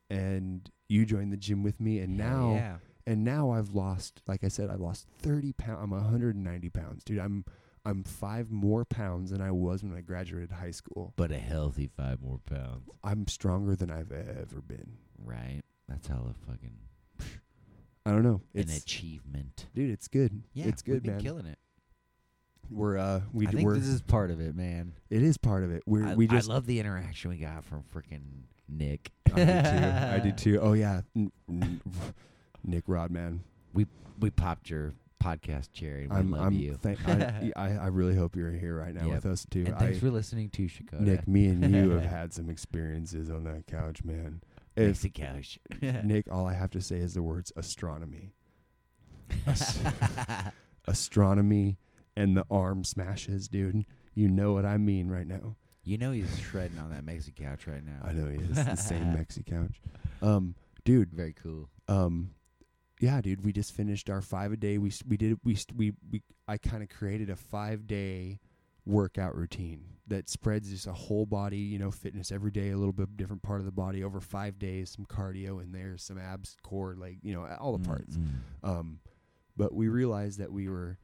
and 0.09 0.71
you 0.89 1.05
joined 1.05 1.33
the 1.33 1.37
gym 1.37 1.63
with 1.63 1.81
me. 1.81 1.99
And 1.99 2.17
now 2.17 2.55
yeah. 2.55 2.77
and 3.07 3.25
now 3.25 3.51
I've 3.51 3.75
lost, 3.75 4.23
like 4.27 4.43
I 4.43 4.49
said, 4.49 4.71
I 4.71 4.77
lost 4.77 5.07
30 5.21 5.53
pounds. 5.53 5.81
I'm 5.83 5.91
190 5.91 6.71
pounds, 6.71 7.05
dude. 7.05 7.19
I'm 7.19 7.45
I'm 7.89 8.05
five 8.05 8.51
more 8.51 8.85
pounds 8.85 9.31
than 9.31 9.41
I 9.41 9.51
was 9.51 9.83
when 9.83 9.95
I 9.97 10.01
graduated 10.03 10.53
high 10.53 10.71
school. 10.73 11.15
but 11.17 11.31
a 11.33 11.39
healthy 11.39 11.89
five 11.97 12.21
more 12.21 12.39
pounds, 12.45 12.89
I'm 13.03 13.27
stronger 13.29 13.75
than 13.77 13.91
I've 13.91 14.13
ever 14.13 14.61
been. 14.67 14.99
right? 15.25 15.63
That's 15.89 16.07
hella 16.07 16.35
fucking 16.47 16.77
I 18.05 18.11
don't 18.13 18.23
know. 18.23 18.41
an 18.55 18.69
achievement. 18.71 19.67
dude, 19.75 19.91
it's 19.91 20.09
good. 20.09 20.43
Yeah, 20.55 20.67
it's 20.67 20.83
we've 20.87 20.95
good, 20.97 21.03
been 21.03 21.13
man. 21.15 21.21
Killing 21.23 21.47
it. 21.47 21.59
we're 22.71 22.99
uh 22.99 23.21
we 23.33 23.47
I 23.47 23.51
d- 23.51 23.57
think 23.59 23.67
we're 23.69 23.77
this 23.79 23.89
is 23.89 24.03
part 24.03 24.31
of 24.31 24.41
it, 24.41 24.55
man. 24.55 24.93
it 25.11 25.23
is 25.23 25.37
part 25.39 25.65
of 25.65 25.71
it. 25.73 25.83
We're 25.87 26.07
I, 26.09 26.15
we 26.15 26.27
just 26.27 26.49
I 26.51 26.53
love 26.55 26.67
the 26.67 26.81
interaction 26.81 27.31
we 27.31 27.37
got 27.39 27.65
from 27.65 27.83
freaking 27.95 28.45
Nick. 28.69 29.11
I 29.35 29.45
did 29.45 29.65
too. 29.65 29.87
I 29.87 30.19
did 30.21 30.39
too. 30.45 30.61
Oh 30.61 30.73
yeah, 30.75 31.01
Nick 32.65 32.85
Rodman. 32.87 33.43
We 33.73 33.87
we 34.21 34.31
popped 34.31 34.69
your 34.71 34.93
podcast 35.19 35.69
and 35.83 36.11
We 36.11 36.17
I'm 36.17 36.31
love 36.31 36.47
I'm 36.47 36.53
you. 36.55 36.75
thank, 36.81 36.99
I, 37.09 37.53
I 37.57 37.69
I 37.77 37.87
really 37.89 38.15
hope 38.17 38.37
you're 38.37 38.53
here 38.53 38.77
right 38.79 38.95
now 38.95 39.07
Yep. 39.07 39.15
with 39.15 39.27
us 39.27 39.47
too. 39.51 39.65
and 39.67 39.75
I, 39.75 39.79
thanks 39.79 39.99
for 39.99 40.11
listening 40.11 40.51
to 40.51 40.63
Shakota. 40.67 41.01
Nick, 41.01 41.27
me 41.29 41.47
and 41.47 41.75
you 41.75 41.91
have 41.91 42.05
had 42.11 42.33
some 42.33 42.49
experiences 42.51 43.31
on 43.31 43.45
that 43.45 43.67
couch, 43.67 44.05
man. 44.05 44.43
If 44.77 45.03
Mixie 45.03 45.13
couch. 45.15 45.59
Nick, 46.05 46.31
all 46.33 46.47
I 46.47 46.55
have 46.55 46.71
to 46.71 46.81
say 46.81 46.97
is 46.99 47.15
the 47.15 47.23
words 47.23 47.53
astronomy, 47.57 48.33
Ast- 49.47 49.81
astronomy, 50.87 51.79
and 52.17 52.37
the 52.37 52.45
arm 52.51 52.85
smashes, 52.85 53.49
dude. 53.49 53.85
You 54.15 54.29
know 54.29 54.53
what 54.53 54.65
I 54.65 54.79
mean 54.79 55.09
right 55.09 55.27
now. 55.27 55.57
you 55.85 55.97
know 55.99 56.13
he's 56.13 56.39
shredding 56.41 56.79
on 56.79 56.91
that 56.91 57.05
Mexi 57.07 57.35
couch 57.35 57.67
right 57.67 57.85
now. 57.85 58.01
I 58.05 58.13
know 58.13 58.29
he 58.29 58.37
is 58.39 58.57
the 58.57 58.75
same 58.77 59.05
Mexi 59.15 59.45
couch. 59.47 59.81
Um, 60.23 60.55
dude, 60.85 61.11
Very 61.13 61.33
cool. 61.35 61.69
um 61.89 62.31
yeah 63.01 63.21
dude 63.21 63.45
we 63.45 63.53
just 63.53 63.73
finished 63.75 64.11
our 64.11 64.21
five 64.21 64.53
a 64.53 64.57
day 64.57 64.79
we 64.79 64.93
we 65.07 65.17
did 65.17 65.39
we 65.45 65.55
st- 65.55 65.77
we, 65.79 65.93
we 66.11 66.23
i 66.47 66.57
kind 66.57 66.83
of 66.83 66.89
created 66.89 67.31
a 67.31 67.37
five 67.37 67.87
day 67.87 68.39
workout 68.87 69.37
routine 69.37 69.85
that 70.07 70.29
spreads 70.31 70.71
just 70.71 70.87
a 70.87 70.93
whole 70.93 71.27
body 71.27 71.59
you 71.59 71.79
know 71.79 71.91
fitness 71.91 72.33
every 72.33 72.51
day 72.51 72.71
a 72.71 72.77
little 72.77 72.93
bit 72.93 73.15
different 73.17 73.43
part 73.43 73.61
of 73.61 73.67
the 73.67 73.73
body 73.73 74.03
over 74.03 74.21
five 74.21 74.59
days 74.59 74.91
some 74.91 75.05
cardio 75.05 75.63
in 75.63 75.73
there 75.73 75.97
some 75.99 76.19
abs 76.19 76.57
core 76.63 76.95
like 76.99 77.19
you 77.23 77.33
know 77.35 77.45
all 77.61 77.77
the 77.77 77.87
parts 77.87 78.17
Mm, 78.17 78.29
mm. 78.65 78.69
um 78.69 79.01
but 79.57 79.75
we 79.75 79.89
realized 79.89 80.39
that 80.39 80.51
we 80.53 80.69
were 80.69 80.99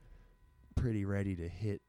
pretty 0.76 1.04
ready 1.04 1.36
to 1.36 1.48
hit 1.48 1.82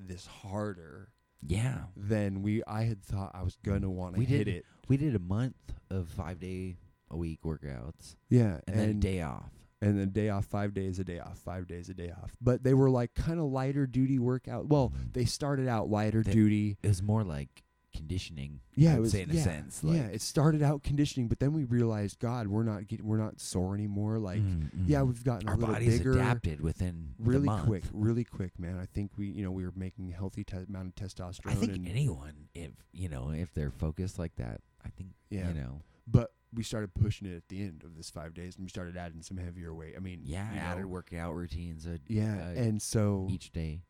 this 0.00 0.26
harder 0.26 1.10
Yeah. 1.46 1.84
than 1.96 2.42
we 2.42 2.62
i 2.66 2.84
had 2.84 3.02
thought 3.02 3.32
i 3.34 3.42
was 3.42 3.56
gonna 3.62 3.90
want 3.90 4.14
to 4.16 4.22
hit 4.22 4.44
did- 4.46 4.48
it 4.56 4.64
We 4.88 4.96
did 4.96 5.14
a 5.14 5.18
month 5.20 5.56
of 5.90 6.08
five 6.08 6.40
day 6.40 6.76
a 7.10 7.16
week 7.16 7.40
workouts 7.44 8.16
yeah 8.28 8.58
and, 8.66 8.78
then 8.78 8.88
a 8.90 8.94
day 8.94 9.20
off. 9.22 9.50
and 9.82 9.98
then 9.98 10.10
day 10.10 10.28
off, 10.30 10.44
five 10.46 10.72
days 10.74 10.98
a 10.98 11.04
day 11.04 11.18
off, 11.18 11.38
five 11.38 11.66
days 11.68 11.88
a 11.88 11.94
day 11.94 12.10
off. 12.10 12.32
But 12.40 12.62
they 12.64 12.74
were 12.74 12.90
like 12.90 13.14
kind 13.14 13.38
of 13.38 13.46
lighter 13.46 13.86
duty 13.86 14.18
workout. 14.18 14.66
Well, 14.66 14.92
they 15.12 15.24
started 15.26 15.68
out 15.68 15.90
lighter 15.90 16.22
They- 16.22 16.32
duty. 16.32 16.76
It 16.82 16.88
was 16.88 17.02
more 17.02 17.22
like 17.22 17.62
conditioning. 17.94 18.58
Yeah, 18.74 18.96
it 18.96 19.00
was 19.00 19.14
in 19.14 19.30
yeah, 19.30 19.40
a 19.40 19.44
sense. 19.44 19.80
yeah, 19.84 20.06
it 20.06 20.20
started 20.20 20.62
out 20.62 20.82
conditioning, 20.82 21.28
but 21.28 21.38
then 21.38 21.52
we 21.52 21.62
realized, 21.64 22.18
God, 22.18 22.48
we're 22.48 22.64
not 22.64 22.88
getting, 22.88 23.06
we're 23.06 23.18
not 23.18 23.38
sore 23.40 23.74
anymore. 23.74 24.18
Like, 24.18 24.40
mm, 24.40 24.68
yeah, 24.86 25.02
we've 25.02 25.22
gotten 25.22 25.48
our 25.48 25.54
a 25.54 25.58
little 25.58 25.74
bodies 25.74 25.98
bigger, 25.98 26.12
adapted 26.14 26.60
within 26.60 27.10
the 27.20 27.30
really 27.30 27.48
quick, 27.64 27.84
really 27.92 28.24
quick, 28.24 28.58
man. 28.58 28.78
I 28.82 28.86
think 28.86 29.12
we, 29.16 29.28
you 29.28 29.44
know, 29.44 29.52
we 29.52 29.64
were 29.64 29.72
making 29.76 30.10
healthy 30.10 30.42
te- 30.42 30.64
amount 30.68 30.88
of 30.88 30.94
testosterone. 30.96 31.52
I 31.52 31.54
think 31.54 31.76
and, 31.76 31.88
anyone, 31.88 32.48
if 32.54 32.72
you 32.92 33.08
know, 33.08 33.30
if 33.30 33.54
they're 33.54 33.70
focused 33.70 34.18
like 34.18 34.34
that, 34.36 34.60
I 34.84 34.88
think 34.88 35.10
Yeah. 35.30 35.48
you 35.48 35.54
know, 35.54 35.82
but 36.08 36.32
we 36.54 36.62
started 36.62 36.94
pushing 36.94 37.26
it 37.26 37.36
at 37.36 37.48
the 37.48 37.60
end 37.62 37.82
of 37.84 37.96
this 37.96 38.10
five 38.10 38.34
days, 38.34 38.56
and 38.56 38.64
we 38.64 38.68
started 38.68 38.96
adding 38.96 39.22
some 39.22 39.36
heavier 39.36 39.74
weight. 39.74 39.94
I 39.96 40.00
mean, 40.00 40.20
yeah, 40.24 40.52
you 40.52 40.58
added 40.58 40.86
workout 40.86 41.34
routines 41.34 41.86
uh, 41.86 41.98
yeah, 42.08 42.36
uh, 42.48 42.60
and 42.60 42.80
so 42.80 43.26
each 43.30 43.52
day. 43.52 43.82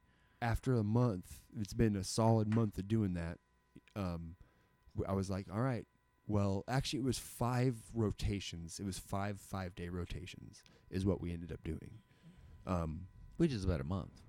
after 0.42 0.76
a 0.76 0.84
month, 0.84 1.40
it's 1.58 1.74
been 1.74 1.96
a 1.96 2.04
solid 2.04 2.54
month 2.54 2.78
of 2.78 2.88
doing 2.88 3.14
that. 3.14 3.38
Um, 3.96 4.36
I 5.08 5.12
was 5.12 5.28
like, 5.30 5.46
all 5.52 5.60
right, 5.60 5.84
well, 6.26 6.64
actually, 6.68 7.00
it 7.00 7.04
was 7.04 7.18
five 7.18 7.76
rotations. 7.92 8.78
It 8.80 8.86
was 8.86 8.98
five 8.98 9.40
five 9.40 9.74
day 9.74 9.88
rotations, 9.88 10.62
is 10.90 11.04
what 11.04 11.20
we 11.20 11.32
ended 11.32 11.52
up 11.52 11.62
doing. 11.64 11.98
Um, 12.66 13.08
which 13.36 13.52
is 13.52 13.64
about 13.64 13.80
a 13.80 13.84
month, 13.84 14.22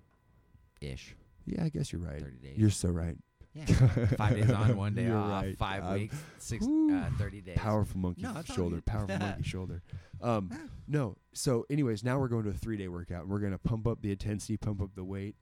ish, 0.81 1.15
yeah, 1.45 1.63
I 1.63 1.69
guess 1.69 1.91
you're 1.93 2.01
right. 2.01 2.21
You're 2.57 2.69
so 2.71 2.89
right. 2.89 3.15
Yeah, 3.55 3.65
five 4.17 4.35
days 4.35 4.51
on, 4.51 4.75
one 4.75 4.93
day 4.93 5.05
You're 5.05 5.17
off, 5.17 5.43
right. 5.43 5.57
five 5.57 5.83
I'm 5.85 5.93
weeks, 5.93 6.15
six, 6.39 6.65
uh, 6.65 7.09
thirty 7.17 7.41
days. 7.41 7.57
Powerful 7.57 7.99
monkey 7.99 8.21
No, 8.23 8.33
all 8.35 8.43
shoulder. 8.43 8.75
good. 8.75 8.85
Powerful 8.85 9.17
monkey 9.17 9.43
shoulder. 9.49 9.81
Um, 10.21 10.51
no. 10.87 11.15
So, 11.33 11.65
anyways, 11.69 12.03
now 12.03 12.19
we're 12.19 12.27
going 12.27 12.43
to 12.43 12.49
a 12.49 12.53
three 12.53 12.77
day 12.77 12.87
workout. 12.89 13.21
and 13.23 13.29
We're 13.31 13.39
gonna 13.39 13.57
pump 13.57 13.87
up 13.87 14.01
the 14.01 14.11
intensity, 14.11 14.57
pump 14.57 14.81
up 14.81 14.89
the 14.95 15.03
weight, 15.05 15.35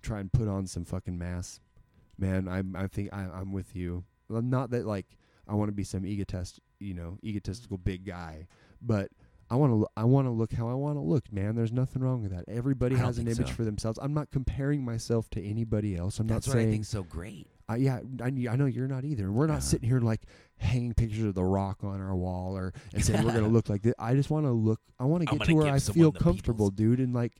try 0.00 0.20
and 0.20 0.32
put 0.32 0.46
on 0.48 0.66
some 0.66 0.84
fucking 0.84 1.18
mass. 1.18 1.60
Man, 2.18 2.46
I'm. 2.48 2.76
I 2.76 2.86
think 2.86 3.12
I, 3.12 3.22
I'm 3.22 3.52
with 3.52 3.74
you. 3.76 4.04
Well, 4.28 4.42
Not 4.42 4.70
that 4.70 4.86
like 4.86 5.06
I 5.48 5.54
want 5.54 5.68
to 5.68 5.72
be 5.74 5.84
some 5.84 6.06
egotist, 6.06 6.60
you 6.78 6.94
know, 6.94 7.18
egotistical 7.24 7.78
big 7.78 8.04
guy, 8.06 8.46
but 8.80 9.10
I 9.50 9.56
want 9.56 9.72
to. 9.72 9.86
I 9.96 10.04
want 10.04 10.26
to 10.26 10.30
look 10.30 10.52
how 10.52 10.68
I 10.68 10.74
want 10.74 10.96
to 10.96 11.02
look, 11.02 11.32
man. 11.32 11.56
There's 11.56 11.72
nothing 11.72 12.02
wrong 12.02 12.22
with 12.22 12.30
that. 12.32 12.44
Everybody 12.48 12.94
I 12.94 12.98
don't 12.98 13.06
has 13.06 13.18
an 13.18 13.26
think 13.26 13.38
image 13.38 13.48
so. 13.50 13.54
for 13.54 13.64
themselves. 13.64 13.98
I'm 14.02 14.14
not 14.14 14.30
comparing 14.30 14.84
myself 14.84 15.28
to 15.30 15.42
anybody 15.44 15.94
else. 15.96 16.18
I'm 16.20 16.26
That's 16.26 16.46
not 16.46 16.52
what 16.54 16.58
saying 16.58 16.68
I 16.68 16.72
think's 16.72 16.88
so 16.88 17.02
great. 17.02 17.48
I, 17.68 17.76
yeah, 17.76 18.00
I, 18.22 18.26
I 18.26 18.56
know 18.56 18.66
you're 18.66 18.86
not 18.86 19.04
either. 19.04 19.30
We're 19.32 19.48
not 19.48 19.62
sitting 19.62 19.88
here 19.88 19.98
like 19.98 20.22
hanging 20.58 20.94
pictures 20.94 21.24
of 21.24 21.34
the 21.34 21.44
Rock 21.44 21.82
on 21.82 22.00
our 22.00 22.14
wall 22.14 22.56
or 22.56 22.72
and 22.94 23.04
saying 23.04 23.24
we're 23.24 23.32
gonna 23.32 23.48
look 23.56 23.68
like 23.68 23.82
this. 23.82 23.94
I 23.98 24.14
just 24.14 24.30
want 24.30 24.46
to 24.46 24.52
look. 24.52 24.80
I 25.00 25.04
want 25.04 25.26
to 25.28 25.36
get 25.36 25.46
to 25.46 25.54
where 25.54 25.72
I 25.72 25.78
feel 25.78 26.12
comfortable, 26.12 26.70
dude. 26.70 27.00
And 27.00 27.12
like, 27.12 27.32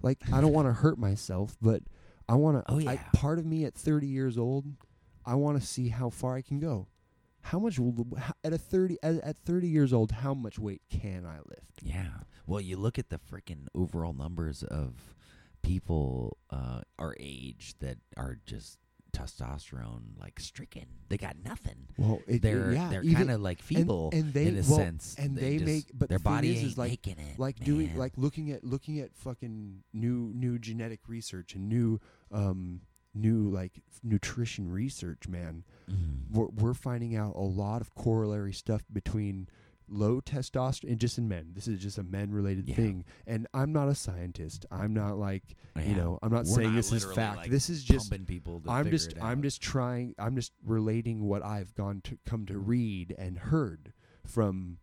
like 0.00 0.18
I 0.32 0.40
don't 0.40 0.52
want 0.52 0.68
to 0.68 0.72
hurt 0.72 0.98
myself, 0.98 1.56
but 1.60 1.82
I 2.28 2.34
want 2.34 2.64
to. 2.64 2.72
Oh, 2.72 2.78
yeah. 2.78 2.96
part 3.12 3.38
of 3.38 3.46
me 3.46 3.64
at 3.64 3.74
30 3.74 4.06
years 4.06 4.38
old, 4.38 4.66
I 5.26 5.34
want 5.34 5.60
to 5.60 5.66
see 5.66 5.88
how 5.88 6.10
far 6.10 6.36
I 6.36 6.42
can 6.42 6.60
go. 6.60 6.86
How 7.42 7.58
much 7.58 7.78
how- 7.78 8.34
at 8.44 8.52
a 8.52 8.58
30 8.58 8.98
at, 9.02 9.16
at 9.16 9.36
30 9.38 9.66
years 9.68 9.92
old? 9.92 10.12
How 10.12 10.32
much 10.32 10.58
weight 10.58 10.82
can 10.88 11.26
I 11.26 11.38
lift? 11.38 11.82
Yeah. 11.82 12.20
Well, 12.46 12.60
you 12.60 12.76
look 12.76 12.98
at 12.98 13.08
the 13.08 13.18
freaking 13.18 13.66
overall 13.74 14.12
numbers 14.12 14.62
of 14.62 15.14
people 15.62 16.36
uh, 16.50 16.82
our 16.98 17.16
age 17.18 17.74
that 17.80 17.98
are 18.16 18.38
just 18.46 18.78
testosterone 19.12 20.18
like 20.20 20.40
stricken. 20.40 20.86
They 21.08 21.16
got 21.18 21.36
nothing. 21.44 21.88
Well, 21.98 22.20
it, 22.26 22.42
they're 22.42 22.72
yeah, 22.72 22.88
they're 22.90 23.04
kind 23.04 23.30
of 23.30 23.40
like 23.40 23.60
feeble 23.60 24.10
and 24.12 24.32
they 24.32 24.46
in 24.46 24.54
a 24.54 24.62
well, 24.62 24.78
sense, 24.78 25.14
and 25.18 25.36
they, 25.36 25.58
they 25.58 25.64
make- 25.64 25.90
but 25.94 26.08
their 26.08 26.18
the 26.18 26.24
body 26.24 26.52
is, 26.56 26.62
is 26.72 26.78
like- 26.78 26.90
making 26.90 27.18
it. 27.18 27.38
like 27.38 27.60
doing 27.60 27.96
like 27.96 28.12
looking 28.16 28.50
at 28.50 28.64
looking 28.64 29.00
at 29.00 29.14
fucking 29.14 29.82
new 29.92 30.30
new 30.34 30.58
genetic 30.58 31.00
research 31.08 31.54
and 31.54 31.68
new 31.68 32.00
um 32.32 32.80
new 33.14 33.50
like 33.50 33.82
nutrition 34.02 34.70
research 34.70 35.28
man 35.28 35.64
Mm. 35.90 36.30
we're, 36.30 36.46
we're 36.46 36.74
finding 36.74 37.16
out 37.16 37.34
a 37.34 37.40
lot 37.40 37.80
of 37.80 37.92
corollary 37.96 38.52
stuff 38.52 38.84
between 38.92 39.48
low 39.92 40.20
testosterone 40.20 40.96
just 40.96 41.18
in 41.18 41.28
men 41.28 41.50
this 41.54 41.68
is 41.68 41.78
just 41.80 41.98
a 41.98 42.02
men 42.02 42.30
related 42.32 42.68
Yeah. 42.68 42.76
thing 42.76 43.04
and 43.26 43.46
i'm 43.52 43.72
not 43.72 43.88
a 43.88 43.94
scientist 43.94 44.64
i'm 44.70 44.94
not 44.94 45.18
like 45.18 45.42
you 45.84 45.94
know 45.94 46.18
i'm 46.22 46.32
not 46.32 46.46
We're 46.46 46.54
saying 46.56 46.68
not 46.70 46.76
this 46.76 46.92
is 46.92 47.04
fact 47.04 47.36
like, 47.38 47.50
this 47.50 47.68
is 47.70 47.84
just 47.84 48.10
people. 48.26 48.62
I'm 48.68 48.90
just 48.90 49.14
i'm 49.20 49.42
just 49.42 49.60
trying 49.60 50.14
i'm 50.18 50.34
just 50.34 50.52
relating 50.64 51.24
what 51.28 51.44
i've 51.44 51.74
gone 51.74 52.00
to 52.04 52.18
come 52.26 52.46
to 52.46 52.58
read 52.58 53.14
and 53.18 53.38
heard 53.38 53.92
from 54.26 54.78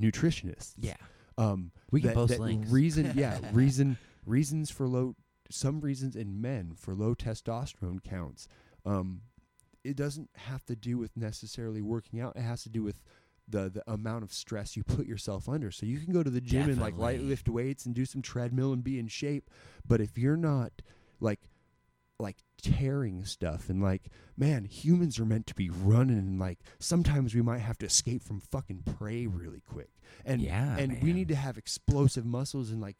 nutritionists 0.00 0.74
yeah. 0.78 0.96
um 1.38 1.70
We 1.90 2.00
can 2.00 2.08
that, 2.08 2.14
post 2.14 2.32
that 2.32 2.40
links. 2.40 2.70
reason 2.70 3.12
yeah 3.16 3.38
reason 3.52 3.98
reasons 4.26 4.70
for 4.70 4.86
low 4.88 5.14
some 5.50 5.80
reasons 5.80 6.16
in 6.16 6.40
men 6.40 6.72
for 6.76 6.94
low 6.94 7.14
testosterone 7.14 8.02
counts 8.02 8.48
um 8.84 9.20
it 9.84 9.96
doesn't 9.96 10.30
have 10.34 10.64
to 10.64 10.74
do 10.74 10.96
with 10.98 11.16
necessarily 11.16 11.82
working 11.82 12.20
out 12.20 12.34
it 12.36 12.42
has 12.42 12.62
to 12.62 12.68
do 12.70 12.82
with 12.82 13.02
the 13.48 13.68
the 13.68 13.82
amount 13.92 14.24
of 14.24 14.32
stress 14.32 14.76
you 14.76 14.84
put 14.84 15.06
yourself 15.06 15.48
under. 15.48 15.70
So 15.70 15.86
you 15.86 15.98
can 15.98 16.12
go 16.12 16.22
to 16.22 16.30
the 16.30 16.40
gym 16.40 16.68
and 16.70 16.80
like 16.80 16.96
light 16.96 17.20
lift 17.20 17.48
weights 17.48 17.86
and 17.86 17.94
do 17.94 18.04
some 18.04 18.22
treadmill 18.22 18.72
and 18.72 18.82
be 18.82 18.98
in 18.98 19.08
shape 19.08 19.50
but 19.86 20.00
if 20.00 20.16
you're 20.18 20.36
not 20.36 20.72
like 21.20 21.40
like 22.18 22.36
tearing 22.62 23.24
stuff 23.24 23.68
and 23.68 23.82
like 23.82 24.04
man 24.36 24.64
humans 24.64 25.18
are 25.18 25.24
meant 25.24 25.46
to 25.46 25.54
be 25.54 25.68
running 25.68 26.16
and 26.16 26.38
like 26.38 26.60
sometimes 26.78 27.34
we 27.34 27.42
might 27.42 27.58
have 27.58 27.76
to 27.76 27.86
escape 27.86 28.22
from 28.22 28.40
fucking 28.40 28.82
prey 28.96 29.26
really 29.26 29.60
quick. 29.60 29.90
And 30.24 30.40
yeah, 30.40 30.76
and 30.78 31.02
we 31.02 31.12
need 31.12 31.28
to 31.28 31.34
have 31.34 31.58
explosive 31.58 32.24
muscles 32.24 32.70
and 32.70 32.80
like 32.80 32.96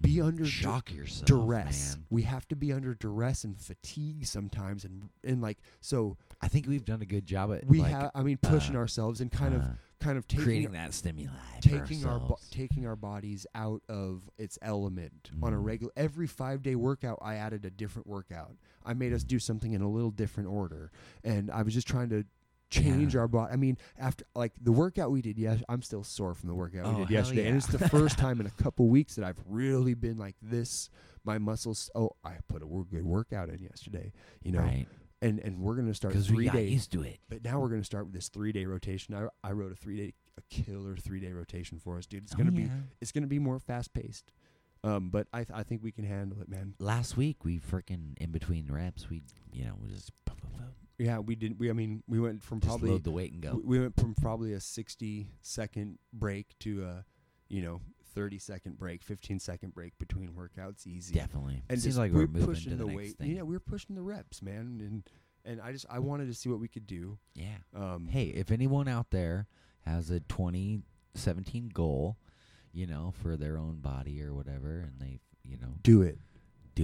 be 0.00 0.20
under 0.20 0.44
du- 0.44 0.94
yourself, 0.94 1.24
duress. 1.26 1.96
man. 1.96 2.04
We 2.10 2.22
have 2.22 2.46
to 2.48 2.56
be 2.56 2.72
under 2.72 2.94
duress 2.94 3.44
and 3.44 3.60
fatigue 3.60 4.26
sometimes, 4.26 4.84
and 4.84 5.08
and 5.24 5.40
like 5.42 5.58
so 5.80 6.16
I 6.40 6.48
think 6.48 6.66
we've 6.66 6.84
done 6.84 7.02
a 7.02 7.06
good 7.06 7.26
job 7.26 7.52
at 7.52 7.66
we 7.66 7.80
like, 7.80 7.90
have. 7.92 8.10
I 8.14 8.22
mean, 8.22 8.38
pushing 8.38 8.76
uh, 8.76 8.80
ourselves 8.80 9.20
and 9.20 9.30
kind 9.30 9.54
of 9.54 9.62
uh, 9.62 9.66
kind 10.00 10.16
of 10.18 10.28
taking 10.28 10.44
creating 10.44 10.72
that 10.72 10.94
stimuli, 10.94 11.30
taking 11.60 12.04
our 12.06 12.20
bo- 12.20 12.38
taking 12.50 12.86
our 12.86 12.96
bodies 12.96 13.46
out 13.54 13.82
of 13.88 14.22
its 14.38 14.58
element 14.62 15.30
on 15.42 15.52
a 15.52 15.56
Mm. 15.56 15.64
regular 15.64 15.92
every 15.96 16.26
5 16.28 16.62
day 16.62 16.76
workout 16.76 17.18
I 17.20 17.34
added 17.34 17.64
a 17.64 17.70
different 17.70 18.06
workout. 18.06 18.54
I 18.84 18.94
made 18.94 19.12
us 19.12 19.24
do 19.24 19.38
something 19.38 19.72
in 19.72 19.82
a 19.82 19.88
little 19.90 20.10
different 20.12 20.48
order 20.48 20.92
and 21.24 21.50
I 21.50 21.62
was 21.62 21.74
just 21.74 21.88
trying 21.88 22.08
to 22.10 22.24
change 22.70 23.14
Yeah. 23.14 23.20
our 23.20 23.28
body. 23.28 23.52
I 23.52 23.56
mean, 23.56 23.78
after 23.98 24.24
like 24.34 24.52
the 24.60 24.72
workout 24.72 25.10
we 25.10 25.22
did 25.22 25.38
yes, 25.38 25.62
I'm 25.68 25.82
still 25.82 26.04
sore 26.04 26.34
from 26.34 26.48
the 26.48 26.54
workout 26.54 26.86
Oh, 26.86 26.92
we 26.98 27.04
did 27.06 27.10
yesterday 27.10 27.46
and 27.48 27.56
it's 27.56 27.66
the 27.66 27.88
first 27.88 28.18
time 28.18 28.40
in 28.40 28.46
a 28.46 28.50
couple 28.62 28.88
weeks 28.96 29.14
that 29.16 29.24
I've 29.24 29.40
really 29.48 29.94
been 29.94 30.18
like 30.18 30.36
this 30.42 30.90
my 31.24 31.38
muscles 31.38 31.90
oh, 31.94 32.10
I 32.24 32.34
put 32.48 32.62
a 32.62 32.66
good 32.66 33.04
workout 33.04 33.48
in 33.48 33.58
yesterday, 33.62 34.12
you 34.42 34.52
know. 34.52 34.60
right? 34.60 34.86
And 35.20 35.40
and 35.40 35.60
we're 35.60 35.74
going 35.74 35.88
to 35.88 35.94
start 35.94 36.14
3 36.14 36.36
we 36.36 36.44
got 36.44 36.54
days 36.54 36.70
used 36.72 36.92
to 36.92 37.02
it. 37.02 37.18
but 37.28 37.42
now 37.42 37.58
we're 37.60 37.68
going 37.70 37.80
to 37.80 37.84
start 37.86 38.04
with 38.04 38.14
this 38.14 38.28
3 38.28 38.52
day 38.52 38.66
rotation. 38.66 39.14
I 39.14 39.26
I 39.42 39.52
wrote 39.52 39.72
a 39.72 39.76
3 39.76 39.96
day 39.96 40.14
a 40.36 40.42
killer 40.48 40.96
3 40.96 41.18
day 41.20 41.32
rotation 41.32 41.78
for 41.80 41.98
us, 41.98 42.06
dude. 42.06 42.22
It's 42.24 42.34
Oh, 42.34 42.36
going 42.36 42.46
to 42.46 42.52
be 42.52 42.62
yeah. 42.62 42.68
it's 43.00 43.10
going 43.12 43.22
to 43.24 43.28
be 43.28 43.38
more 43.40 43.58
fast 43.58 43.92
paced. 43.92 44.30
Um, 44.84 45.10
but 45.10 45.26
I 45.32 45.38
th- 45.42 45.50
I 45.58 45.64
think 45.64 45.82
we 45.82 45.90
can 45.90 46.04
handle 46.04 46.40
it, 46.40 46.48
man. 46.48 46.74
Last 46.78 47.16
week 47.16 47.44
we 47.44 47.58
freaking 47.58 48.16
in 48.18 48.30
between 48.30 48.70
reps 48.70 49.10
we 49.10 49.22
you 49.52 49.64
know 49.64 49.74
we 49.82 49.88
just 49.88 50.12
Yeah, 50.98 51.18
we 51.20 51.36
didn't. 51.36 51.58
We 51.58 51.70
I 51.70 51.72
mean 51.74 52.02
we 52.08 52.18
went 52.20 52.42
from 52.42 52.60
just 52.60 52.68
probably 52.68 52.90
load 52.90 53.04
the 53.04 53.10
weight 53.10 53.32
and 53.32 53.40
go. 53.40 53.54
we 53.54 53.78
we 53.78 53.80
went 53.80 53.96
from 53.98 54.14
probably 54.14 54.52
a 54.52 54.60
60 54.60 55.28
second 55.42 55.98
break 56.12 56.58
to 56.60 56.84
a 56.84 57.04
you 57.48 57.62
know 57.62 57.80
30 58.14 58.38
second 58.38 58.78
break, 58.78 59.02
15 59.04 59.38
second 59.38 59.74
break 59.74 59.96
between 59.98 60.30
workouts, 60.30 60.86
easy. 60.86 61.14
Definitely. 61.14 61.62
And 61.68 61.80
Seems 61.80 61.96
like 61.98 62.10
we're, 62.12 62.22
we're 62.22 62.26
moving 62.26 62.46
pushing 62.46 62.70
to 62.72 62.76
the, 62.76 62.84
the 62.84 62.90
next 62.90 62.96
weight. 62.96 63.16
thing. 63.18 63.30
Yeah, 63.36 63.42
we 63.42 63.54
were 63.54 63.60
pushing 63.60 63.94
the 63.94 64.02
reps, 64.02 64.42
man, 64.42 64.80
and 64.80 65.04
and 65.44 65.60
I 65.60 65.70
just 65.72 65.86
I 65.88 66.00
wanted 66.00 66.26
to 66.26 66.34
see 66.34 66.48
what 66.48 66.58
we 66.58 66.68
could 66.68 66.86
do. 66.86 67.18
yeah. 67.34 67.58
Um, 67.76 68.08
Hey, 68.08 68.24
if 68.26 68.50
anyone 68.50 68.88
out 68.88 69.10
there 69.10 69.46
has 69.86 70.10
a 70.10 70.18
2017 70.20 71.70
goal, 71.72 72.16
you 72.72 72.86
know, 72.86 73.12
for 73.22 73.36
their 73.36 73.56
own 73.56 73.76
body 73.80 74.22
or 74.22 74.34
whatever, 74.34 74.80
and 74.80 75.00
they, 75.00 75.20
you 75.44 75.56
know, 75.58 75.74
do 75.82 76.02
it. 76.02 76.18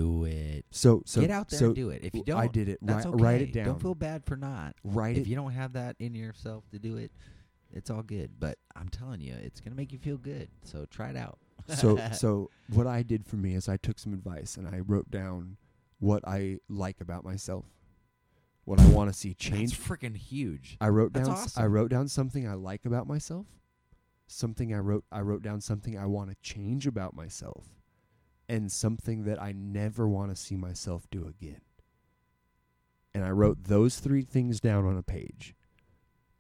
Do 0.03 0.25
it. 0.25 0.65
So 0.71 1.03
so 1.07 1.21
Get 1.21 1.31
out 1.31 1.49
there 1.51 1.59
so 1.59 1.67
and 1.67 1.75
do 1.75 1.91
it. 1.91 2.03
If 2.05 2.15
you 2.15 2.23
don't, 2.25 2.39
I 2.41 2.47
did 2.49 2.69
it. 2.69 2.79
that's 2.83 3.07
Write, 3.07 3.15
okay. 3.15 3.23
write 3.23 3.41
it 3.43 3.53
down. 3.53 3.65
Don't 3.67 3.83
feel 3.83 3.95
bad 3.95 4.25
for 4.25 4.37
not. 4.37 4.75
write 4.85 5.17
If 5.17 5.27
it. 5.27 5.31
you 5.31 5.37
don't 5.37 5.53
have 5.53 5.73
that 5.75 5.97
in 5.99 6.15
yourself 6.15 6.65
to 6.73 6.79
do 6.79 6.97
it, 6.97 7.13
it's 7.73 7.91
all 7.91 8.03
good. 8.03 8.33
But 8.39 8.59
I'm 8.77 8.89
telling 8.89 9.21
you, 9.21 9.35
it's 9.35 9.61
gonna 9.61 9.77
make 9.77 9.93
you 9.93 9.99
feel 9.99 10.17
good. 10.17 10.49
So 10.63 10.85
try 10.91 11.11
it 11.11 11.17
out. 11.17 11.39
so 11.69 11.99
so 12.13 12.51
what 12.73 12.87
I 12.87 13.03
did 13.03 13.27
for 13.27 13.37
me 13.37 13.55
is 13.55 13.69
I 13.69 13.77
took 13.77 13.99
some 13.99 14.13
advice 14.13 14.57
and 14.57 14.67
I 14.69 14.81
wrote 14.81 15.11
down 15.11 15.57
what 16.01 16.27
I 16.27 16.59
like 16.69 17.01
about 17.01 17.25
myself, 17.25 17.65
what 18.65 18.81
I 18.81 18.87
want 18.89 19.11
to 19.13 19.19
see 19.19 19.31
That's 19.31 19.45
change. 19.45 19.79
freaking 19.79 20.17
huge. 20.17 20.77
I 20.81 20.89
wrote 20.89 21.13
that's 21.13 21.29
down 21.29 21.37
s- 21.39 21.57
I 21.57 21.61
awesome. 21.63 21.73
wrote 21.73 21.91
down 21.91 22.09
something 22.09 22.47
I 22.49 22.55
like 22.55 22.85
about 22.85 23.07
myself, 23.07 23.47
something 24.27 24.75
I 24.75 24.79
wrote 24.79 25.05
I 25.13 25.21
wrote 25.21 25.43
down 25.43 25.61
something 25.61 25.97
I 25.97 26.07
want 26.07 26.31
to 26.31 26.37
change 26.43 26.87
about 26.87 27.15
myself, 27.15 27.65
and 28.49 28.71
something 28.71 29.25
that 29.25 29.41
I 29.41 29.53
never 29.53 30.09
want 30.09 30.31
to 30.31 30.37
see 30.37 30.57
myself 30.57 31.07
do 31.11 31.27
again. 31.27 31.61
And 33.15 33.25
I 33.25 33.31
wrote 33.31 33.65
those 33.65 33.99
three 34.01 34.23
things 34.23 34.61
down 34.61 34.85
on 34.87 34.97
a 34.97 35.03
page, 35.03 35.55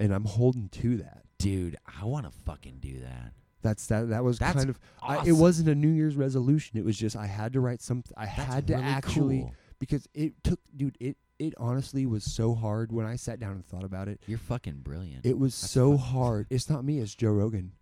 and 0.01 0.12
I'm 0.12 0.24
holding 0.24 0.68
to 0.70 0.97
that. 0.98 1.22
Dude, 1.39 1.76
I 2.01 2.05
want 2.05 2.26
to 2.26 2.32
fucking 2.32 2.78
do 2.81 3.01
that. 3.01 3.32
That's 3.62 3.86
that. 3.86 4.09
That 4.10 4.24
was 4.24 4.39
That's 4.39 4.56
kind 4.56 4.68
of. 4.70 4.78
I, 5.02 5.16
Awesome. 5.18 5.28
it 5.28 5.32
wasn't 5.32 5.68
a 5.70 5.74
New 5.74 5.89
Year's 5.90 6.16
resolution. 6.16 6.78
It 6.78 6.85
was 6.85 6.98
just 6.98 7.16
I 7.16 7.26
had 7.26 7.52
to 7.55 7.60
write 7.60 7.81
something. 7.81 8.12
I 8.16 8.26
That's 8.26 8.36
had 8.36 8.66
to 8.68 8.74
really 8.74 8.85
actually 8.86 9.40
cool. 9.40 9.55
because 9.78 10.09
it 10.14 10.32
took, 10.43 10.60
dude. 10.76 10.97
It 11.01 11.16
it 11.39 11.55
honestly 11.59 12.06
was 12.06 12.24
so 12.24 12.55
hard 12.55 12.93
when 12.93 13.06
I 13.06 13.16
sat 13.16 13.40
down 13.40 13.52
and 13.52 13.64
thought 13.64 13.85
about 13.85 14.09
it. 14.09 14.20
You're 14.26 14.39
fucking 14.39 14.81
brilliant. 14.82 15.24
It 15.24 15.39
was 15.39 15.59
That's 15.59 15.70
so 15.70 15.97
hard. 15.97 16.47
It's 16.51 16.68
not 16.68 16.85
me. 16.85 16.98
It's 16.98 17.14
Joe 17.14 17.31
Rogan. 17.32 17.72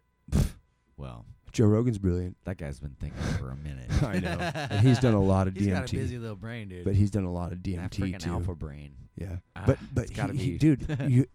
well, 0.97 1.25
Joe 1.53 1.67
Rogan's 1.67 1.99
brilliant, 1.99 2.37
that 2.45 2.57
guy's 2.57 2.81
been 2.81 2.97
thinking 2.99 3.21
for 3.39 3.51
a 3.51 3.57
minute. 3.57 3.91
I 4.03 4.19
know. 4.21 4.39
and 4.71 4.87
he's 4.87 4.99
done 4.99 5.15
a 5.15 5.23
lot 5.23 5.47
of 5.49 5.55
DMT. 5.55 5.61
He's 5.61 5.69
got 5.73 5.93
a 5.93 5.97
busy 5.97 6.19
little 6.19 6.37
brain, 6.37 6.69
dude. 6.69 6.85
but 6.85 6.95
he's 6.95 7.11
done 7.11 7.25
a 7.25 7.33
lot 7.33 7.53
of 7.53 7.59
DMT 7.59 7.91
freaking 7.91 8.19
too. 8.21 8.31
alpha 8.31 8.55
brain. 8.55 8.95
Yeah, 9.17 9.37
Ah, 9.55 9.65
but 9.67 9.79
but 9.93 10.05
it's 10.05 10.13
gotta 10.13 10.33
he, 10.33 10.53
he- 10.53 10.59
dude, 10.59 10.97
you, 11.09 11.27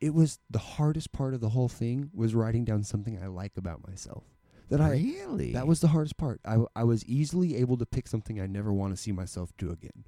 it 0.00 0.12
was 0.12 0.38
the 0.50 0.58
hardest 0.58 1.12
part 1.12 1.32
of 1.32 1.40
the 1.40 1.48
whole 1.48 1.68
thing 1.68 2.10
was 2.12 2.34
writing 2.34 2.64
down 2.66 2.82
something 2.84 3.18
I 3.22 3.26
like 3.28 3.52
about 3.56 3.86
myself. 3.88 4.24
That 4.68 4.80
I 4.82 4.90
really? 4.92 5.52
that 5.52 5.66
was 5.66 5.80
the 5.80 5.88
hardest 5.88 6.18
part. 6.18 6.40
I 6.46 6.58
I 6.76 6.84
was 6.84 7.04
easily 7.06 7.56
able 7.56 7.78
to 7.78 7.86
pick 7.86 8.06
something 8.06 8.38
I 8.40 8.46
never 8.46 8.72
want 8.72 8.94
to 8.94 9.00
see 9.00 9.12
myself 9.12 9.52
do 9.56 9.70
again. 9.70 10.04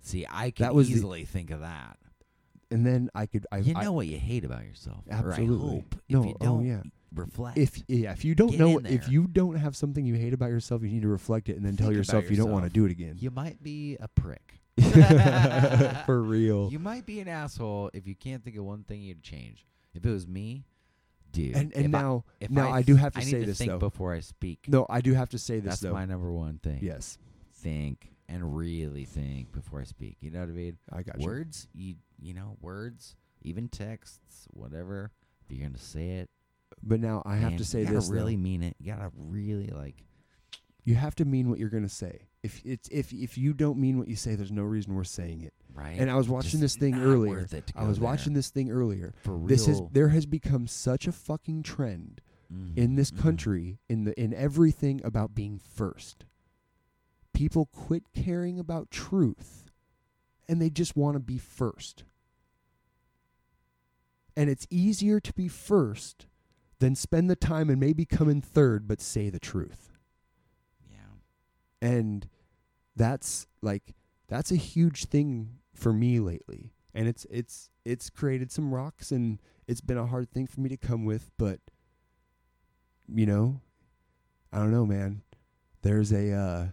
See, 0.00 0.26
I 0.30 0.50
can 0.50 0.64
that 0.64 0.74
was 0.74 0.88
the- 0.88 0.94
easily 0.94 1.24
think 1.26 1.50
of 1.50 1.60
that. 1.60 1.98
And 2.70 2.84
then 2.86 3.10
I 3.14 3.26
could 3.26 3.46
I 3.52 3.58
you 3.58 3.74
I- 3.76 3.84
know 3.84 3.92
what 3.92 4.06
you 4.06 4.18
hate 4.18 4.44
about 4.44 4.64
yourself. 4.64 5.04
Or 5.10 5.14
I 5.14 5.18
Absolutely. 5.28 5.68
hope. 5.68 5.94
No, 6.08 6.20
If 6.20 6.26
you 6.26 6.36
oh, 6.40 6.44
don't 6.44 6.66
yeah. 6.66 6.82
Reflect. 7.14 7.58
if 7.58 7.82
yeah, 7.88 8.12
if 8.12 8.24
you 8.24 8.34
don't 8.34 8.50
Get 8.50 8.60
know 8.60 8.78
in 8.78 8.86
if 8.86 9.08
you 9.08 9.26
don't 9.26 9.56
have 9.56 9.76
something 9.76 10.04
you 10.04 10.14
hate 10.14 10.32
about 10.32 10.50
yourself, 10.50 10.82
you 10.82 10.88
need 10.88 11.02
to 11.02 11.08
reflect 11.08 11.48
it 11.48 11.56
and 11.56 11.64
then 11.64 11.76
tell 11.76 11.86
Think 11.88 11.94
about 11.94 11.98
yourself 11.98 12.30
you 12.30 12.36
don't 12.36 12.50
want 12.50 12.64
to 12.64 12.66
yourself. 12.66 12.74
do 12.74 12.84
it 12.86 12.90
again. 12.90 13.16
you 13.18 13.30
might 13.30 13.62
be 13.62 13.96
a 14.00 14.08
prick. 14.08 14.60
For 16.06 16.20
real. 16.22 16.68
You 16.70 16.78
might 16.78 17.06
be 17.06 17.20
an 17.20 17.28
asshole 17.28 17.90
if 17.94 18.06
you 18.06 18.14
can't 18.14 18.44
think 18.44 18.56
of 18.56 18.64
one 18.64 18.82
thing 18.84 19.02
you'd 19.02 19.22
change. 19.22 19.66
If 19.94 20.04
it 20.04 20.10
was 20.10 20.26
me, 20.26 20.64
dude. 21.32 21.56
and 21.56 21.72
and 21.74 21.86
if 21.86 21.94
I- 21.94 22.00
now 22.02 22.24
if 22.40 22.50
now 22.50 22.70
I, 22.70 22.82
do 22.82 22.96
have 22.96 23.14
to 23.14 23.20
I 23.20 23.24
need 23.24 23.30
say 23.30 23.40
to 23.40 23.46
this 23.46 23.58
think 23.58 23.70
though. 23.70 23.78
before 23.78 24.12
I 24.12 24.20
speak. 24.20 24.66
No, 24.68 24.86
I 24.90 25.00
do 25.00 25.14
have 25.14 25.30
to 25.30 25.38
say 25.38 25.56
this 25.60 25.70
That's 25.70 25.80
though. 25.80 25.92
my 25.94 26.04
number 26.04 26.30
one 26.32 26.58
thing. 26.62 26.80
Yes, 26.82 27.18
Think 27.54 28.12
and 28.28 28.56
really 28.56 29.04
think 29.04 29.52
before 29.52 29.80
I 29.80 29.84
speak. 29.84 30.18
You 30.20 30.30
know 30.30 30.40
what 30.40 30.48
I 30.50 30.52
mean? 30.52 30.76
I 30.92 31.02
got 31.02 31.20
you. 31.20 31.26
words, 31.26 31.68
you 31.72 31.94
you 32.20 32.34
know, 32.34 32.56
words, 32.60 33.16
even 33.42 33.68
texts, 33.68 34.46
whatever. 34.52 35.12
If 35.48 35.56
you're 35.56 35.66
gonna 35.66 35.78
say 35.78 36.08
it, 36.16 36.28
But 36.82 37.00
now 37.00 37.22
I 37.26 37.36
have 37.36 37.50
man, 37.52 37.58
to 37.58 37.64
say 37.64 37.80
this. 37.80 37.88
you 37.88 37.94
gotta 37.94 37.96
this. 37.96 38.08
though. 38.08 38.14
really 38.14 38.36
mean 38.36 38.62
it. 38.62 38.76
You 38.78 38.92
gotta 38.92 39.10
really 39.16 39.68
like. 39.68 40.04
You 40.84 40.94
have 40.94 41.14
to 41.16 41.24
mean 41.24 41.50
what 41.50 41.58
you're 41.58 41.68
going 41.68 41.82
to 41.82 41.88
say. 41.88 42.28
If 42.44 42.62
it's 42.64 42.88
if 42.92 43.12
if 43.12 43.36
you 43.36 43.52
don't 43.54 43.76
mean 43.78 43.98
what 43.98 44.06
you 44.06 44.14
say, 44.14 44.36
there's 44.36 44.52
no 44.52 44.62
reason 44.62 44.94
we're 44.94 45.02
saying 45.02 45.42
it. 45.42 45.52
Right. 45.74 45.96
And 45.98 46.08
I 46.08 46.14
was 46.14 46.28
watching 46.28 46.60
Just 46.60 46.60
this 46.60 46.76
thing 46.76 46.94
earlier. 46.94 47.32
worth 47.38 47.52
it 47.54 47.66
to 47.68 47.72
I 47.76 47.82
was 47.88 47.98
there. 47.98 48.04
watching 48.04 48.34
this 48.34 48.50
thing 48.50 48.70
earlier. 48.70 49.12
for 49.24 49.36
real. 49.36 49.48
This 49.48 49.66
is 49.66 49.80
there 49.90 50.10
has 50.10 50.26
become 50.26 50.68
such 50.68 51.08
a 51.08 51.12
fucking 51.12 51.64
trend 51.64 52.20
Mhm, 52.52 52.76
in 52.76 52.94
this 52.94 53.10
mhm. 53.10 53.18
country 53.18 53.78
in 53.88 54.04
the 54.04 54.20
in 54.20 54.32
everything 54.32 55.00
about 55.04 55.34
being 55.34 55.58
first. 55.58 56.24
People 57.32 57.66
quit 57.66 58.04
caring 58.14 58.60
about 58.60 58.92
truth 58.92 59.72
and 60.48 60.62
they 60.62 60.70
just 60.70 60.96
want 60.96 61.16
to 61.16 61.20
be 61.20 61.36
first. 61.38 62.04
And 64.36 64.48
it's 64.50 64.66
easier 64.70 65.18
to 65.18 65.32
be 65.32 65.48
first 65.48 66.26
than 66.78 66.94
spend 66.94 67.30
the 67.30 67.36
time 67.36 67.70
and 67.70 67.80
maybe 67.80 68.04
come 68.04 68.28
in 68.28 68.40
third 68.40 68.86
but 68.86 69.00
say 69.00 69.30
the 69.30 69.38
truth. 69.40 69.92
Yeah. 70.90 70.98
And 71.80 72.28
that's 72.94 73.46
like 73.62 73.94
that's 74.28 74.50
a 74.50 74.56
huge 74.56 75.04
thing 75.06 75.58
for 75.74 75.92
me 75.92 76.20
lately. 76.20 76.72
And 76.94 77.08
it's 77.08 77.26
it's 77.30 77.70
it's 77.84 78.10
created 78.10 78.50
some 78.50 78.74
rocks 78.74 79.10
and 79.10 79.40
it's 79.68 79.80
been 79.80 79.98
a 79.98 80.06
hard 80.06 80.30
thing 80.30 80.46
for 80.46 80.60
me 80.60 80.68
to 80.68 80.76
come 80.76 81.04
with, 81.04 81.30
but 81.38 81.60
you 83.08 83.26
know, 83.26 83.60
I 84.52 84.58
don't 84.58 84.70
know, 84.72 84.86
man. 84.86 85.22
There's 85.82 86.12
a 86.12 86.32
uh 86.32 86.66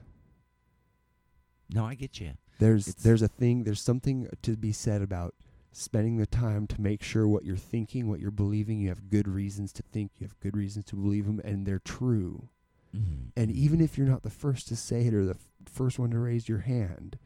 No, 1.74 1.86
I 1.86 1.96
get 1.96 2.20
you. 2.20 2.34
there's 2.60 2.88
It's- 2.88 3.04
there's 3.04 3.22
a 3.22 3.28
thing 3.28 3.64
there's 3.64 3.82
something 3.82 4.28
to 4.42 4.58
be 4.58 4.72
said 4.72 5.02
about 5.02 5.36
spending 5.74 6.18
the 6.18 6.26
time 6.28 6.68
to 6.68 6.80
make 6.82 7.02
sure 7.04 7.28
what 7.28 7.44
you're 7.46 7.58
thinking, 7.58 8.08
what 8.08 8.20
you're 8.20 8.32
believing, 8.32 8.80
you 8.80 8.90
have 8.90 9.10
good 9.10 9.28
reasons 9.28 9.74
to 9.74 9.84
think, 9.84 10.12
you 10.20 10.26
have 10.28 10.40
good 10.40 10.56
reasons 10.56 10.86
to 10.86 10.96
believe 10.96 11.26
them 11.26 11.42
and 11.44 11.66
they're 11.66 11.80
true. 11.80 12.50
Mhm, 12.96 13.32
And 13.36 13.52
even 13.52 13.82
if 13.82 13.98
you're 13.98 14.08
not 14.08 14.22
the 14.24 14.30
first 14.30 14.68
to 14.68 14.76
say 14.76 15.08
it 15.08 15.14
or 15.16 15.26
the 15.26 15.32
f- 15.34 15.50
first 15.66 15.98
one 15.98 16.12
to 16.12 16.20
raise 16.20 16.48
your 16.48 16.60
hand, 16.60 17.18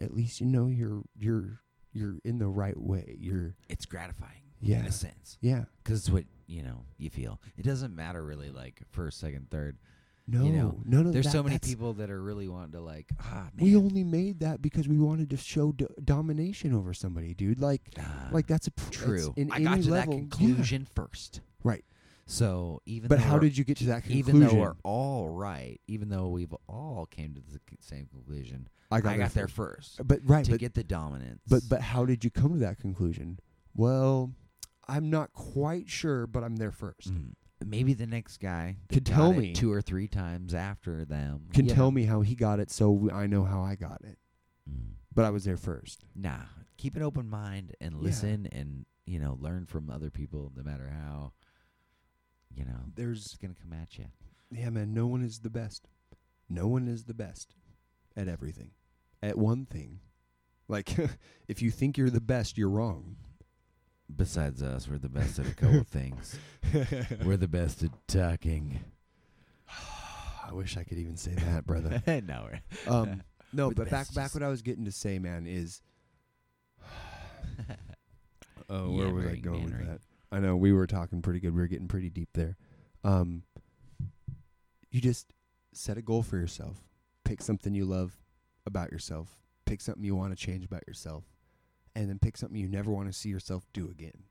at 0.00 0.12
least 0.14 0.40
you 0.40 0.46
know 0.46 0.66
you're 0.68 1.02
you're 1.16 1.60
you're 1.92 2.16
in 2.24 2.38
the 2.38 2.48
right 2.48 2.78
way. 2.78 3.16
You're 3.18 3.54
it's 3.68 3.86
gratifying 3.86 4.42
yeah, 4.60 4.80
in 4.80 4.86
a 4.86 4.92
sense 4.92 5.38
yeah. 5.40 5.64
because 5.82 6.00
it's 6.00 6.10
what 6.10 6.24
you 6.46 6.62
know 6.62 6.84
you 6.98 7.08
feel. 7.10 7.40
It 7.56 7.62
doesn't 7.64 7.94
matter 7.94 8.22
really 8.24 8.50
like 8.50 8.82
first, 8.90 9.18
second, 9.20 9.50
third. 9.50 9.78
No, 10.26 10.44
know, 10.48 10.80
none 10.86 11.06
of 11.06 11.12
There's 11.12 11.26
that- 11.26 11.32
so 11.32 11.42
many 11.42 11.58
people 11.58 11.92
that 11.94 12.10
are 12.10 12.22
really 12.22 12.48
wanting 12.48 12.72
to 12.72 12.80
like 12.80 13.10
ah 13.20 13.48
man. 13.54 13.64
We 13.64 13.76
only 13.76 14.04
made 14.04 14.40
that 14.40 14.62
because 14.62 14.88
we 14.88 14.96
wanted 14.98 15.28
to 15.30 15.36
show 15.36 15.72
d- 15.72 15.86
domination 16.02 16.72
over 16.72 16.94
somebody, 16.94 17.34
dude. 17.34 17.60
Like, 17.60 17.82
Ah, 17.98 18.28
like 18.32 18.46
that's 18.46 18.66
a 18.66 18.70
pr- 18.70 18.84
that's 18.84 18.96
true. 18.96 19.34
In 19.36 19.52
I 19.52 19.60
got 19.60 19.82
to 19.82 19.90
level, 19.90 19.92
that 19.92 20.12
yeah. 20.12 20.18
conclusion 20.28 20.88
first. 20.94 21.40
Right. 21.62 21.84
So 22.26 22.80
even 22.86 23.08
But 23.08 23.18
though 23.18 23.24
how 23.24 23.38
did 23.38 23.58
you 23.58 23.64
get 23.64 23.76
to 23.78 23.84
that 23.86 24.04
conclusion? 24.04 24.18
even 24.36 24.40
though 24.40 24.54
we're 24.54 24.76
all 24.82 25.28
right, 25.28 25.78
even 25.88 26.08
though 26.08 26.28
we've 26.28 26.54
all 26.66 27.04
came 27.04 27.34
to 27.34 27.40
the 27.42 27.60
same 27.80 28.06
conclusion, 28.06 28.66
I 28.90 29.02
got, 29.02 29.12
I 29.14 29.18
got 29.18 29.34
there 29.34 29.46
first. 29.46 29.96
first 29.98 30.08
But 30.08 30.20
right, 30.24 30.42
to 30.46 30.52
but, 30.52 30.60
get 30.60 30.72
the 30.72 30.84
dominance. 30.84 31.42
but 31.46 31.64
but 31.68 31.82
how 31.82 32.06
did 32.06 32.24
you 32.24 32.30
come 32.30 32.54
to 32.54 32.58
that 32.60 32.78
conclusion? 32.78 33.40
Well, 33.74 34.32
I'm 34.88 35.10
not 35.10 35.34
quite 35.34 35.90
sure, 35.90 36.26
but 36.26 36.42
I'm 36.42 36.56
there 36.56 36.72
first. 36.72 37.12
Mm. 37.12 37.34
Maybe 37.66 37.94
the 37.94 38.06
next 38.06 38.38
guy 38.38 38.76
Could 38.88 39.06
tell 39.06 39.32
me. 39.32 39.52
two 39.52 39.72
or 39.72 39.80
three 39.82 40.08
times 40.08 40.54
after 40.54 41.04
them 41.04 41.48
Can 41.52 41.66
tell 41.66 41.86
know. 41.86 41.90
me 41.92 42.04
how 42.04 42.20
he 42.22 42.34
got 42.34 42.60
it, 42.60 42.70
so 42.70 43.08
I 43.12 43.26
know 43.26 43.44
how 43.44 43.62
I 43.62 43.74
got 43.74 44.00
it. 44.04 44.18
Mm. 44.70 44.94
But 45.14 45.24
I 45.24 45.30
was 45.30 45.44
there 45.44 45.56
first. 45.56 46.04
Nah, 46.14 46.40
keep 46.76 46.96
an 46.96 47.02
open 47.02 47.28
mind 47.28 47.74
and 47.80 47.94
Yeah. 47.94 48.00
listen 48.02 48.48
and 48.52 48.86
you 49.06 49.18
know 49.18 49.36
learn 49.40 49.66
from 49.66 49.90
other 49.90 50.10
people, 50.10 50.50
no 50.56 50.62
matter 50.62 50.88
how 50.88 51.32
you 52.54 52.64
know 52.64 52.80
it's 52.88 52.94
There's 52.96 53.36
gonna 53.40 53.54
come 53.60 53.72
at 53.72 53.98
you. 53.98 54.06
yeah, 54.50 54.70
man. 54.70 54.94
No 54.94 55.06
one 55.06 55.22
is 55.22 55.40
the 55.40 55.50
best. 55.50 55.88
No 56.48 56.66
one 56.68 56.88
is 56.88 57.04
the 57.04 57.14
best 57.14 57.54
at 58.16 58.28
everything. 58.28 58.70
At 59.22 59.38
one 59.38 59.66
thing, 59.66 60.00
like 60.68 60.94
if 61.48 61.62
you 61.62 61.70
think 61.70 61.96
you're 61.96 62.10
the 62.10 62.20
best, 62.20 62.56
you're 62.58 62.68
wrong. 62.70 63.16
Besides 64.14 64.62
us, 64.62 64.88
we're 64.88 64.98
the 64.98 65.08
best 65.08 65.38
at 65.38 65.46
a 65.46 65.54
couple 65.54 65.80
of 65.80 65.86
things. 65.88 66.38
We're 67.24 67.36
the 67.38 67.48
best 67.48 67.82
at 67.82 67.90
talking. 68.06 68.80
I 70.46 70.52
wish 70.52 70.76
I 70.76 70.84
could 70.84 70.98
even 70.98 71.16
say 71.16 71.32
that, 71.32 71.66
brother. 71.66 72.02
no, 72.26 72.46
we're 72.46 72.92
Um, 72.92 73.22
no, 73.52 73.68
We're 73.68 73.74
but 73.74 73.90
back 73.90 74.12
back 74.14 74.34
what 74.34 74.42
I 74.42 74.48
was 74.48 74.60
getting 74.62 74.84
to 74.84 74.92
say, 74.92 75.18
man, 75.18 75.46
is 75.46 75.80
oh, 78.68 78.90
where 78.90 79.12
was 79.12 79.26
I 79.26 79.36
going 79.36 79.64
with 79.64 79.86
that? 79.86 80.00
I 80.30 80.40
know 80.40 80.56
we 80.56 80.72
were 80.72 80.86
talking 80.86 81.22
pretty 81.22 81.40
good. 81.40 81.54
We 81.54 81.60
were 81.60 81.68
getting 81.68 81.88
pretty 81.88 82.10
deep 82.10 82.30
there. 82.34 82.56
Um, 83.04 83.44
you 84.90 85.00
just 85.00 85.32
set 85.72 85.96
a 85.96 86.02
goal 86.02 86.22
for 86.22 86.36
yourself. 86.36 86.76
Pick 87.24 87.40
something 87.40 87.74
you 87.74 87.84
love 87.84 88.16
about 88.66 88.92
yourself. 88.92 89.38
Pick 89.64 89.80
something 89.80 90.04
you 90.04 90.14
want 90.14 90.36
to 90.36 90.46
change 90.46 90.64
about 90.64 90.82
yourself. 90.86 91.24
And 91.94 92.08
then 92.08 92.18
pick 92.18 92.36
something 92.36 92.58
you 92.58 92.68
never 92.68 92.90
want 92.90 93.06
to 93.06 93.12
see 93.12 93.28
yourself 93.28 93.64
do 93.72 93.88
again. 93.88 94.24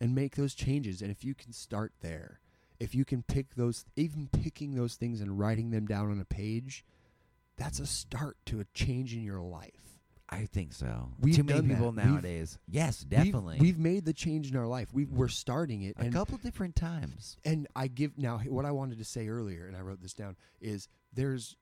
And 0.00 0.14
make 0.14 0.36
those 0.36 0.54
changes. 0.54 1.02
And 1.02 1.10
if 1.10 1.24
you 1.24 1.34
can 1.34 1.52
start 1.52 1.92
there, 2.00 2.40
if 2.78 2.94
you 2.94 3.04
can 3.04 3.22
pick 3.22 3.54
those, 3.56 3.84
even 3.96 4.28
picking 4.32 4.74
those 4.74 4.94
things 4.94 5.20
and 5.20 5.38
writing 5.38 5.70
them 5.70 5.86
down 5.86 6.10
on 6.10 6.20
a 6.20 6.24
page, 6.24 6.84
that's 7.56 7.80
a 7.80 7.86
start 7.86 8.36
to 8.46 8.60
a 8.60 8.64
change 8.74 9.12
in 9.14 9.22
your 9.22 9.40
life. 9.40 9.98
I 10.32 10.46
think 10.46 10.72
so. 10.72 11.10
We've 11.18 11.34
Too 11.34 11.42
many 11.42 11.58
done 11.58 11.68
that. 11.68 11.74
people 11.74 11.90
We've- 11.90 12.08
nowadays. 12.08 12.56
yes, 12.68 13.04
We've- 13.04 13.16
definitely. 13.16 13.58
We've, 13.60 13.78
made 13.78 14.04
the 14.04 14.12
change 14.12 14.48
in 14.48 14.56
our 14.56 14.68
life. 14.68 14.94
We 14.94 15.04
we're 15.04 15.26
starting 15.26 15.82
it. 15.82 15.96
a 15.98 16.02
and 16.02 16.12
couple 16.12 16.38
different 16.38 16.76
times. 16.76 17.36
and 17.44 17.66
I 17.74 17.88
give 17.88 18.16
now 18.16 18.38
what 18.38 18.64
I 18.64 18.70
wanted 18.70 18.98
to 18.98 19.04
say 19.04 19.26
earlier, 19.26 19.66
and 19.66 19.76
I 19.76 19.80
wrote 19.80 20.00
this 20.00 20.14
down 20.14 20.36
is 20.60 20.86
there's 21.12 21.56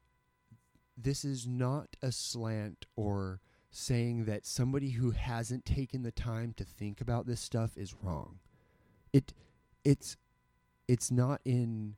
this 0.99 1.25
is 1.25 1.47
not 1.47 1.97
a 2.03 2.13
slant 2.13 2.85
or 2.95 3.41
saying 3.79 4.25
that 4.25 4.45
somebody 4.45 4.91
who 4.91 5.13
hasn't 5.13 5.65
taken 5.65 6.03
the 6.03 6.11
time 6.11 6.53
to 6.57 6.65
think 6.65 7.01
about 7.01 7.27
this 7.27 7.41
stuff 7.41 7.77
is 7.77 7.95
wrong. 8.03 8.39
It 9.13 9.33
it's 9.85 10.17
it's 10.87 11.11
not 11.11 11.41
in 11.45 11.95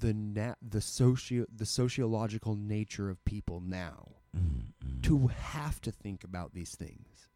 the 0.00 0.12
nat 0.12 0.56
the 0.60 0.80
socio 0.80 1.46
the 1.54 1.66
sociological 1.66 2.56
nature 2.56 3.10
of 3.10 3.24
people 3.24 3.60
now 3.60 4.08
Mm-mm. 4.36 5.02
to 5.02 5.28
have 5.28 5.80
to 5.82 5.92
think 5.92 6.24
about 6.24 6.52
these 6.54 6.74
things. 6.74 7.28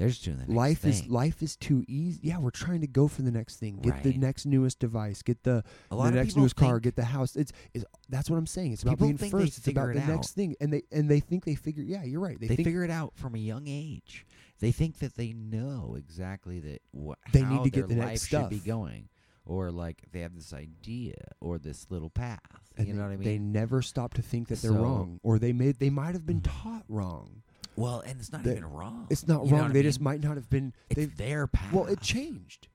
They're 0.00 0.08
just 0.08 0.24
doing 0.24 0.38
the 0.38 0.50
life 0.50 0.86
is 0.86 1.06
life 1.08 1.42
is 1.42 1.56
too 1.56 1.84
easy. 1.86 2.20
Yeah, 2.22 2.38
we're 2.38 2.50
trying 2.50 2.80
to 2.80 2.86
go 2.86 3.06
for 3.06 3.20
the 3.20 3.30
next 3.30 3.56
thing. 3.56 3.76
Get 3.82 4.02
the 4.02 4.14
next 4.14 4.46
newest 4.46 4.78
device. 4.78 5.20
Get 5.20 5.42
the 5.42 5.62
the 5.90 6.10
next 6.10 6.38
newest 6.38 6.56
car, 6.56 6.80
get 6.80 6.96
the 6.96 7.04
house. 7.04 7.36
It's 7.36 7.52
is 7.74 7.84
that's 8.08 8.30
what 8.30 8.38
I'm 8.38 8.46
saying. 8.46 8.72
It's 8.72 8.82
about 8.82 8.98
being 8.98 9.18
first. 9.18 9.58
It's 9.58 9.68
about 9.68 9.88
figure 9.88 10.00
the 10.06 10.10
it 10.10 10.14
next 10.16 10.30
thing, 10.32 10.56
and 10.58 10.72
they 10.72 10.84
and 10.90 11.10
they 11.10 11.20
think 11.20 11.44
they 11.44 11.54
figure. 11.54 11.84
Yeah, 11.84 12.02
you're 12.04 12.20
right. 12.20 12.40
They, 12.40 12.46
they 12.46 12.56
figure 12.56 12.82
it 12.82 12.90
out 12.90 13.12
from 13.14 13.34
a 13.34 13.38
young 13.38 13.64
age. 13.68 14.26
They 14.60 14.72
think 14.72 15.00
that 15.00 15.16
they 15.16 15.34
know 15.34 15.96
exactly 15.98 16.60
that 16.60 16.80
what 16.92 17.18
They 17.32 17.44
need 17.44 17.64
to 17.64 17.70
get 17.70 17.88
the 17.88 17.96
next 17.96 18.26
should 18.28 18.48
be 18.48 18.58
going, 18.58 19.10
or 19.44 19.70
like 19.70 20.02
they 20.12 20.20
have 20.20 20.34
this 20.34 20.54
idea 20.54 21.14
or 21.42 21.58
this 21.58 21.86
little 21.90 22.10
path. 22.10 22.40
and 22.78 22.86
you 22.86 22.94
they, 22.94 22.98
know 22.98 23.04
what 23.04 23.12
I 23.12 23.16
mean? 23.16 23.24
They 23.28 23.38
never 23.38 23.82
stop 23.82 24.14
to 24.14 24.22
think 24.22 24.48
that 24.48 24.62
they're 24.62 24.72
So- 24.72 24.82
wrong, 24.82 25.20
or 25.22 25.38
they 25.38 25.52
may 25.52 25.72
they 25.72 25.90
might 25.90 26.14
have 26.14 26.24
been 26.24 26.40
Mhm. 26.40 26.62
taught 26.62 26.84
wrong. 26.88 27.42
Well, 27.76 28.00
and 28.00 28.18
it's 28.20 28.32
not 28.32 28.42
they- 28.42 28.52
even 28.52 28.64
wrong. 28.64 29.06
It's 29.10 29.26
not 29.26 29.46
You 29.46 29.52
wrong. 29.56 29.72
They 29.72 29.82
just 29.82 30.00
might 30.00 30.20
not 30.22 30.36
have 30.36 30.50
been. 30.50 30.72
It's 30.88 30.96
They 30.96 31.04
their 31.06 31.46
path. 31.46 31.72
well, 31.72 31.86
it 31.86 32.00
changed. 32.00 32.68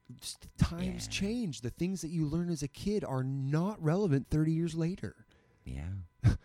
Times 0.58 1.06
Yeah. 1.06 1.12
change. 1.12 1.62
The 1.62 1.70
things 1.70 2.02
that 2.02 2.10
you 2.10 2.26
learn 2.26 2.50
as 2.50 2.64
a 2.64 2.68
kid 2.68 3.04
are 3.04 3.24
not 3.24 3.82
relevant 3.84 4.28
30 4.30 4.52
years 4.54 4.76
later. 4.76 5.26
Yeah. 5.66 5.90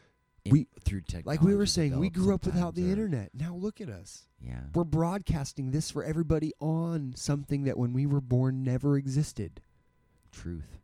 We- 0.50 0.68
through 0.80 1.02
technology. 1.02 1.26
Like 1.26 1.42
we 1.42 1.54
were 1.54 1.66
saying, 1.66 1.98
we 1.98 2.08
grew 2.08 2.32
up 2.34 2.46
without 2.46 2.74
the 2.74 2.84
or- 2.84 2.88
uh, 2.88 2.92
internet. 2.92 3.34
Now 3.34 3.54
look 3.54 3.80
at 3.80 3.90
us. 3.90 4.26
Yeah. 4.40 4.62
We're 4.74 4.84
broadcasting 4.84 5.70
this 5.70 5.90
for 5.90 6.02
everybody 6.02 6.54
on 6.60 7.12
something 7.14 7.64
that 7.64 7.76
when 7.76 7.92
we 7.92 8.06
were 8.06 8.22
born 8.22 8.64
never 8.64 8.96
existed. 8.96 9.60
Truth. 10.32 10.78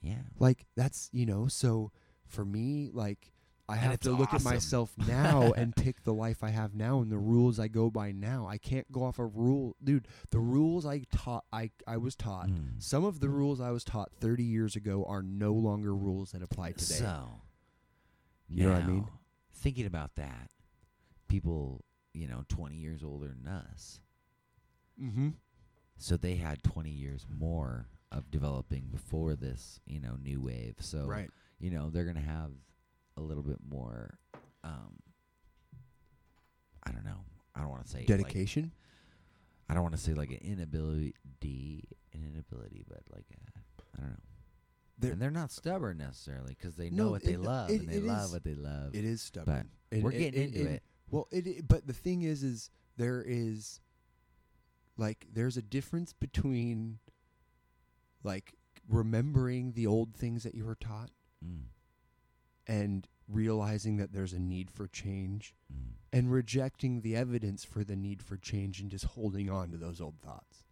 Yeah. 0.00 0.22
Like 0.38 0.64
that's, 0.76 1.10
you 1.12 1.26
know, 1.26 1.46
so 1.46 1.92
for 2.26 2.44
me, 2.46 2.88
like 2.92 3.33
I 3.68 3.76
have 3.76 4.00
to 4.00 4.10
look 4.10 4.34
awesome. 4.34 4.46
at 4.46 4.52
myself 4.54 4.92
now 5.08 5.52
and 5.52 5.74
pick 5.74 6.02
the 6.02 6.12
life 6.12 6.44
I 6.44 6.50
have 6.50 6.74
now 6.74 7.00
and 7.00 7.10
the 7.10 7.18
rules 7.18 7.58
I 7.58 7.68
go 7.68 7.90
by 7.90 8.12
now. 8.12 8.46
I 8.46 8.58
can't 8.58 8.90
go 8.92 9.04
off 9.04 9.18
a 9.18 9.24
rule. 9.24 9.74
Dude, 9.82 10.06
the 10.30 10.38
rules 10.38 10.84
I 10.84 11.04
taught 11.10 11.44
I 11.52 11.70
I 11.86 11.96
was 11.96 12.14
taught. 12.14 12.48
Mm. 12.48 12.82
Some 12.82 13.04
of 13.04 13.20
the 13.20 13.28
rules 13.30 13.60
I 13.60 13.70
was 13.70 13.82
taught 13.84 14.12
30 14.20 14.44
years 14.44 14.76
ago 14.76 15.04
are 15.08 15.22
no 15.22 15.52
longer 15.54 15.94
rules 15.94 16.32
that 16.32 16.42
apply 16.42 16.72
today. 16.72 16.84
So, 16.96 17.40
You 18.48 18.64
know 18.66 18.72
what 18.72 18.82
I 18.82 18.86
mean? 18.86 19.08
Thinking 19.54 19.86
about 19.86 20.16
that, 20.16 20.50
people, 21.28 21.84
you 22.12 22.26
know, 22.28 22.44
20 22.48 22.76
years 22.76 23.02
older 23.02 23.28
than 23.28 23.48
us, 23.50 24.00
mm-hmm. 25.02 25.30
so 25.96 26.16
they 26.18 26.36
had 26.36 26.62
20 26.62 26.90
years 26.90 27.24
more 27.34 27.88
of 28.12 28.30
developing 28.30 28.88
before 28.90 29.34
this, 29.34 29.80
you 29.86 30.00
know, 30.00 30.16
new 30.22 30.40
wave. 30.42 30.76
So, 30.80 31.06
Right. 31.06 31.30
you 31.58 31.70
know, 31.70 31.88
they're 31.90 32.04
going 32.04 32.16
to 32.16 32.20
have 32.22 32.50
a 33.16 33.20
little 33.20 33.42
bit 33.42 33.58
more, 33.68 34.18
um, 34.62 34.96
I 36.82 36.90
don't 36.90 37.04
know. 37.04 37.24
I 37.54 37.60
don't 37.60 37.70
want 37.70 37.84
to 37.84 37.90
say 37.90 37.98
like- 37.98 38.06
Dedication? 38.08 38.72
I 39.68 39.74
don't 39.74 39.82
want 39.82 39.94
to 39.94 40.00
say 40.00 40.12
like 40.14 40.30
an 40.30 40.38
inability, 40.42 41.14
an 42.12 42.24
inability, 42.34 42.84
but 42.88 43.02
like 43.10 43.24
I 43.32 43.60
I 43.96 44.00
don't 44.00 44.10
know. 44.10 44.16
They're- 44.98 45.12
and 45.12 45.22
they're 45.22 45.30
not 45.30 45.50
stubborn 45.50 45.98
necessarily 45.98 46.54
because 46.54 46.76
they 46.76 46.90
know 46.90 47.06
No, 47.06 47.10
what 47.12 47.22
they 47.22 47.32
it- 47.34 47.40
love 47.40 47.70
it- 47.70 47.80
and 47.80 47.88
they 47.88 48.00
love 48.00 48.26
is- 48.26 48.32
what 48.32 48.44
they 48.44 48.54
love. 48.54 48.94
It 48.94 49.04
is 49.04 49.22
stubborn. 49.22 49.70
but 49.90 50.02
we're 50.02 50.10
getting 50.12 50.42
into 50.44 50.68
it. 50.68 50.82
Well, 51.10 51.28
it, 51.30 51.66
but 51.68 51.86
the 51.86 51.92
thing 51.92 52.22
is, 52.22 52.42
is 52.42 52.70
there 52.96 53.22
is 53.22 53.80
like 54.96 55.26
there's 55.32 55.56
a 55.56 55.62
difference 55.62 56.12
between 56.12 56.98
like 58.22 58.54
remembering 58.88 59.72
the 59.72 59.86
old 59.86 60.14
things 60.14 60.42
that 60.42 60.54
you 60.54 60.64
were 60.64 60.74
taught 60.76 61.10
Mm, 61.44 61.64
and 62.66 63.06
realizing 63.28 63.96
that 63.96 64.12
there's 64.12 64.32
a 64.32 64.38
need 64.38 64.70
for 64.70 64.86
change 64.86 65.54
mm. 65.72 65.92
and 66.12 66.30
rejecting 66.30 67.00
the 67.00 67.16
evidence 67.16 67.64
for 67.64 67.82
the 67.84 67.96
need 67.96 68.22
for 68.22 68.36
change 68.36 68.80
and 68.80 68.90
just 68.90 69.04
holding 69.04 69.50
on 69.50 69.70
to 69.70 69.76
those 69.76 70.00
old 70.00 70.18
thoughts. 70.20 70.64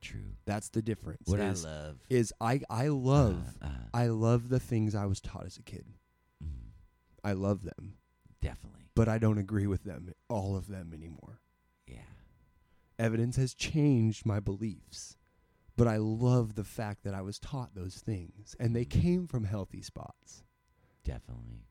True. 0.00 0.32
That's 0.46 0.70
the 0.70 0.82
difference. 0.82 1.28
What 1.28 1.40
I 1.40 1.52
love. 1.52 1.98
is 2.08 2.32
I 2.40 2.62
I 2.70 2.88
love 2.88 3.56
Uh, 3.62 3.66
uh, 3.66 3.70
I 3.92 4.06
love 4.08 4.48
the 4.48 4.58
things 4.60 4.94
I 4.94 5.06
was 5.06 5.20
taught 5.20 5.44
as 5.46 5.56
a 5.58 5.62
kid. 5.62 5.84
mm, 6.42 6.70
I 7.22 7.32
love 7.34 7.62
them, 7.64 7.94
definitely. 8.40 8.88
but 8.94 9.08
I 9.08 9.18
don't 9.18 9.38
agree 9.38 9.66
with 9.66 9.84
them 9.84 10.12
all 10.28 10.56
of 10.56 10.68
them 10.68 10.92
anymore. 10.94 11.40
Yeah. 11.86 11.98
evidence 12.98 13.36
has 13.36 13.54
changed 13.54 14.24
my 14.26 14.40
beliefs. 14.40 15.16
But 15.76 15.86
I 15.88 15.96
love 15.96 16.54
the 16.56 16.64
fact 16.64 17.04
that 17.04 17.14
I 17.14 17.22
was 17.22 17.38
taught 17.38 17.74
those 17.74 17.96
things 17.96 18.54
and 18.60 18.74
they 18.76 18.84
came 18.84 19.26
from 19.26 19.44
healthy 19.44 19.80
spots. 19.82 20.42
Definitely. 21.04 21.66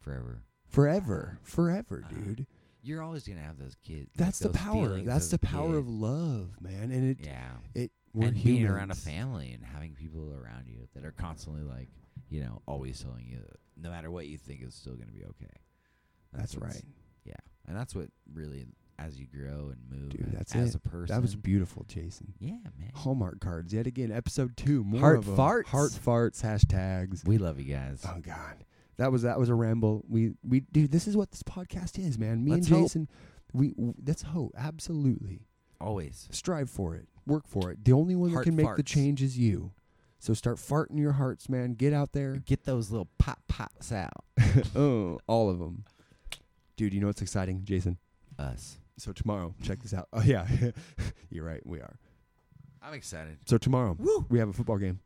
Forever. 0.00 0.42
Forever. 0.66 1.38
Forever, 1.42 2.04
Uh, 2.04 2.08
dude. 2.08 2.46
You're 2.82 3.02
always 3.02 3.26
gonna 3.26 3.40
have 3.42 3.58
those 3.58 3.76
kids. 3.84 4.10
like 4.10 4.26
That's 4.26 4.38
the 4.40 4.48
power. 4.48 5.00
That's 5.00 5.28
the 5.28 5.38
power 5.38 5.76
of 5.76 5.88
love, 5.88 6.60
man. 6.60 6.90
And 6.90 7.04
it 7.10 7.20
Yeah. 7.24 7.58
it 7.74 7.92
we're 8.12 8.28
and 8.28 8.42
being 8.42 8.66
around 8.66 8.90
a 8.90 8.94
family 8.96 9.52
and 9.52 9.64
having 9.64 9.94
people 9.94 10.34
around 10.34 10.66
you 10.66 10.88
that 10.94 11.04
are 11.04 11.12
constantly 11.12 11.62
like, 11.62 11.88
you 12.28 12.40
know, 12.40 12.60
always 12.66 13.00
telling 13.00 13.26
you 13.26 13.38
that 13.38 13.60
no 13.76 13.90
matter 13.90 14.10
what 14.10 14.26
you 14.26 14.36
think 14.36 14.62
is 14.62 14.74
still 14.74 14.96
gonna 14.96 15.12
be 15.12 15.24
okay. 15.24 15.54
That's 16.32 16.56
what's- 16.56 16.74
right. 16.76 16.84
Yeah, 17.24 17.36
and 17.66 17.76
that's 17.76 17.94
what 17.94 18.10
really, 18.32 18.66
as 19.06 19.18
you 19.18 19.26
grow 19.26 19.70
and 19.72 19.78
move, 19.90 20.10
Dude, 20.10 20.32
that's 20.32 20.54
as 20.54 20.70
it. 20.70 20.76
a 20.76 20.88
person. 20.88 21.14
That 21.14 21.22
was 21.22 21.34
beautiful, 21.36 21.84
Jason. 21.88 22.34
yeah, 22.38 22.52
man. 22.78 22.90
Hallmark 22.94 23.40
cards 23.40 23.72
yet 23.74 23.86
again. 23.86 24.10
Episode 24.12 24.56
two. 24.56 24.84
More 24.84 25.00
Heart 25.00 25.18
of 25.18 25.28
'em. 25.28 25.36
farts. 25.36 25.66
Heart 25.66 25.90
farts. 25.92 26.42
Hashtags. 26.42 27.26
We 27.26 27.38
love 27.38 27.58
you 27.60 27.72
guys. 27.74 28.04
Oh 28.06 28.20
God, 28.20 28.64
that 28.96 29.10
was 29.12 29.22
that 29.22 29.38
was 29.38 29.48
a 29.48 29.54
ramble. 29.54 30.04
We 30.08 30.32
we 30.42 30.60
dude, 30.60 30.90
this 30.92 31.06
is 31.08 31.16
what 31.16 31.30
this 31.30 31.42
podcast 31.42 31.98
is, 31.98 32.18
man. 32.18 32.44
Me 32.44 32.52
Let's 32.52 32.66
and 32.68 32.76
hope. 32.76 32.84
Jason, 32.84 33.08
we 33.52 33.70
w- 33.74 33.94
that's 34.02 34.22
hope. 34.22 34.52
Absolutely. 34.56 35.46
Always. 35.80 36.28
strive 36.30 36.70
for 36.70 36.94
it 36.94 37.08
work 37.26 37.46
for 37.48 37.70
it 37.72 37.84
the 37.84 37.92
only 37.92 38.14
one 38.16 38.32
that 38.32 38.42
can 38.44 38.54
make 38.56 38.66
the 38.76 38.82
farts. 38.82 38.86
change 38.86 39.20
is 39.22 39.36
you 39.38 39.72
so 40.20 40.32
start 40.34 40.56
farting 40.58 40.98
your 40.98 41.12
hearts 41.12 41.48
man 41.48 41.72
get 41.74 41.92
out 41.92 42.12
there 42.12 42.34
Get 42.36 42.64
those 42.64 42.90
little 42.92 43.08
pop 43.18 43.40
pops 43.48 43.90
out. 43.92 44.24
oh 44.76 45.18
all 45.28 45.48
of 45.50 45.58
them 45.60 45.84
dude 46.76 46.94
you 46.94 47.00
know 47.00 47.06
what's 47.08 47.22
exciting 47.22 47.62
jason 47.64 47.98
Us. 48.38 48.78
So 48.98 49.12
tomorrow 49.12 49.54
check 49.62 49.82
this 49.82 49.94
out. 49.94 50.08
Oh 50.12 50.22
yeah. 50.22 50.46
You're 51.30 51.44
right 51.44 51.64
we 51.66 51.78
are. 51.80 51.98
I'm 52.82 52.94
excited. 52.94 53.38
so 53.46 53.58
tomorrow 53.58 53.96
Woo! 53.98 54.26
we 54.28 54.38
have 54.38 54.48
a 54.48 54.52
football 54.52 54.78
game. 54.78 55.00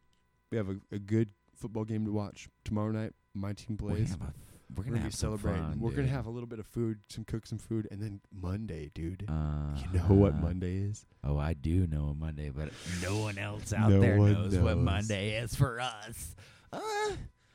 We 0.50 0.56
have 0.56 0.68
a, 0.68 0.76
a 0.92 0.98
good 0.98 1.30
football 1.54 1.84
game 1.84 2.04
to 2.06 2.12
watch 2.12 2.48
tomorrow 2.64 2.90
night. 2.90 3.12
My 3.34 3.52
team 3.52 3.76
We're 3.80 3.90
plays. 3.90 4.14
gonna, 4.14 4.24
have, 4.24 4.30
a- 4.30 4.32
we're 4.70 4.76
we're 4.76 4.82
gonna 4.84 4.88
gonna 4.88 4.98
be 4.98 5.02
have 5.04 5.14
some 5.14 5.28
celebrating 5.38 5.62
fun, 5.62 5.80
we're 5.80 5.90
gonna 5.90 6.08
have 6.08 6.26
a 6.26 6.30
little 6.30 6.46
bit 6.48 6.58
of 6.58 6.66
food 6.66 6.98
some 7.10 7.24
cook 7.24 7.46
some 7.46 7.58
food 7.58 7.86
and 7.90 8.02
then 8.02 8.20
monday 8.32 8.90
dude. 8.94 9.24
Uh, 9.28 9.76
you 9.78 9.98
know 9.98 10.14
what 10.14 10.34
monday 10.40 10.76
is? 10.78 11.04
Oh, 11.22 11.36
I 11.38 11.52
do 11.54 11.86
know 11.86 12.06
what 12.06 12.16
Monday, 12.16 12.50
but 12.50 12.70
no 13.02 13.18
one 13.18 13.36
else 13.38 13.72
out 13.72 13.90
No 13.90 14.00
there 14.00 14.16
one 14.16 14.32
knows, 14.32 14.56
what. 14.56 14.78
Monday 14.78 15.36
is 15.36 15.54
for 15.54 15.80
us. 15.80 16.34
Uh, 16.72 16.78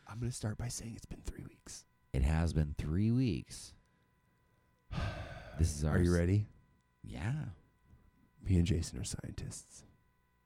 i'm 0.07 0.19
gonna 0.19 0.31
start 0.31 0.57
by 0.57 0.67
saying 0.67 0.93
it's 0.95 1.05
been 1.05 1.21
three 1.25 1.43
weeks. 1.49 1.85
it 2.13 2.21
has 2.21 2.53
been 2.53 2.75
three 2.77 3.11
weeks. 3.11 3.73
This 5.59 5.75
is 5.75 5.83
our. 5.83 5.95
are 5.95 6.01
you 6.01 6.13
ready 6.13 6.47
Yeah. 7.03 7.33
Me 8.47 8.57
and 8.57 8.65
Jason 8.65 8.97
are 8.99 9.03
scientists. 9.03 9.83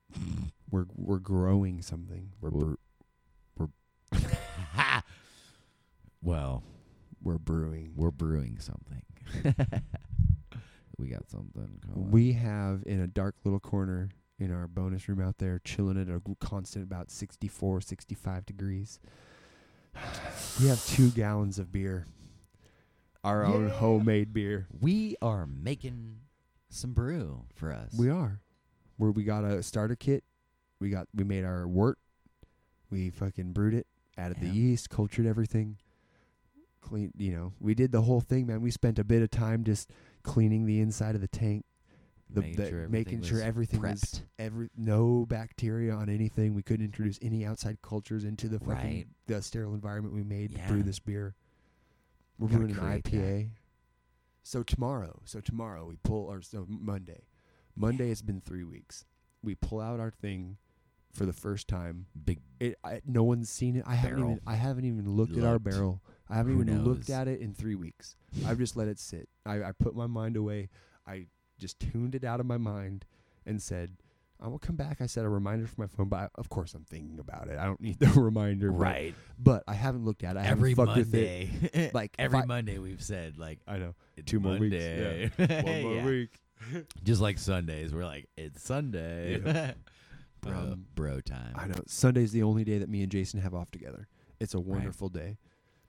we're 0.72 0.86
we're 0.96 1.20
growing 1.20 1.82
something. 1.82 2.32
We're 2.42 2.50
Well- 2.50 2.78
bre- 3.58 3.66
well, 6.22 6.64
we're 7.22 7.38
brewing. 7.38 7.94
we're 7.96 8.12
brewing 8.12 8.60
something. 8.60 9.02
we 10.98 11.08
got 11.10 11.30
something. 11.30 11.80
Going. 11.86 12.12
We 12.12 12.34
have 12.34 12.84
in 12.86 13.00
a 13.02 13.08
dark 13.08 13.36
little 13.44 13.60
corner 13.60 14.10
in 14.40 14.52
our 14.52 14.68
bonus 14.68 15.08
room 15.10 15.22
out 15.22 15.38
there, 15.40 15.60
chilling 15.64 16.00
at 16.00 16.08
a 16.10 16.22
constant 16.40 16.84
about 16.84 17.10
64, 17.12 17.82
65 17.82 18.46
degrees. 18.46 19.00
We 20.62 20.68
have 20.68 20.86
two 20.86 21.10
gallons 21.10 21.58
of 21.60 21.72
beer. 21.72 22.06
Our 23.26 23.44
own 23.46 23.70
homemade 23.70 24.34
beer. 24.34 24.68
We 24.80 25.16
are 25.22 25.48
making 25.48 26.18
some 26.70 26.94
brew 26.94 27.46
for 27.56 27.72
us. 27.74 27.94
We 27.98 28.10
are. 28.10 28.40
Where 28.98 29.12
we 29.12 29.24
got 29.24 29.44
a 29.44 29.64
starter 29.64 29.96
kit. 29.96 30.24
We 30.80 30.90
got 30.90 31.08
we 31.14 31.24
made 31.24 31.44
our 31.44 31.68
wort. 31.68 31.98
We 32.92 33.10
fucking 33.10 33.54
brewed 33.54 33.74
it, 33.74 33.88
added 34.18 34.38
the 34.40 34.48
yeast, 34.48 34.90
cultured 34.90 35.26
everything. 35.26 35.78
Clean, 36.82 37.12
you 37.18 37.32
know, 37.36 37.54
we 37.60 37.74
did 37.74 37.92
the 37.92 38.04
whole 38.04 38.22
thing, 38.22 38.46
man. 38.46 38.62
We 38.62 38.70
spent 38.70 39.00
a 39.00 39.04
bit 39.04 39.24
of 39.24 39.32
time 39.32 39.64
just 39.64 39.90
cleaning 40.22 40.68
the 40.68 40.80
inside 40.80 41.16
of 41.16 41.22
the 41.22 41.28
tank, 41.28 41.66
the, 42.30 42.42
making 42.42 42.56
the- 42.58 42.70
sure 42.70 42.80
everything 42.84 42.92
making 42.92 43.22
sure 43.24 43.38
was 43.40 43.44
everything 43.48 43.80
prepped. 43.80 43.92
was 44.02 44.22
every 44.38 44.70
no 44.78 45.26
bacteria 45.28 45.94
on 45.96 46.10
anything. 46.10 46.54
We 46.54 46.62
couldn't 46.62 46.86
introduce 46.86 47.18
any 47.24 47.44
outside 47.44 47.82
cultures 47.82 48.24
into 48.24 48.48
the 48.48 48.60
fucking 48.60 48.74
Right. 48.76 49.08
the 49.26 49.42
sterile 49.42 49.74
environment 49.74 50.14
we 50.14 50.24
made 50.24 50.52
to 50.52 50.58
Yeah. 50.58 50.68
brew 50.68 50.84
this 50.84 51.00
beer. 51.00 51.34
We're 52.40 52.48
brewing 52.50 52.72
an 52.72 52.78
create 52.78 53.04
that. 53.06 53.12
IPA. 53.14 53.50
So 54.44 54.62
tomorrow, 54.64 55.22
so 55.26 55.42
tomorrow 55.42 55.86
we 55.86 55.96
pull 56.04 56.30
our 56.30 56.42
so 56.42 56.66
Monday. 56.70 57.22
Monday 57.76 58.10
has 58.10 58.22
been 58.22 58.42
three 58.42 58.64
weeks. 58.64 59.06
We 59.44 59.56
pull 59.56 59.82
out 59.82 60.00
our 60.00 60.12
thing 60.12 60.58
for 61.12 61.26
the 61.26 61.34
first 61.34 61.68
time. 61.68 62.08
big. 62.26 62.40
It 62.60 62.78
I, 62.84 63.02
no 63.06 63.24
one's 63.24 63.50
seen 63.50 63.76
it. 63.78 63.84
I 63.88 63.96
haven't 63.96 64.18
Barrel. 64.18 64.32
even 64.32 64.42
I 64.46 64.56
haven't 64.56 64.86
even 64.86 65.10
looked 65.10 65.38
at 65.38 65.44
our 65.44 65.60
barrel. 65.60 66.02
I 66.30 66.36
haven't 66.36 66.54
Who 66.56 66.62
even 66.62 66.84
looked 66.84 67.10
at 67.10 67.28
it 67.28 67.40
in 67.40 67.54
three 67.54 67.76
weeks. 67.76 68.16
I've 68.46 68.58
just 68.58 68.76
let 68.76 68.88
it 68.88 69.00
sit. 69.00 69.30
I, 69.46 69.64
I 69.64 69.72
put 69.72 69.96
my 69.96 70.08
mind 70.08 70.36
away. 70.38 70.70
I 71.08 71.28
just 71.60 71.80
tuned 71.80 72.16
it 72.16 72.24
out 72.24 72.40
of 72.40 72.46
my 72.46 72.58
mind 72.58 73.06
and 73.46 73.62
said, 73.62 73.92
I 74.42 74.48
will 74.50 74.60
come 74.60 74.76
back. 74.76 75.00
I 75.02 75.06
set 75.06 75.24
a 75.26 75.30
reminder 75.30 75.66
for 75.66 75.80
my 75.82 75.88
phone, 75.88 76.10
but 76.10 76.18
I, 76.18 76.28
of 76.36 76.50
course 76.50 76.74
I'm 76.74 76.84
thinking 76.84 77.20
about 77.20 77.48
it. 77.48 77.58
I 77.58 77.66
don't 77.66 77.80
need 77.82 78.00
the 78.00 78.08
reminder. 78.20 78.72
but- 78.72 78.78
Right. 78.78 79.16
But, 79.40 79.64
I 79.68 79.74
haven't 79.74 80.06
looked 80.06 80.24
at 80.24 80.36
it. 80.36 80.40
I 80.40 80.46
every 80.46 80.74
fucked 80.74 80.96
with 80.98 81.14
it. 81.16 81.50
Monday, 81.62 81.92
Like, 81.94 82.14
every 82.20 82.42
fi- 82.42 82.46
Monday, 82.46 82.78
we've 82.78 83.02
said 83.02 83.38
like 83.38 83.60
I 83.68 83.78
know. 83.78 83.96
Two 84.26 84.40
more 84.40 84.58
weeks, 84.58 84.74
Monday. 84.74 85.32
One 85.38 85.82
more 85.84 85.94
Yeah. 85.96 86.06
week. 86.06 86.40
Just 87.04 87.22
like 87.22 87.38
Sundays, 87.38 87.94
we're 87.94 88.06
like 88.06 88.28
it's 88.38 88.62
Sunday. 88.64 89.38
bro, 90.42 90.54
Um, 90.54 90.86
bro 90.96 91.20
time. 91.22 91.54
I 91.56 91.68
know. 91.68 91.76
Sunday's 91.88 92.32
the 92.32 92.44
only 92.44 92.64
day 92.64 92.78
that 92.80 92.90
me 92.90 93.02
and 93.04 93.12
Jason 93.12 93.40
have 93.42 93.54
off 93.54 93.72
together. 93.72 94.08
It's 94.40 94.54
a 94.54 94.60
wonderful 94.60 95.10
day. 95.10 95.38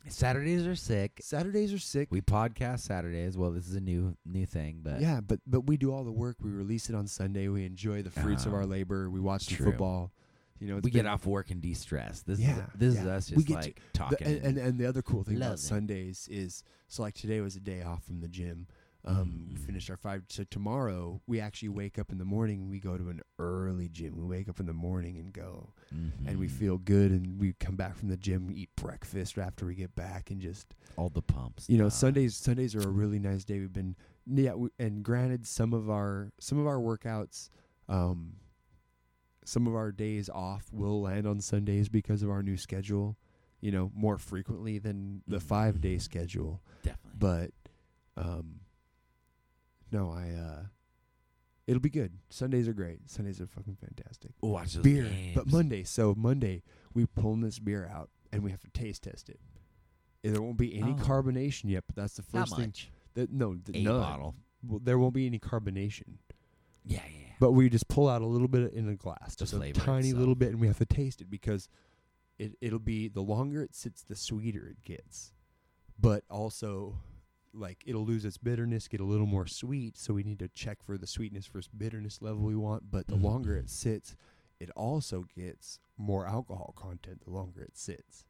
Saturdays 0.09 0.66
are 0.66 0.77
sick. 0.77 1.20
Saturdays 1.23 1.73
are 1.73 1.78
sick. 1.78 2.09
We 2.11 2.20
podcast 2.20 2.81
Saturdays. 2.81 3.37
Well, 3.37 3.51
this 3.51 3.66
is 3.69 3.74
a 3.74 3.81
new 3.81 4.16
new 4.24 4.47
thing, 4.47 4.81
but 4.83 5.01
yeah, 5.01 5.20
but 5.20 5.41
but 5.47 5.62
we 5.62 5.77
do 5.77 5.93
all 5.93 6.05
the 6.05 6.12
work. 6.12 6.37
We 6.41 6.51
release 6.51 6.89
it 6.89 6.95
on 6.95 7.07
Sunday. 7.07 7.49
We 7.49 7.65
enjoy 7.66 8.03
the 8.03 8.11
fruits 8.11 8.47
of 8.47 8.53
Oh, 8.53 8.57
our 8.57 8.66
labor. 8.66 9.11
We 9.11 9.20
watch 9.20 9.47
the 9.47 9.57
football. 9.57 10.12
You 10.59 10.69
know, 10.69 10.81
we 10.83 10.91
get 10.91 11.05
off 11.05 11.27
work 11.27 11.51
and 11.51 11.61
de-stress. 11.61 12.23
This 12.23 12.39
Yeah, 12.41 12.53
is 12.57 12.62
this 12.77 12.95
is 12.99 13.05
yeah. 13.05 13.11
us 13.12 13.31
We 13.31 13.45
just 13.45 13.51
like 13.51 13.74
The- 13.93 13.99
talking. 13.99 14.27
and, 14.27 14.39
and 14.45 14.59
and 14.59 14.78
the 14.78 14.87
other 14.87 15.03
cool 15.03 15.23
thing 15.23 15.37
about 15.37 15.55
it. 15.55 15.59
Sundays 15.59 16.28
is 16.31 16.62
so 16.89 17.03
like 17.03 17.15
today 17.15 17.41
was 17.43 17.57
a 17.57 17.61
day 17.61 17.83
off 17.83 18.05
from 18.05 18.20
the 18.20 18.28
gym. 18.28 18.66
Um, 19.07 19.47
we 19.49 19.55
Mhm. 19.55 19.59
finished 19.66 19.89
our 19.89 19.97
five. 19.97 20.24
So 20.28 20.43
tomorrow 20.45 21.20
we 21.28 21.39
actually 21.39 21.69
wake 21.69 21.97
up 21.99 22.11
in 22.11 22.19
the 22.19 22.24
morning. 22.24 22.62
and 22.62 22.70
We 22.70 22.81
go 22.81 22.99
to 22.99 23.09
an 23.09 23.20
early 23.39 23.89
gym. 23.89 24.16
We 24.16 24.24
wake 24.24 24.49
up 24.49 24.59
in 24.59 24.66
the 24.66 24.73
morning 24.74 25.16
and 25.19 25.33
go, 25.33 25.73
and 26.24 26.39
we 26.41 26.49
Mhm. 26.49 26.51
feel 26.51 26.78
good. 26.78 27.12
And 27.12 27.39
we 27.39 27.53
come 27.53 27.77
back 27.77 27.95
from 27.95 28.09
the 28.09 28.16
gym, 28.16 28.51
eat 28.51 28.70
breakfast 28.74 29.39
after 29.39 29.65
we 29.65 29.77
get 29.77 29.95
back, 29.95 30.31
and 30.31 30.41
just 30.41 30.74
all 30.97 31.09
the 31.09 31.23
pumps. 31.23 31.69
you 31.69 31.78
know 31.78 31.89
Sundays. 31.89 32.35
Sundays 32.37 32.74
are 32.74 32.81
a 32.83 32.91
really 32.91 33.19
nice 33.20 33.45
day. 33.45 33.61
We've 33.61 33.73
been 33.73 33.95
yeah, 34.27 34.55
we, 34.55 34.70
and 34.78 35.05
granted 35.05 35.47
some 35.47 35.73
of 35.73 35.89
our 35.89 36.33
some 36.41 36.59
of 36.59 36.66
our 36.66 36.78
workouts, 36.78 37.49
um, 37.89 38.37
some 39.45 39.69
of 39.69 39.74
our 39.77 39.93
days 39.93 40.28
off 40.28 40.73
will 40.73 41.01
land 41.01 41.27
on 41.28 41.41
Sundays 41.41 41.89
because 41.89 42.24
of 42.24 42.31
our 42.31 42.43
new 42.43 42.57
schedule. 42.57 43.16
You 43.61 43.70
know, 43.70 43.91
more 43.95 44.19
frequently 44.19 44.78
than 44.78 45.23
the 45.28 45.39
Mhm. 45.39 45.43
five 45.43 45.81
day 45.81 45.99
schedule. 45.99 46.61
definitely. 46.83 47.19
But 47.19 47.51
um 48.16 48.61
no, 49.92 50.10
I 50.10 50.30
uh 50.30 50.62
it'll 51.66 51.80
be 51.80 51.90
good. 51.90 52.12
Sundays 52.30 52.68
are 52.68 52.72
great. 52.72 53.10
Sundays 53.10 53.40
are 53.40 53.46
fucking 53.46 53.76
fantastic. 53.76 54.30
watch 54.40 54.74
those 54.74 54.82
beer. 54.84 55.04
games. 55.04 55.34
But 55.34 55.50
Monday, 55.50 55.82
so 55.84 56.14
Monday 56.16 56.62
we 56.94 57.06
pulling 57.06 57.40
this 57.40 57.58
beer 57.58 57.88
out 57.92 58.10
and 58.32 58.42
we 58.42 58.50
have 58.50 58.60
to 58.60 58.70
taste 58.70 59.02
test 59.04 59.28
it. 59.28 59.40
And 60.24 60.34
There 60.34 60.42
won't 60.42 60.56
be 60.58 60.76
any 60.78 60.92
Oh. 60.92 60.96
carbonation 60.96 61.70
yet, 61.70 61.84
but 61.86 61.94
that's 61.96 62.14
the 62.14 62.24
Not 62.32 62.48
first 62.48 62.56
thing. 62.56 62.66
much. 62.66 62.90
That, 63.14 63.32
no, 63.32 63.54
th- 63.54 63.76
A 63.78 63.82
none. 63.82 64.00
bottle. 64.00 64.34
Well, 64.66 64.80
there 64.82 64.98
won't 64.98 65.14
be 65.14 65.26
any 65.26 65.38
carbonation. 65.38 66.18
Yeah, 66.84 67.00
yeah. 67.06 67.18
yeah. 67.18 67.32
But 67.40 67.52
we 67.52 67.68
just 67.68 67.86
pull 67.88 68.08
out 68.08 68.22
a 68.22 68.26
little 68.26 68.48
bit 68.48 68.72
in 68.72 68.88
a 68.88 68.94
glass, 68.96 69.36
To 69.36 69.44
just 69.44 69.52
a 69.52 69.56
flavor 69.56 69.80
tiny 69.80 70.08
itself. 70.08 70.18
little 70.20 70.34
bit, 70.34 70.50
and 70.50 70.60
we 70.60 70.66
have 70.66 70.78
to 70.78 70.86
taste 70.86 71.20
it 71.20 71.30
because 71.30 71.68
it 72.38 72.56
it'll 72.60 72.78
be 72.78 73.08
the 73.08 73.22
longer 73.22 73.62
it 73.62 73.74
sits, 73.74 74.02
the 74.02 74.16
sweeter 74.16 74.66
it 74.66 74.82
gets. 74.84 75.32
But 75.98 76.24
also, 76.30 76.98
like 77.57 77.83
it'll 77.87 78.05
lose 78.05 78.24
its 78.24 78.39
bitterness, 78.39 78.89
get 78.89 79.01
a 79.01 79.05
little 79.05 79.27
more 79.27 79.47
sweet. 79.47 79.97
So 79.97 80.15
we 80.15 80.23
need 80.23 80.39
to 80.41 80.49
check 80.49 80.83
for 80.83 80.97
the 80.99 81.07
sweetness 81.07 81.47
versus 81.47 81.69
bitterness 81.77 82.20
level 82.23 82.43
we 82.43 82.57
want. 82.57 82.91
But 82.91 83.07
the 83.07 83.16
Mhm. 83.16 83.23
longer 83.23 83.57
it 83.57 83.70
sits, 83.70 84.15
it 84.61 84.70
also 84.70 85.24
gets 85.35 85.78
more 85.97 86.27
alcohol 86.27 86.74
content. 86.77 87.23
The 87.24 87.31
longer 87.31 87.62
it 87.62 87.77
sits. 87.77 88.27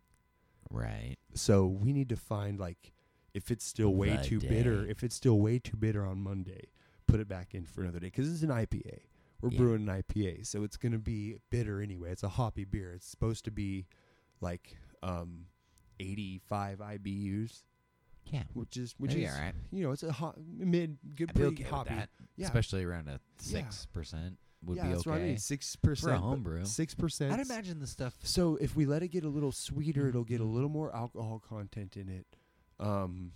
Right. 0.70 1.16
So 1.34 1.66
we 1.66 1.92
need 1.92 2.08
to 2.08 2.16
find 2.16 2.58
like 2.58 2.92
if 3.34 3.50
it's 3.50 3.64
still 3.64 3.94
way 3.94 4.16
The 4.16 4.22
too 4.24 4.40
bitter, 4.40 4.86
if 4.86 5.04
it's 5.04 5.14
still 5.14 5.38
way 5.40 5.58
too 5.58 5.76
bitter 5.76 6.04
on 6.04 6.22
Monday, 6.22 6.68
put 7.06 7.20
it 7.20 7.28
back 7.28 7.54
in 7.54 7.66
for 7.66 7.82
another 7.82 8.00
day 8.00 8.06
because 8.06 8.32
it's 8.32 8.42
an 8.42 8.50
IPA. 8.50 9.00
We're 9.42 9.50
Yeah. 9.50 9.58
brewing 9.58 9.82
an 9.82 9.88
IPA, 9.90 10.42
so 10.44 10.62
it's 10.64 10.76
gonna 10.78 10.98
be 10.98 11.36
bitter 11.50 11.80
anyway. 11.82 12.10
It's 12.12 12.22
a 12.22 12.30
hoppy 12.30 12.64
beer. 12.64 12.94
It's 12.94 13.06
supposed 13.06 13.44
to 13.44 13.50
be 13.50 13.86
like 14.40 14.78
um 15.02 15.46
85 16.00 16.80
IBUs, 16.80 17.62
Yeah. 18.26 18.42
which 18.54 18.76
is 18.76 18.94
which 18.98 19.12
That'd 19.12 19.24
is 19.28 19.30
right. 19.38 19.54
you 19.70 19.84
know 19.84 19.92
it's 19.92 20.02
a 20.02 20.10
hot 20.12 20.36
mid 20.40 20.98
good 21.14 21.30
I'd 21.30 21.34
be 21.34 21.40
pretty 21.40 21.54
okay 21.54 21.62
with 21.64 21.72
hoppy. 21.72 21.94
that. 21.94 22.08
Yeah, 22.36 22.46
Especially 22.46 22.84
around 22.84 23.08
a 23.08 23.20
six 23.38 23.86
percent 23.86 24.38
would 24.64 24.76
yeah, 24.78 24.82
be 24.84 24.88
that's 24.90 25.00
okay. 25.02 25.10
what 25.10 25.20
I 25.20 25.22
mean. 25.22 25.38
Six 25.38 25.76
For 25.76 25.86
a 25.86 25.90
percent 25.90 26.20
homebrew. 26.22 26.64
Six 26.64 26.94
percent. 26.94 27.32
I'd 27.32 27.40
imagine 27.40 27.78
the 27.78 27.86
stuff. 27.86 28.14
So 28.24 28.56
if 28.60 28.74
we 28.74 28.84
let 28.84 29.02
it 29.02 29.08
get 29.08 29.22
a 29.24 29.28
little 29.28 29.52
sweeter, 29.52 30.08
it'll 30.08 30.24
get 30.24 30.40
a 30.40 30.44
Mhm. 30.44 30.54
little 30.54 30.68
more 30.68 30.94
alcohol 30.94 31.38
content 31.38 31.96
in 31.96 32.08
it. 32.08 32.26
Um, 32.80 33.32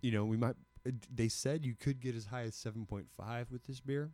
you 0.00 0.12
know, 0.12 0.24
we 0.24 0.36
might. 0.36 0.54
They 1.12 1.28
said 1.28 1.64
you 1.66 1.74
could 1.74 2.00
get 2.00 2.14
as 2.14 2.26
high 2.26 2.42
as 2.42 2.54
seven 2.54 2.86
point 2.86 3.08
five 3.16 3.50
with 3.50 3.64
this 3.64 3.80
beer. 3.80 4.12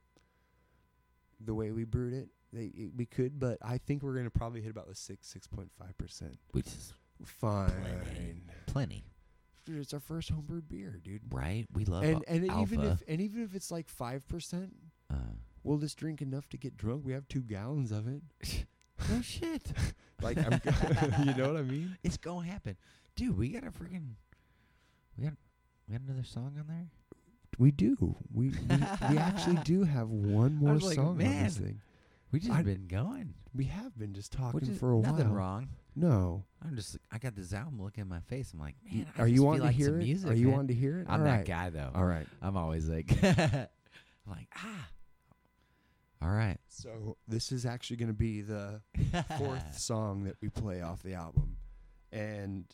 The 1.41 1.55
way 1.55 1.71
we 1.73 1.85
brewed 1.85 2.15
it, 2.15 2.29
they 2.53 2.67
it, 2.75 2.91
we 2.97 3.05
could, 3.07 3.39
but 3.39 3.59
I 3.63 3.79
think 3.79 4.03
we're 4.03 4.15
gonna 4.17 4.31
probably 4.31 4.63
hit 4.63 4.71
about 4.71 4.89
the 4.89 4.95
six 4.95 5.29
six 5.29 5.47
point 5.47 5.71
five 5.79 5.97
percent. 5.99 6.39
Which 6.53 6.67
is 6.67 6.95
Fine, 7.25 8.43
plenty, 8.67 9.05
dude. 9.67 9.79
It's 9.81 9.93
our 9.93 10.01
first 10.01 10.33
homebrewed 10.35 10.69
beer, 10.69 10.99
dude. 11.03 11.21
right? 11.31 11.67
We 11.75 11.85
love 11.85 12.03
And 12.05 12.15
al- 12.17 12.23
and 12.29 12.51
alpha. 12.51 12.63
even 12.75 12.85
if 12.87 13.03
and 13.07 13.21
even 13.21 13.43
if 13.43 13.55
it's 13.55 13.71
like 13.71 13.89
five 13.89 14.27
percent, 14.29 14.75
uh, 15.13 15.17
we'll 15.63 15.79
just 15.79 15.99
drink 15.99 16.23
enough 16.23 16.49
to 16.51 16.57
get 16.57 16.77
drunk. 16.79 17.03
We 17.05 17.13
have 17.13 17.29
two 17.29 17.43
gallons 17.43 17.93
of 17.93 18.09
it. 18.09 18.23
no 19.11 19.21
shit, 19.21 19.73
Like 20.23 20.39
I'm, 20.39 20.61
you 21.27 21.35
know 21.35 21.49
what 21.53 21.59
I 21.59 21.63
mean? 21.63 21.99
it's 22.03 22.17
gonna 22.17 22.47
happen, 22.47 22.77
dude. 23.17 23.37
We 23.37 23.51
got 23.51 23.65
a 23.65 23.71
freaking, 23.71 24.15
we 25.19 25.25
got, 25.25 25.35
we 25.89 25.93
got 25.93 26.03
another 26.09 26.25
song 26.25 26.57
on 26.59 26.65
there. 26.69 26.87
We 27.59 27.71
do. 27.71 28.17
We 28.33 28.49
we, 28.49 28.55
we 29.11 29.19
actually 29.19 29.57
do 29.65 29.85
have 29.85 30.09
one 30.11 30.55
more 30.57 30.77
like, 30.77 30.95
song 30.95 31.07
on 31.09 31.19
this 31.19 31.27
man, 31.29 31.51
thing. 31.51 31.81
We 32.33 32.41
just 32.41 32.53
I- 32.53 32.63
been 32.63 32.87
going, 32.87 33.35
We 33.55 33.65
have 33.65 33.97
been 33.99 34.15
just 34.15 34.33
talking 34.33 34.69
is 34.69 34.79
for 34.79 34.95
a 34.95 34.99
nothing 35.01 35.29
while. 35.29 35.37
wrong. 35.37 35.69
No. 35.97 36.45
I'm 36.63 36.77
just, 36.77 36.99
I 37.11 37.19
got 37.19 37.35
this 37.35 37.53
album 37.55 37.81
looking 37.83 38.03
in 38.03 38.09
my 38.09 38.21
face. 38.21 38.53
I'm 38.53 38.61
like, 38.61 38.75
man, 38.93 39.07
I 39.17 39.23
Are 39.23 39.27
you 39.27 39.43
wanting 39.43 39.63
like 39.63 39.71
to 39.73 39.77
hear 39.77 39.95
it? 39.99 40.05
music. 40.05 40.31
Are 40.31 40.35
you 40.35 40.47
man. 40.49 40.53
wanting 40.57 40.69
to 40.69 40.75
hear 40.75 40.99
it? 41.01 41.07
I'm 41.09 41.21
All 41.21 41.27
that 41.27 41.37
right. 41.39 41.47
guy 41.47 41.71
though. 41.71 41.91
All 41.95 42.05
right. 42.05 42.27
I'm 42.43 42.57
always 42.57 42.89
like, 42.89 43.11
I'm 43.25 43.67
like, 44.29 44.49
ah. 44.57 44.89
All 46.23 46.31
right. 46.31 46.59
So 46.69 47.17
this 47.27 47.51
is 47.53 47.65
actually 47.67 47.97
going 47.97 48.09
to 48.09 48.15
be 48.15 48.43
the 48.43 48.81
fourth 49.39 49.79
song 49.79 50.25
that 50.25 50.37
we 50.43 50.49
play 50.49 50.83
off 50.83 51.03
the 51.03 51.15
album, 51.15 51.57
and 52.13 52.65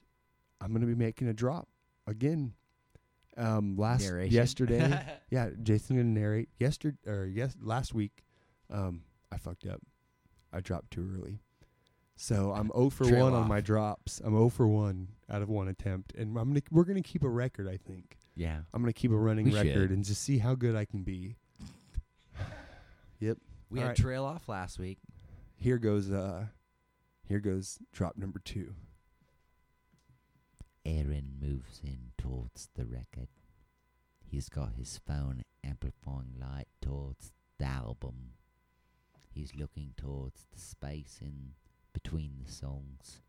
I'm 0.61 0.69
going 0.69 0.81
to 0.81 0.86
be 0.86 0.94
making 0.94 1.28
a 1.28 1.35
drop 1.35 1.69
again. 2.07 2.55
Um, 3.36 3.77
last 3.78 4.03
Narration. 4.05 4.35
yesterday, 4.35 5.01
yeah, 5.31 5.49
Jason's 5.62 5.97
going 5.99 6.15
to 6.15 6.20
narrate. 6.20 6.51
Yesterday 6.59 6.99
or 7.07 7.24
yes, 7.27 7.57
last 7.62 7.94
week, 7.94 8.24
um, 8.70 9.03
I 9.32 9.39
fucked 9.39 9.66
up. 9.66 9.81
I 10.53 10.61
dropped 10.61 10.90
too 10.90 11.11
early. 11.16 11.39
So 12.17 12.53
I'm 12.53 12.71
0 12.75 12.91
for 12.91 13.05
Trail 13.05 13.25
1 13.31 13.35
on 13.35 13.49
my 13.49 13.61
drops. 13.61 14.21
I'm 14.25 14.33
0 14.35 14.49
for 14.51 14.67
1 14.69 15.09
out 15.31 15.43
of 15.43 15.49
one 15.49 15.69
attempt. 15.69 16.15
And 16.15 16.37
I'm 16.39 16.49
gonna 16.51 16.63
we're 16.71 16.85
gonna 16.85 17.03
keep 17.03 17.23
a 17.25 17.29
record, 17.29 17.67
I 17.69 17.77
think. 17.79 18.17
yeah. 18.37 18.59
I'm 18.73 18.83
gonna 18.83 18.93
keep 18.93 19.11
a 19.11 19.17
running 19.17 19.47
We 19.47 19.55
record 19.55 19.73
should. 19.73 19.91
and 19.91 20.05
just 20.05 20.23
see 20.23 20.39
how 20.39 20.55
good 20.55 20.77
I 20.77 20.85
can 20.85 21.03
be. 21.03 21.37
Yep. 23.21 23.39
We 23.71 23.79
All 23.79 23.83
had 23.85 23.89
right. 23.91 23.97
trail 23.97 24.25
off 24.25 24.49
last 24.49 24.79
week. 24.79 24.99
Here 25.57 25.79
goes 25.79 26.11
uh 26.11 26.47
here 27.27 27.41
goes 27.41 27.79
drop 27.93 28.17
number 28.17 28.41
two. 28.41 28.75
Aaron 30.85 31.37
moves 31.41 31.81
in 31.85 32.11
towards 32.19 32.69
the 32.75 32.85
record. 32.85 33.29
He's 34.25 34.49
got 34.49 34.73
his 34.77 34.99
phone 35.07 35.43
amplifying 35.65 36.35
light 36.41 36.67
towards 36.81 37.33
the 37.59 37.67
album. 37.67 38.33
He's 39.31 39.55
looking 39.55 39.95
towards 39.97 40.47
the 40.53 40.59
space 40.61 41.19
in 41.23 41.53
between 41.93 42.32
the 42.44 42.51
songs. 42.52 43.20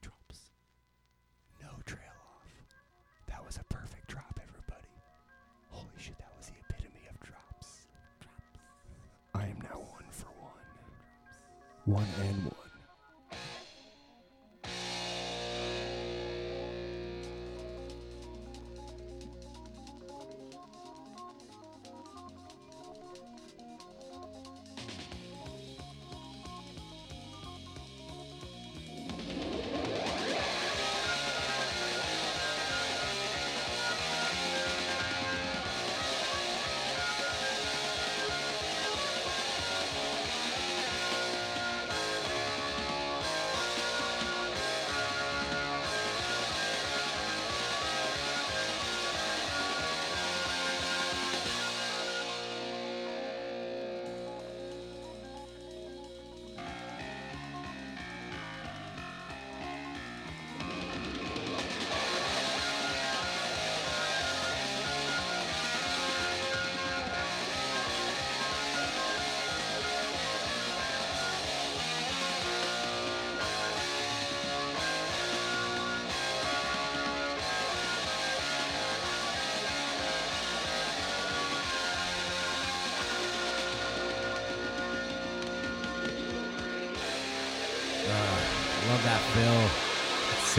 Drops. 0.00 0.50
No 1.60 1.68
trail 1.86 2.00
off. 2.36 2.48
That 3.26 3.44
was 3.44 3.56
a 3.56 3.64
perfect 3.64 4.08
drop, 4.08 4.38
everybody. 4.42 4.88
Holy 5.70 5.86
shit, 5.98 6.18
that 6.18 6.32
was 6.36 6.46
the 6.46 6.54
epitome 6.68 7.06
of 7.10 7.18
drops. 7.20 7.86
Drops. 8.20 8.58
I 9.34 9.44
am 9.44 9.58
now 9.62 9.78
one 9.78 10.10
for 10.10 10.26
one. 10.40 11.96
One 11.96 12.08
and 12.20 12.44
one. 12.44 12.61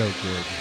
So 0.03 0.11
good. 0.11 0.52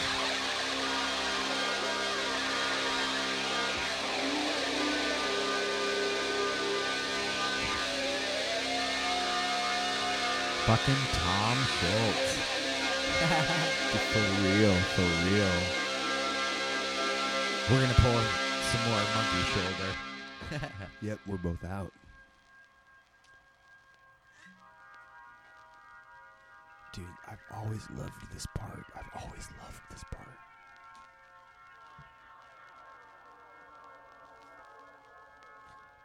Dude, 26.93 27.07
I've 27.27 27.39
always 27.57 27.89
loved 27.97 28.13
this 28.35 28.47
part. 28.55 28.85
I've 28.95 29.23
always 29.23 29.49
loved 29.63 29.81
this 29.91 30.05
part. 30.11 30.29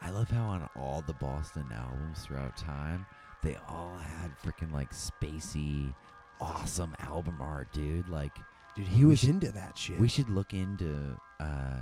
I 0.02 0.10
love 0.12 0.30
how 0.30 0.44
on 0.46 0.70
all 0.76 1.04
the 1.06 1.14
Boston 1.14 1.66
albums 1.74 2.22
throughout 2.24 2.56
time, 2.56 3.06
they 3.44 3.58
all 3.68 3.98
had 3.98 4.32
freaking 4.40 4.72
like 4.72 4.92
spacey, 4.92 5.94
awesome 6.40 6.96
album 7.00 7.38
art, 7.42 7.72
dude. 7.74 8.08
Like, 8.08 8.38
Dude, 8.76 8.88
he 8.88 9.06
was 9.06 9.20
should- 9.20 9.30
into 9.30 9.52
that 9.54 9.78
shit. 9.78 10.00
we 10.00 10.08
should 10.08 10.30
look 10.30 10.54
into 10.54 11.20
uh, 11.40 11.80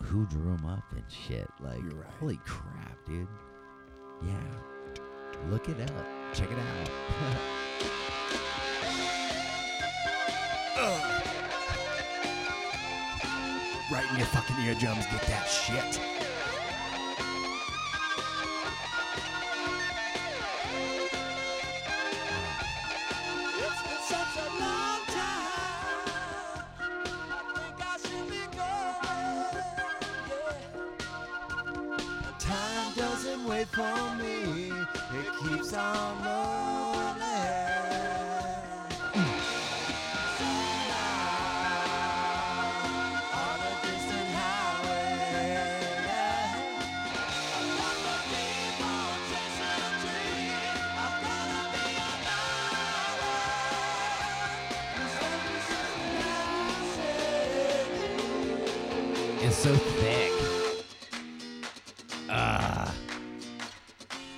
who 0.00 0.26
drew 0.26 0.56
them 0.56 0.64
up 0.66 0.84
and 0.92 1.04
shit. 1.08 1.48
Like, 1.60 1.82
right. 1.82 2.06
holy 2.20 2.36
crap, 2.46 3.04
dude. 3.04 3.26
Yeah. 4.24 4.38
Look 5.50 5.68
it 5.68 5.78
up. 5.80 6.06
Check 6.32 6.48
it 6.50 6.58
out. 6.58 6.90
right 13.90 14.10
in 14.10 14.18
your 14.18 14.26
fucking 14.26 14.56
eardrums, 14.64 15.06
get 15.06 15.22
that 15.22 15.46
shit. 15.46 16.15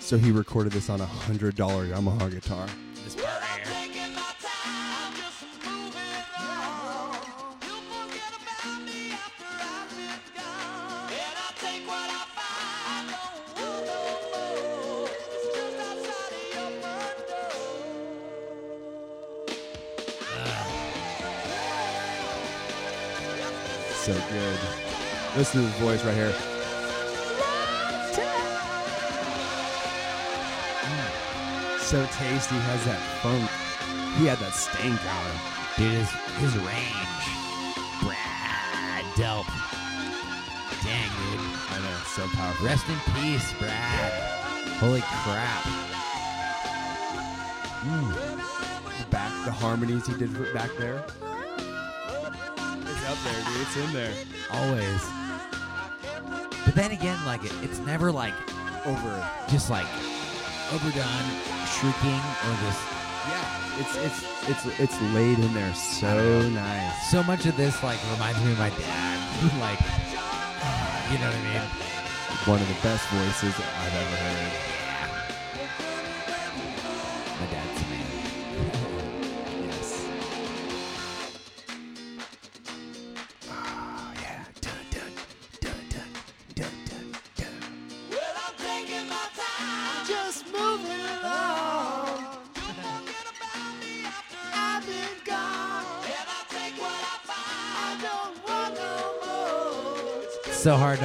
So 0.08 0.16
he 0.16 0.32
recorded 0.32 0.72
this 0.72 0.88
on 0.88 1.02
a 1.02 1.04
hundred 1.04 1.54
dollar 1.54 1.86
Yamaha 1.86 2.30
guitar. 2.30 2.66
this 3.04 3.14
part 3.14 3.26
right 3.26 3.62
here. 3.62 3.74
Taking 3.74 4.14
my 4.14 4.32
time, 4.40 5.12
just 5.12 5.44
moving 5.62 6.24
on. 6.38 7.18
You 26.08 26.16
forget 26.16 26.57
So 31.88 32.04
tasty, 32.12 32.54
has 32.54 32.84
that 32.84 33.00
funk. 33.24 33.48
He 34.20 34.26
had 34.26 34.36
that 34.44 34.52
stank 34.52 35.00
on 35.08 35.24
him. 35.24 35.40
Dude, 35.80 35.96
his, 35.96 36.10
his 36.36 36.52
range. 36.60 37.24
Brad. 38.04 39.08
Dope. 39.16 39.48
Dang, 40.84 41.08
dude. 41.16 41.40
I 41.72 41.80
know, 41.80 41.96
so 42.04 42.28
powerful. 42.36 42.66
Rest 42.66 42.84
in 42.92 43.00
peace, 43.16 43.54
Brad. 43.56 44.12
Holy 44.76 45.00
crap. 45.00 45.64
The 49.00 49.06
back, 49.08 49.32
the 49.46 49.52
harmonies 49.52 50.06
he 50.06 50.12
did 50.12 50.28
back 50.52 50.68
there. 50.76 51.02
It's 52.84 53.04
up 53.08 53.16
there, 53.24 53.40
dude. 53.48 53.62
It's 53.64 53.76
in 53.78 53.92
there. 53.94 54.12
Always. 54.52 55.02
But 56.66 56.74
then 56.74 56.90
again, 56.90 57.16
like, 57.24 57.42
it, 57.46 57.52
it's 57.62 57.78
never 57.78 58.12
like 58.12 58.34
Over. 58.84 59.26
just 59.48 59.70
like 59.70 59.86
overdone, 60.72 61.28
shrieking, 61.66 62.20
or 62.44 62.54
just. 62.64 62.82
Yeah. 63.28 63.80
It's 63.80 63.96
it's 63.96 64.48
it's 64.48 64.80
it's 64.80 65.02
laid 65.14 65.38
in 65.38 65.54
there 65.54 65.74
so 65.74 66.42
nice. 66.48 67.10
So 67.10 67.22
much 67.22 67.46
of 67.46 67.56
this, 67.56 67.82
like, 67.82 67.98
reminds 68.12 68.42
me 68.44 68.52
of 68.52 68.58
my 68.58 68.70
dad. 68.70 69.18
like, 69.60 69.80
you 71.12 71.18
know 71.18 71.26
what 71.26 71.36
I 71.36 71.60
mean? 71.60 71.68
One 72.46 72.60
of 72.60 72.68
the 72.68 72.80
best 72.82 73.06
voices 73.08 73.54
I've 73.54 73.94
ever 73.94 74.16
heard. 74.16 74.77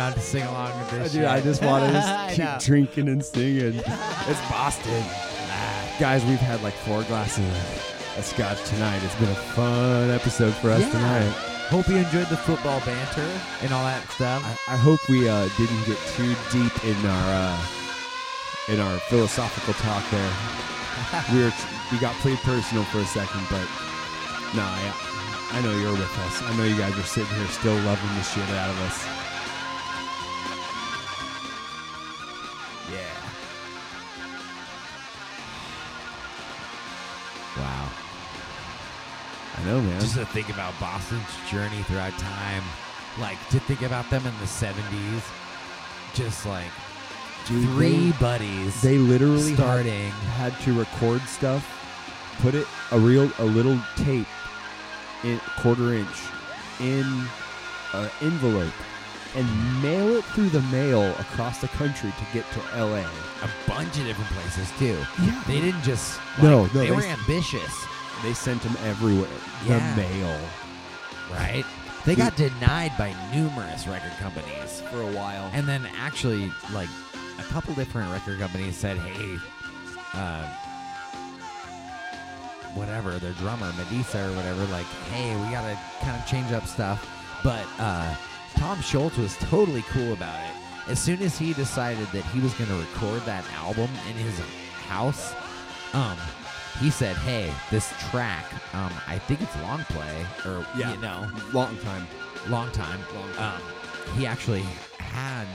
Not 0.03 0.15
to 0.15 0.19
sing 0.21 0.43
along 0.43 0.77
with 0.79 0.91
this. 0.91 1.13
Dude, 1.13 1.23
I 1.23 1.39
just 1.39 1.63
want 1.63 1.85
to 1.85 1.91
just 1.93 2.29
keep 2.35 2.43
know. 2.45 2.57
drinking 2.59 3.07
and 3.07 3.23
singing. 3.23 3.75
It's 3.77 4.41
Boston. 4.51 5.03
Guys, 5.97 6.25
we've 6.25 6.39
had 6.43 6.61
like 6.61 6.73
four 6.73 7.03
glasses 7.03 7.47
of 8.17 8.25
scotch 8.25 8.61
tonight. 8.67 8.99
It's 9.03 9.15
been 9.15 9.29
a 9.29 9.35
fun 9.55 10.09
episode 10.09 10.53
for 10.55 10.71
us 10.71 10.81
Yeah. 10.81 10.91
tonight. 10.91 11.31
Hope 11.71 11.87
you 11.87 11.95
enjoyed 11.95 12.27
the 12.27 12.35
football 12.37 12.81
banter 12.81 13.29
and 13.61 13.71
all 13.73 13.83
that 13.85 14.03
stuff. 14.11 14.43
I, 14.67 14.73
I 14.73 14.77
hope 14.77 14.99
we 15.07 15.29
uh, 15.29 15.47
didn't 15.57 15.85
get 15.85 15.97
too 16.19 16.35
deep 16.51 16.75
in 16.83 16.97
our 17.05 17.27
uh, 17.31 17.65
in 18.67 18.79
our 18.81 18.99
philosophical 19.07 19.73
talk 19.79 20.03
there. 20.11 20.33
we 21.31 21.43
were 21.47 21.53
we 21.91 21.97
got 22.03 22.13
pretty 22.19 22.37
personal 22.43 22.83
for 22.91 22.99
a 22.99 23.05
second, 23.05 23.47
but 23.49 23.63
no, 24.53 24.67
I, 24.67 24.83
I 25.55 25.61
know 25.63 25.71
you're 25.79 25.93
with 25.95 26.11
us. 26.27 26.43
I 26.43 26.51
know 26.57 26.65
you 26.65 26.75
guys 26.77 26.91
are 26.99 27.03
sitting 27.07 27.33
here 27.37 27.47
still 27.47 27.75
loving 27.87 28.11
the 28.19 28.23
shit 28.23 28.49
out 28.59 28.69
of 28.69 28.79
us. 28.83 28.99
Wow. 37.57 37.89
I 39.57 39.63
know, 39.65 39.81
man. 39.81 39.99
Just 40.01 40.15
to 40.15 40.25
think 40.25 40.49
about 40.49 40.73
Boston's 40.79 41.21
journey 41.49 41.83
throughout 41.83 42.17
time, 42.17 42.63
like 43.19 43.37
to 43.49 43.59
think 43.59 43.81
about 43.83 44.09
them 44.09 44.25
in 44.25 44.33
the 44.39 44.45
'70s, 44.47 45.21
just 46.13 46.45
like 46.45 46.71
Dude, 47.47 47.63
three 47.69 48.09
they- 48.11 48.17
buddies 48.19 48.81
they 48.81 48.97
literally 48.97 49.49
had, 49.51 49.57
starting. 49.57 50.09
had 50.37 50.59
to 50.61 50.73
record 50.73 51.21
stuff, 51.23 51.63
put 52.41 52.55
it 52.55 52.65
a 52.91 52.99
real 52.99 53.29
a 53.39 53.45
little 53.45 53.79
tape 53.97 54.27
in 55.23 55.39
quarter 55.59 55.93
inch 55.93 56.17
in 56.79 57.05
an 57.93 58.09
envelope 58.21 58.73
and 59.35 59.81
mail 59.81 60.15
it 60.15 60.23
through 60.25 60.49
the 60.49 60.61
mail 60.63 61.01
across 61.19 61.59
the 61.61 61.67
country 61.69 62.11
to 62.11 62.25
get 62.33 62.45
to 62.53 62.59
LA. 62.77 62.99
a 63.43 63.49
bunch 63.67 63.97
of 63.97 64.05
different 64.05 64.29
places 64.31 64.69
too. 64.77 64.97
Yeah. 65.21 65.43
They 65.47 65.59
didn't 65.61 65.81
just 65.83 66.19
No, 66.41 66.63
like, 66.63 66.73
no, 66.73 66.79
they, 66.81 66.85
they 66.87 66.91
were 66.95 67.01
s- 67.01 67.19
ambitious, 67.19 67.85
They 68.21 68.33
sent 68.33 68.61
them 68.61 68.75
everywhere. 68.85 69.27
Yeah. 69.65 69.95
The 69.95 70.01
mail. 70.01 70.39
right? 71.31 71.65
They 72.05 72.15
got 72.15 72.35
denied 72.35 72.91
by 72.97 73.15
numerous 73.33 73.87
record 73.87 74.11
companies. 74.19 74.81
For 74.91 75.01
a 75.01 75.11
while. 75.13 75.49
And 75.53 75.67
then 75.67 75.87
actually, 75.97 76.51
like 76.73 76.89
a 77.39 77.43
couple 77.43 77.73
different 77.75 78.11
record 78.11 78.39
companies 78.39 78.75
said, 78.75 78.97
"Hey, 78.97 79.37
uh, 80.13 80.45
whatever, 82.75 83.11
their 83.19 83.31
drummer 83.33 83.71
Masdea 83.73 84.29
or 84.31 84.35
whatever, 84.35 84.65
like, 84.65 84.85
hey, 85.11 85.35
we 85.35 85.49
gotta 85.51 85.77
kind 86.01 86.19
of 86.19 86.27
change 86.27 86.51
up 86.51 86.65
stuff." 86.67 87.07
But 87.43 87.65
uh, 87.79 88.15
Tom 88.55 88.77
Scholz 88.79 89.17
was 89.17 89.35
totally 89.37 89.81
cool 89.89 90.13
about 90.13 90.39
it. 90.43 90.51
As 90.91 90.99
soon 90.99 91.21
as 91.21 91.37
he 91.37 91.53
decided 91.53 92.07
that 92.07 92.25
he 92.25 92.39
was 92.39 92.53
going 92.55 92.69
to 92.69 92.75
record 92.75 93.21
that 93.25 93.45
album 93.53 93.89
in 94.09 94.15
his 94.15 94.37
house, 94.87 95.33
um, 95.93 96.17
he 96.79 96.89
said, 96.89 97.15
"Hey, 97.17 97.53
this 97.71 97.93
track, 98.09 98.45
um, 98.73 98.91
I 99.07 99.17
think 99.17 99.41
it's 99.41 99.55
long 99.61 99.83
play, 99.85 100.25
or 100.45 100.65
Yeah. 100.75 100.93
you 100.93 100.97
know, 100.99 101.27
long 101.53 101.77
time. 101.77 102.07
long 102.49 102.69
time. 102.71 102.99
Long 103.15 103.33
time. 103.35 103.55
Um, 103.55 104.17
he 104.17 104.25
actually 104.27 104.65
had 104.99 105.45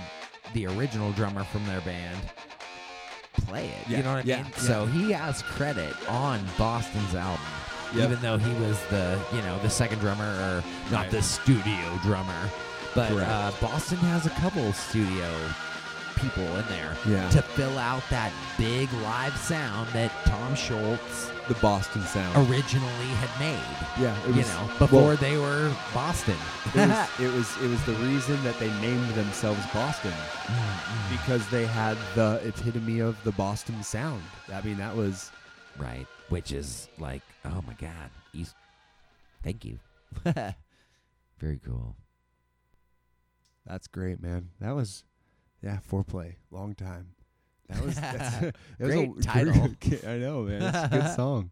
the 0.55 0.67
original 0.67 1.13
drummer 1.13 1.45
from 1.45 1.67
their 1.67 1.83
band 1.83 2.17
play 3.47 3.67
it. 3.69 3.75
Yeah, 3.89 3.99
You 3.99 4.03
know 4.05 4.15
what 4.15 4.25
I 4.25 4.29
yeah, 4.29 4.37
mean? 4.43 4.53
yeah. 4.57 4.61
So 4.63 4.87
he 4.87 5.13
has 5.13 5.43
credit 5.43 5.95
on 6.09 6.41
Boston's 6.57 7.15
album. 7.15 7.41
Yep. 7.95 8.05
Even 8.11 8.21
though 8.23 8.37
he 8.39 8.53
was 8.65 8.79
the, 8.91 9.19
you 9.33 9.41
know, 9.43 9.59
the 9.61 9.71
second 9.71 9.99
drummer 10.01 10.25
or 10.25 10.65
not 10.91 11.03
Right. 11.03 11.11
the 11.11 11.23
studio 11.23 11.99
drummer. 12.03 12.51
But 12.95 13.13
uh, 13.13 13.53
Boston 13.61 13.99
has 13.99 14.27
a 14.27 14.31
couple 14.31 14.73
studio 14.73 15.31
people 16.17 16.43
in 16.57 16.67
there 16.67 16.97
Yeah. 17.07 17.29
to 17.31 17.41
fill 17.41 17.79
out 17.79 18.03
that 18.11 18.33
big 18.59 18.93
live 19.05 19.37
sound 19.37 19.89
that 19.91 20.11
Tom 20.25 20.55
Scholz 20.55 21.31
the 21.47 21.55
Boston 21.55 22.03
sound. 22.03 22.37
originally 22.51 23.07
had 23.23 23.41
made. 23.41 24.03
yeah, 24.03 24.19
it 24.29 24.35
you 24.35 24.43
know, 24.43 24.69
before 24.81 25.01
well, 25.03 25.17
they 25.17 25.39
were 25.39 25.73
Boston. 25.95 26.35
it 26.75 26.89
was 26.89 27.09
it 27.21 27.33
was 27.33 27.57
it 27.63 27.69
was 27.69 27.83
the 27.85 27.95
reason 28.05 28.43
that 28.43 28.59
they 28.59 28.69
named 28.81 29.09
themselves 29.15 29.61
Boston 29.73 30.13
Mm, 30.47 31.11
because 31.13 31.47
they 31.51 31.67
had 31.67 31.97
the 32.17 32.41
epitome 32.45 32.99
of 33.01 33.23
the 33.25 33.33
Boston 33.33 33.83
sound. 33.85 34.23
I 34.53 34.61
mean, 34.63 34.79
that 34.79 34.97
was 34.97 35.31
right? 35.79 36.07
Which 36.31 36.51
is 36.53 36.89
like, 36.99 37.23
oh 37.45 37.63
my 37.67 37.75
god, 37.75 38.11
he's 38.33 38.55
thank 39.45 39.65
you. 39.65 39.79
Very 41.39 41.61
cool. 41.65 41.95
That's 43.69 43.87
great, 43.87 44.21
man. 44.21 44.51
That 44.61 44.75
was 44.75 45.05
yeah, 45.63 45.79
foreplay, 45.89 46.37
long 46.51 46.75
time. 46.75 47.11
That 47.69 47.85
was 47.85 47.97
that's, 47.97 48.43
it 48.79 48.85
was 48.85 48.95
Great 48.95 49.11
a, 49.19 49.23
title. 49.23 49.69
I 50.07 50.17
know, 50.17 50.43
man. 50.43 50.63
It's 50.63 50.79
a 50.79 50.89
good 50.91 51.15
song. 51.15 51.51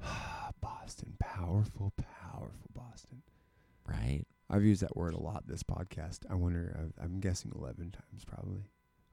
Boston, 0.60 1.14
powerful, 1.18 1.92
powerful 1.96 2.70
Boston. 2.74 3.22
Right? 3.86 4.22
I've 4.50 4.64
used 4.64 4.82
that 4.82 4.96
word 4.96 5.12
a 5.14 5.20
lot 5.20 5.46
this 5.46 5.62
podcast. 5.62 6.20
I 6.30 6.34
wonder. 6.34 6.74
I've- 6.78 6.94
I'm 7.04 7.20
guessing 7.20 7.52
eleven 7.54 7.90
times, 7.90 8.24
probably. 8.24 8.62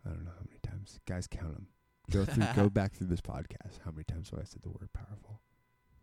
I 0.06 0.10
don't 0.10 0.24
know 0.24 0.32
how 0.32 0.46
many 0.48 0.60
times. 0.64 1.00
Guys, 1.06 1.28
count 1.28 1.54
them. 1.54 1.68
Go 2.12 2.24
through. 2.24 2.46
go 2.56 2.70
back 2.70 2.94
through 2.94 3.08
this 3.08 3.22
podcast. 3.22 3.80
How 3.84 3.92
many 3.92 4.04
times 4.04 4.30
have 4.30 4.40
I 4.40 4.44
said 4.44 4.62
the 4.62 4.70
word 4.70 4.90
powerful, 4.94 5.42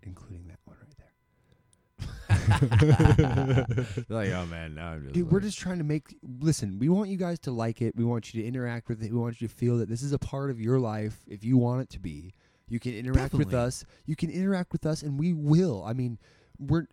including 0.02 0.48
that 0.48 0.58
one 0.64 0.76
right 0.80 0.92
there? 0.98 1.01
like, 4.08 4.30
oh 4.30 4.46
man, 4.46 4.74
now 4.74 4.90
I'm 4.90 5.02
just 5.02 5.14
Dude, 5.14 5.30
we're 5.30 5.40
just 5.40 5.58
trying 5.58 5.78
to 5.78 5.84
make. 5.84 6.16
Listen, 6.40 6.78
we 6.78 6.88
want 6.88 7.10
you 7.10 7.16
guys 7.16 7.38
to 7.40 7.50
like 7.50 7.82
it. 7.82 7.94
We 7.96 8.04
want 8.04 8.32
you 8.32 8.42
to 8.42 8.48
interact 8.48 8.88
with 8.88 9.02
it. 9.02 9.12
We 9.12 9.18
want 9.18 9.40
you 9.40 9.48
to 9.48 9.54
feel 9.54 9.78
that 9.78 9.88
this 9.88 10.02
is 10.02 10.12
a 10.12 10.18
part 10.18 10.50
of 10.50 10.60
your 10.60 10.78
life. 10.78 11.20
If 11.28 11.44
you 11.44 11.56
want 11.56 11.82
it 11.82 11.90
to 11.90 12.00
be, 12.00 12.34
you 12.68 12.80
can 12.80 12.94
interact 12.94 13.34
with 13.34 13.54
us. 13.54 13.84
You 14.06 14.16
can 14.16 14.30
interact 14.30 14.72
with 14.72 14.86
us, 14.86 15.02
and 15.02 15.18
we 15.18 15.32
will. 15.32 15.84
I 15.84 15.92
mean, 15.92 16.18
we're 16.58 16.86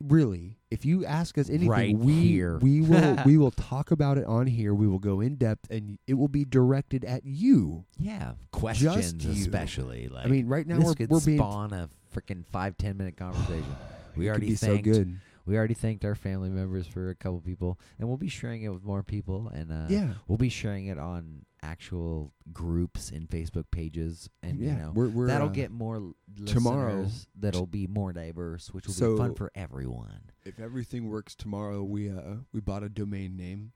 really. 0.00 0.58
If 0.70 0.84
you 0.84 1.04
ask 1.06 1.38
us 1.38 1.48
anything, 1.48 1.68
Right 1.68 1.96
we 1.96 2.14
here. 2.14 2.58
we 2.58 2.80
will 2.80 3.16
we 3.26 3.38
will 3.38 3.52
talk 3.52 3.90
about 3.90 4.18
it 4.18 4.24
on 4.26 4.46
here. 4.46 4.74
We 4.74 4.86
will 4.86 4.98
go 4.98 5.20
in 5.20 5.36
depth, 5.36 5.70
and 5.70 5.98
it 6.06 6.14
will 6.14 6.28
be 6.28 6.44
directed 6.44 7.04
at 7.04 7.24
you. 7.24 7.84
yeah, 7.98 8.32
questions 8.50 9.24
especially. 9.24 10.08
Like, 10.08 10.26
I 10.26 10.28
mean, 10.28 10.46
right 10.48 10.66
now 10.66 10.78
we're 10.78 10.94
we're 11.08 11.20
being. 11.20 11.38
spawn 11.38 11.72
a 11.72 11.88
freaking 12.14 12.44
five 12.46 12.76
ten 12.76 12.96
minute 12.96 13.16
conversation. 13.16 13.76
We 14.16 14.26
it 14.28 14.32
could 14.32 14.40
already 14.42 14.54
so 14.56 14.66
thanked 14.68 14.84
good. 14.84 15.20
we 15.46 15.56
already 15.56 15.74
thanked 15.74 16.04
our 16.04 16.14
family 16.14 16.50
members 16.50 16.86
for 16.86 17.10
a 17.10 17.14
couple 17.14 17.40
people, 17.40 17.78
and 17.98 18.08
we'll 18.08 18.16
be 18.16 18.28
sharing 18.28 18.62
it 18.62 18.68
with 18.70 18.82
more 18.84 19.02
people. 19.02 19.48
And 19.54 19.70
uh, 19.72 19.86
Yeah. 19.88 20.14
we'll 20.28 20.38
be 20.38 20.48
sharing 20.48 20.86
it 20.86 20.98
on 20.98 21.44
actual 21.62 22.32
groups 22.52 23.10
and 23.10 23.28
Facebook 23.28 23.64
pages, 23.72 24.28
and 24.42 24.58
yeah, 24.60 24.70
you 24.72 24.78
know 24.78 24.92
we're, 24.94 25.08
we're 25.08 25.26
that'll 25.26 25.48
uh, 25.48 25.52
get 25.52 25.70
more 25.72 25.96
l- 25.96 26.14
tomorrow- 26.46 27.08
That'll 27.38 27.66
be 27.66 27.86
more 27.88 28.12
diverse, 28.12 28.72
which 28.72 28.86
will 28.86 28.94
be 29.16 29.18
fun 29.18 29.34
for 29.34 29.50
everyone. 29.54 30.30
if 30.44 30.60
everything 30.60 31.08
works 31.10 31.34
tomorrow, 31.34 31.82
we 31.82 32.08
uh 32.10 32.36
we 32.52 32.60
bought 32.60 32.82
a 32.84 32.88
domain 32.88 33.36
name 33.36 33.72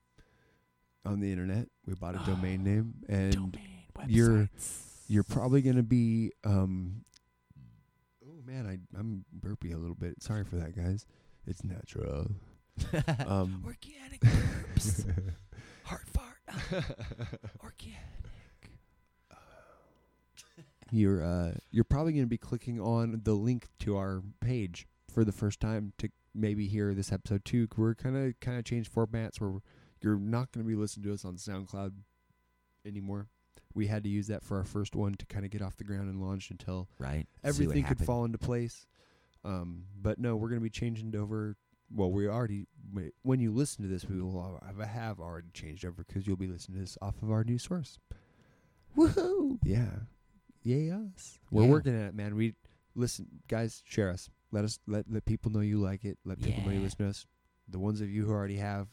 on 1.05 1.19
the 1.19 1.31
internet. 1.31 1.67
We 1.85 1.95
bought 1.95 2.15
a 2.15 2.25
domain 2.25 2.63
name, 2.69 2.93
and 3.09 3.33
Domain 3.33 3.59
you're- 4.07 4.49
you're 5.07 5.23
probably 5.23 5.61
gonna 5.61 5.83
be 5.83 6.31
um. 6.45 7.03
Man, 8.51 8.67
I 8.67 8.99
I'm 8.99 9.23
burpy 9.33 9.71
a 9.71 9.77
little 9.77 9.95
bit. 9.95 10.21
Sorry 10.21 10.43
for 10.43 10.57
that, 10.57 10.75
guys. 10.75 11.05
It's 11.47 11.63
natural. 11.63 12.31
Um, 13.27 13.63
organic 13.65 14.23
herbs, 14.25 15.05
heart 15.83 16.07
fart, 16.07 16.37
organic. 17.63 18.01
you're 20.89 21.23
uh 21.23 21.51
you're 21.69 21.83
probably 21.83 22.13
gonna 22.13 22.25
be 22.27 22.37
clicking 22.37 22.79
on 22.79 23.21
the 23.23 23.33
link 23.33 23.67
to 23.79 23.97
our 23.97 24.23
page 24.39 24.87
for 25.13 25.23
the 25.23 25.31
first 25.31 25.59
time 25.59 25.93
to 25.99 26.09
maybe 26.33 26.67
hear 26.67 26.93
this 26.93 27.11
episode 27.11 27.45
too. 27.45 27.67
We're 27.77 27.93
kind 27.93 28.17
of 28.17 28.39
kind 28.39 28.57
of 28.57 28.65
changed 28.65 28.91
formats 28.93 29.39
where 29.39 29.61
you're 30.01 30.17
not 30.17 30.51
gonna 30.51 30.65
be 30.65 30.75
listening 30.75 31.05
to 31.05 31.13
us 31.13 31.23
on 31.23 31.35
SoundCloud 31.35 31.91
anymore. 32.85 33.27
We 33.73 33.87
had 33.87 34.03
to 34.03 34.09
use 34.09 34.27
that 34.27 34.43
for 34.43 34.57
our 34.57 34.63
first 34.63 34.95
one 34.95 35.13
to 35.15 35.25
kind 35.25 35.45
of 35.45 35.51
get 35.51 35.61
off 35.61 35.77
the 35.77 35.83
ground 35.83 36.09
and 36.09 36.21
launch 36.21 36.51
until 36.51 36.87
Right. 36.99 37.27
Everything 37.43 37.83
could 37.83 37.99
fall 37.99 38.25
into 38.25 38.37
place. 38.37 38.85
Um, 39.43 39.85
but 39.99 40.19
no, 40.19 40.35
we're 40.35 40.49
going 40.49 40.59
to 40.59 40.63
be 40.63 40.69
changing 40.69 41.09
it 41.09 41.15
over. 41.15 41.55
Well, 41.93 42.11
we 42.11 42.27
already 42.27 42.67
when 43.23 43.39
you 43.39 43.51
listen 43.51 43.83
to 43.83 43.89
this, 43.89 44.05
we 44.05 44.21
will 44.21 44.61
have, 44.65 44.87
have 44.87 45.19
already 45.19 45.49
changed 45.53 45.83
over 45.85 46.03
because 46.07 46.25
you'll 46.27 46.37
be 46.37 46.47
listening 46.47 46.75
to 46.77 46.81
this 46.83 46.97
off 47.01 47.21
of 47.21 47.31
our 47.31 47.43
new 47.43 47.57
source. 47.57 47.97
Woohoo! 48.97 49.59
Yeah, 49.63 49.87
yeah, 50.63 50.97
us. 51.15 51.39
We're 51.49 51.63
Yeah. 51.63 51.69
working 51.69 51.95
at 51.99 52.09
it, 52.09 52.15
man. 52.15 52.35
We 52.35 52.55
listen, 52.95 53.27
guys. 53.47 53.81
Share 53.85 54.09
us. 54.09 54.29
Let 54.51 54.63
us 54.65 54.79
let 54.87 55.05
let 55.09 55.25
people 55.25 55.51
know 55.51 55.61
you 55.61 55.79
like 55.79 56.03
it. 56.05 56.17
Let 56.25 56.41
people 56.41 56.63
know 56.63 56.71
you 56.71 56.81
listen 56.81 56.99
to 56.99 57.09
us. 57.09 57.25
The 57.69 57.79
ones 57.79 58.01
of 58.01 58.09
you 58.09 58.25
who 58.25 58.31
already 58.31 58.57
have, 58.57 58.87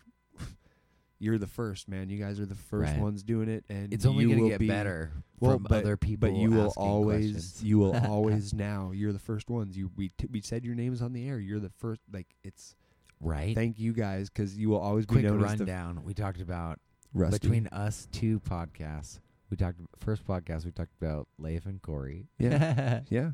you're 1.19 1.39
the 1.39 1.47
first, 1.47 1.89
man. 1.89 2.09
You 2.11 2.19
guys 2.19 2.39
are 2.41 2.47
the 2.47 2.55
first 2.55 2.93
Right. 2.93 3.01
ones 3.01 3.23
doing 3.23 3.49
it, 3.49 3.65
and 3.69 3.93
It's 3.93 4.05
only 4.07 4.25
you 4.25 4.37
gonna 4.37 4.49
get 4.49 4.61
be, 4.61 4.69
better 4.69 5.13
well, 5.41 5.55
from 5.55 5.65
but- 5.65 5.83
other 5.85 5.97
people. 5.97 6.29
but 6.29 6.37
you 6.39 6.51
will 6.51 6.67
asking 6.69 6.83
always 6.83 7.33
questions. 7.33 7.63
you 7.65 7.79
will 7.79 7.97
always 8.07 8.53
now 8.55 8.93
you're 8.93 9.13
the 9.13 9.19
first 9.19 9.51
ones 9.51 9.77
you 9.77 9.91
we 9.97 10.09
t- 10.11 10.29
we 10.31 10.41
said 10.41 10.65
your 10.65 10.75
names 10.75 11.03
on 11.03 11.13
the 11.13 11.29
air 11.29 11.39
you're 11.39 11.61
the 11.61 11.71
first 11.71 12.01
like 12.13 12.29
it's 12.45 12.77
right. 13.21 13.55
Thank 13.55 13.79
you 13.79 13.93
guys 13.93 14.29
because 14.31 14.57
you 14.57 14.69
will 14.71 14.79
always 14.81 15.07
be 15.07 15.15
Quick 15.15 15.25
known 15.25 15.43
as 15.45 15.53
the 15.59 15.65
rundown. 15.65 16.05
We 16.05 16.15
talked 16.15 16.41
about 16.41 16.79
Rusty. 17.15 17.39
between 17.39 17.67
us 17.69 18.07
two 18.13 18.39
podcasts. 18.41 19.19
We 19.51 19.57
talked 19.57 19.81
first 19.99 20.25
podcast. 20.27 20.65
We 20.67 20.71
talked 20.73 20.93
about 21.01 21.27
Leif 21.39 21.67
and 21.67 21.81
Corey. 21.83 22.27
Yeah. 22.39 23.01
yeah, 23.11 23.31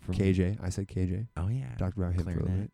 From, 0.00 0.14
KJ. 0.14 0.58
I 0.62 0.68
said 0.68 0.86
KJ. 0.88 1.26
Oh 1.36 1.48
yeah. 1.48 1.74
Talked 1.78 1.96
about 1.96 2.12
him 2.12 2.24
for 2.24 2.30
a 2.30 2.34
little 2.34 2.68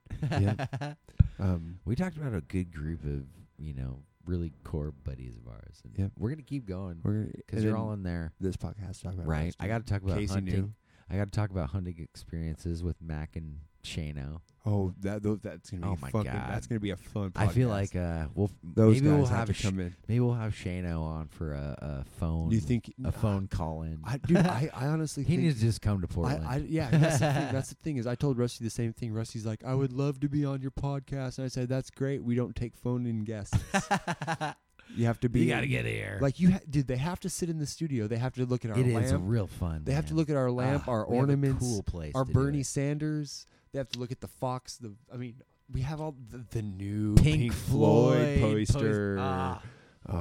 bit. 0.51 0.97
Um, 1.41 1.79
we 1.85 1.95
talked 1.95 2.17
about 2.17 2.35
a 2.35 2.41
good 2.41 2.73
group 2.73 3.05
of 3.05 3.23
you 3.61 3.73
know 3.73 4.01
really 4.29 4.53
core 4.63 4.93
buddies 4.93 5.37
of 5.37 5.49
ours. 5.49 5.81
And 5.85 5.99
Yep. 5.99 6.13
We're 6.19 6.31
gonna 6.31 6.43
keep 6.43 6.67
going 6.67 7.01
we're 7.03 7.25
because 7.25 7.59
and 7.59 7.63
you're 7.65 7.77
all 7.77 7.93
in 7.93 8.03
there, 8.03 8.33
this 8.41 8.57
podcast. 8.57 9.03
Talk 9.03 9.15
about 9.15 9.27
right? 9.27 9.55
I 9.59 9.67
got 9.67 9.87
to 9.87 9.93
talk 9.93 10.03
about 10.03 10.19
Casey 10.19 10.35
hunting. 10.35 10.55
knew. 10.55 10.73
I 11.11 11.17
got 11.17 11.25
to 11.25 11.31
talk 11.31 11.51
about 11.51 11.71
hunting 11.71 11.97
experiences 11.99 12.83
with 12.83 13.01
Mac 13.01 13.35
and 13.37 13.61
Shano. 13.89 14.41
Oh, 14.67 14.93
that 15.01 15.23
tho- 15.23 15.39
that's 15.43 15.71
gonna 15.71 15.83
be 15.83 15.89
Oh 15.89 15.97
my 16.03 16.11
fucking. 16.11 16.31
God. 16.31 16.51
That's 16.51 16.67
gonna 16.67 16.81
be 16.81 16.91
a 16.91 16.97
fun. 16.97 17.31
Podcast. 17.31 17.41
I 17.41 17.47
feel 17.49 17.69
like 17.71 17.97
uh, 17.97 18.27
we'll 18.35 18.51
those 18.63 18.97
maybe 18.97 19.07
guys 19.09 19.17
we'll 19.17 19.27
have, 19.27 19.39
have, 19.39 19.47
to 19.49 19.55
Sh- 19.55 19.63
come 19.63 19.81
in. 19.81 19.97
maybe 20.09 20.21
we'll 20.21 20.35
have 20.35 20.53
Shano 20.53 21.01
on 21.03 21.29
for 21.29 21.53
a, 21.55 21.79
a 22.05 22.05
phone. 22.21 22.51
Do 22.51 22.55
you 22.55 22.61
think 22.61 22.93
a 23.03 23.11
phone 23.13 23.47
call 23.49 23.83
in? 23.83 24.01
I, 24.05 24.19
dude, 24.19 24.37
I, 24.39 24.69
I 24.75 24.87
honestly 24.89 25.23
he 25.23 25.31
think 25.37 25.43
needs 25.43 25.61
to 25.61 25.65
just 25.67 25.81
come 25.81 26.03
to 26.03 26.09
I, 26.11 26.15
Portland. 26.15 26.47
I, 26.47 26.57
yeah, 26.69 26.91
that's 26.91 27.19
the, 27.21 27.33
thing, 27.33 27.49
that's 27.53 27.69
the 27.71 27.75
thing 27.77 27.97
is 27.97 28.07
I 28.07 28.15
told 28.15 28.37
Rusty 28.37 28.63
the 28.65 28.71
same 28.71 28.93
thing. 28.93 29.13
Rusty's 29.15 29.47
like, 29.47 29.65
I 29.65 29.75
would 29.75 29.93
love 29.93 30.21
to 30.21 30.29
be 30.29 30.45
on 30.45 30.61
your 30.61 30.73
podcast, 30.73 31.39
and 31.39 31.45
I 31.47 31.49
said, 31.49 31.69
that's 31.71 31.91
great. 31.91 32.23
We 32.23 32.35
don't 32.35 32.55
take 32.55 32.77
phone 32.77 33.07
in 33.07 33.25
guests. 33.25 33.57
you 34.97 35.07
have 35.07 35.21
to 35.21 35.29
be. 35.31 35.41
you 35.41 35.49
got 35.49 35.61
to 35.61 35.67
get 35.67 35.87
here. 35.87 36.19
like 36.21 36.41
you, 36.41 36.53
ha- 36.53 36.61
dude. 36.69 36.87
They 36.89 36.97
have 36.97 37.21
to 37.21 37.31
sit 37.31 37.49
in 37.49 37.59
the 37.59 37.67
studio. 37.67 38.07
They 38.07 38.17
have 38.17 38.35
to 38.35 38.45
look 38.45 38.65
at 38.67 38.71
our 38.73 38.79
it 38.79 38.87
lamp. 38.87 39.05
is 39.07 39.15
real 39.15 39.47
fun. 39.47 39.83
they 39.85 39.93
have 39.93 40.07
to 40.07 40.13
man. 40.13 40.19
look 40.19 40.31
at 40.31 40.37
our 40.37 40.51
lamp, 40.51 40.85
Ah, 40.87 40.91
our 40.93 41.07
we 41.09 41.17
have 41.17 41.17
a 41.17 41.21
ornaments, 41.21 41.61
cool 41.61 41.83
place. 41.85 42.13
our 42.15 42.25
to 42.25 42.33
do 42.33 42.39
Bernie 42.39 42.61
it. 42.61 42.67
Sanders. 42.67 43.47
They 43.79 43.81
have 43.81 43.91
to 43.91 44.01
look 44.01 44.11
at 44.11 44.21
the 44.21 44.27
Fox. 44.27 44.77
The 44.77 44.93
I 45.15 45.17
mean, 45.17 45.37
we 45.73 45.83
have 45.83 46.01
all 46.01 46.17
the, 46.33 46.45
the 46.51 46.63
new 46.63 47.15
Pink, 47.15 47.53
Floyd, 47.53 48.41
post- 48.41 48.73
poster. 48.73 49.17
ah, 49.21 49.63
oh 50.09 50.15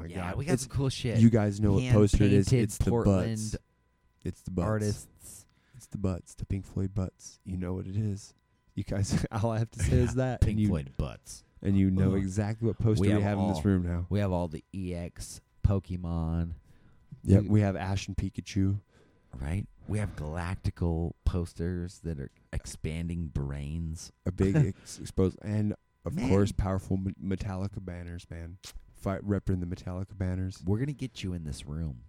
my 0.00 0.06
yeah, 0.06 0.16
god, 0.30 0.36
we 0.36 0.46
got 0.46 0.52
It's- 0.54 0.62
some 0.62 0.70
cool 0.70 0.88
shit. 0.88 1.18
you 1.18 1.28
guys 1.28 1.60
know 1.60 1.72
what 1.72 1.84
poster 1.92 2.24
it 2.24 2.32
is. 2.32 2.50
It's 2.54 2.78
the 2.78 2.90
butts. 2.90 3.54
It's 4.24 4.40
the 4.40 4.50
butts. 4.50 4.66
artists. 4.66 5.44
It's 5.76 5.86
the 5.88 5.98
butts, 5.98 6.32
the 6.36 6.46
Pink 6.46 6.64
Floyd 6.64 6.94
butts. 6.94 7.38
You 7.44 7.58
know 7.58 7.74
what 7.74 7.86
it 7.86 7.96
is. 7.98 8.32
You 8.76 8.84
guys, 8.84 9.26
all 9.42 9.50
I 9.50 9.58
have 9.58 9.70
to 9.72 9.82
say 9.82 9.92
is 9.98 10.14
that, 10.14 10.40
Pink 10.40 10.58
you, 10.58 10.68
Floyd 10.68 10.92
butts. 10.96 11.44
and 11.60 11.76
you 11.76 11.90
know 11.90 12.12
Ugh. 12.12 12.16
exactly 12.16 12.66
what 12.66 12.78
poster 12.78 13.02
We 13.02 13.08
we 13.08 13.12
have 13.12 13.22
have, 13.24 13.38
in 13.40 13.48
this 13.48 13.58
all- 13.58 13.62
room 13.64 13.82
now. 13.86 14.06
We 14.08 14.20
have 14.20 14.32
all 14.32 14.48
the 14.48 14.64
EX 14.72 15.42
Pokemon, 15.68 16.52
Yep, 17.24 17.42
we- 17.42 17.48
we 17.50 17.60
have 17.60 17.76
Ash 17.76 18.08
and 18.08 18.16
Pikachu. 18.16 18.78
right? 19.38 19.66
We 19.88 19.98
have 19.98 20.14
galactical 20.16 21.12
posters 21.24 22.00
that 22.04 22.18
are 22.20 22.30
expanding 22.52 23.28
brains. 23.28 24.12
a 24.26 24.32
big 24.32 24.56
ex- 24.80 24.98
exposed, 24.98 25.38
and 25.42 25.74
of 26.04 26.14
Man. 26.14 26.28
course, 26.28 26.52
powerful 26.52 26.96
me- 26.96 27.14
Metallica 27.22 27.84
banners, 27.84 28.26
man. 28.30 28.58
Fight 28.94 29.26
repping 29.26 29.60
the 29.60 29.66
Metallica 29.66 30.16
banners. 30.16 30.62
We're 30.64 30.78
gonna 30.78 30.92
get 30.92 31.22
you 31.22 31.32
in 31.34 31.44
this 31.44 31.66
room. 31.66 32.02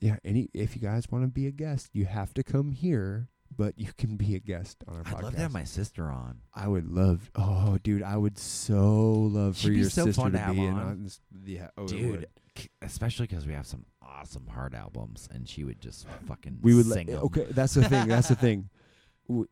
Yeah, 0.00 0.16
any 0.24 0.48
if 0.52 0.74
you 0.74 0.82
guys 0.82 1.06
want 1.10 1.24
to 1.24 1.28
be 1.28 1.46
a 1.46 1.52
guest, 1.52 1.90
you 1.92 2.04
have 2.06 2.34
to 2.34 2.42
come 2.42 2.72
here, 2.72 3.28
but 3.56 3.78
you 3.78 3.92
can 3.96 4.16
be 4.16 4.34
a 4.34 4.40
guest 4.40 4.82
on 4.88 4.96
our 4.96 5.02
podcast. 5.04 5.14
I'd 5.18 5.22
love 5.22 5.34
to 5.34 5.40
have 5.40 5.52
my 5.52 5.64
sister 5.64 6.10
on. 6.10 6.40
I 6.52 6.66
would 6.66 6.88
love. 6.90 7.30
Oh, 7.36 7.78
dude, 7.82 8.02
I 8.02 8.16
would 8.16 8.36
so 8.38 9.12
love 9.12 9.56
for 9.56 9.62
She'd 9.62 9.70
be 9.70 9.76
your 9.78 9.90
so 9.90 10.06
sister 10.06 10.20
fun 10.22 10.32
to 10.32 10.38
to 10.38 10.44
have 10.44 10.54
be 10.56 10.66
on. 10.66 10.74
on 10.74 11.02
this. 11.04 11.20
Yeah, 11.46 11.68
oh, 11.78 11.86
Dude, 11.86 12.26
especially 12.82 13.28
because 13.28 13.46
we 13.46 13.52
have 13.52 13.66
some 13.66 13.84
awesome 14.06 14.46
hard 14.48 14.74
albums, 14.74 15.28
and 15.32 15.48
she 15.48 15.64
would 15.64 15.80
just 15.80 16.06
fucking 16.26 16.58
we 16.62 16.74
would 16.74 16.86
sing 16.86 17.06
let, 17.08 17.16
'em. 17.16 17.22
okay 17.24 17.46
that's 17.50 17.74
the 17.74 17.88
thing 17.88 18.08
that's 18.08 18.28
the 18.28 18.34
thing 18.36 18.68
w- 19.28 19.48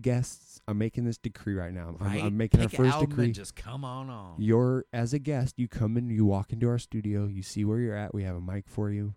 guests 0.00 0.60
i'm 0.68 0.78
making 0.78 1.04
this 1.04 1.18
decree 1.18 1.54
right 1.54 1.72
now 1.74 1.86
I'm- 1.86 1.96
right? 2.00 2.22
I'm, 2.22 2.36
making 2.36 2.60
Pick 2.60 2.78
our 2.78 2.84
first 2.86 3.00
decree 3.00 3.32
just 3.32 3.56
come 3.56 3.84
on 3.84 4.08
on. 4.10 4.36
you're 4.38 4.84
as 4.92 5.12
a 5.12 5.18
guest 5.18 5.58
you 5.58 5.66
come 5.66 5.96
in 5.96 6.08
you 6.08 6.24
walk 6.24 6.52
into 6.52 6.68
our 6.68 6.78
studio 6.78 7.26
you 7.26 7.42
see 7.42 7.64
where 7.64 7.80
you're 7.80 7.96
at 7.96 8.14
we 8.14 8.22
have 8.22 8.36
a 8.36 8.40
mic 8.40 8.68
for 8.68 8.90
you 8.90 9.14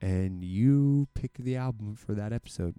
and 0.00 0.42
you 0.42 1.06
pick 1.14 1.34
the 1.38 1.54
album 1.56 1.94
for 1.94 2.14
that 2.14 2.32
episode 2.32 2.74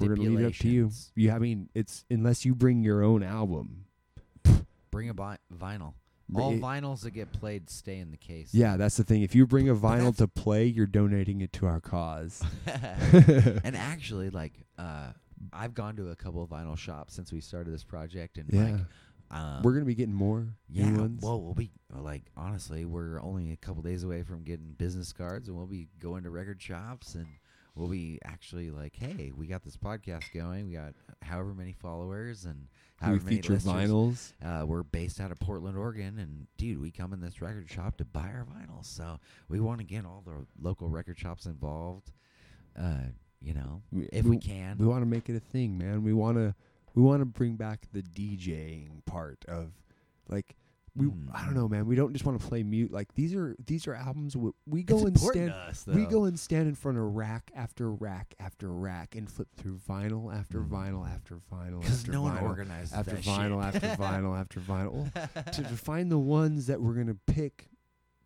we're 0.00 0.08
gonna 0.16 0.28
leave 0.28 0.40
it 0.40 0.46
up 0.46 0.52
to 0.54 0.68
you 0.68 0.90
you 1.14 1.30
i 1.30 1.38
mean 1.38 1.68
it's 1.72 2.04
unless 2.10 2.44
you 2.44 2.52
bring 2.54 2.82
your 2.82 3.02
own 3.02 3.22
album 3.22 3.84
Bring 4.90 5.08
a 5.08 5.12
vi- 5.14 5.38
vinyl. 5.56 5.94
All 6.34 6.52
it- 6.52 6.60
vinyls 6.60 7.02
that 7.02 7.12
get 7.12 7.32
played 7.32 7.70
stay 7.70 7.98
in 7.98 8.10
the 8.10 8.16
case. 8.16 8.50
yeah 8.52 8.76
that's 8.76 8.96
the 8.96 9.04
thing. 9.04 9.22
If 9.22 9.34
you 9.34 9.46
bring 9.46 9.68
a 9.68 9.74
vinyl 9.74 10.16
to 10.16 10.28
play 10.28 10.64
you're 10.64 10.86
donating 10.86 11.40
it 11.40 11.52
to 11.54 11.66
our 11.66 11.80
cause. 11.80 12.42
And 13.64 13.76
actually, 13.76 14.30
like, 14.30 14.52
uh, 14.78 15.12
I've 15.52 15.74
gone 15.74 15.96
to 15.96 16.10
a 16.10 16.16
couple 16.16 16.42
of 16.42 16.50
vinyl 16.50 16.76
shops 16.76 17.14
since 17.14 17.32
we 17.32 17.40
started 17.40 17.72
this 17.72 17.84
project, 17.84 18.38
and 18.38 18.46
yeah. 18.50 18.62
like, 18.64 18.80
um, 19.30 19.62
we're 19.62 19.72
gonna 19.72 19.84
be 19.84 19.94
getting 19.94 20.14
more 20.14 20.46
yeah, 20.68 20.90
new 20.90 21.00
ones. 21.00 21.22
well, 21.22 21.40
we'll 21.40 21.54
be 21.54 21.70
like 21.94 22.22
honestly, 22.36 22.84
we're 22.84 23.20
only 23.22 23.52
a 23.52 23.56
couple 23.56 23.82
days 23.82 24.02
away 24.04 24.22
from 24.22 24.42
getting 24.42 24.74
business 24.78 25.12
cards, 25.12 25.48
and 25.48 25.56
we'll 25.56 25.66
be 25.66 25.88
going 25.98 26.24
to 26.24 26.30
record 26.30 26.60
shops, 26.60 27.14
and 27.14 27.26
we'll 27.74 27.88
be 27.88 28.18
actually 28.24 28.70
like, 28.70 28.96
hey, 28.96 29.32
we 29.36 29.46
got 29.46 29.62
this 29.62 29.76
podcast 29.76 30.32
going, 30.34 30.66
we 30.66 30.74
got 30.74 30.94
however 31.22 31.54
many 31.54 31.72
followers, 31.72 32.44
and 32.44 32.66
we 33.08 33.18
feature 33.18 33.54
vinyls 33.56 34.32
Uh, 34.44 34.64
we're 34.66 34.82
based 34.82 35.20
out 35.20 35.30
of 35.32 35.38
Portland, 35.40 35.76
Oregon, 35.76 36.18
and 36.18 36.46
dude, 36.56 36.80
we 36.80 36.90
come 36.90 37.12
in 37.12 37.20
this 37.20 37.40
record 37.40 37.68
shop 37.70 37.96
to 37.98 38.04
buy 38.04 38.28
our 38.32 38.44
vinyls. 38.46 38.84
So 38.86 39.18
we 39.48 39.58
want 39.60 39.78
to 39.78 39.84
get 39.84 40.04
all 40.04 40.22
the 40.26 40.46
local 40.60 40.88
record 40.88 41.18
shops 41.18 41.46
involved. 41.46 42.12
Uh, 42.78 43.04
you 43.40 43.54
know, 43.54 43.82
We- 43.90 44.06
if 44.12 44.24
we, 44.26 44.38
can. 44.38 44.76
we 44.78 44.86
want 44.86 45.02
to 45.02 45.06
make 45.06 45.28
it 45.28 45.36
a 45.36 45.40
thing, 45.40 45.78
man. 45.78 46.02
We 46.02 46.12
want 46.12 46.36
to 46.36 46.54
we 46.94 47.02
want 47.02 47.20
to 47.20 47.24
bring 47.26 47.54
back 47.56 47.86
the 47.92 48.02
DJing 48.02 49.04
part 49.06 49.44
of 49.46 49.72
like 50.28 50.56
we 50.96 51.06
I 51.32 51.44
don't 51.44 51.52
Mm. 51.52 51.54
know, 51.54 51.68
man. 51.68 51.86
We 51.86 51.94
don't 51.96 52.12
just 52.12 52.24
want 52.24 52.40
to 52.40 52.46
play 52.46 52.62
mute. 52.62 52.90
Like 52.92 53.14
these 53.14 53.34
are 53.34 53.54
these 53.64 53.86
are 53.86 53.94
albums 53.94 54.36
we, 54.36 54.50
we 54.66 54.80
it's 54.80 54.90
go 54.90 55.06
and 55.06 55.18
stand 55.18 55.50
us, 55.50 55.86
we 55.86 56.04
go 56.06 56.24
and 56.24 56.38
stand 56.38 56.68
in 56.68 56.74
front 56.74 56.98
of 56.98 57.04
rack 57.14 57.50
after 57.54 57.92
rack 57.92 58.34
after 58.40 58.72
rack 58.72 59.14
and 59.14 59.30
flip 59.30 59.48
through 59.56 59.78
vinyl 59.88 60.34
after 60.34 60.60
Mm. 60.60 60.68
vinyl 60.68 61.08
after 61.08 61.36
vinyl 61.52 61.80
because 61.80 62.00
after 62.00 62.12
no 62.12 62.22
one 62.22 62.36
vinyl 62.36 62.50
after 62.92 63.16
vinyl 63.16 63.72
shit. 63.72 63.82
after 63.84 64.02
vinyl 64.02 64.38
after 64.40 64.60
vinyl 64.60 65.52
to, 65.52 65.62
to 65.62 65.76
find 65.76 66.10
the 66.10 66.18
ones 66.18 66.66
that 66.66 66.80
we're 66.80 66.94
gonna 66.94 67.16
pick 67.26 67.68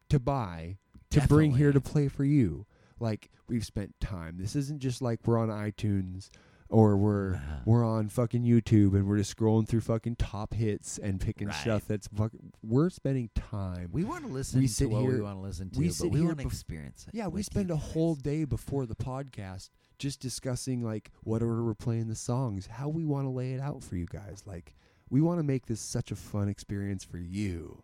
to 0.09 0.19
buy 0.19 0.79
to 1.11 1.21
bring 1.29 1.55
here 1.57 1.73
to 1.73 1.81
play 1.81 2.09
for 2.09 2.25
you. 2.25 2.67
Like 3.01 3.31
we've 3.49 3.65
spent 3.65 3.95
time. 4.01 4.37
This 4.39 4.57
isn't 4.57 4.81
just 4.81 5.03
like 5.03 5.21
we're 5.27 5.39
on 5.39 5.49
iTunes 5.49 6.31
or 6.71 6.97
we're 6.97 7.33
Nah. 7.33 7.41
we're 7.67 7.85
on 7.85 8.09
fucking 8.09 8.43
YouTube 8.43 8.95
and 8.95 9.07
we're 9.07 9.19
just 9.19 9.37
scrolling 9.37 9.69
through 9.69 9.83
fucking 9.83 10.17
top 10.17 10.55
hits 10.55 10.99
and 10.99 11.21
picking 11.21 11.49
Right. 11.49 11.57
stuff 11.57 11.87
that's 11.87 12.09
fucking. 12.09 12.53
We're 12.63 12.91
spending 12.91 13.31
time. 13.35 13.91
We 13.93 14.05
want 14.05 14.25
to 14.25 14.31
listen 14.33 14.61
We 14.61 14.67
to 14.67 14.73
sit 14.73 14.91
what 14.91 15.05
we 15.05 15.21
want 15.21 15.37
to 15.37 15.41
listen 15.43 15.71
to, 15.71 15.79
we 15.79 15.87
but 15.89 15.95
sit 15.95 16.11
we 16.11 16.19
here 16.21 16.29
want 16.29 16.39
to 16.41 16.45
bef- 16.47 16.49
experience 16.53 17.07
it. 17.09 17.15
yeah, 17.15 17.27
we 17.29 17.43
spend 17.43 17.71
a 17.71 17.75
guys. 17.75 17.83
whole 17.93 18.15
day 18.15 18.45
before 18.45 18.87
the 18.87 18.97
podcast 18.97 19.71
just 19.99 20.21
discussing 20.21 20.83
like 20.83 21.11
what 21.23 21.43
order 21.43 21.65
we're 21.65 21.75
playing 21.75 22.09
the 22.09 22.17
songs, 22.17 22.67
how 22.67 22.89
we 22.89 23.05
want 23.05 23.27
to 23.27 23.31
lay 23.31 23.53
it 23.53 23.61
out 23.61 23.83
for 23.85 23.97
you 23.97 24.07
guys. 24.07 24.43
Like 24.47 24.75
we 25.11 25.21
want 25.21 25.39
to 25.39 25.45
make 25.45 25.67
this 25.67 25.81
such 25.81 26.11
a 26.11 26.17
fun 26.17 26.49
experience 26.49 27.05
for 27.05 27.19
you. 27.19 27.83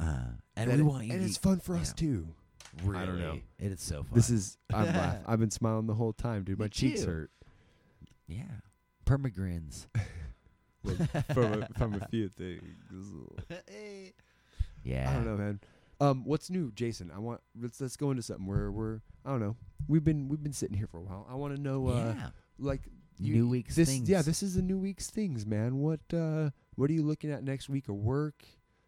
Uh, 0.00 0.32
and 0.56 0.70
we 0.72 0.78
it- 0.78 0.82
want 0.82 1.06
you 1.06 1.12
and 1.14 1.22
it's 1.24 1.36
fun 1.38 1.60
for 1.60 1.74
you 1.74 1.80
us 1.82 1.90
know, 1.90 1.94
too. 1.96 2.28
Really, 2.84 2.98
I 3.02 3.06
don't 3.06 3.18
know. 3.18 3.40
It 3.58 3.72
is 3.72 3.80
so 3.80 4.02
fun. 4.02 4.10
This 4.12 4.28
is 4.28 4.58
I'm 4.72 4.86
laugh. 4.94 5.18
I've 5.26 5.40
been 5.40 5.50
smiling 5.50 5.86
the 5.86 5.94
whole 5.94 6.12
time, 6.12 6.44
dude. 6.44 6.58
My 6.58 6.66
Me 6.66 6.68
cheeks 6.70 7.00
too. 7.00 7.06
hurt. 7.06 7.30
Yeah, 8.28 8.44
permagrins. 9.04 9.86
from 11.34 11.62
a, 11.62 11.68
from 11.76 11.94
a 11.94 12.06
few 12.08 12.28
things. 12.28 12.62
yeah, 14.84 15.10
I 15.10 15.14
don't 15.14 15.24
know, 15.24 15.36
man. 15.36 15.60
Um, 16.00 16.24
what's 16.24 16.50
new, 16.50 16.70
Jason? 16.72 17.10
I 17.14 17.18
want 17.18 17.40
let's 17.60 17.80
let's 17.80 17.96
go 17.96 18.10
into 18.10 18.22
something 18.22 18.46
where 18.46 18.70
we're 18.70 19.00
I 19.24 19.30
don't 19.30 19.40
know. 19.40 19.56
We've 19.88 20.04
been 20.04 20.28
we've 20.28 20.42
been 20.42 20.52
sitting 20.52 20.76
here 20.76 20.86
for 20.86 20.98
a 20.98 21.02
while. 21.02 21.26
I 21.28 21.34
want 21.34 21.56
to 21.56 21.60
know, 21.60 21.88
uh, 21.88 22.14
yeah. 22.16 22.28
like 22.58 22.82
you, 23.18 23.34
New 23.34 23.48
week's 23.48 23.74
this. 23.74 23.88
things. 23.88 24.08
Yeah, 24.08 24.22
this 24.22 24.42
is 24.42 24.54
the 24.54 24.62
new 24.62 24.78
week's 24.78 25.10
things, 25.10 25.44
man. 25.44 25.78
What 25.78 26.00
uh, 26.14 26.50
what 26.76 26.88
are 26.88 26.92
you 26.92 27.02
looking 27.02 27.32
at 27.32 27.42
next 27.42 27.68
week 27.68 27.88
of 27.88 27.96
work? 27.96 28.44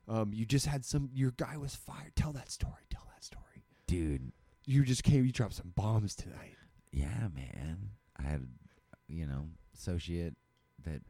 Um, 0.09 0.33
you 0.33 0.47
just 0.47 0.67
had 0.67 0.85
some. 0.85 1.11
Your 1.13 1.33
guy 1.33 1.57
was 1.57 1.75
fired. 1.75 2.15
Tell 2.15 2.33
that 2.33 2.51
story. 2.51 2.87
Tell 2.91 3.07
that 3.13 3.25
story. 3.25 3.65
dude. 3.87 4.33
You 4.67 4.85
just 4.85 5.03
came. 5.03 5.25
You 5.25 5.33
dropped 5.33 5.55
some 5.55 5.73
bombs 5.75 6.15
tonight. 6.15 6.55
Yeah, 6.93 7.29
man. 7.35 7.91
I 8.17 8.23
had, 8.23 8.47
you 9.11 9.27
know, 9.27 9.49
associate 9.75 10.35
that 10.85 11.03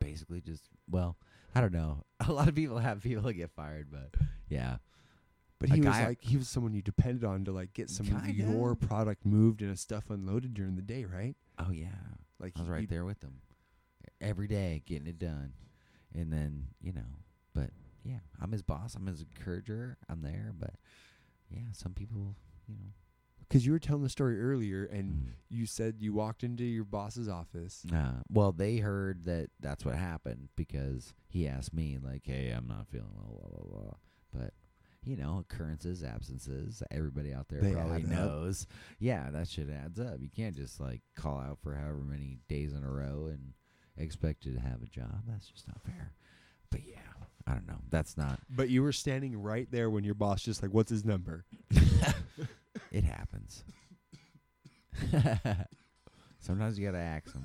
basically 0.00 0.40
just 0.40 0.68
well, 0.90 1.16
I 1.54 1.60
don't 1.60 1.72
know. 1.72 2.04
A 2.26 2.32
lot 2.32 2.48
of 2.48 2.54
people 2.54 2.78
have 2.78 3.02
people 3.02 3.22
that 3.24 3.34
get 3.34 3.50
fired, 3.50 3.88
but 3.90 4.10
yeah, 4.48 4.76
But 5.58 5.70
A 5.70 5.74
he 5.74 5.80
was 5.80 5.88
like 5.98 6.20
he 6.22 6.36
was 6.36 6.48
someone 6.48 6.74
you 6.74 6.82
depended 6.82 7.24
on 7.24 7.44
to 7.44 7.52
like 7.52 7.72
get 7.72 7.90
some 7.90 8.06
of 8.06 8.22
Kinda. 8.24 8.32
your 8.52 8.74
product 8.74 9.24
moved 9.24 9.62
and 9.62 9.78
stuff 9.78 10.10
unloaded 10.10 10.54
during 10.54 10.76
the 10.76 10.82
day, 10.82 11.04
right? 11.04 11.36
oh 11.58 11.70
yeah, 11.70 11.86
Like 12.40 12.52
I 12.56 12.60
was 12.60 12.68
right 12.68 12.88
there 12.88 13.04
with 13.04 13.20
them 13.20 13.40
every 14.20 14.48
day, 14.48 14.82
getting 14.86 15.06
it 15.06 15.18
done, 15.18 15.52
and 16.14 16.32
then 16.32 16.68
you 16.80 16.92
know, 16.92 17.18
but 17.54 17.70
yeah, 18.04 18.18
I'm 18.40 18.52
his 18.52 18.62
boss. 18.62 18.94
I'm 18.94 19.06
his 19.06 19.22
encourager. 19.22 19.96
I'm 20.08 20.20
there, 20.22 20.52
but 20.58 20.74
yeah, 21.50 21.62
some 21.72 21.92
people, 21.94 22.34
you 22.68 22.74
know, 22.74 22.90
because 23.48 23.64
you 23.66 23.72
were 23.72 23.78
telling 23.78 24.02
the 24.02 24.08
story 24.08 24.40
earlier, 24.40 24.84
and 24.84 25.12
Mm. 25.12 25.26
you 25.48 25.66
said 25.66 25.96
you 26.00 26.12
walked 26.12 26.42
into 26.44 26.64
your 26.64 26.84
boss's 26.84 27.28
office. 27.28 27.84
Uh, 27.92 28.22
well, 28.30 28.52
they 28.52 28.78
heard 28.78 29.24
that 29.24 29.50
that's 29.60 29.84
what 29.84 29.94
happened 29.96 30.48
because 30.56 31.14
he 31.28 31.46
asked 31.48 31.72
me, 31.74 31.98
like, 32.02 32.22
"Hey, 32.24 32.50
I'm 32.50 32.66
not 32.66 32.88
feeling 32.88 33.10
well, 33.14 33.48
blah 33.50 33.58
blah 33.60 33.80
blah." 33.82 33.94
But 34.32 34.54
you 35.04 35.16
know, 35.16 35.38
occurrences, 35.38 36.02
absences. 36.02 36.82
Everybody 36.90 37.32
out 37.34 37.48
there 37.48 37.60
They 37.60 37.72
probably 37.72 37.96
add 38.04 38.04
up. 38.04 38.10
knows. 38.10 38.66
Yeah, 38.98 39.30
that 39.30 39.48
shit 39.48 39.68
adds 39.68 40.00
up. 40.00 40.20
You 40.20 40.30
can't 40.30 40.56
just 40.56 40.80
like 40.80 41.02
call 41.14 41.38
out 41.38 41.58
for 41.62 41.74
however 41.74 41.98
many 42.04 42.38
days 42.48 42.72
in 42.72 42.82
a 42.82 42.90
row 42.90 43.26
and 43.30 43.52
expect 43.98 44.46
you 44.46 44.54
to 44.54 44.60
have 44.60 44.82
a 44.82 44.86
job. 44.86 45.22
That's 45.28 45.46
just 45.48 45.68
not 45.68 45.82
fair. 45.82 46.12
But 46.70 46.86
yeah, 46.86 47.00
I 47.46 47.52
don't 47.52 47.66
know. 47.68 47.82
That's 47.90 48.16
not. 48.16 48.40
But 48.48 48.70
you 48.70 48.82
were 48.82 48.92
standing 48.92 49.36
right 49.40 49.70
there 49.70 49.90
when 49.90 50.04
your 50.04 50.14
boss 50.14 50.42
just 50.42 50.62
like, 50.62 50.72
"What's 50.72 50.90
his 50.90 51.04
number?" 51.04 51.44
It 52.90 53.04
happens. 53.04 53.64
Sometimes 56.40 56.78
you 56.78 56.86
gotta 56.86 56.98
ask 56.98 57.32
them. 57.32 57.44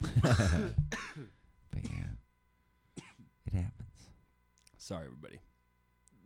but 0.22 1.84
yeah, 1.84 3.02
it 3.46 3.52
happens. 3.52 4.08
Sorry, 4.78 5.06
everybody. 5.06 5.40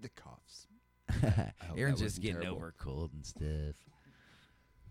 The 0.00 0.08
coughs. 0.10 0.66
hope 1.10 1.78
Aaron's 1.78 2.00
that 2.00 2.04
just 2.04 2.16
wasn't 2.16 2.22
getting 2.22 2.40
terrible. 2.42 2.56
over 2.56 2.68
a 2.68 2.72
cold 2.82 3.10
and 3.14 3.24
stuff. 3.26 3.76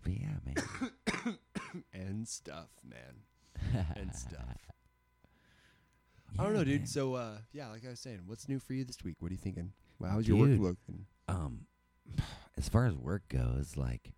But 0.02 0.12
yeah, 0.12 0.36
man. 0.44 1.38
and 1.92 2.28
stuff, 2.28 2.68
man. 2.82 3.84
And 3.96 4.14
stuff. 4.14 4.40
I 6.38 6.42
don't 6.42 6.52
know, 6.54 6.64
dude. 6.64 6.80
man. 6.80 6.86
So, 6.86 7.14
uh, 7.14 7.38
yeah, 7.52 7.68
like 7.70 7.86
I 7.86 7.90
was 7.90 8.00
saying, 8.00 8.20
what's 8.26 8.48
new 8.48 8.58
for 8.58 8.74
you 8.74 8.84
this 8.84 8.98
week? 9.04 9.16
What 9.20 9.30
are 9.30 9.34
you 9.34 9.38
thinking? 9.38 9.72
Well, 9.98 10.10
how's 10.10 10.26
your 10.26 10.36
work 10.36 10.58
looking? 10.58 11.06
um 11.28 11.60
as 12.58 12.68
far 12.68 12.86
as 12.86 12.94
work 12.96 13.28
goes 13.28 13.76
like 13.76 14.12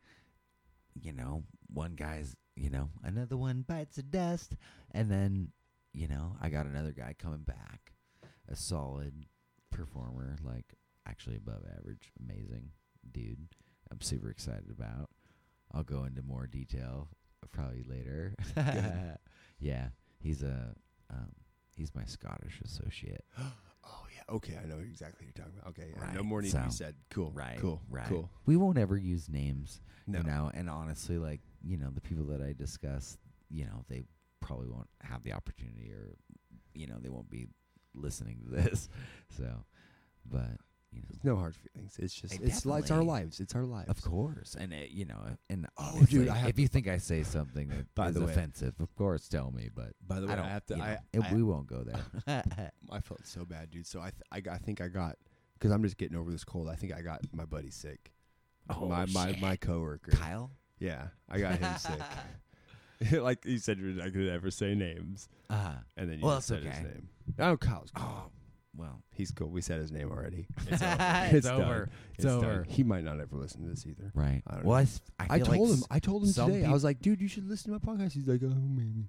you 0.94 1.12
know 1.12 1.44
one 1.72 1.94
guy's 1.94 2.34
you 2.54 2.70
know 2.70 2.90
another 3.02 3.36
one 3.36 3.62
bites 3.66 3.96
the 3.96 4.02
dust 4.02 4.56
and 4.92 5.10
then 5.10 5.48
you 5.92 6.08
know 6.08 6.36
i 6.40 6.48
got 6.48 6.66
another 6.66 6.92
guy 6.92 7.14
coming 7.18 7.42
back 7.42 7.92
a 8.48 8.56
solid 8.56 9.26
performer 9.70 10.36
like 10.42 10.74
actually 11.08 11.36
above 11.36 11.62
average 11.78 12.12
amazing 12.22 12.70
dude 13.12 13.48
i'm 13.90 14.00
super 14.00 14.30
excited 14.30 14.70
about. 14.70 15.10
I'll 15.72 15.82
go 15.82 16.04
into 16.04 16.22
more 16.22 16.46
detail 16.46 17.08
probably 17.52 17.82
later. 17.88 18.34
Yeah 19.58 19.88
he's 20.18 20.42
a 20.42 20.74
um 21.10 21.32
he's 21.76 21.94
my 21.94 22.04
scottish 22.04 22.60
associate 22.64 23.24
okay, 24.30 24.58
I 24.62 24.66
know 24.66 24.78
exactly 24.78 25.26
what 25.26 25.36
you're 25.36 25.44
talking 25.44 25.58
about. 25.60 25.70
Okay, 25.70 25.90
yeah, 25.94 26.12
no 26.12 26.16
Right, 26.20 26.24
more 26.24 26.42
need 26.42 26.50
to 26.52 26.56
be 26.58 26.70
so- 26.70 26.84
said. 26.84 26.94
Cool, 27.10 27.30
right 27.34 27.58
cool, 27.58 27.80
right 27.88 28.06
cool. 28.08 28.30
we 28.46 28.56
won't 28.56 28.78
ever 28.78 28.96
use 28.96 29.28
names 29.28 29.80
No, 30.06 30.18
you 30.18 30.24
know 30.24 30.50
and 30.54 30.68
honestly 30.70 31.18
like 31.18 31.40
you 31.64 31.76
know 31.76 31.90
the 31.92 32.00
people 32.00 32.24
that 32.26 32.40
i 32.40 32.52
discuss 32.52 33.16
you 33.50 33.64
know 33.64 33.84
they 33.88 34.04
probably 34.40 34.68
won't 34.68 34.88
have 35.02 35.22
the 35.24 35.32
opportunity 35.32 35.90
or 35.92 36.16
you 36.74 36.86
know 36.86 36.96
they 37.00 37.08
won't 37.08 37.28
be 37.30 37.46
listening 37.94 38.38
to 38.44 38.50
this 38.50 38.88
so 39.36 39.64
but 40.30 40.50
you 40.97 41.02
know 41.24 41.35
no 41.35 41.36
hard 41.40 41.55
feelings. 41.56 41.97
It's 41.98 42.14
just 42.14 42.35
Hey, 42.35 42.40
it's 42.43 42.64
li- 42.66 42.78
it's 42.78 42.90
our 42.90 42.98
definitely. 42.98 43.06
lives. 43.06 43.40
It's 43.40 43.55
our 43.55 43.64
lives. 43.64 43.89
of 43.90 44.02
course 44.02 44.56
and 44.59 44.73
it, 44.73 44.90
you 44.90 45.05
know 45.05 45.20
and 45.51 45.66
Oh, 45.78 45.85
obviously, 45.93 46.18
dude, 46.20 46.28
I 46.28 46.36
have 46.36 46.48
if 46.51 46.59
you 46.59 46.68
think 46.68 46.89
i 46.89 46.98
say 46.98 47.23
something 47.23 47.68
that 47.68 47.94
By 47.94 48.09
is 48.09 48.14
the 48.14 48.24
way- 48.24 48.32
offensive 48.32 48.74
of 48.81 48.94
course 48.97 49.28
tell 49.28 49.51
me 49.51 49.68
but 49.74 49.93
By 50.06 50.20
the 50.20 50.27
way, 50.27 50.32
i 50.32 50.36
I, 50.36 50.36
don't 50.36 50.48
have 50.48 50.66
to. 50.66 50.74
you 50.74 50.78
know, 50.81 50.85
I, 50.86 50.98
it- 51.12 51.23
I, 51.24 51.35
we 51.35 51.43
won't 51.43 51.66
go 51.66 51.82
there 51.85 52.43
I 52.90 53.01
felt 53.01 53.27
so 53.27 53.44
bad, 53.44 53.70
dude. 53.70 53.86
So 53.86 54.01
I, 54.01 54.10
th- 54.10 54.23
I, 54.32 54.40
got- 54.40 54.55
I 54.55 54.59
think 54.59 54.81
I 54.81 54.89
got 54.89 55.16
because 55.55 55.70
I'm 55.73 55.82
just 55.82 55.97
getting 55.97 56.16
over 56.16 56.31
this 56.31 56.44
cold. 56.44 56.68
I 56.68 56.74
think 56.74 56.93
I 56.93 57.01
got 57.02 57.20
my 57.32 57.44
buddy 57.47 57.70
sick. 57.70 58.12
Oh, 58.68 58.86
my 58.86 59.06
my 59.06 59.32
shit. 59.32 59.40
my 59.40 59.56
coworker. 59.56 60.10
kyle 60.12 60.51
Yeah, 60.78 61.09
I 61.28 61.39
got 61.39 61.59
him 61.59 61.77
sick. 61.78 62.01
like 63.23 63.44
you 63.44 63.59
said, 63.59 63.78
you're 63.78 63.90
not 63.90 64.12
gonna 64.12 64.31
ever 64.31 64.51
say 64.51 64.74
names, 64.74 65.28
uh 65.51 65.74
and 65.97 66.10
then 66.10 66.18
you 66.18 66.24
Well, 66.24 66.36
just 66.39 66.51
it's 66.51 66.62
said 66.64 66.73
his 66.73 66.81
okay. 66.81 66.89
name. 66.94 67.09
Oh, 67.39 67.56
Kyle's 67.56 67.90
cool. 67.94 68.06
Well 68.76 69.02
He's 69.12 69.30
cool. 69.30 69.48
We 69.48 69.60
said 69.62 69.80
his 69.80 69.90
name 69.92 70.10
already. 70.10 70.46
it's, 70.68 70.82
It's 71.34 71.46
done. 71.46 71.60
over 71.62 71.88
It's 72.14 72.24
it's 72.24 72.26
over 72.26 72.64
He 72.68 72.82
might 72.82 73.04
not 73.04 73.18
ever 73.20 73.36
listen 73.36 73.62
to 73.62 73.68
this 73.70 73.86
either. 73.86 74.12
right 74.14 74.42
I 74.46 74.54
don't 74.56 74.64
well 74.64 74.82
know. 74.82 74.88
I, 75.18 75.24
I, 75.24 75.26
I 75.36 75.38
told 75.38 75.68
like 75.70 75.78
him. 75.78 75.84
I 75.90 75.98
told 75.98 76.22
him 76.24 76.32
today. 76.32 76.64
I 76.64 76.72
was 76.72 76.84
like, 76.84 77.00
dude, 77.00 77.20
you 77.20 77.28
should 77.28 77.48
listen 77.48 77.72
to 77.72 77.78
my 77.80 77.94
podcast. 77.94 78.12
He's 78.12 78.28
like, 78.28 78.40
oh, 78.44 78.48
maybe. 78.48 79.08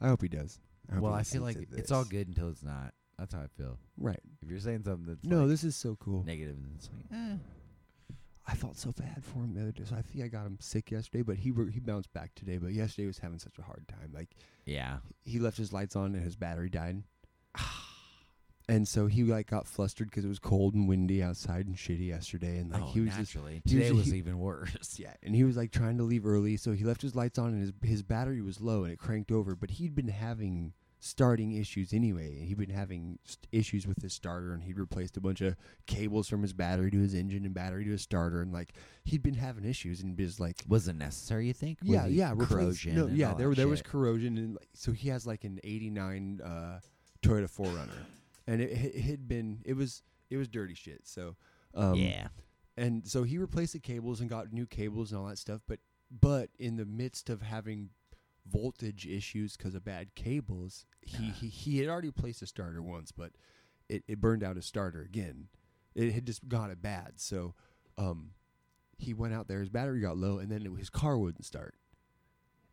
I 0.00 0.08
hope 0.08 0.22
he 0.22 0.28
does. 0.28 0.58
I 0.90 0.94
hope 0.94 1.04
well 1.04 1.12
i 1.14 1.22
feel 1.22 1.42
like 1.42 1.58
it's 1.76 1.92
all 1.92 2.04
good 2.04 2.28
until 2.28 2.48
it's 2.48 2.62
not 2.62 2.94
that's 3.18 3.34
how 3.34 3.40
i 3.40 3.46
feel 3.58 3.78
Right. 3.98 4.20
If 4.42 4.48
you're 4.48 4.58
saying 4.60 4.84
something 4.84 5.04
that's 5.06 5.24
No, 5.24 5.40
like 5.40 5.48
this 5.48 5.64
is 5.64 5.76
so 5.76 5.96
cool. 6.00 6.24
negative, 6.24 6.56
and 6.56 6.72
it's 6.76 6.88
like, 6.94 7.04
eh. 7.20 7.36
I 8.46 8.54
felt 8.54 8.78
so 8.78 8.92
bad 8.92 9.22
for 9.24 9.40
him 9.40 9.52
the 9.54 9.60
other 9.60 9.72
day. 9.72 9.82
So 9.84 9.94
I 9.96 10.00
think 10.00 10.24
I 10.24 10.28
got 10.28 10.46
him 10.46 10.56
sick 10.60 10.90
yesterday, 10.90 11.20
but 11.22 11.36
he 11.36 11.50
re- 11.50 11.70
he 11.70 11.80
bounced 11.80 12.10
back 12.14 12.34
today. 12.34 12.56
But 12.56 12.72
yesterday 12.72 13.02
he 13.02 13.06
was 13.08 13.18
having 13.18 13.38
such 13.38 13.58
a 13.58 13.62
hard 13.62 13.86
time. 13.88 14.10
Like 14.14 14.30
yeah, 14.64 14.98
he 15.24 15.38
left 15.38 15.58
his 15.58 15.70
lights 15.72 15.96
on 15.96 16.14
and 16.14 16.24
his 16.24 16.36
battery 16.36 16.70
died. 16.70 17.02
And 18.70 18.86
so 18.86 19.06
he 19.06 19.24
like 19.24 19.46
got 19.48 19.66
flustered 19.66 20.10
because 20.10 20.24
it 20.24 20.28
was 20.28 20.38
cold 20.38 20.74
and 20.74 20.86
windy 20.86 21.22
outside 21.22 21.66
and 21.66 21.74
shitty 21.74 22.08
yesterday, 22.08 22.58
and 22.58 22.70
like 22.70 22.82
oh, 22.82 22.86
he 22.92 23.00
was 23.00 23.08
just 23.16 23.34
naturally. 23.34 23.62
he 23.64 23.76
was- 23.76 23.84
Today 23.86 23.92
was 23.96 24.06
he- 24.06 24.18
even 24.18 24.38
worse. 24.38 24.98
yeah, 24.98 25.14
and 25.22 25.34
he 25.34 25.42
was 25.44 25.56
like 25.56 25.70
trying 25.72 25.96
to 25.98 26.04
leave 26.04 26.26
early, 26.26 26.56
so 26.58 26.72
he 26.72 26.84
left 26.84 27.00
his 27.00 27.14
lights 27.16 27.38
on 27.38 27.48
and 27.54 27.60
his 27.62 27.72
his 27.82 28.02
battery 28.02 28.42
was 28.42 28.60
low 28.60 28.84
and 28.84 28.92
it 28.92 28.98
cranked 28.98 29.32
over. 29.32 29.54
But 29.56 29.70
he'd 29.70 29.94
been 29.94 30.08
having 30.08 30.74
starting 31.00 31.52
issues 31.52 31.92
anyway. 31.94 32.36
and 32.38 32.48
He'd 32.48 32.58
been 32.58 32.70
having 32.70 33.20
st- 33.24 33.46
issues 33.52 33.86
with 33.86 34.02
his 34.02 34.12
starter, 34.12 34.52
and 34.52 34.64
he'd 34.64 34.78
replaced 34.78 35.16
a 35.16 35.20
bunch 35.20 35.40
of 35.40 35.54
cables 35.86 36.28
from 36.28 36.42
his 36.42 36.52
battery 36.52 36.90
to 36.90 36.98
his 36.98 37.14
engine 37.14 37.44
and 37.46 37.54
battery 37.54 37.84
to 37.84 37.92
his 37.92 38.02
starter, 38.02 38.42
and 38.42 38.52
like 38.52 38.74
he'd 39.04 39.22
been 39.22 39.34
having 39.34 39.64
issues 39.64 40.02
and 40.02 40.18
was 40.18 40.38
like. 40.40 40.56
Was 40.68 40.88
it 40.88 40.96
necessary? 40.96 41.46
You 41.46 41.54
think? 41.54 41.78
Was 41.80 41.88
Yeah, 41.90 42.06
yeah, 42.06 42.34
corrosion. 42.36 42.96
No, 42.96 43.06
yeah, 43.06 43.32
there 43.32 43.54
there 43.54 43.68
was 43.68 43.80
corrosion, 43.80 44.36
and 44.36 44.54
like, 44.56 44.68
so 44.74 44.92
he 44.92 45.08
has 45.08 45.26
like 45.26 45.44
an 45.44 45.58
'89 45.64 46.40
uh, 46.44 46.80
Toyota 47.22 47.48
4Runner, 47.50 48.04
and 48.48 48.62
it, 48.62 48.70
it 48.72 49.00
had 49.02 49.28
been 49.28 49.60
it 49.64 49.74
was 49.74 50.02
it 50.30 50.36
was 50.38 50.48
dirty 50.48 50.74
shit. 50.74 51.02
So 51.04 51.36
um, 51.74 51.94
yeah, 51.94 52.28
and 52.76 53.06
so 53.06 53.22
he 53.22 53.38
replaced 53.38 53.74
the 53.74 53.78
cables 53.78 54.20
and 54.20 54.28
got 54.28 54.52
new 54.52 54.66
cables 54.66 55.12
and 55.12 55.20
all 55.20 55.26
that 55.26 55.38
stuff. 55.38 55.60
But 55.68 55.78
but 56.10 56.48
in 56.58 56.76
the 56.76 56.86
midst 56.86 57.28
of 57.30 57.42
having 57.42 57.90
voltage 58.50 59.06
issues 59.06 59.56
because 59.56 59.74
of 59.74 59.84
bad 59.84 60.14
cables, 60.14 60.86
he, 61.02 61.26
he 61.26 61.48
he 61.48 61.78
had 61.78 61.88
already 61.88 62.08
replaced 62.08 62.42
a 62.42 62.46
starter 62.46 62.82
once, 62.82 63.12
but 63.12 63.32
it, 63.88 64.02
it 64.08 64.20
burned 64.20 64.42
out 64.42 64.56
his 64.56 64.66
starter 64.66 65.02
again. 65.02 65.48
It 65.94 66.12
had 66.12 66.26
just 66.26 66.48
got 66.48 66.70
it 66.70 66.80
bad. 66.80 67.14
So 67.16 67.54
um, 67.98 68.30
he 68.96 69.12
went 69.12 69.34
out 69.34 69.48
there. 69.48 69.60
His 69.60 69.68
battery 69.68 70.00
got 70.00 70.16
low, 70.16 70.38
and 70.38 70.50
then 70.50 70.62
it, 70.62 70.78
his 70.78 70.90
car 70.90 71.18
wouldn't 71.18 71.44
start. 71.44 71.74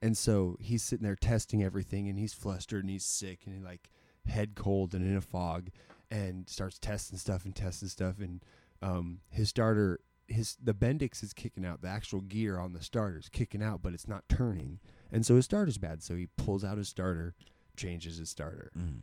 And 0.01 0.17
so 0.17 0.57
he's 0.61 0.83
sitting 0.83 1.03
there 1.03 1.15
testing 1.15 1.63
everything, 1.63 2.07
and 2.07 2.17
he's 2.17 2.33
flustered 2.33 2.83
and 2.83 2.89
he's 2.89 3.03
sick 3.03 3.41
and 3.45 3.55
he 3.55 3.61
like 3.61 3.89
head 4.27 4.55
cold 4.55 4.93
and 4.93 5.05
in 5.05 5.15
a 5.15 5.21
fog, 5.21 5.69
and 6.11 6.47
starts 6.49 6.77
testing 6.79 7.17
stuff 7.17 7.45
and 7.45 7.55
testing 7.55 7.89
stuff, 7.89 8.19
and 8.19 8.41
um, 8.81 9.19
his 9.29 9.49
starter, 9.49 9.99
his 10.27 10.57
the 10.61 10.73
Bendix 10.73 11.23
is 11.23 11.33
kicking 11.33 11.65
out. 11.65 11.81
The 11.81 11.87
actual 11.87 12.21
gear 12.21 12.57
on 12.59 12.73
the 12.73 12.81
starter 12.81 13.17
is 13.19 13.29
kicking 13.29 13.61
out, 13.63 13.81
but 13.81 13.93
it's 13.93 14.07
not 14.07 14.27
turning, 14.29 14.79
and 15.11 15.25
so 15.25 15.35
his 15.35 15.45
starter's 15.45 15.77
bad. 15.77 16.03
So 16.03 16.15
he 16.15 16.27
pulls 16.37 16.63
out 16.63 16.77
his 16.77 16.89
starter, 16.89 17.33
changes 17.77 18.17
his 18.17 18.29
starter, 18.29 18.71
Mm. 18.77 19.01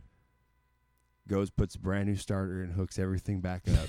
goes 1.29 1.51
puts 1.51 1.75
a 1.75 1.79
brand 1.79 2.09
new 2.09 2.17
starter 2.17 2.63
and 2.63 2.73
hooks 2.73 2.99
everything 2.99 3.41
back 3.41 3.69
up, 3.69 3.89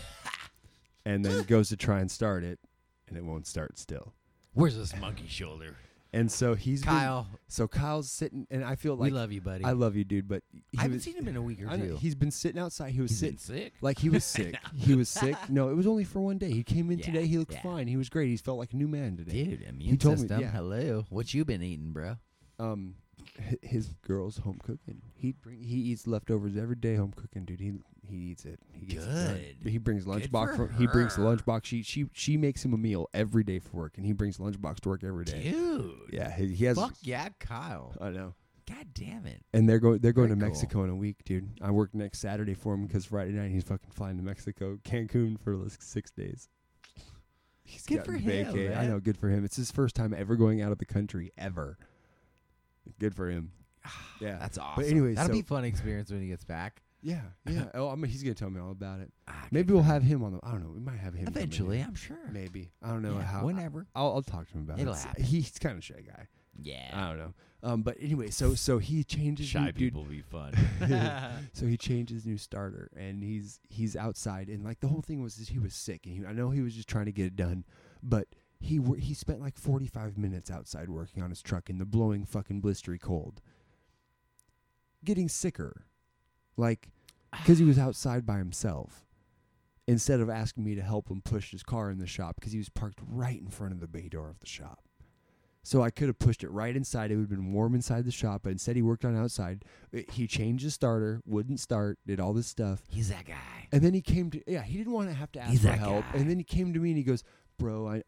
and 1.05 1.23
then 1.25 1.43
goes 1.43 1.69
to 1.69 1.77
try 1.77 1.99
and 1.99 2.09
start 2.11 2.43
it, 2.43 2.59
and 3.07 3.17
it 3.17 3.23
won't 3.23 3.47
start 3.47 3.77
still. 3.77 4.13
Where's 4.53 4.77
this 4.77 4.95
monkey 4.95 5.27
shoulder? 5.27 5.75
And 6.15 6.31
so 6.31 6.53
he's 6.53 6.81
been- 6.81 6.89
Kyle, 6.93 7.27
so 7.47 7.67
Kyle's 7.67 8.11
sitting, 8.11 8.45
and 8.51 8.63
I 8.63 8.75
feel 8.75 8.95
like 8.95 9.11
we 9.11 9.17
love 9.17 9.31
you, 9.31 9.41
buddy. 9.41 9.63
I 9.63 9.71
love 9.71 9.95
you, 9.95 10.03
dude, 10.03 10.27
but 10.27 10.43
he 10.71 10.77
I 10.77 10.81
haven't 10.83 10.97
was- 10.97 11.03
seen 11.03 11.15
him 11.15 11.27
in 11.27 11.35
a 11.35 11.41
week 11.41 11.63
or 11.63 11.67
I 11.69 11.75
know, 11.75 11.87
two. 11.87 11.95
he's 11.97 12.13
been 12.13 12.29
sitting 12.29 12.61
outside. 12.61 12.91
He 12.91 13.01
was 13.01 13.09
He's 13.09 13.19
sitting 13.19 13.35
been 13.35 13.39
sick. 13.63 13.73
like 13.81 13.97
he 13.97 14.09
was 14.09 14.23
sick. 14.23 14.55
he 14.75 14.93
was 14.93 15.09
sick. 15.09 15.35
No, 15.49 15.69
it 15.69 15.73
was 15.75 15.87
only 15.87 16.03
for 16.03 16.19
one 16.19 16.37
day. 16.37 16.51
He 16.51 16.63
came 16.63 16.91
in 16.91 16.99
Yeah, 16.99 17.05
today. 17.05 17.25
He 17.25 17.39
looked 17.39 17.53
yeah. 17.53 17.63
fine. 17.63 17.87
He 17.87 17.97
was 17.97 18.09
great. 18.09 18.29
He 18.29 18.37
felt 18.37 18.59
like 18.59 18.73
a 18.73 18.75
new 18.75 18.87
man 18.87 19.17
today. 19.17 19.43
Dude, 19.45 19.61
immune 19.63 19.97
told 19.97 20.15
me- 20.17 20.21
system. 20.27 20.41
yeah. 20.41 20.51
Hello. 20.51 21.05
What 21.09 21.33
you 21.33 21.43
been 21.45 21.63
eating, 21.63 21.91
bro? 21.93 22.17
Um, 22.59 22.95
his 23.61 23.93
girl's 24.05 24.37
home 24.37 24.59
cooking. 24.63 25.01
He 25.15 25.31
bring 25.33 25.61
he 25.61 25.75
eats 25.77 26.07
leftovers 26.07 26.55
every 26.57 26.75
day. 26.75 26.95
Home 26.95 27.13
cooking, 27.15 27.45
dude. 27.45 27.59
He 27.59 27.73
he 28.07 28.15
eats 28.31 28.45
it. 28.45 28.59
He 28.73 28.85
gets 28.85 29.05
it. 29.05 29.57
Good. 29.63 29.71
He 29.71 29.77
brings 29.77 30.05
lunchbox. 30.05 30.55
for 30.55 30.67
from- 30.67 30.77
He 30.77 30.87
brings 30.87 31.15
the 31.15 31.21
lunchbox. 31.21 31.65
She 31.65 31.83
she 31.83 32.05
she 32.13 32.37
makes 32.37 32.63
him 32.63 32.73
a 32.73 32.77
meal 32.77 33.09
every 33.13 33.43
day 33.43 33.59
for 33.59 33.77
work, 33.77 33.93
and 33.97 34.05
he 34.05 34.13
brings 34.13 34.37
lunchbox 34.37 34.81
to 34.81 34.89
work 34.89 35.03
every 35.03 35.25
day. 35.25 35.51
Dude. 35.51 35.91
Yeah, 36.11 36.35
he, 36.35 36.53
he 36.53 36.65
has. 36.65 36.77
Fuck 36.77 36.95
yeah, 37.01 37.29
Kyle. 37.39 37.93
I 38.01 38.09
know. 38.09 38.33
God 38.67 38.87
damn 38.93 39.25
it. 39.25 39.41
And 39.53 39.67
they're 39.67 39.79
going. 39.79 39.99
They're 39.99 40.13
going 40.13 40.29
Very 40.29 40.39
to 40.39 40.45
cool. 40.45 40.49
Mexico 40.49 40.83
in 40.85 40.89
a 40.89 40.95
week, 40.95 41.23
dude. 41.25 41.49
I 41.61 41.71
work 41.71 41.93
next 41.93 42.19
Saturday 42.19 42.53
for 42.53 42.73
him 42.73 42.85
because 42.87 43.05
Friday 43.05 43.31
night 43.33 43.51
he's 43.51 43.63
fucking 43.63 43.91
flying 43.91 44.17
to 44.17 44.23
Mexico, 44.23 44.77
Cancun 44.85 45.39
for 45.39 45.55
like 45.55 45.81
six 45.81 46.11
days. 46.11 46.47
He's 47.65 47.85
Good 47.85 48.05
for 48.05 48.13
him. 48.13 48.73
I 48.77 48.87
know, 48.87 48.99
good 48.99 49.17
for 49.17 49.29
him. 49.29 49.45
It's 49.45 49.55
his 49.55 49.71
first 49.71 49.95
time 49.95 50.13
ever 50.13 50.35
going 50.35 50.61
out 50.61 50.71
of 50.73 50.77
the 50.77 50.85
country 50.85 51.31
ever. 51.37 51.77
Good 52.99 53.15
for 53.15 53.29
him. 53.29 53.51
Yeah. 54.21 54.37
That's 54.39 54.57
awesome. 54.57 54.81
But 54.83 54.89
anyways, 54.89 55.15
That'll 55.17 55.29
so- 55.29 55.33
be 55.33 55.39
a 55.41 55.43
fun 55.43 55.65
experience 55.65 56.09
when 56.11 56.21
he 56.21 56.27
gets 56.29 56.45
back. 56.45 56.81
Yeah, 57.01 57.19
yeah. 57.49 57.65
oh, 57.73 57.89
I 57.89 57.95
mean, 57.95 58.09
he's 58.09 58.23
gonna 58.23 58.33
tell 58.33 58.49
me 58.49 58.61
all 58.61 58.71
about 58.71 59.01
it. 59.01 59.11
Ah, 59.27 59.45
Maybe 59.51 59.73
we'll 59.73 59.81
for 59.83 59.87
have 59.87 60.03
him. 60.03 60.23
on 60.23 60.31
the. 60.31 60.39
I 60.41 60.51
don't 60.51 60.63
know. 60.63 60.69
We 60.71 60.79
might 60.79 60.99
have 60.99 61.13
him 61.13 61.25
come 61.25 61.33
in 61.33 61.37
eventually. 61.41 61.77
here. 61.79 61.85
I'm 61.89 61.95
sure. 61.95 62.17
Maybe 62.31 62.71
I 62.81 62.87
don't 62.91 63.01
know 63.01 63.15
Yeah, 63.17 63.23
how. 63.23 63.45
whenever. 63.45 63.85
I'll, 63.93 64.13
I'll 64.13 64.21
talk 64.21 64.47
to 64.47 64.53
him 64.53 64.61
about 64.61 64.79
It'll 64.79 64.93
it. 64.93 64.99
happen. 64.99 65.23
He's 65.23 65.51
kind 65.59 65.77
of 65.77 65.83
shy 65.83 66.01
guy. 66.07 66.27
Yeah. 66.61 66.91
I 66.93 67.09
don't 67.09 67.17
know. 67.17 67.33
Um, 67.61 67.81
but 67.81 67.97
anyway, 67.99 68.29
so 68.29 68.55
so 68.55 68.77
he 68.77 69.03
changes. 69.03 69.47
Shy 69.47 69.59
new, 69.65 69.71
dude, 69.73 69.77
people 69.77 70.05
be 70.05 70.21
fun. 70.21 70.53
so 71.53 71.65
he 71.65 71.75
changed 71.75 72.13
his 72.13 72.25
new 72.25 72.37
starter, 72.37 72.89
and 72.95 73.21
he's 73.21 73.59
he's 73.67 73.97
outside, 73.97 74.47
and 74.47 74.63
like 74.63 74.79
the 74.79 74.87
whole 74.87 75.01
thing 75.01 75.21
was 75.21 75.37
is 75.39 75.49
he 75.49 75.59
was 75.59 75.73
sick, 75.73 76.05
and 76.05 76.15
he, 76.15 76.25
I 76.25 76.31
know 76.31 76.51
he 76.51 76.61
was 76.61 76.73
just 76.73 76.87
trying 76.87 77.05
to 77.07 77.11
get 77.11 77.25
it 77.25 77.35
done, 77.35 77.65
but 78.01 78.27
he 78.63 78.79
wor- 78.79 78.97
he 78.97 79.13
spent 79.13 79.41
like 79.41 79.57
forty 79.57 79.87
five 79.87 80.17
minutes 80.17 80.49
outside 80.49 80.89
working 80.89 81.21
on 81.21 81.29
his 81.29 81.41
truck 81.41 81.69
in 81.69 81.77
the 81.79 81.85
blowing 81.85 82.25
fucking 82.25 82.61
blistery 82.61 82.99
cold, 82.99 83.41
getting 85.03 85.27
sicker, 85.29 85.85
like 86.57 86.89
because 87.31 87.59
he 87.59 87.65
was 87.65 87.77
outside 87.79 88.25
by 88.25 88.37
himself. 88.37 89.05
Instead 89.85 90.21
of 90.21 90.29
asking 90.29 90.63
me 90.63 90.75
to 90.75 90.81
help 90.81 91.09
him 91.11 91.21
push 91.21 91.51
his 91.51 91.61
car 91.61 91.91
in 91.91 91.97
the 91.99 92.07
shop, 92.07 92.35
because 92.35 92.53
he 92.53 92.57
was 92.57 92.69
parked 92.69 92.99
right 93.05 93.41
in 93.41 93.49
front 93.49 93.73
of 93.73 93.81
the 93.81 93.87
bay 93.87 94.07
door 94.07 94.29
of 94.29 94.39
the 94.39 94.47
shop. 94.47 94.79
So 95.61 95.81
I 95.81 95.89
could 95.89 96.07
have 96.07 96.19
pushed 96.19 96.41
it 96.41 96.49
right 96.51 96.73
inside. 96.73 97.11
It 97.11 97.15
would 97.17 97.23
have 97.23 97.29
been 97.29 97.51
warm 97.51 97.75
inside 97.75 98.05
the 98.05 98.11
shop, 98.11 98.43
but 98.43 98.51
instead 98.53 98.77
he 98.77 98.81
worked 98.81 99.03
on 99.03 99.17
outside. 99.17 99.65
It- 99.91 100.09
he 100.11 100.25
changed 100.25 100.65
the 100.65 100.71
starter, 100.71 101.21
wouldn't 101.25 101.59
start, 101.59 101.99
did 102.07 102.21
all 102.21 102.31
this 102.31 102.47
stuff. 102.47 102.83
He's 102.89 103.09
that 103.09 103.25
guy. 103.25 103.67
And 103.73 103.81
then 103.81 103.93
he 103.93 104.01
came 104.01 104.29
to 104.31 104.41
yeah, 104.49 104.61
he 104.61 104.77
didn't 104.77 104.93
want 104.93 105.09
to 105.09 105.15
have 105.15 105.33
to 105.33 105.41
ask 105.41 105.51
He's 105.51 105.59
for 105.61 105.67
that 105.67 105.79
help. 105.79 106.05
guy. 106.13 106.19
And 106.19 106.29
then 106.29 106.37
he 106.37 106.45
came 106.45 106.73
to 106.73 106.79
me 106.79 106.91
and 106.91 106.97
he 106.97 107.03
goes, 107.03 107.23
"Bro, 107.59 107.89
I 107.89 108.03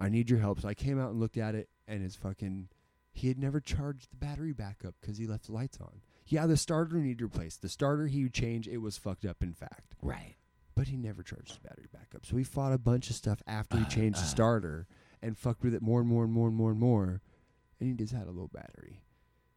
I 0.00 0.08
need 0.08 0.30
your 0.30 0.38
help." 0.40 0.60
So 0.60 0.68
I 0.68 0.74
came 0.74 0.98
out 0.98 1.10
and 1.10 1.20
looked 1.20 1.36
at 1.36 1.54
it 1.54 1.68
and 1.86 2.02
his 2.02 2.16
fucking 2.16 2.68
he 3.12 3.28
had 3.28 3.38
never 3.38 3.60
charged 3.60 4.10
the 4.12 4.16
battery 4.16 4.52
back 4.52 4.84
up 4.84 4.94
cuz 5.02 5.18
he 5.18 5.26
left 5.26 5.46
the 5.46 5.52
lights 5.52 5.78
on. 5.80 6.00
Yeah, 6.26 6.46
the 6.46 6.56
starter 6.56 6.96
needed 6.98 7.22
replaced. 7.22 7.60
The 7.62 7.68
starter 7.68 8.06
he 8.06 8.22
would 8.22 8.32
change, 8.34 8.68
it 8.68 8.78
was 8.78 8.96
fucked 8.96 9.24
up 9.24 9.42
in 9.42 9.52
fact. 9.52 9.94
Right. 10.00 10.36
But 10.76 10.88
he 10.88 10.96
never 10.96 11.22
charged 11.22 11.48
his 11.48 11.58
battery 11.58 11.88
back 11.92 12.14
up. 12.14 12.24
So 12.24 12.36
he 12.36 12.44
fought 12.44 12.72
a 12.72 12.78
bunch 12.78 13.10
of 13.10 13.16
stuff 13.16 13.42
after 13.46 13.76
he 13.76 13.84
Uh, 13.84 13.88
changed 13.88 14.18
uh. 14.18 14.22
the 14.22 14.28
starter 14.28 14.86
and 15.20 15.36
fucked 15.36 15.62
with 15.64 15.74
it 15.74 15.82
more 15.82 16.00
and 16.00 16.08
more 16.08 16.24
and 16.24 16.32
more 16.32 16.48
and 16.48 16.56
more 16.56 16.70
and 16.70 16.80
more. 16.80 17.20
And 17.80 17.88
he 17.88 17.94
just 17.94 18.12
had 18.14 18.28
a 18.28 18.30
low 18.32 18.46
battery. 18.48 19.02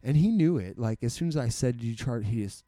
And 0.01 0.17
he 0.17 0.29
knew 0.31 0.57
it. 0.57 0.77
Like 0.79 1.03
as 1.03 1.13
soon 1.13 1.27
as 1.27 1.37
I 1.37 1.49
said 1.49 1.81
you 1.83 1.95
charge 1.95 2.25
he 2.25 2.43
just 2.43 2.63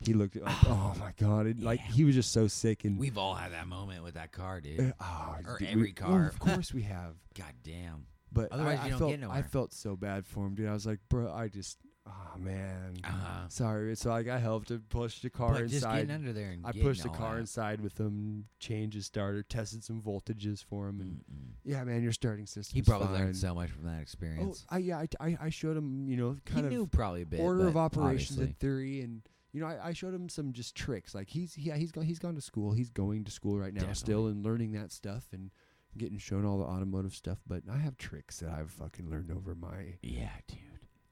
he 0.00 0.14
looked 0.14 0.36
at 0.36 0.42
like, 0.44 0.56
oh 0.66 0.94
my 0.98 1.12
god! 1.18 1.46
It, 1.46 1.60
Like 1.60 1.80
he 1.80 2.04
was 2.04 2.14
just 2.14 2.32
so 2.32 2.46
sick 2.48 2.84
and 2.84 2.98
We've 2.98 3.18
all 3.18 3.34
had 3.34 3.52
that 3.52 3.66
moment 3.68 4.02
with 4.02 4.14
that 4.14 4.32
car, 4.32 4.60
dude. 4.60 4.80
uh, 4.80 4.92
oh, 5.00 5.36
Or 5.46 5.58
dude, 5.58 5.68
every 5.68 5.82
we- 5.82 5.94
well, 6.00 6.10
car. 6.10 6.28
of 6.28 6.38
course 6.38 6.72
we 6.72 6.82
have. 6.82 7.14
God 7.38 7.52
damn. 7.62 8.06
But 8.32 8.52
Otherwise 8.52 8.78
I, 8.78 8.82
you 8.82 8.86
I 8.86 8.90
don't 8.90 8.98
felt, 9.00 9.20
get 9.20 9.28
I 9.30 9.42
felt 9.42 9.72
so 9.72 9.96
bad 9.96 10.24
for 10.24 10.46
him, 10.46 10.54
dude. 10.54 10.68
I 10.68 10.72
was 10.72 10.86
like, 10.86 11.00
bro, 11.08 11.32
I 11.32 11.48
just, 11.48 11.78
oh 12.06 12.38
man, 12.38 12.94
Uh-huh. 13.02 13.48
sorry. 13.48 13.96
So 13.96 14.10
like, 14.10 14.28
I 14.28 14.38
helped 14.38 14.70
him 14.70 14.84
push 14.88 15.18
the 15.20 15.30
car 15.30 15.54
But 15.54 15.62
just 15.62 15.74
inside. 15.74 15.94
getting 16.06 16.10
under 16.14 16.32
there 16.32 16.50
and 16.52 16.64
I 16.64 16.70
getting 16.70 16.86
pushed 16.88 17.02
the 17.02 17.08
all 17.08 17.16
car 17.16 17.34
that. 17.34 17.40
inside 17.40 17.80
with 17.80 17.98
him, 17.98 18.44
changed 18.60 18.94
his 18.94 19.06
starter, 19.06 19.42
tested 19.42 19.82
some 19.82 20.00
voltages 20.00 20.62
for 20.64 20.88
him, 20.88 21.00
and 21.00 21.10
Mm-mm. 21.10 21.54
yeah, 21.64 21.82
man, 21.82 22.04
your 22.04 22.12
starting 22.12 22.46
system. 22.46 22.76
He 22.76 22.82
probably 22.82 23.08
learned 23.18 23.36
so 23.36 23.52
much 23.52 23.70
from 23.70 23.82
that 23.86 23.96
Oh, 23.98 24.02
experience. 24.02 24.64
I 24.70 24.78
yeah, 24.78 24.98
I, 24.98 25.08
I, 25.20 25.38
I 25.42 25.50
showed 25.50 25.76
him, 25.76 26.08
you 26.08 26.16
know, 26.16 26.30
he 26.34 26.40
kind 26.52 26.66
of 26.66 26.70
knew 26.72 26.86
probably 26.86 27.22
a 27.22 27.26
bit. 27.26 27.40
order 27.40 27.66
of 27.66 27.74
but 27.74 27.80
operations 27.80 28.38
obviously. 28.38 28.44
in 28.46 28.52
theory, 28.54 29.00
and 29.00 29.22
you 29.52 29.60
know, 29.60 29.66
I, 29.66 29.88
I 29.88 29.92
showed 29.92 30.14
him 30.14 30.28
some 30.28 30.52
just 30.52 30.74
tricks. 30.74 31.14
Like 31.14 31.28
he's 31.28 31.56
yeah, 31.58 31.76
he's 31.76 31.92
gone 31.92 32.04
he's 32.04 32.18
gone 32.18 32.34
to 32.34 32.40
school. 32.40 32.72
He's 32.72 32.90
going 32.90 33.24
to 33.24 33.30
school 33.30 33.58
right 33.58 33.74
now 33.74 33.92
still 33.92 34.26
and 34.28 34.44
learning 34.44 34.72
that 34.72 34.92
stuff 34.92 35.24
and 35.32 35.50
getting 35.98 36.18
shown 36.18 36.44
all 36.44 36.58
the 36.58 36.64
automotive 36.64 37.14
stuff. 37.14 37.38
But 37.46 37.62
I 37.70 37.78
have 37.78 37.96
tricks 37.96 38.38
that 38.40 38.50
I've 38.50 38.70
fucking 38.70 39.10
learned 39.10 39.30
over 39.32 39.54
my. 39.54 39.94
Yeah, 40.02 40.28
dude. 40.48 40.58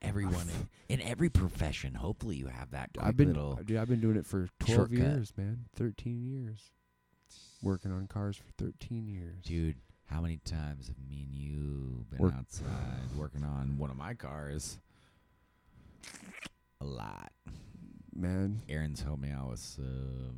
Everyone 0.01 0.47
in, 0.89 1.01
in 1.01 1.03
every 1.09 1.29
profession, 1.29 1.95
hopefully 1.95 2.37
you 2.37 2.47
have 2.47 2.71
that 2.71 2.91
I've 3.01 3.17
been 3.17 3.33
dude, 3.65 3.77
I've 3.77 3.89
been 3.89 4.01
doing 4.01 4.17
it 4.17 4.27
for 4.27 4.49
twelve 4.61 4.77
shortcut. 4.91 4.99
years, 4.99 5.33
man. 5.37 5.65
Thirteen 5.75 6.23
years. 6.25 6.71
Working 7.63 7.91
on 7.91 8.07
cars 8.07 8.37
for 8.37 8.51
thirteen 8.57 9.09
years. 9.09 9.43
dude. 9.45 9.77
How 10.07 10.23
many 10.23 10.39
times 10.39 10.87
have 10.89 10.97
me 11.07 11.25
and 11.25 11.35
you 11.35 12.07
been 12.11 12.19
Work- 12.19 12.35
outside 12.39 12.65
working 13.19 13.45
on 13.45 13.77
one 13.77 13.91
of 13.91 13.97
my 13.97 14.15
cars? 14.15 14.79
A 16.81 16.85
lot. 16.85 17.31
Man. 18.19 18.63
Aaron's 18.69 19.01
helped 19.03 19.23
me 19.23 19.31
out 19.31 19.51
with 19.51 19.61
so 19.61 19.83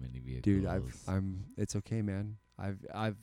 many 0.01 0.19
vehicles. 0.19 0.43
Dude, 0.43 0.67
I've 0.67 0.95
I'm 1.09 1.45
it's 1.57 1.75
okay, 1.77 2.03
man. 2.03 2.37
I've 2.59 2.79
I've 2.95 3.17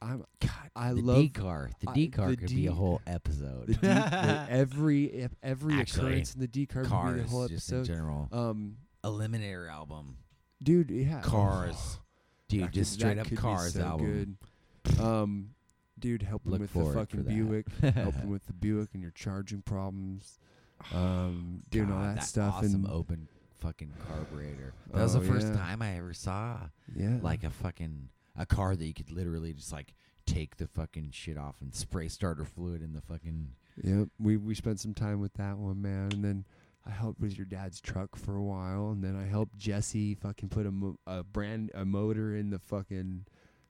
I'm 0.00 0.24
God, 0.40 0.50
I 0.74 0.92
the 0.94 1.00
love 1.00 1.16
D 1.16 1.28
car. 1.28 1.70
The 1.80 1.90
I- 1.90 1.94
D 1.94 2.08
car 2.08 2.30
the 2.30 2.36
could 2.36 2.48
be 2.50 2.66
a 2.66 2.72
whole 2.72 3.00
episode. 3.06 3.68
the 3.68 3.74
D, 3.74 3.78
the, 3.82 4.46
every 4.50 5.12
ep- 5.22 5.36
every 5.42 5.74
Actually, 5.74 6.06
occurrence 6.12 6.34
in 6.34 6.40
the 6.40 6.48
D 6.48 6.66
car 6.66 6.82
would 6.82 6.88
be 6.88 6.92
cars, 6.92 7.22
the 7.22 7.28
whole 7.28 7.48
just 7.48 7.70
in 7.70 7.78
episode. 7.78 7.92
general. 7.94 8.28
Um, 8.32 8.76
Eliminator 9.04 9.70
album. 9.70 10.16
dude, 10.62 10.90
yeah, 10.90 11.20
Cars. 11.22 11.98
Dude, 12.48 12.64
That 12.64 12.72
just 12.72 12.92
could- 12.92 13.00
straight 13.00 13.14
that 13.14 13.20
up 13.22 13.26
could 13.28 13.36
be 13.36 13.42
cars 13.42 13.72
so 13.74 13.80
album. 13.82 14.36
Good. 14.84 14.98
Um, 15.00 15.50
dude, 15.98 16.22
helping 16.22 16.50
Look 16.52 16.60
with 16.60 16.72
the 16.72 16.78
forward 16.80 16.94
fucking 16.94 17.20
for 17.20 17.24
that. 17.24 17.34
Buick, 17.34 17.66
helping 17.94 18.28
with 18.28 18.44
the 18.46 18.52
Buick 18.52 18.90
and 18.94 19.02
your 19.02 19.12
charging 19.12 19.62
problems. 19.62 20.38
Um, 20.92 21.62
doing 21.70 21.92
all 21.92 22.00
God, 22.00 22.16
that, 22.16 22.24
stuff 22.24 22.54
awesome 22.56 22.74
and 22.84 22.88
open 22.90 23.28
fucking 23.62 23.92
carburetor. 24.08 24.74
That 24.92 25.02
was 25.02 25.16
Oh, 25.16 25.20
the 25.20 25.26
first 25.26 25.46
yeah. 25.48 25.54
time 25.54 25.82
I 25.82 25.96
ever 25.96 26.12
saw 26.12 26.58
yeah, 26.94 27.18
like 27.22 27.44
a 27.44 27.50
fucking 27.50 28.08
a 28.36 28.46
car 28.46 28.74
that 28.76 28.84
you 28.84 28.94
could 28.94 29.10
literally 29.10 29.52
just 29.52 29.72
like 29.72 29.94
take 30.26 30.56
the 30.56 30.66
fucking 30.66 31.10
shit 31.12 31.36
off 31.36 31.56
and 31.60 31.74
spray 31.74 32.08
starter 32.08 32.44
fluid 32.44 32.82
in 32.82 32.92
the 32.92 33.00
fucking 33.02 33.48
Yep, 33.82 34.08
we 34.18 34.36
we 34.36 34.54
spent 34.54 34.80
some 34.80 34.92
time 34.94 35.20
with 35.20 35.32
that 35.34 35.56
one, 35.56 35.80
man, 35.80 36.10
and 36.12 36.22
then 36.24 36.44
I 36.86 36.90
helped 36.90 37.20
with 37.20 37.36
your 37.38 37.46
dad's 37.46 37.80
truck 37.80 38.16
for 38.16 38.34
a 38.36 38.42
while, 38.42 38.90
and 38.90 39.02
then 39.02 39.16
I 39.16 39.24
helped 39.26 39.56
Jesse 39.56 40.14
fucking 40.16 40.48
put 40.50 40.66
a, 40.66 40.70
mo- 40.70 40.98
a 41.06 41.22
brand 41.22 41.70
a 41.74 41.84
motor 41.84 42.34
in 42.36 42.50
the 42.50 42.58
fucking 42.58 42.98
in 42.98 43.24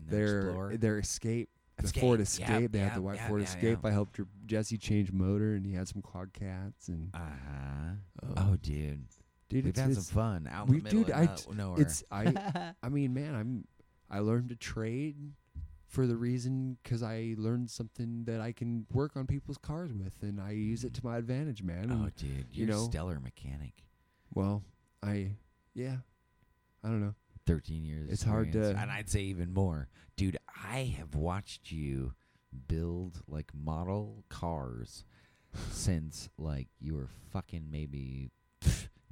the 0.06 0.16
their 0.16 0.38
Explorer. 0.48 0.76
their 0.78 0.98
Escape. 0.98 1.48
The 1.78 1.84
Escape, 1.84 2.00
Ford 2.00 2.18
yep, 2.18 2.26
Escape, 2.26 2.72
they 2.72 2.78
had 2.80 2.94
the 2.96 3.02
white 3.02 3.16
yep, 3.16 3.28
Ford 3.28 3.40
yeah, 3.42 3.46
Escape. 3.48 3.78
yeah. 3.82 3.88
I 3.88 3.92
helped 3.92 4.20
Jesse 4.46 4.76
change 4.76 5.10
motor, 5.12 5.54
and 5.54 5.64
he 5.64 5.72
had 5.72 5.86
some 5.88 6.02
clog 6.02 6.32
cats, 6.32 6.88
and 6.88 7.10
Uh-huh. 7.14 7.92
um, 8.24 8.34
Oh, 8.36 8.56
dude. 8.60 9.04
Dude, 9.52 9.64
We've 9.64 9.70
it's, 9.70 9.80
had 9.80 9.94
some 9.94 10.02
fun 10.04 10.48
out 10.50 10.68
we- 10.68 10.78
in 10.78 10.82
the 10.84 10.84
middle 10.84 11.02
dude, 11.04 11.10
of 11.10 11.20
I 11.20 11.24
no- 11.54 11.64
nowhere. 11.68 11.80
it's 11.82 12.04
I 12.10 12.72
I 12.82 12.88
mean, 12.88 13.12
man, 13.14 13.34
I'm 13.34 13.64
I 14.10 14.18
learned 14.20 14.48
to 14.50 14.56
trade 14.56 15.16
for 15.86 16.06
the 16.06 16.16
reason 16.16 16.78
because 16.82 17.02
I 17.02 17.34
learned 17.36 17.70
something 17.70 18.24
that 18.24 18.40
I 18.40 18.52
can 18.52 18.86
work 18.92 19.16
on 19.16 19.26
people's 19.26 19.58
cars 19.58 19.92
with, 19.92 20.14
and 20.22 20.40
I 20.40 20.52
use 20.52 20.84
it 20.84 20.94
to 20.94 21.04
my 21.04 21.18
advantage, 21.18 21.62
man. 21.62 21.88
oh, 21.90 22.04
And, 22.04 22.14
dude, 22.16 22.46
you 22.50 22.64
you're 22.66 22.68
know, 22.74 22.82
a 22.82 22.84
stellar 22.86 23.20
mechanic. 23.20 23.74
well, 24.34 24.62
I 25.02 25.32
yeah, 25.74 25.96
I 26.82 26.88
don't 26.88 27.00
know. 27.00 27.14
13 27.46 27.84
years. 27.84 28.10
It's 28.10 28.22
hard 28.22 28.52
to- 28.52 28.70
and 28.76 28.90
I'd 28.90 29.08
say 29.10 29.20
even 29.22 29.52
more, 29.52 29.88
dude. 30.16 30.36
I 30.64 30.94
have 30.98 31.14
watched 31.16 31.70
you 31.72 32.12
build 32.68 33.20
like 33.26 33.50
model 33.54 34.24
cars 34.28 35.04
since 35.70 36.28
like 36.38 36.68
you 36.80 36.94
were 36.94 37.08
fucking 37.32 37.66
maybe 37.70 38.30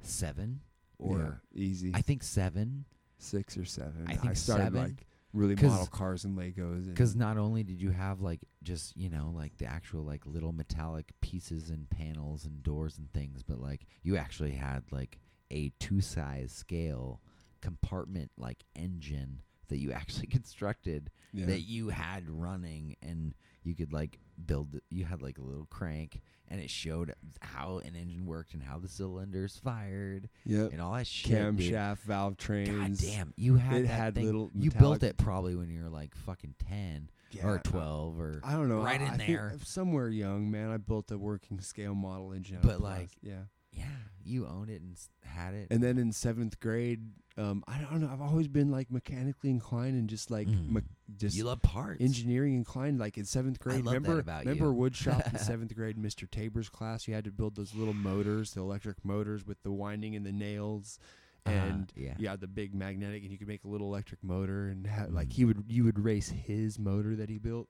seven 0.07 0.61
or 0.97 1.39
yeah, 1.55 1.61
easy 1.61 1.91
I 1.93 2.01
think 2.01 2.23
seven. 2.23 2.85
six 3.17 3.57
or 3.57 3.65
seven. 3.65 4.05
I 4.07 4.15
think 4.15 4.35
started 4.35 4.65
seven. 4.65 4.81
like 4.81 5.07
really 5.33 5.55
model 5.55 5.87
cars 5.87 6.25
and 6.25 6.37
Legos. 6.37 6.87
Because 6.87 7.15
not 7.15 7.37
only 7.37 7.63
did 7.63 7.81
you 7.81 7.91
have 7.91 8.21
like 8.21 8.41
just 8.63 8.95
you 8.97 9.09
know 9.09 9.33
like 9.35 9.57
the 9.57 9.65
actual 9.65 10.03
like 10.03 10.25
little 10.25 10.51
metallic 10.51 11.11
pieces 11.21 11.69
and 11.69 11.89
panels 11.89 12.45
and 12.45 12.63
doors 12.63 12.97
and 12.97 13.11
things, 13.11 13.43
but 13.43 13.59
like 13.59 13.85
you 14.03 14.17
actually 14.17 14.51
had 14.51 14.83
like 14.91 15.19
a 15.49 15.71
two 15.79 16.01
size 16.01 16.51
scale 16.51 17.21
compartment 17.61 18.31
like 18.37 18.63
engine 18.75 19.41
that 19.67 19.77
you 19.77 19.91
actually 19.93 20.27
constructed 20.27 21.09
yeah. 21.33 21.45
that 21.45 21.61
you 21.61 21.89
had 21.89 22.29
running 22.29 22.95
and 23.01 23.33
you 23.63 23.75
could 23.75 23.93
like 23.93 24.19
build 24.47 24.79
you 24.89 25.05
had 25.05 25.21
like 25.21 25.37
a 25.37 25.41
little 25.41 25.65
crank 25.67 26.21
and 26.47 26.59
it 26.59 26.69
showed 26.69 27.13
how 27.39 27.79
an 27.85 27.95
engine 27.95 28.25
worked 28.25 28.53
and 28.53 28.61
how 28.63 28.77
the 28.77 28.87
cylinders 28.87 29.57
fired 29.63 30.27
yep. 30.45 30.71
and 30.71 30.81
all 30.81 30.93
that 30.93 31.07
shit. 31.07 31.31
dude. 31.31 31.57
camshaft 31.57 31.99
valve 31.99 32.37
trains. 32.37 32.99
God 33.01 33.07
damn, 33.07 33.33
you 33.37 33.55
had 33.55 33.77
It 33.81 33.87
that 33.87 33.93
had 33.93 34.15
thing. 34.15 34.25
little 34.25 34.51
You 34.53 34.71
built 34.71 35.03
it 35.03 35.17
probably 35.17 35.55
when 35.55 35.69
you 35.69 35.83
were 35.83 35.89
like 35.89 36.13
fucking 36.15 36.55
ten 36.67 37.09
Yeah, 37.31 37.47
or 37.47 37.59
twelve 37.59 38.19
or 38.19 38.41
I 38.43 38.53
don't 38.53 38.67
know. 38.69 38.81
right 38.81 38.99
I, 38.99 39.05
in 39.05 39.11
I 39.21 39.27
there. 39.27 39.53
somewhere 39.63 40.09
young, 40.09 40.51
man. 40.51 40.69
I 40.71 40.77
built 40.77 41.09
a 41.11 41.17
working 41.17 41.61
scale 41.61 41.95
model 41.95 42.33
engine. 42.33 42.59
But, 42.61 42.81
like, 42.81 43.11
yeah. 43.21 43.43
yeah, 43.71 43.85
you 44.25 44.45
owned 44.45 44.69
it 44.69 44.81
and 44.81 44.95
s- 44.95 45.09
had 45.23 45.53
it. 45.53 45.67
And 45.71 45.81
then 45.81 45.97
in 45.97 46.11
seventh 46.11 46.59
grade, 46.59 47.11
um, 47.37 47.63
I 47.67 47.77
don't 47.79 48.01
know. 48.01 48.09
I've 48.11 48.21
always 48.21 48.47
been 48.47 48.71
like 48.71 48.91
mechanically 48.91 49.49
inclined 49.49 49.95
and 49.95 50.09
just 50.09 50.29
like 50.31 50.47
Mm. 50.47 50.69
me- 50.71 50.81
just 51.17 51.35
you 51.35 51.43
love 51.45 51.61
parts. 51.61 52.01
engineering 52.01 52.53
inclined. 52.55 52.99
Like 52.99 53.17
in 53.17 53.25
seventh 53.25 53.59
grade, 53.59 53.85
remember 53.85 54.19
about 54.19 54.41
remember 54.45 54.65
you. 54.65 54.73
wood 54.73 54.95
shop 54.95 55.21
in 55.31 55.37
seventh 55.39 55.73
grade, 55.75 55.97
Mr. 55.97 56.29
Tabor's 56.29 56.69
class. 56.69 57.07
You 57.07 57.13
had 57.13 57.23
to 57.25 57.31
build 57.31 57.55
those 57.55 57.73
little 57.73 57.93
motors, 57.93 58.51
the 58.53 58.61
electric 58.61 59.03
motors 59.05 59.45
with 59.45 59.61
the 59.63 59.71
winding 59.71 60.15
and 60.15 60.25
the 60.25 60.31
nails, 60.31 60.99
Uh-huh, 61.45 61.55
and 61.55 61.91
yeah, 61.95 62.13
you 62.17 62.27
had 62.27 62.39
the 62.41 62.47
big 62.47 62.75
magnetic, 62.75 63.23
and 63.23 63.31
you 63.31 63.37
could 63.37 63.47
make 63.47 63.63
a 63.63 63.67
little 63.67 63.87
electric 63.87 64.23
motor. 64.23 64.67
And 64.67 64.85
ha- 64.87 65.07
like 65.09 65.29
Mm. 65.29 65.33
he 65.33 65.45
would, 65.45 65.63
you 65.67 65.83
would 65.85 65.99
race 65.99 66.29
his 66.29 66.77
motor 66.77 67.15
that 67.15 67.29
he 67.29 67.37
built. 67.39 67.67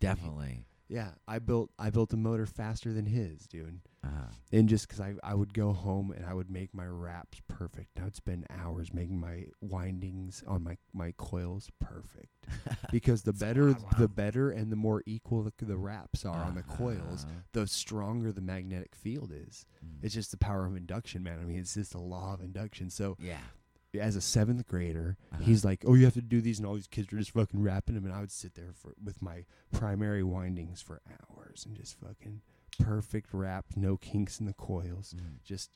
definitely. 0.00 0.66
Yeah, 0.94 1.10
I 1.26 1.38
built 1.40 1.70
I 1.78 1.90
built 1.90 2.12
a 2.12 2.16
motor 2.16 2.46
faster 2.46 2.92
than 2.92 3.06
his, 3.06 3.46
dude. 3.48 3.80
Uh, 4.04 4.28
And 4.52 4.68
just 4.68 4.86
'cause 4.88 5.00
I, 5.00 5.14
I 5.24 5.34
would 5.34 5.54
go 5.54 5.72
home 5.72 6.12
and 6.12 6.24
I 6.26 6.34
would 6.34 6.50
make 6.50 6.74
my 6.74 6.86
wraps 6.86 7.40
perfect. 7.48 7.98
I 7.98 8.04
would 8.04 8.14
spend 8.14 8.46
hours 8.50 8.92
making 8.92 9.18
my 9.18 9.46
windings 9.62 10.42
on 10.46 10.62
my, 10.62 10.76
my 10.92 11.12
coils 11.16 11.70
perfect. 11.80 12.28
Because 12.92 13.22
the 13.22 13.32
better 13.32 13.74
the 13.98 14.08
better 14.08 14.50
and 14.50 14.70
the 14.70 14.76
more 14.76 15.02
equal 15.06 15.42
the, 15.42 15.52
the 15.64 15.76
wraps 15.76 16.24
are 16.24 16.44
on 16.44 16.54
the 16.54 16.62
coils, 16.62 17.24
uh, 17.24 17.28
the 17.52 17.66
stronger 17.66 18.30
the 18.30 18.40
magnetic 18.42 18.94
field 18.94 19.32
is. 19.34 19.66
mm. 19.84 19.98
It's 20.04 20.14
just 20.14 20.30
the 20.30 20.36
power 20.36 20.66
of 20.66 20.76
induction, 20.76 21.22
man. 21.22 21.40
I 21.40 21.44
mean, 21.44 21.58
it's 21.58 21.74
just 21.74 21.92
the 21.92 21.98
law 21.98 22.34
of 22.34 22.40
induction. 22.42 22.90
So 22.90 23.16
yeah. 23.18 23.38
As 23.96 24.16
a 24.16 24.20
seventh 24.20 24.66
grader, 24.66 25.16
Uh-huh. 25.32 25.42
he's 25.44 25.64
like, 25.64 25.84
"Oh, 25.86 25.94
you 25.94 26.04
have 26.04 26.14
to 26.14 26.22
do 26.22 26.40
these," 26.40 26.58
and 26.58 26.66
all 26.66 26.74
these 26.74 26.86
kids 26.86 27.12
are 27.12 27.18
just 27.18 27.30
fucking 27.32 27.60
rapping 27.62 27.94
them, 27.94 28.04
and 28.04 28.12
I 28.14 28.20
would 28.20 28.30
sit 28.32 28.54
there 28.54 28.72
for 28.72 28.94
with 29.02 29.20
my 29.22 29.44
primary 29.72 30.22
windings 30.22 30.80
for 30.82 31.00
hours 31.10 31.64
and 31.66 31.76
just 31.76 31.94
fucking 31.98 32.42
perfect 32.80 33.32
wrap, 33.32 33.76
no 33.76 33.96
kinks 33.96 34.40
in 34.40 34.46
the 34.46 34.52
coils, 34.52 35.14
Mm. 35.16 35.42
just 35.44 35.70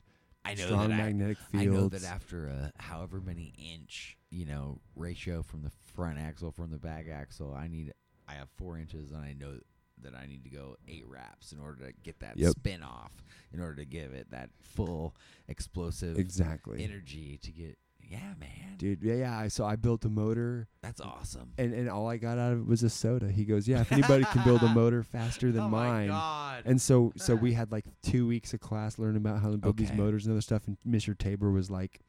I 0.45 0.53
know 0.53 0.65
strong 0.65 0.89
that 0.89 0.93
I- 0.95 0.97
magnetic 1.05 1.37
I 1.53 1.59
fields. 1.59 1.67
know 1.77 1.89
that 1.89 2.03
after 2.03 2.47
a 2.47 2.71
however 2.77 3.21
many 3.21 3.53
inch, 3.57 4.17
you 4.29 4.45
know, 4.45 4.81
ratio 4.95 5.41
from 5.43 5.63
the 5.63 5.69
front 5.69 6.17
axle 6.17 6.51
from 6.51 6.71
the 6.71 6.79
back 6.79 7.07
axle, 7.07 7.53
I 7.53 7.67
need 7.67 7.93
I 8.27 8.33
have 8.35 8.49
four 8.51 8.77
inches 8.77 9.11
and 9.11 9.21
I 9.21 9.33
know 9.33 9.59
that 10.01 10.13
I 10.15 10.27
need 10.27 10.43
to 10.43 10.49
go 10.49 10.77
eight 10.87 11.05
wraps 11.07 11.51
in 11.51 11.59
order 11.59 11.87
to 11.87 11.93
get 12.03 12.19
that 12.19 12.37
Yep. 12.37 12.51
spin 12.51 12.83
off, 12.83 13.23
in 13.51 13.59
order 13.59 13.75
to 13.77 13.85
give 13.85 14.13
it 14.13 14.29
that 14.31 14.51
full 14.59 15.15
explosive 15.47 16.17
exactly, 16.17 16.83
energy 16.83 17.37
to 17.39 17.51
get 17.51 17.77
yeah, 18.09 18.33
man. 18.39 18.75
dude. 18.77 19.01
Yeah, 19.03 19.13
yeah. 19.15 19.37
I 19.39 19.47
so 19.49 19.65
I 19.65 19.75
built 19.75 20.03
a 20.05 20.09
motor, 20.09 20.67
That's 20.81 20.99
awesome. 21.01 21.51
and 21.57 21.73
and 21.73 21.89
all 21.89 22.07
I 22.09 22.17
got 22.17 22.37
out 22.37 22.53
of 22.53 22.59
it 22.59 22.65
was 22.67 22.83
a 22.83 22.89
soda. 22.89 23.29
He 23.31 23.45
goes, 23.45 23.67
"Yeah, 23.67 23.81
if 23.81 23.91
anybody 23.91 24.23
can 24.25 24.43
build 24.43 24.63
a 24.63 24.67
motor 24.73 25.03
faster 25.03 25.51
than 25.51 25.63
oh 25.63 25.69
mine." 25.69 26.07
my 26.07 26.13
god. 26.13 26.63
And 26.65 26.81
so, 26.81 27.13
so 27.15 27.35
we 27.35 27.53
had 27.59 27.71
like 27.71 27.85
two 28.01 28.27
weeks 28.27 28.53
of 28.53 28.59
class 28.59 28.97
learning 28.99 29.17
about 29.17 29.41
how 29.41 29.51
to 29.51 29.57
build 29.57 29.77
these 29.77 29.89
Okay. 29.89 29.97
motors 29.97 30.25
and 30.25 30.33
other 30.33 30.41
stuff. 30.41 30.67
And 30.67 30.77
Mr. 30.87 31.17
Tabor 31.17 31.51
was 31.51 31.69
like, 31.69 31.99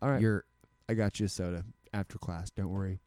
"All 0.00 0.10
right, 0.10 0.20
You're 0.20 0.44
I 0.88 0.94
got 0.94 1.18
you 1.20 1.26
a 1.26 1.28
soda 1.28 1.64
after 1.94 2.18
class. 2.18 2.50
Don't 2.50 2.70
worry." 2.70 3.00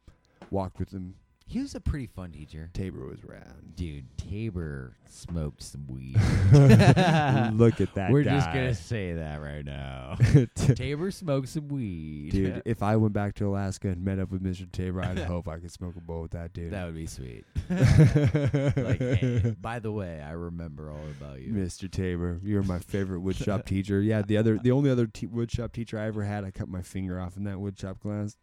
Walked 0.50 0.78
with 0.78 0.90
him. 0.92 1.16
He 1.48 1.60
was 1.60 1.76
a 1.76 1.80
pretty 1.80 2.08
fun 2.08 2.32
teacher. 2.32 2.70
Tabor 2.74 3.06
was 3.06 3.24
rad. 3.24 3.76
Dude, 3.76 4.06
Tabor 4.18 4.96
smoked 5.08 5.62
some 5.62 5.86
weed. 5.86 6.16
Look 6.52 7.80
at 7.80 7.94
that. 7.94 8.10
We're 8.10 8.24
just 8.24 8.48
gonna 8.48 8.74
say 8.74 9.12
that 9.12 9.40
right 9.40 9.64
now. 9.64 10.16
Tabor 10.56 11.12
smoked 11.12 11.48
some 11.48 11.68
weed. 11.68 12.32
dude. 12.32 12.62
If 12.66 12.82
I 12.82 12.96
went 12.96 13.12
back 13.12 13.36
to 13.36 13.46
Alaska 13.46 13.88
and 13.88 14.04
met 14.04 14.18
up 14.18 14.32
with 14.32 14.42
Mr. 14.42 14.70
Tabor, 14.70 15.02
I'd 15.02 15.18
hope 15.20 15.46
I 15.46 15.58
could 15.58 15.70
smoke 15.70 15.94
a 15.96 16.00
bowl 16.00 16.22
with 16.22 16.32
that 16.32 16.52
dude. 16.52 16.72
that 16.72 16.84
would 16.84 16.96
be 16.96 17.06
sweet. 17.06 17.44
like, 17.70 18.98
hey, 18.98 19.54
by 19.60 19.78
the 19.78 19.92
way, 19.92 20.20
I 20.20 20.32
remember 20.32 20.90
all 20.90 21.06
about 21.20 21.40
you. 21.40 21.52
Mr. 21.52 21.88
Tabor, 21.88 22.40
you're 22.42 22.64
my 22.64 22.80
favorite 22.80 23.22
woodshop 23.22 23.64
teacher. 23.66 24.00
Yeah, 24.00 24.22
the 24.22 24.36
other, 24.36 24.58
the 24.58 24.72
only 24.72 24.90
other 24.90 25.06
te- 25.06 25.28
woodshop 25.28 25.72
teacher 25.72 25.96
I 25.96 26.06
ever 26.06 26.24
had, 26.24 26.44
I 26.44 26.50
cut 26.50 26.68
my 26.68 26.82
finger 26.82 27.20
off 27.20 27.36
in 27.36 27.44
that 27.44 27.56
woodshop 27.56 28.00
class. 28.00 28.36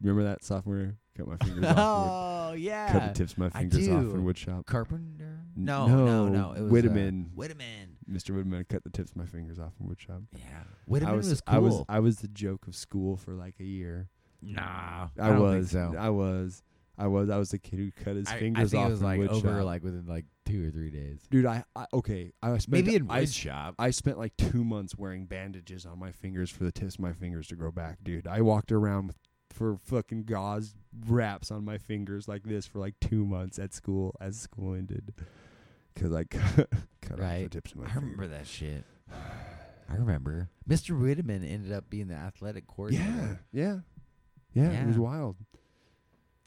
Remember 0.00 0.22
that 0.22 0.44
sophomore? 0.44 0.76
year? 0.76 0.96
Cut 1.16 1.28
my 1.28 1.36
fingers 1.36 1.64
off. 1.64 1.78
oh 1.78 2.52
yeah. 2.54 2.92
Cut 2.92 3.14
the 3.14 3.18
tips 3.18 3.32
of 3.32 3.38
my 3.38 3.46
I 3.46 3.60
fingers 3.60 3.88
off 3.88 4.02
do. 4.02 4.10
in 4.10 4.24
woodshop. 4.24 4.66
Carpenter? 4.66 5.38
No, 5.56 5.86
no, 5.86 6.28
no. 6.28 6.52
It 6.52 6.62
was 6.62 6.72
Whitteman. 6.72 7.30
Uh, 7.32 7.34
Whitteman. 7.34 7.96
Mr. 8.10 8.34
Woodman 8.34 8.64
cut 8.68 8.84
the 8.84 8.90
tips 8.90 9.10
of 9.12 9.16
my 9.16 9.26
fingers 9.26 9.58
off 9.58 9.72
in 9.80 9.86
woodshop. 9.86 10.22
Yeah. 10.32 10.62
Whitteman 10.86 11.14
I 11.14 11.16
was, 11.16 11.40
cool. 11.40 11.54
I 11.54 11.58
was, 11.58 11.84
I 11.88 12.00
was 12.00 12.16
the 12.18 12.28
joke 12.28 12.66
of 12.66 12.76
school 12.76 13.16
for 13.16 13.32
like 13.32 13.54
a 13.60 13.64
year. 13.64 14.08
nah, 14.42 15.08
I, 15.18 15.28
don't 15.30 15.40
was, 15.40 15.70
so. 15.70 15.94
I 15.98 16.10
was, 16.10 16.62
I 16.98 17.06
was, 17.06 17.30
I 17.30 17.38
was 17.38 17.50
the 17.50 17.58
kid 17.58 17.78
who 17.78 17.90
cut 17.90 18.16
his 18.16 18.28
I, 18.28 18.38
fingers 18.38 18.74
I 18.74 18.78
off 18.78 18.86
it 18.86 18.90
was 18.90 19.00
in 19.00 19.06
like 19.06 19.30
over 19.30 19.64
like 19.64 19.82
within 19.82 20.06
like 20.06 20.26
two 20.44 20.68
or 20.68 20.70
three 20.70 20.90
days. 20.90 21.20
Dude, 21.30 21.46
I, 21.46 21.64
I 21.74 21.86
okay, 21.92 22.32
I 22.42 22.56
spent 22.58 22.84
Maybe 22.86 22.96
in 22.96 23.10
I, 23.10 23.20
wood 23.20 23.28
s- 23.28 23.32
shop. 23.32 23.74
I 23.78 23.90
spent 23.90 24.18
like 24.18 24.36
two 24.36 24.64
months 24.64 24.96
wearing 24.96 25.26
bandages 25.26 25.84
on 25.86 25.98
my 25.98 26.12
fingers 26.12 26.50
for 26.50 26.64
the 26.64 26.72
tips 26.72 26.94
of 26.94 27.00
my 27.00 27.12
fingers 27.12 27.48
to 27.48 27.56
grow 27.56 27.70
back, 27.72 27.98
dude. 28.02 28.26
I 28.26 28.40
walked 28.42 28.70
around 28.72 29.08
with 29.08 29.16
for 29.56 29.76
fucking 29.84 30.24
gauze 30.24 30.74
wraps 31.08 31.50
on 31.50 31.64
my 31.64 31.78
fingers 31.78 32.28
like 32.28 32.42
this 32.44 32.66
for 32.66 32.78
like 32.78 32.94
two 33.00 33.24
months 33.24 33.58
at 33.58 33.72
school 33.72 34.14
as 34.20 34.38
school 34.38 34.74
ended. 34.74 35.14
Cause 35.94 36.12
I 36.12 36.24
cut, 36.24 36.68
cut 37.02 37.20
off 37.20 37.38
the 37.44 37.48
tips 37.48 37.72
of 37.72 37.78
my 37.78 37.84
I 37.84 37.88
fingers. 37.88 38.02
remember 38.02 38.26
that 38.28 38.46
shit. 38.46 38.84
I 39.88 39.94
remember. 39.96 40.50
Mr. 40.68 40.98
Whitteman 40.98 41.42
ended 41.44 41.72
up 41.72 41.88
being 41.88 42.08
the 42.08 42.14
athletic 42.16 42.66
coordinator. 42.66 43.40
Yeah, 43.52 43.62
coordinator. 43.62 43.84
yeah, 44.52 44.70
yeah. 44.72 44.82
It 44.82 44.86
was 44.88 44.98
wild. 44.98 45.36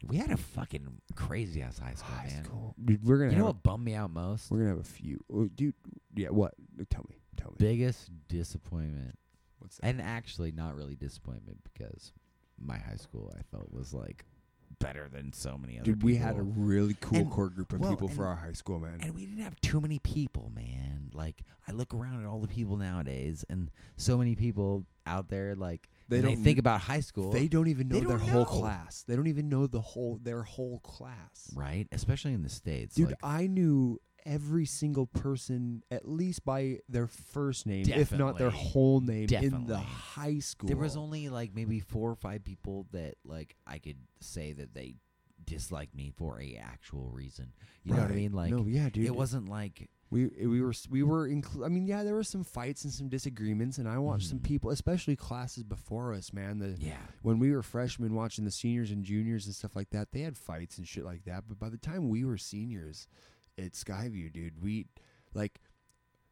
We 0.08 0.18
had 0.18 0.30
a 0.32 0.38
fucking 0.38 0.88
crazy 1.16 1.62
ass 1.62 1.80
high 1.80 1.94
school, 1.96 2.16
High 2.16 2.28
man. 2.28 2.44
school. 2.46 2.76
We're 3.04 3.18
gonna 3.18 3.32
You 3.32 3.38
know 3.38 3.46
what 3.46 3.64
bummed 3.64 3.84
me 3.86 3.96
out 3.96 4.12
most? 4.12 4.50
we're 4.52 4.60
gonna 4.60 4.70
have 4.70 4.80
a 4.80 4.84
few. 4.84 5.20
Oh, 5.34 5.48
dude, 5.48 5.74
yeah. 6.16 6.30
What? 6.30 6.54
Tell 6.90 7.06
me. 7.10 7.18
Tell 7.38 7.50
me. 7.52 7.56
Biggest 7.58 8.10
disappointment. 8.28 9.18
What's 9.58 9.78
that? 9.78 9.88
And 9.88 10.02
actually 10.02 10.52
not 10.52 10.76
really 10.76 10.96
disappointment 10.96 11.58
because 11.74 12.14
my 12.62 12.78
high 12.78 12.96
school 12.98 13.34
I 13.38 13.42
felt 13.56 13.72
was 13.72 13.94
like 13.94 14.26
better 14.80 15.10
than 15.12 15.34
so 15.34 15.58
many 15.58 15.78
other 15.78 15.86
Dude, 15.92 16.04
we 16.04 16.16
had 16.16 16.38
a 16.38 16.42
really 16.42 16.96
cool 17.02 17.20
And- 17.20 17.32
core 17.32 17.50
group 17.50 17.74
of 17.74 17.82
well, 17.82 17.90
people 17.90 18.08
for 18.08 18.26
our 18.26 18.36
high 18.36 18.54
school, 18.54 18.80
man. 18.80 19.00
and 19.02 19.14
we 19.14 19.26
didn't 19.26 19.44
have 19.44 19.60
too 19.62 19.82
many 19.82 20.00
people, 20.00 20.52
man. 20.56 21.10
Like 21.14 21.44
I 21.68 21.72
look 21.74 21.94
around 21.94 22.22
at 22.22 22.26
all 22.28 22.40
the 22.40 22.48
people 22.48 22.78
nowadays 22.78 23.44
and 23.50 23.72
so 23.98 24.18
many 24.18 24.36
people 24.36 24.86
out 25.06 25.28
there 25.28 25.56
like 25.56 25.90
They 26.08 26.18
they, 26.18 26.22
they 26.22 26.36
don't 26.36 26.44
think 26.44 26.60
about 26.60 26.82
high 26.82 27.00
school. 27.02 27.32
They 27.32 27.48
don't 27.48 27.68
even 27.68 27.90
know 27.90 28.00
their 28.00 28.18
don't 28.18 28.20
whole 28.20 28.42
know. 28.42 28.46
class. 28.46 29.04
They 29.08 29.16
don't 29.16 29.28
even 29.28 29.50
know 29.50 29.68
the 29.68 29.82
whole 29.82 30.20
their 30.22 30.44
whole 30.44 30.80
class. 30.80 31.52
right? 31.56 31.88
Especially 31.92 32.34
in 32.34 32.44
the 32.44 32.50
States. 32.50 32.96
Dude, 32.96 33.08
like, 33.10 33.18
I 33.24 33.48
knew 33.48 34.00
every 34.26 34.66
single 34.66 35.06
person 35.08 35.84
at 35.92 36.08
least 36.08 36.44
by 36.46 36.80
their 36.90 37.08
first 37.08 37.66
name, 37.66 37.86
if 37.90 38.12
not 38.12 38.38
their 38.38 38.50
Definitely. 38.50 38.70
whole 38.72 39.02
name, 39.02 39.22
in 39.24 39.28
Definitely. 39.28 39.68
the 39.68 39.78
high 39.78 40.40
school. 40.40 40.68
There 40.68 40.78
was 40.78 40.98
only 40.98 41.30
like 41.30 41.54
maybe 41.54 41.80
four 41.80 42.10
or 42.12 42.16
five 42.16 42.44
people 42.44 42.88
that 42.92 43.16
like 43.26 43.56
I 43.68 43.78
could 43.80 43.98
say 44.20 44.54
that 44.54 44.74
they 44.74 44.96
disliked 45.46 45.96
me 45.96 46.12
for 46.16 46.40
a 46.40 46.56
actual 46.56 47.10
reason. 47.12 47.54
You 47.84 47.94
know 47.94 48.02
what 48.02 48.06
I 48.08 48.10
Right. 48.10 48.16
mean? 48.18 48.34
Like 48.34 48.52
no, 48.52 48.66
yeah, 48.66 48.90
dude. 48.90 49.06
it 49.06 49.16
wasn't 49.16 49.50
like 49.50 49.90
we 50.12 50.26
we 50.28 50.60
were 50.62 50.74
we 50.90 51.02
were 51.04 51.28
inclu- 51.28 51.66
I 51.66 51.70
mean, 51.70 51.86
yeah, 51.86 52.04
there 52.04 52.14
were 52.16 52.24
some 52.24 52.44
fights 52.44 52.84
and 52.84 52.92
some 52.94 53.10
disagreements, 53.10 53.78
and 53.78 53.88
I 53.88 53.98
watched 54.00 54.28
some 54.28 54.40
Mhm. 54.40 54.44
people, 54.44 54.70
especially 54.72 55.16
classes 55.16 55.64
before 55.64 56.14
us, 56.14 56.34
man. 56.34 56.60
The 56.60 56.76
yeah. 56.80 56.98
when 57.22 57.40
we 57.40 57.52
were 57.52 57.62
freshmen 57.64 58.14
watching 58.16 58.44
the 58.46 58.52
seniors 58.52 58.92
and 58.92 59.04
juniors 59.04 59.46
and 59.46 59.56
stuff 59.56 59.76
like 59.76 59.90
that, 59.92 60.12
they 60.12 60.22
had 60.22 60.36
fights 60.38 60.78
and 60.78 60.88
shit 60.88 61.06
like 61.06 61.24
that. 61.26 61.46
But 61.48 61.58
by 61.60 61.70
the 61.70 61.78
time 61.78 62.10
we 62.10 62.26
were 62.26 62.38
seniors 62.38 63.08
at 63.60 63.74
Skyview, 63.74 64.32
dude, 64.34 64.62
we 64.62 64.88
like, 65.34 65.60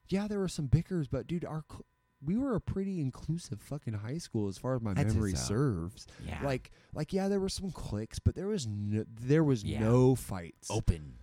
yeah, 0.09 0.27
there 0.27 0.39
were 0.39 0.47
some 0.47 0.67
bickers, 0.67 1.07
but 1.07 1.27
dude, 1.27 1.45
our 1.45 1.63
cl- 1.69 1.85
we 2.23 2.35
were 2.35 2.55
a 2.55 2.61
pretty 2.61 2.99
inclusive 2.99 3.61
fucking 3.61 3.93
high 3.93 4.17
school 4.17 4.47
as 4.47 4.57
far 4.57 4.75
as 4.75 4.81
my 4.81 4.91
I'd 4.91 5.07
memory 5.07 5.33
so. 5.35 5.45
serves. 5.47 6.07
Yeah. 6.25 6.39
Like, 6.43 6.71
like 6.93 7.13
yeah, 7.13 7.27
there 7.27 7.39
were 7.39 7.49
some 7.49 7.71
cliques, 7.71 8.17
but 8.19 8.33
there 8.35 8.47
was 8.47 8.65
no, 8.65 9.03
there 9.21 9.43
was 9.43 9.63
Yeah. 9.63 9.81
no 9.81 10.15
fights. 10.15 10.69
open. 10.71 11.15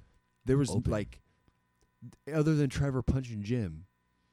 there 0.44 0.56
was 0.58 0.70
open. 0.70 0.92
like, 0.92 1.20
other 2.32 2.54
than 2.54 2.68
Trevor 2.70 3.02
punching 3.02 3.42
Jim 3.42 3.86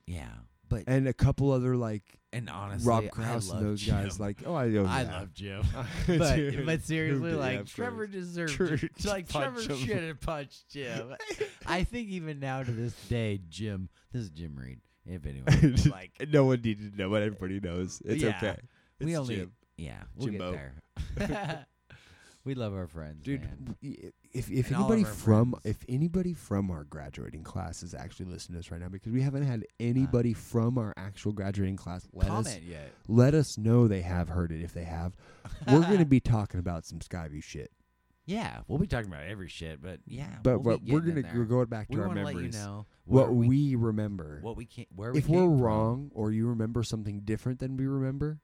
Yeah. 0.05 0.33
But 0.71 0.83
and 0.87 1.07
a 1.07 1.13
couple 1.13 1.51
other 1.51 1.75
like 1.75 2.01
and 2.33 2.49
honestly, 2.49 2.87
Rob 2.87 3.03
I 3.03 3.07
Kraus 3.09 3.49
love 3.49 3.57
and 3.59 3.65
those 3.67 3.81
Jim. 3.81 3.95
guys. 4.03 4.19
Like, 4.19 4.37
oh, 4.45 4.55
I 4.55 4.69
know. 4.69 4.85
I 4.85 5.03
love 5.03 5.33
Jim. 5.35 5.63
but 6.07 6.65
but 6.65 6.81
seriously, 6.83 7.33
like 7.33 7.65
Trevor 7.67 8.07
deserved 8.07 8.53
Trevor 8.53 8.77
to- 8.77 9.07
like 9.07 9.27
Trevor 9.29 9.59
him. 9.61 9.77
should 9.77 10.03
have 10.03 10.21
punched 10.21 10.67
Jim. 10.71 11.13
I 11.67 11.83
think 11.83 12.07
even 12.09 12.39
now 12.39 12.63
to 12.63 12.71
this 12.71 12.93
day, 13.09 13.39
Jim. 13.49 13.89
This 14.13 14.23
is 14.23 14.29
Jim 14.31 14.55
Reed. 14.55 14.79
If 15.05 15.25
anyone 15.25 15.75
like, 15.91 16.11
no 16.31 16.45
one 16.45 16.61
needed 16.61 16.93
to 16.93 16.97
know 16.97 17.09
what 17.09 17.21
everybody 17.21 17.59
knows. 17.59 18.01
It's 18.05 18.23
Yeah. 18.23 18.37
okay. 18.37 18.55
we 18.99 19.17
only 19.17 19.35
Jim. 19.37 19.51
yeah, 19.77 20.03
we'll 20.15 20.27
Jimbo. 20.27 20.51
get 21.17 21.27
there. 21.27 21.65
We 22.43 22.55
love 22.55 22.73
our 22.73 22.87
friends, 22.87 23.23
dude. 23.23 23.41
man. 23.41 23.75
w- 23.81 24.11
If 24.33 24.49
if 24.49 24.67
And 24.67 24.75
all 24.77 24.85
of 24.85 24.91
anybody 24.91 25.05
our 25.05 25.11
from 25.13 25.51
friends. 25.51 25.65
if 25.65 25.85
anybody 25.89 26.33
from 26.33 26.71
our 26.71 26.83
graduating 26.85 27.43
class 27.43 27.83
is 27.83 27.93
actually 27.93 28.27
listening 28.27 28.55
to 28.55 28.59
us 28.65 28.71
right 28.71 28.81
now, 28.81 28.89
because 28.89 29.11
we 29.11 29.21
haven't 29.21 29.43
had 29.43 29.65
anybody 29.79 30.33
from 30.33 30.77
our 30.77 30.93
actual 30.97 31.31
graduating 31.33 31.75
class 31.77 32.07
let 32.13 32.29
us 32.29 32.47
Comment 32.47 32.63
yet? 32.63 32.91
let 33.07 33.33
us 33.33 33.57
know 33.57 33.87
they 33.87 34.01
have 34.01 34.29
heard 34.29 34.51
it. 34.51 34.61
If 34.61 34.73
they 34.73 34.85
have, 34.85 35.15
we're 35.67 35.81
gonna 35.81 36.05
be 36.05 36.19
talking 36.19 36.59
about 36.59 36.85
some 36.85 36.99
Skyview 36.99 37.43
shit. 37.43 37.71
Yeah, 38.25 38.61
we'll 38.67 38.77
be 38.79 38.87
talking 38.87 39.11
about 39.11 39.23
every 39.23 39.49
shit, 39.49 39.81
but 39.81 39.99
yeah, 40.05 40.37
But 40.43 40.59
we'll 40.61 40.77
but 40.77 40.85
be 40.85 40.91
we're 40.93 40.99
getting 41.01 41.17
in 41.17 41.23
gonna 41.23 41.39
we're 41.39 41.45
going 41.45 41.65
back 41.65 41.89
to 41.89 41.95
we 41.97 42.01
our 42.01 42.07
wanna 42.07 42.23
memories. 42.23 42.53
let 42.55 42.61
you 42.61 42.65
know 42.67 42.85
what 43.05 43.25
where 43.33 43.47
we, 43.47 43.75
remember. 43.75 44.39
what 44.41 44.55
we 44.55 44.65
can 44.65 44.85
where 44.95 45.11
we 45.11 45.17
if 45.19 45.27
we're 45.27 45.39
came 45.41 45.49
from. 45.57 45.61
wrong 45.61 46.11
or 46.13 46.31
you 46.31 46.47
remember 46.47 46.83
something 46.83 47.21
different 47.21 47.59
than 47.59 47.75
we 47.77 47.87
remember, 47.87 48.39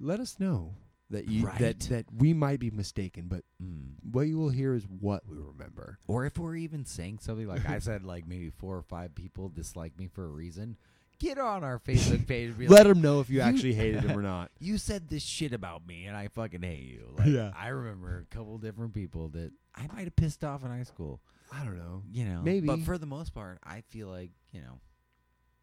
let 0.00 0.18
us 0.18 0.40
know 0.40 0.74
that 1.12 1.28
you 1.28 1.46
Right. 1.46 1.58
that 1.60 1.80
that 1.80 2.06
we 2.12 2.34
might 2.34 2.58
be 2.60 2.70
mistaken, 2.70 3.28
but 3.28 3.44
Mm. 3.62 3.94
what 4.12 4.22
you 4.22 4.36
will 4.38 4.50
hear 4.50 4.74
is 4.74 4.86
what 4.88 5.26
we 5.28 5.36
remember. 5.36 5.98
Or 6.06 6.26
if 6.26 6.36
we're 6.38 6.56
even 6.56 6.84
saying 6.84 7.20
something 7.20 7.46
like 7.46 7.66
I 7.68 7.78
said, 7.78 8.02
like 8.04 8.26
maybe 8.26 8.50
four 8.50 8.76
or 8.76 8.82
five 8.82 9.14
people 9.14 9.48
dislike 9.48 9.96
me 9.98 10.08
for 10.08 10.24
a 10.24 10.28
reason, 10.28 10.76
get 11.18 11.38
on 11.38 11.62
our 11.62 11.78
Facebook 11.78 12.26
page. 12.26 12.56
Be 12.58 12.66
Let 12.66 12.86
like, 12.86 12.94
them 12.94 13.02
know 13.02 13.20
if 13.20 13.30
you, 13.30 13.36
you- 13.36 13.42
actually 13.42 13.74
hated 13.74 14.02
him 14.02 14.18
or 14.18 14.22
not. 14.22 14.50
you 14.58 14.76
said 14.78 15.08
this 15.08 15.22
shit 15.22 15.52
about 15.52 15.86
me, 15.86 16.06
and 16.06 16.16
I 16.16 16.26
fucking 16.28 16.62
hate 16.62 16.82
you. 16.84 17.14
Like, 17.16 17.28
Yeah. 17.28 17.52
I 17.56 17.68
remember 17.68 18.18
a 18.30 18.34
couple 18.34 18.58
different 18.58 18.92
people 18.94 19.28
that 19.30 19.52
I 19.74 19.86
might 19.88 20.04
have 20.04 20.16
pissed 20.16 20.42
off 20.42 20.64
in 20.64 20.70
high 20.70 20.82
school. 20.82 21.20
I 21.52 21.64
don't 21.64 21.76
know. 21.78 22.02
you 22.10 22.24
know, 22.24 22.40
Maybe. 22.42 22.66
But 22.66 22.80
for 22.80 22.96
the 22.98 23.06
most 23.06 23.34
part, 23.34 23.58
I 23.62 23.82
feel 23.82 24.08
like 24.08 24.30
you 24.52 24.60
know, 24.62 24.80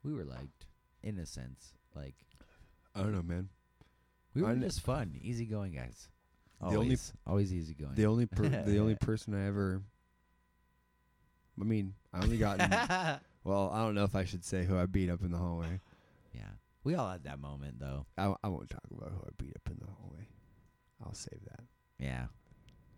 we 0.03 0.13
were 0.13 0.23
liked 0.23 0.67
in 1.03 1.17
a 1.17 1.26
sense. 1.26 1.73
Like 1.95 2.15
I 2.95 3.01
don't 3.01 3.11
know, 3.13 3.23
man. 3.23 3.49
We 4.48 4.53
were 4.53 4.56
just 4.56 4.82
fun, 4.82 5.16
easygoing 5.22 5.74
guys. 5.74 6.07
The 6.60 6.66
Always, 6.66 6.78
only- 6.78 6.98
always 7.26 7.53
easygoing. 7.53 7.95
The 7.95 8.06
only 8.06 8.26
per- 8.26 8.48
the 8.66 8.80
only 8.80 8.95
person 8.95 9.34
I 9.34 9.48
ever. 9.48 9.82
I 11.60 11.64
mean, 11.64 11.94
I 12.14 12.24
only 12.24 12.38
got. 12.38 12.60
well, 13.44 13.70
I 13.74 13.80
don't 13.84 13.95
know 13.95 14.03
if 14.03 14.16
I 14.16 14.24
should 14.26 14.45
say 14.45 14.66
who 14.66 14.78
I 14.78 14.86
beat 14.86 15.10
up 15.10 15.22
in 15.22 15.32
the 15.32 15.38
hallway. 15.38 15.80
yeah, 16.34 16.41
we 16.84 16.95
all 16.95 17.10
had 17.10 17.24
that 17.26 17.40
moment 17.40 17.80
though. 17.80 18.06
I, 18.18 18.34
I 18.44 18.48
won't 18.49 18.70
talk 18.70 18.84
about 18.91 19.11
who 19.11 19.20
I 19.26 19.30
beat 19.38 19.56
up 19.56 19.72
in 19.72 19.78
the 19.80 19.88
hallway. 19.99 20.28
I'll 21.03 21.14
save 21.14 21.40
that. 21.45 21.64
Yeah, 21.99 22.26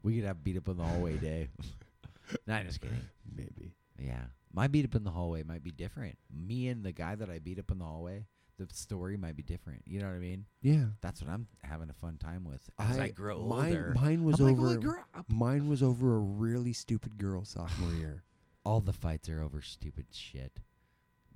we 0.03 0.15
could 0.15 0.25
have 0.25 0.43
beat 0.43 0.57
up 0.57 0.67
in 0.67 0.77
the 0.77 0.83
hallway 0.83 1.17
day. 1.17 1.49
Not 2.47 2.65
just 2.65 2.81
kidding. 2.81 2.97
Maybe. 3.35 3.73
Yeah, 3.99 4.23
my 4.53 4.67
beat 4.67 4.85
up 4.85 4.95
in 4.95 5.03
the 5.03 5.11
hallway 5.11 5.43
might 5.43 5.63
be 5.63 5.71
different. 5.71 6.17
Me 6.33 6.67
and 6.67 6.83
the 6.83 6.91
guy 6.91 7.15
that 7.15 7.29
I 7.29 7.39
beat 7.39 7.59
up 7.59 7.69
in 7.71 7.79
the 7.79 7.85
hallway, 7.85 8.25
the 8.65 8.75
story 8.75 9.17
might 9.17 9.35
be 9.35 9.43
different. 9.43 9.81
You 9.85 9.99
know 9.99 10.07
what 10.07 10.15
I 10.15 10.19
mean? 10.19 10.45
Yeah. 10.61 10.85
That's 11.01 11.21
what 11.21 11.31
I'm 11.31 11.47
having 11.63 11.89
a 11.89 11.93
fun 11.93 12.17
time 12.17 12.43
with 12.43 12.69
as 12.79 12.99
I, 12.99 13.09
grow 13.09 13.39
mine, 13.45 13.71
older. 13.71 13.93
Mine 13.95 14.23
was 14.23 14.39
I'm 14.39 14.47
over. 14.49 14.61
"Look, 14.61 14.81
grow 14.81 14.99
up." 15.13 15.25
Mine 15.29 15.67
was 15.67 15.81
over 15.83 16.15
a 16.15 16.19
really 16.19 16.73
stupid 16.73 17.17
girl 17.17 17.43
sophomore 17.45 17.93
year. 17.93 18.23
All 18.65 18.79
the 18.79 18.93
fights 18.93 19.27
are 19.29 19.41
over 19.41 19.61
stupid 19.61 20.05
shit. 20.11 20.59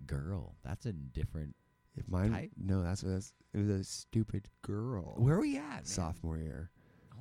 Girl, 0.06 0.56
that's 0.64 0.86
a 0.86 0.94
different. 0.94 1.56
If 1.98 2.08
mine, 2.10 2.32
Type? 2.32 2.52
no, 2.58 2.84
that's 2.84 3.02
what 3.04 3.14
that's 3.14 3.34
it 3.54 3.58
was 3.60 3.70
a 3.70 3.84
stupid 3.84 4.50
girl. 4.62 5.16
Where 5.18 5.36
are 5.36 5.42
we 5.42 5.58
at? 5.58 5.64
man? 5.70 5.86
sophomore 5.86 6.38
year? 6.38 6.70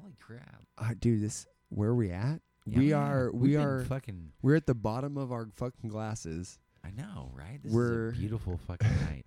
Holy 0.01 0.17
crap! 0.21 0.63
Uh, 0.77 0.95
dude, 0.99 1.23
this 1.23 1.47
where 1.69 1.91
are 1.91 1.95
we 1.95 2.11
at? 2.11 2.41
Yeah, 2.67 2.79
we 2.79 2.89
man. 2.89 3.01
are 3.01 3.31
we 3.33 3.57
are 3.57 3.85
fucking. 3.85 4.33
we're 4.43 4.57
at 4.57 4.67
the 4.67 4.75
bottom 4.75 5.17
of 5.17 5.31
our 5.33 5.49
fucking 5.57 5.89
glasses. 5.91 6.59
I 6.85 6.91
know, 6.91 7.31
right? 7.35 7.61
This 7.63 7.73
We're- 7.73 8.09
is 8.11 8.17
a 8.17 8.21
beautiful 8.21 8.59
fucking 8.67 8.91
night. 9.09 9.25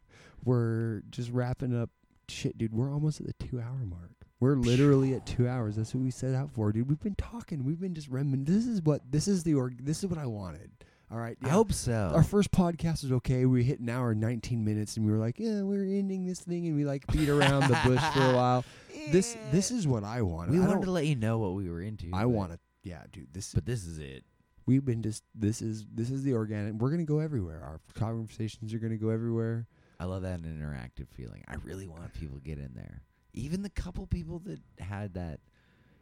We're 0.48 1.02
just 1.10 1.30
wrapping 1.32 1.76
up. 1.80 1.90
Shit, 2.30 2.57
dude, 2.57 2.74
we're 2.74 2.91
almost 2.91 3.19
at 3.19 3.28
the 3.28 3.34
two 3.34 3.60
hour 3.60 3.86
mark. 3.86 4.11
We're 4.40 4.56
literally 4.56 5.14
at 5.14 5.26
two 5.26 5.48
hours. 5.48 5.76
That's 5.76 5.94
what 5.94 6.03
we 6.03 6.11
set 6.11 6.34
out 6.34 6.52
for, 6.52 6.72
dude. 6.72 6.88
We've 6.88 6.99
been 7.02 7.15
talking. 7.15 7.65
We've 7.65 7.80
been 7.80 7.94
just 7.94 8.07
reminiscing. 8.07 8.56
This 8.56 8.65
is 8.65 8.82
what 8.82 9.02
this 9.11 9.28
is 9.28 9.44
the 9.44 9.56
org. 9.56 9.84
This 9.84 10.03
is 10.03 10.10
what 10.10 10.18
I 10.18 10.26
wanted. 10.26 10.72
All 11.11 11.18
right. 11.18 11.38
I 11.44 11.49
hope 11.49 11.74
so. 11.74 12.11
Our 12.15 12.24
first 12.24 12.52
podcast 12.52 13.03
was 13.03 13.11
okay. 13.14 13.45
We 13.45 13.64
hit 13.64 13.80
an 13.80 13.90
hour 13.90 14.11
and 14.11 14.22
19 14.22 14.64
minutes, 14.64 14.95
and 14.95 15.06
we 15.06 15.11
were 15.11 15.18
like, 15.18 15.38
"Yeah, 15.38 15.64
we're 15.64 15.84
ending 15.84 16.26
this 16.26 16.40
thing," 16.40 16.65
and 16.68 16.78
we 16.78 16.86
like 16.86 17.06
beat 17.07 17.28
around 17.28 17.64
the 17.64 17.80
bush 17.86 18.03
for 18.14 18.32
a 18.32 18.34
while. 18.34 18.65
This 19.11 19.38
this 19.52 19.69
is 19.72 19.88
what 19.88 20.03
I 20.03 20.22
wanted. 20.22 20.52
we 20.52 20.57
I 20.60 20.68
wanted 20.68 20.84
to 20.84 20.91
let 20.91 21.06
you 21.06 21.15
know 21.15 21.38
what 21.38 21.53
we 21.53 21.69
were 21.69 21.82
into. 21.82 22.10
I 22.14 22.26
want 22.26 22.52
to. 22.52 22.60
Yeah, 22.84 23.03
dude. 23.11 23.34
This 23.34 23.53
but 23.53 23.65
this 23.65 23.86
is 23.86 23.99
it. 23.99 24.26
we've 24.65 24.84
been 24.84 25.02
just. 25.02 25.24
This 25.36 25.61
is 25.61 25.86
this 25.94 26.10
is 26.10 26.24
the 26.24 26.34
organic. 26.34 26.74
We're 26.74 26.90
gonna 26.90 27.06
go 27.06 27.19
everywhere. 27.19 27.61
Our 27.64 27.80
conversations 27.94 28.74
are 28.74 28.80
gonna 28.80 28.98
go 28.98 29.10
everywhere. 29.10 29.68
I 29.99 30.06
love 30.06 30.22
that 30.24 30.41
interactive 30.41 31.07
feeling. 31.10 31.44
I 31.48 31.56
really 31.64 31.88
want 31.88 32.14
people 32.14 32.38
to 32.38 32.44
get 32.44 32.57
in 32.60 32.72
there. 32.76 33.02
Even 33.34 33.61
the 33.64 33.69
couple 33.69 34.06
people 34.07 34.40
that 34.45 34.60
had 34.80 35.14
that, 35.15 35.40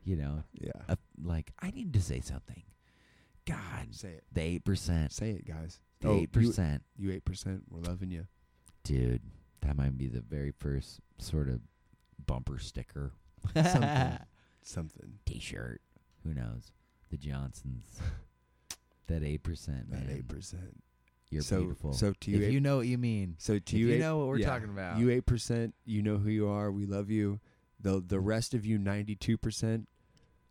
you 0.03 0.15
know, 0.15 0.43
Yeah. 0.53 0.71
uh, 0.89 0.95
like 1.23 1.51
I 1.59 1.71
need 1.71 1.93
to 1.93 2.01
say 2.01 2.19
something. 2.21 2.63
God, 3.45 3.87
Say 3.93 4.09
it. 4.09 4.23
the 4.31 4.41
eight 4.41 4.63
percent, 4.65 5.11
Say 5.13 5.31
it, 5.31 5.45
guys. 5.45 5.79
the 6.01 6.09
Oh, 6.09 6.15
eight 6.17 6.31
percent, 6.31 6.83
You 6.97 7.11
eight 7.11 7.25
percent. 7.25 7.63
We're 7.69 7.81
loving 7.81 8.11
you. 8.11 8.27
dude. 8.83 9.21
That 9.61 9.75
might 9.75 9.97
be 9.97 10.07
the 10.07 10.21
very 10.21 10.51
first 10.51 10.99
sort 11.17 11.49
of 11.49 11.59
bumper 12.25 12.59
sticker, 12.59 13.11
Something. 13.55 14.19
Something. 14.61 15.19
T-shirt. 15.25 15.81
Who 16.23 16.33
knows? 16.35 16.71
The 17.09 17.17
Johnsons. 17.17 17.99
that 19.07 19.23
eight 19.23 19.41
percent. 19.43 19.89
That 19.91 20.09
eight 20.11 20.27
percent. 20.27 20.83
You're 21.35 21.43
so, 21.43 21.59
beautiful. 21.59 21.93
So 21.93 22.13
to 22.21 22.31
you, 22.31 22.37
if 22.37 22.43
eight, 22.43 22.53
you 22.53 22.59
know 22.59 22.77
what 22.77 22.87
you 22.87 22.97
mean, 22.97 23.35
so 23.37 23.53
to 23.53 23.57
if 23.57 23.73
you, 23.73 23.87
you 23.87 23.93
eight, 23.95 23.99
know 23.99 24.17
what 24.17 24.27
we're 24.27 24.39
yeah. 24.39 24.47
talking 24.47 24.69
about, 24.69 24.97
You 24.99 25.09
eight 25.09 25.25
percent. 25.25 25.75
You 25.85 26.01
know 26.01 26.17
who 26.17 26.29
you 26.29 26.47
are. 26.47 26.71
We 26.71 26.85
love 26.85 27.09
you. 27.09 27.39
The 27.79 28.03
the 28.05 28.19
rest 28.19 28.53
of 28.53 28.65
you 28.65 28.77
ninety 28.77 29.15
two 29.15 29.37
percent. 29.37 29.87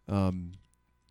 Um, 0.08 0.52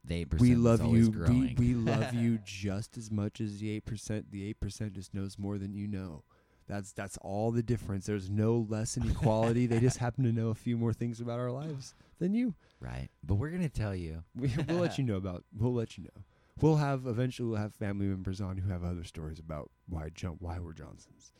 the 0.05 0.15
eight 0.15 0.29
percent. 0.29 0.49
we 0.49 0.55
love 0.55 0.85
you. 0.85 1.09
We, 1.09 1.09
Growing. 1.09 1.55
we 1.57 1.73
love 1.73 2.13
you 2.13 2.39
just 2.45 2.97
as 2.97 3.09
much 3.11 3.41
as 3.41 3.59
the 3.59 3.71
eight 3.71 3.85
percent. 3.85 4.31
The 4.31 4.47
eight 4.47 4.59
percent 4.59 4.93
just 4.93 5.13
knows 5.13 5.37
more 5.39 5.57
than 5.57 5.73
you 5.73 5.87
know. 5.87 6.23
That's 6.67 6.91
that's 6.93 7.17
all 7.17 7.51
the 7.51 7.63
difference. 7.63 8.05
There's 8.05 8.29
no 8.29 8.65
less 8.69 8.95
inequality. 8.97 9.65
they 9.65 9.79
just 9.79 9.97
happen 9.97 10.23
to 10.23 10.31
know 10.31 10.49
a 10.49 10.55
few 10.55 10.77
more 10.77 10.93
things 10.93 11.19
about 11.19 11.39
our 11.39 11.51
lives 11.51 11.93
than 12.19 12.33
you. 12.33 12.53
right, 12.79 13.09
but 13.23 13.35
we're 13.35 13.49
gonna 13.49 13.69
tell 13.69 13.95
you. 13.95 14.23
We, 14.35 14.53
we'll 14.67 14.77
let 14.79 14.97
you 14.97 15.03
know 15.05 15.15
about. 15.15 15.43
We'll 15.57 15.73
let 15.73 15.97
you 15.97 16.03
know. 16.05 16.23
We'll 16.61 16.77
have 16.77 17.05
eventually 17.07 17.49
we'll 17.49 17.59
have 17.59 17.73
family 17.73 18.05
members 18.05 18.39
on 18.39 18.57
who 18.57 18.69
have 18.69 18.83
other 18.83 19.03
stories 19.03 19.39
about 19.39 19.69
why 19.87 20.09
jump 20.13 20.37
why 20.41 20.59
we're 20.59 20.73
Johnsons. 20.73 21.31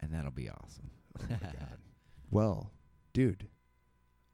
and 0.00 0.12
that'll 0.14 0.30
be 0.30 0.48
awesome. 0.48 0.90
Oh 1.20 1.24
my 1.28 1.36
god. 1.36 1.78
Well, 2.32 2.70
dude, 3.12 3.48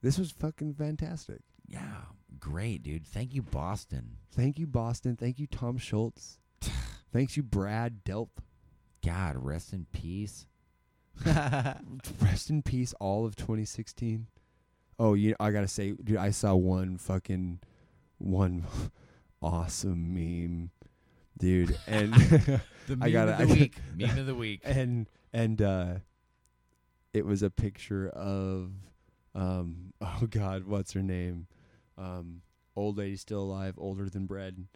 this 0.03 0.19
was 0.19 0.31
fucking 0.31 0.75
fantastic. 0.75 1.41
yeah, 1.67 2.03
great, 2.39 2.83
dude. 2.83 3.07
Thank 3.07 3.33
you, 3.35 3.41
Boston. 3.41 4.19
Thank 4.33 4.59
you, 4.59 4.67
Boston. 4.67 5.17
Thank 5.17 5.39
you, 5.39 5.47
Tom 5.47 5.79
Scholz. 5.79 6.37
Thanks 7.11 7.39
you, 7.39 7.43
Brad 7.43 8.05
Delp. 8.05 8.29
God, 9.03 9.37
rest 9.39 9.73
in 9.73 9.87
peace. 9.93 10.47
Rest 11.25 12.51
in 12.51 12.61
peace, 12.63 12.93
all 13.01 13.25
of 13.25 13.37
2016. 13.37 14.27
Oh, 14.99 15.15
you 15.15 15.35
I 15.41 15.51
gotta 15.51 15.69
say, 15.69 15.93
dude, 15.93 16.19
I 16.19 16.31
saw 16.31 16.55
one 16.55 16.99
fucking 16.99 17.61
one 18.19 18.65
awesome 19.43 20.13
meme, 20.15 20.71
dude, 21.39 21.77
and 21.87 22.13
The 22.87 22.99
I 23.01 23.11
gotta- 23.11 23.43
of 23.43 23.49
the 23.49 23.55
week. 23.55 23.77
meme 23.97 24.19
of 24.19 24.27
the 24.27 24.35
week. 24.35 24.61
and 24.65 25.09
and 25.33 25.61
uh, 25.61 25.95
it 27.13 27.25
was 27.27 27.43
a 27.43 27.51
picture 27.51 28.09
of 28.09 28.71
um 29.35 29.93
oh 30.01 30.27
god, 30.31 30.65
what's 30.67 30.93
her 30.93 31.03
name? 31.03 31.47
Um, 31.99 32.43
old 32.77 32.99
lady 32.99 33.17
still 33.17 33.41
alive, 33.43 33.75
older 33.79 34.09
than 34.09 34.27
bread. 34.27 34.67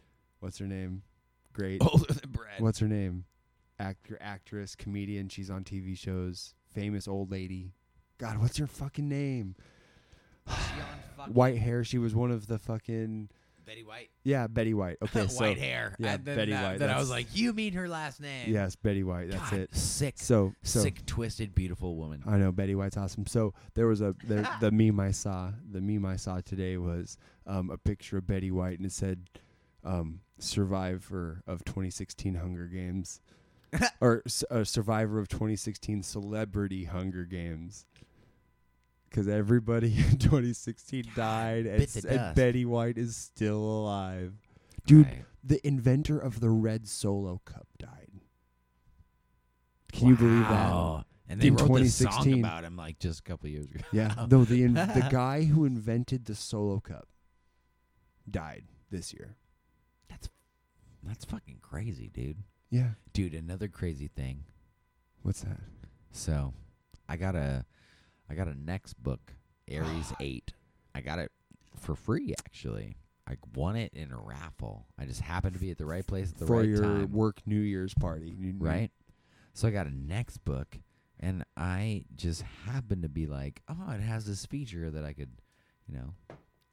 What's 0.40 0.58
her 0.58 0.66
name? 0.66 1.02
Great. 1.52 1.82
Older 1.84 2.12
than 2.14 2.30
Brad. 2.30 2.60
What's 2.60 2.78
her 2.78 2.88
name? 2.88 3.24
Actor, 3.78 4.18
actress, 4.20 4.74
comedian. 4.76 5.28
She's 5.28 5.50
on 5.50 5.64
TV 5.64 5.96
shows. 5.98 6.54
Famous 6.72 7.06
old 7.08 7.30
lady. 7.30 7.72
God, 8.18 8.38
what's 8.38 8.56
her 8.58 8.66
fucking 8.66 9.08
name? 9.08 9.54
White 11.28 11.58
hair. 11.58 11.84
She 11.84 11.98
was 11.98 12.14
one 12.14 12.30
of 12.30 12.46
the 12.46 12.58
fucking 12.58 13.28
Betty 13.70 13.84
White. 13.84 14.10
yeah 14.24 14.48
Betty 14.48 14.74
White. 14.74 14.96
Okay, 15.02 15.28
so 15.28 15.40
White 15.44 15.56
hair. 15.58 15.94
yeah, 16.00 16.14
And 16.14 16.24
then 16.24 16.36
Betty 16.36 16.50
that- 16.50 16.62
White, 16.64 16.78
Then 16.80 16.90
I 16.90 16.98
was 16.98 17.08
like, 17.08 17.28
you 17.36 17.52
mean 17.52 17.72
her 17.74 17.88
last 17.88 18.20
name? 18.20 18.50
yes, 18.52 18.74
Betty 18.74 19.04
White. 19.04 19.30
That's 19.30 19.50
God, 19.50 19.60
it. 19.60 19.74
Sick, 19.76 20.14
So 20.16 20.52
so 20.64 20.80
sick, 20.80 21.06
twisted, 21.06 21.54
beautiful 21.54 21.94
woman. 21.94 22.22
I 22.26 22.36
know 22.36 22.50
Betty 22.50 22.74
White's 22.74 22.96
awesome. 22.96 23.26
So 23.26 23.54
there 23.74 23.86
was 23.86 24.00
a 24.00 24.16
there, 24.24 24.48
the 24.60 24.72
meme 24.72 24.98
I 24.98 25.12
saw. 25.12 25.52
The 25.70 25.80
meme 25.80 26.04
I 26.04 26.16
saw 26.16 26.40
today 26.40 26.76
was 26.78 27.16
um, 27.46 27.70
a 27.70 27.78
picture 27.78 28.18
of 28.18 28.26
Betty 28.26 28.50
White, 28.50 28.78
and 28.78 28.86
it 28.86 28.92
said 28.92 29.28
um, 29.84 30.20
"Survivor 30.38 31.42
of 31.46 31.64
2016 31.64 32.34
Hunger 32.34 32.66
Games," 32.66 33.20
or 34.00 34.22
uh, 34.50 34.64
"Survivor 34.64 35.18
of 35.20 35.28
2016 35.28 36.02
Celebrity 36.02 36.84
Hunger 36.84 37.24
Games." 37.24 37.86
Because 39.10 39.26
everybody 39.28 39.88
in 40.10 40.18
2016 40.18 41.04
died, 41.16 41.66
and, 41.66 41.82
s- 41.82 42.04
and. 42.04 42.34
Betty 42.36 42.64
White 42.64 42.96
is 42.96 43.16
still 43.16 43.58
alive. 43.58 44.34
Dude, 44.86 45.06
Right. 45.06 45.24
the 45.44 45.66
inventor 45.66 46.18
of 46.18 46.40
the 46.40 46.48
red 46.50 46.86
Solo 46.88 47.40
Cup 47.44 47.66
died. 47.78 48.08
Can 49.92 50.08
you 50.08 50.16
believe 50.16 50.42
that? 50.42 50.70
Wow. 50.70 51.04
And 51.28 51.40
they 51.40 51.48
In 51.48 51.56
wrote 51.56 51.78
this 51.78 51.94
song 51.94 52.06
2016. 52.24 52.38
about 52.44 52.64
him 52.64 52.76
like 52.76 52.98
just 52.98 53.20
a 53.20 53.22
couple 53.22 53.48
years 53.48 53.66
ago. 53.66 53.80
Yeah, 53.92 54.26
no, 54.30 54.44
the 54.44 54.62
in, 54.64 54.74
the 54.74 55.06
guy 55.10 55.44
who 55.44 55.64
invented 55.64 56.24
the 56.24 56.34
solo 56.34 56.80
cup 56.80 57.08
died 58.28 58.64
this 58.90 59.12
year. 59.12 59.36
That's 60.08 60.28
That's 61.04 61.24
fucking 61.24 61.58
crazy, 61.62 62.08
dude. 62.12 62.38
Yeah, 62.70 62.90
Dude, 63.12 63.34
another 63.34 63.66
crazy 63.68 64.06
thing. 64.08 64.44
what's 65.22 65.42
that? 65.42 65.60
So, 66.12 66.52
I 67.08 67.16
got 67.16 67.34
a, 67.34 67.64
I 68.30 68.34
got 68.34 68.46
a 68.48 68.54
next 68.54 68.94
book, 69.02 69.32
Ares 69.70 70.12
Eight. 70.20 70.52
I 70.94 71.00
got 71.00 71.18
it 71.18 71.32
for 71.78 71.94
free 71.94 72.34
actually. 72.38 72.96
I 73.28 73.36
won 73.54 73.76
it 73.76 73.92
in 73.94 74.10
a 74.12 74.18
raffle. 74.18 74.86
I 74.98 75.04
just 75.04 75.20
happened 75.20 75.54
to 75.54 75.60
be 75.60 75.70
at 75.70 75.78
the 75.78 75.86
right 75.86 76.06
place 76.06 76.30
at 76.32 76.38
the 76.38 76.46
For 76.46 76.58
right 76.58 76.68
your 76.68 76.82
time. 76.82 77.12
work 77.12 77.40
New 77.46 77.60
Year's 77.60 77.94
party, 77.94 78.34
You- 78.38 78.54
right? 78.58 78.90
So 79.52 79.68
I 79.68 79.70
got 79.72 79.86
a 79.86 79.90
Nextbook, 79.90 80.80
and 81.18 81.44
I 81.56 82.04
just 82.16 82.42
happened 82.42 83.02
to 83.02 83.08
be 83.08 83.26
like, 83.26 83.62
oh, 83.68 83.90
it 83.90 84.00
has 84.00 84.24
this 84.26 84.46
feature 84.46 84.90
that 84.90 85.04
I 85.04 85.12
could, 85.12 85.30
you 85.86 85.94
know, 85.94 86.14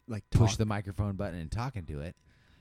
Like 0.07 0.27
push 0.31 0.51
talk- 0.51 0.57
the 0.59 0.65
microphone 0.65 1.15
button 1.15 1.39
and 1.39 1.51
talk 1.51 1.75
into 1.75 1.99
it, 2.01 2.15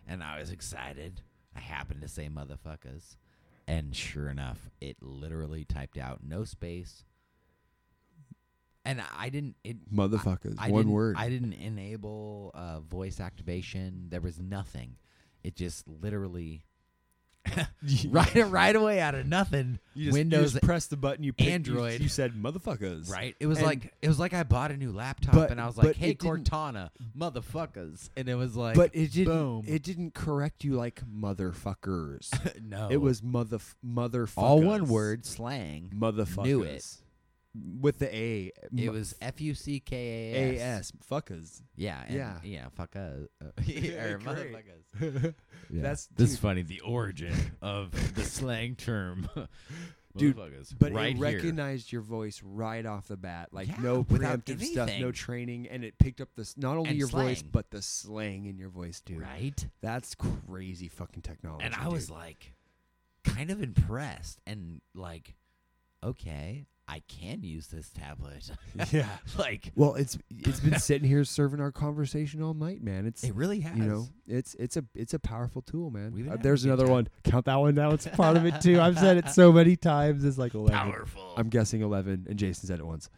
and 0.07 0.23
I 0.23 0.41
was 0.41 0.51
excited. 0.51 1.21
I 1.55 1.61
happened 1.61 2.01
to 2.03 2.09
say 2.09 2.29
motherfuckers, 2.29 3.17
and 3.67 3.95
sure 3.97 4.29
enough, 4.29 4.69
it 4.81 4.97
literally 5.03 5.65
typed 5.65 5.97
out 5.97 6.23
no 6.23 6.45
space. 6.45 7.05
And 8.87 9.03
I 9.19 9.29
didn't. 9.29 9.57
It 9.65 9.93
motherfuckers. 9.95 10.57
I 10.59 10.71
one 10.71 10.83
didn't- 10.85 10.93
word. 10.93 11.17
I 11.19 11.29
didn't 11.29 11.53
enable 11.55 12.53
uh, 12.55 12.81
voice 12.81 13.21
activation. 13.21 14.07
There 14.09 14.21
was 14.21 14.39
nothing. 14.41 14.97
it 15.45 15.55
just 15.57 15.87
literally 15.89 16.65
right 18.09 18.35
right 18.51 18.75
away 18.75 18.99
out 19.01 19.15
of 19.15 19.27
nothing. 19.27 19.79
You 19.95 20.07
just, 20.07 20.15
Windows 20.19 20.55
you 20.55 20.61
just 20.61 20.65
press 20.65 20.87
the 20.87 20.97
button. 20.97 21.23
You 21.23 21.33
picked, 21.33 21.49
Android. 21.51 22.01
You, 22.01 22.09
said 22.09 22.35
motherfuckers. 22.35 23.09
Right. 23.11 23.37
It 23.39 23.47
was 23.47 23.59
And- 23.59 23.67
like 23.69 23.95
it 24.03 24.09
was 24.09 24.19
like 24.19 24.35
I 24.35 24.43
bought 24.43 24.73
a 24.73 24.77
new 24.77 24.91
laptop 24.93 25.35
But- 25.35 25.51
and 25.53 25.61
I 25.61 25.67
was 25.67 25.77
like, 25.77 25.95
"Hey 25.95 26.15
Cortana, 26.17 26.91
motherfuckers," 27.17 28.11
and 28.17 28.29
it 28.29 28.35
was 28.35 28.57
like, 28.57 28.75
but 28.77 28.91
it 28.95 29.13
didn't. 29.13 29.33
boom. 29.33 29.65
It 29.69 29.83
didn't 29.85 30.15
correct 30.15 30.65
you 30.65 30.75
like 30.75 31.01
motherfuckers. 31.09 32.31
no, 32.63 32.89
It 32.91 32.97
was 32.99 33.23
mother 33.23 33.59
motherfuckers. 33.85 34.33
all 34.43 34.61
one 34.63 34.89
word 34.89 35.25
slang. 35.25 35.93
Motherfuckers. 35.95 36.45
Knew 36.45 36.63
it. 36.63 36.85
With 37.81 37.99
the 37.99 38.15
A. 38.15 38.53
It 38.77 38.91
was 38.93 39.15
F 39.21 39.41
U 39.41 39.55
C 39.55 39.81
K 39.81 40.33
A 40.35 40.59
A 40.59 40.63
S. 40.63 40.93
Fuckers. 41.11 41.63
Yeah. 41.77 42.03
and- 42.07 42.17
Yeah. 42.17 42.39
Yeah. 42.45 42.69
Fuck 42.75 42.97
us. 42.97 43.27
Uh, 43.43 43.47
Yeah, 43.65 44.05
or 44.05 44.19
great. 44.19 44.53
motherfuckers. 44.53 45.35
Yeah. 45.69 45.83
That's 45.83 46.07
this 46.15 46.31
is 46.31 46.37
dude, 46.37 46.43
funny. 46.43 46.63
The 46.63 46.81
origin 46.81 47.35
of 47.61 47.91
the 48.15 48.23
slang 48.23 48.77
term, 48.77 49.29
Dude, 50.17 50.37
motherfuckers. 50.37 50.73
But 50.79 50.93
right 50.93 51.09
it 51.09 51.17
here. 51.17 51.25
recognized 51.25 51.91
your 51.91 52.03
voice 52.03 52.41
right 52.45 52.87
off 52.87 53.09
the 53.09 53.17
bat, 53.17 53.49
like 53.51 53.67
Yeah, 53.69 53.77
no 53.81 54.07
without 54.09 54.45
preemptive 54.45 54.63
stuff, 54.63 54.87
no 54.89 54.93
anything. 54.95 55.13
training, 55.13 55.67
and 55.69 55.83
it 55.85 55.99
picked 55.99 56.21
up 56.21 56.29
this 56.37 56.57
not 56.57 56.77
only 56.77 56.91
And 56.91 56.99
your 56.99 57.09
voice 57.09 57.41
slang. 57.41 57.51
but 57.53 57.71
the 57.73 57.83
slang 57.83 58.47
in 58.47 58.59
your 58.59 58.69
voice 58.69 59.01
too. 59.01 59.19
right? 59.19 59.67
That's 59.81 60.15
crazy 60.15 60.87
fucking 60.89 61.23
technology. 61.23 61.65
And 61.65 61.75
I 61.75 61.89
was 61.89 62.07
dude. 62.07 62.15
like, 62.17 62.55
kind 63.25 63.51
of 63.51 63.61
impressed 63.61 64.41
and 64.47 64.81
like, 64.95 65.35
okay, 66.05 66.67
I 66.89 67.03
can 67.09 67.43
use 67.43 67.67
this 67.67 67.91
tablet. 67.91 68.49
yeah. 68.93 69.09
like, 69.39 69.73
Well, 69.75 69.95
it's 69.97 70.17
it's 70.31 70.61
been 70.61 70.79
sitting 70.79 71.09
here 71.09 71.25
serving 71.25 71.61
our 71.61 71.73
conversation 71.73 72.43
all 72.43 72.55
night, 72.55 72.81
man. 72.83 73.07
It's 73.07 73.25
it 73.25 73.35
really 73.35 73.59
has. 73.61 73.77
you 73.77 73.85
know, 73.85 74.07
it's 74.29 74.55
it's 74.55 74.77
a 74.77 74.85
it's 74.95 75.13
a 75.13 75.19
powerful 75.19 75.63
tool, 75.63 75.91
man. 75.91 76.13
We've 76.13 76.31
Uh, 76.31 76.37
there's 76.37 76.63
good 76.63 76.69
another 76.69 76.85
time. 76.85 76.93
one. 76.93 77.09
Count 77.25 77.47
that 77.47 77.57
one 77.57 77.75
down. 77.75 77.93
It's 77.95 78.07
part 78.07 78.37
of 78.37 78.47
it 78.47 78.61
too. 78.61 78.81
I've 78.81 78.99
said 78.99 79.17
it 79.17 79.29
so 79.31 79.51
many 79.53 79.75
times. 79.75 80.25
It's 80.25 80.39
like 80.39 80.55
eleven. 80.55 80.79
powerful. 80.79 81.35
I'm 81.37 81.49
guessing 81.49 81.81
eleven, 81.83 82.25
and 82.29 82.39
Jason 82.39 82.69
said 82.69 82.79
it 82.79 82.87
once. 82.87 83.11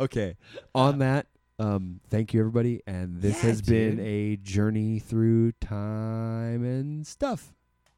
okay. 0.00 0.36
On 0.74 0.98
that, 0.98 1.26
um, 1.58 2.00
thank 2.08 2.34
you 2.34 2.40
everybody, 2.40 2.80
and 2.86 3.20
this 3.20 3.36
Yeah, 3.42 3.50
has 3.50 3.62
been 3.62 3.96
dude. 3.96 4.06
a 4.06 4.36
journey 4.36 4.98
through 4.98 5.52
time 5.52 6.64
and 6.64 7.06
stuff. 7.06 7.52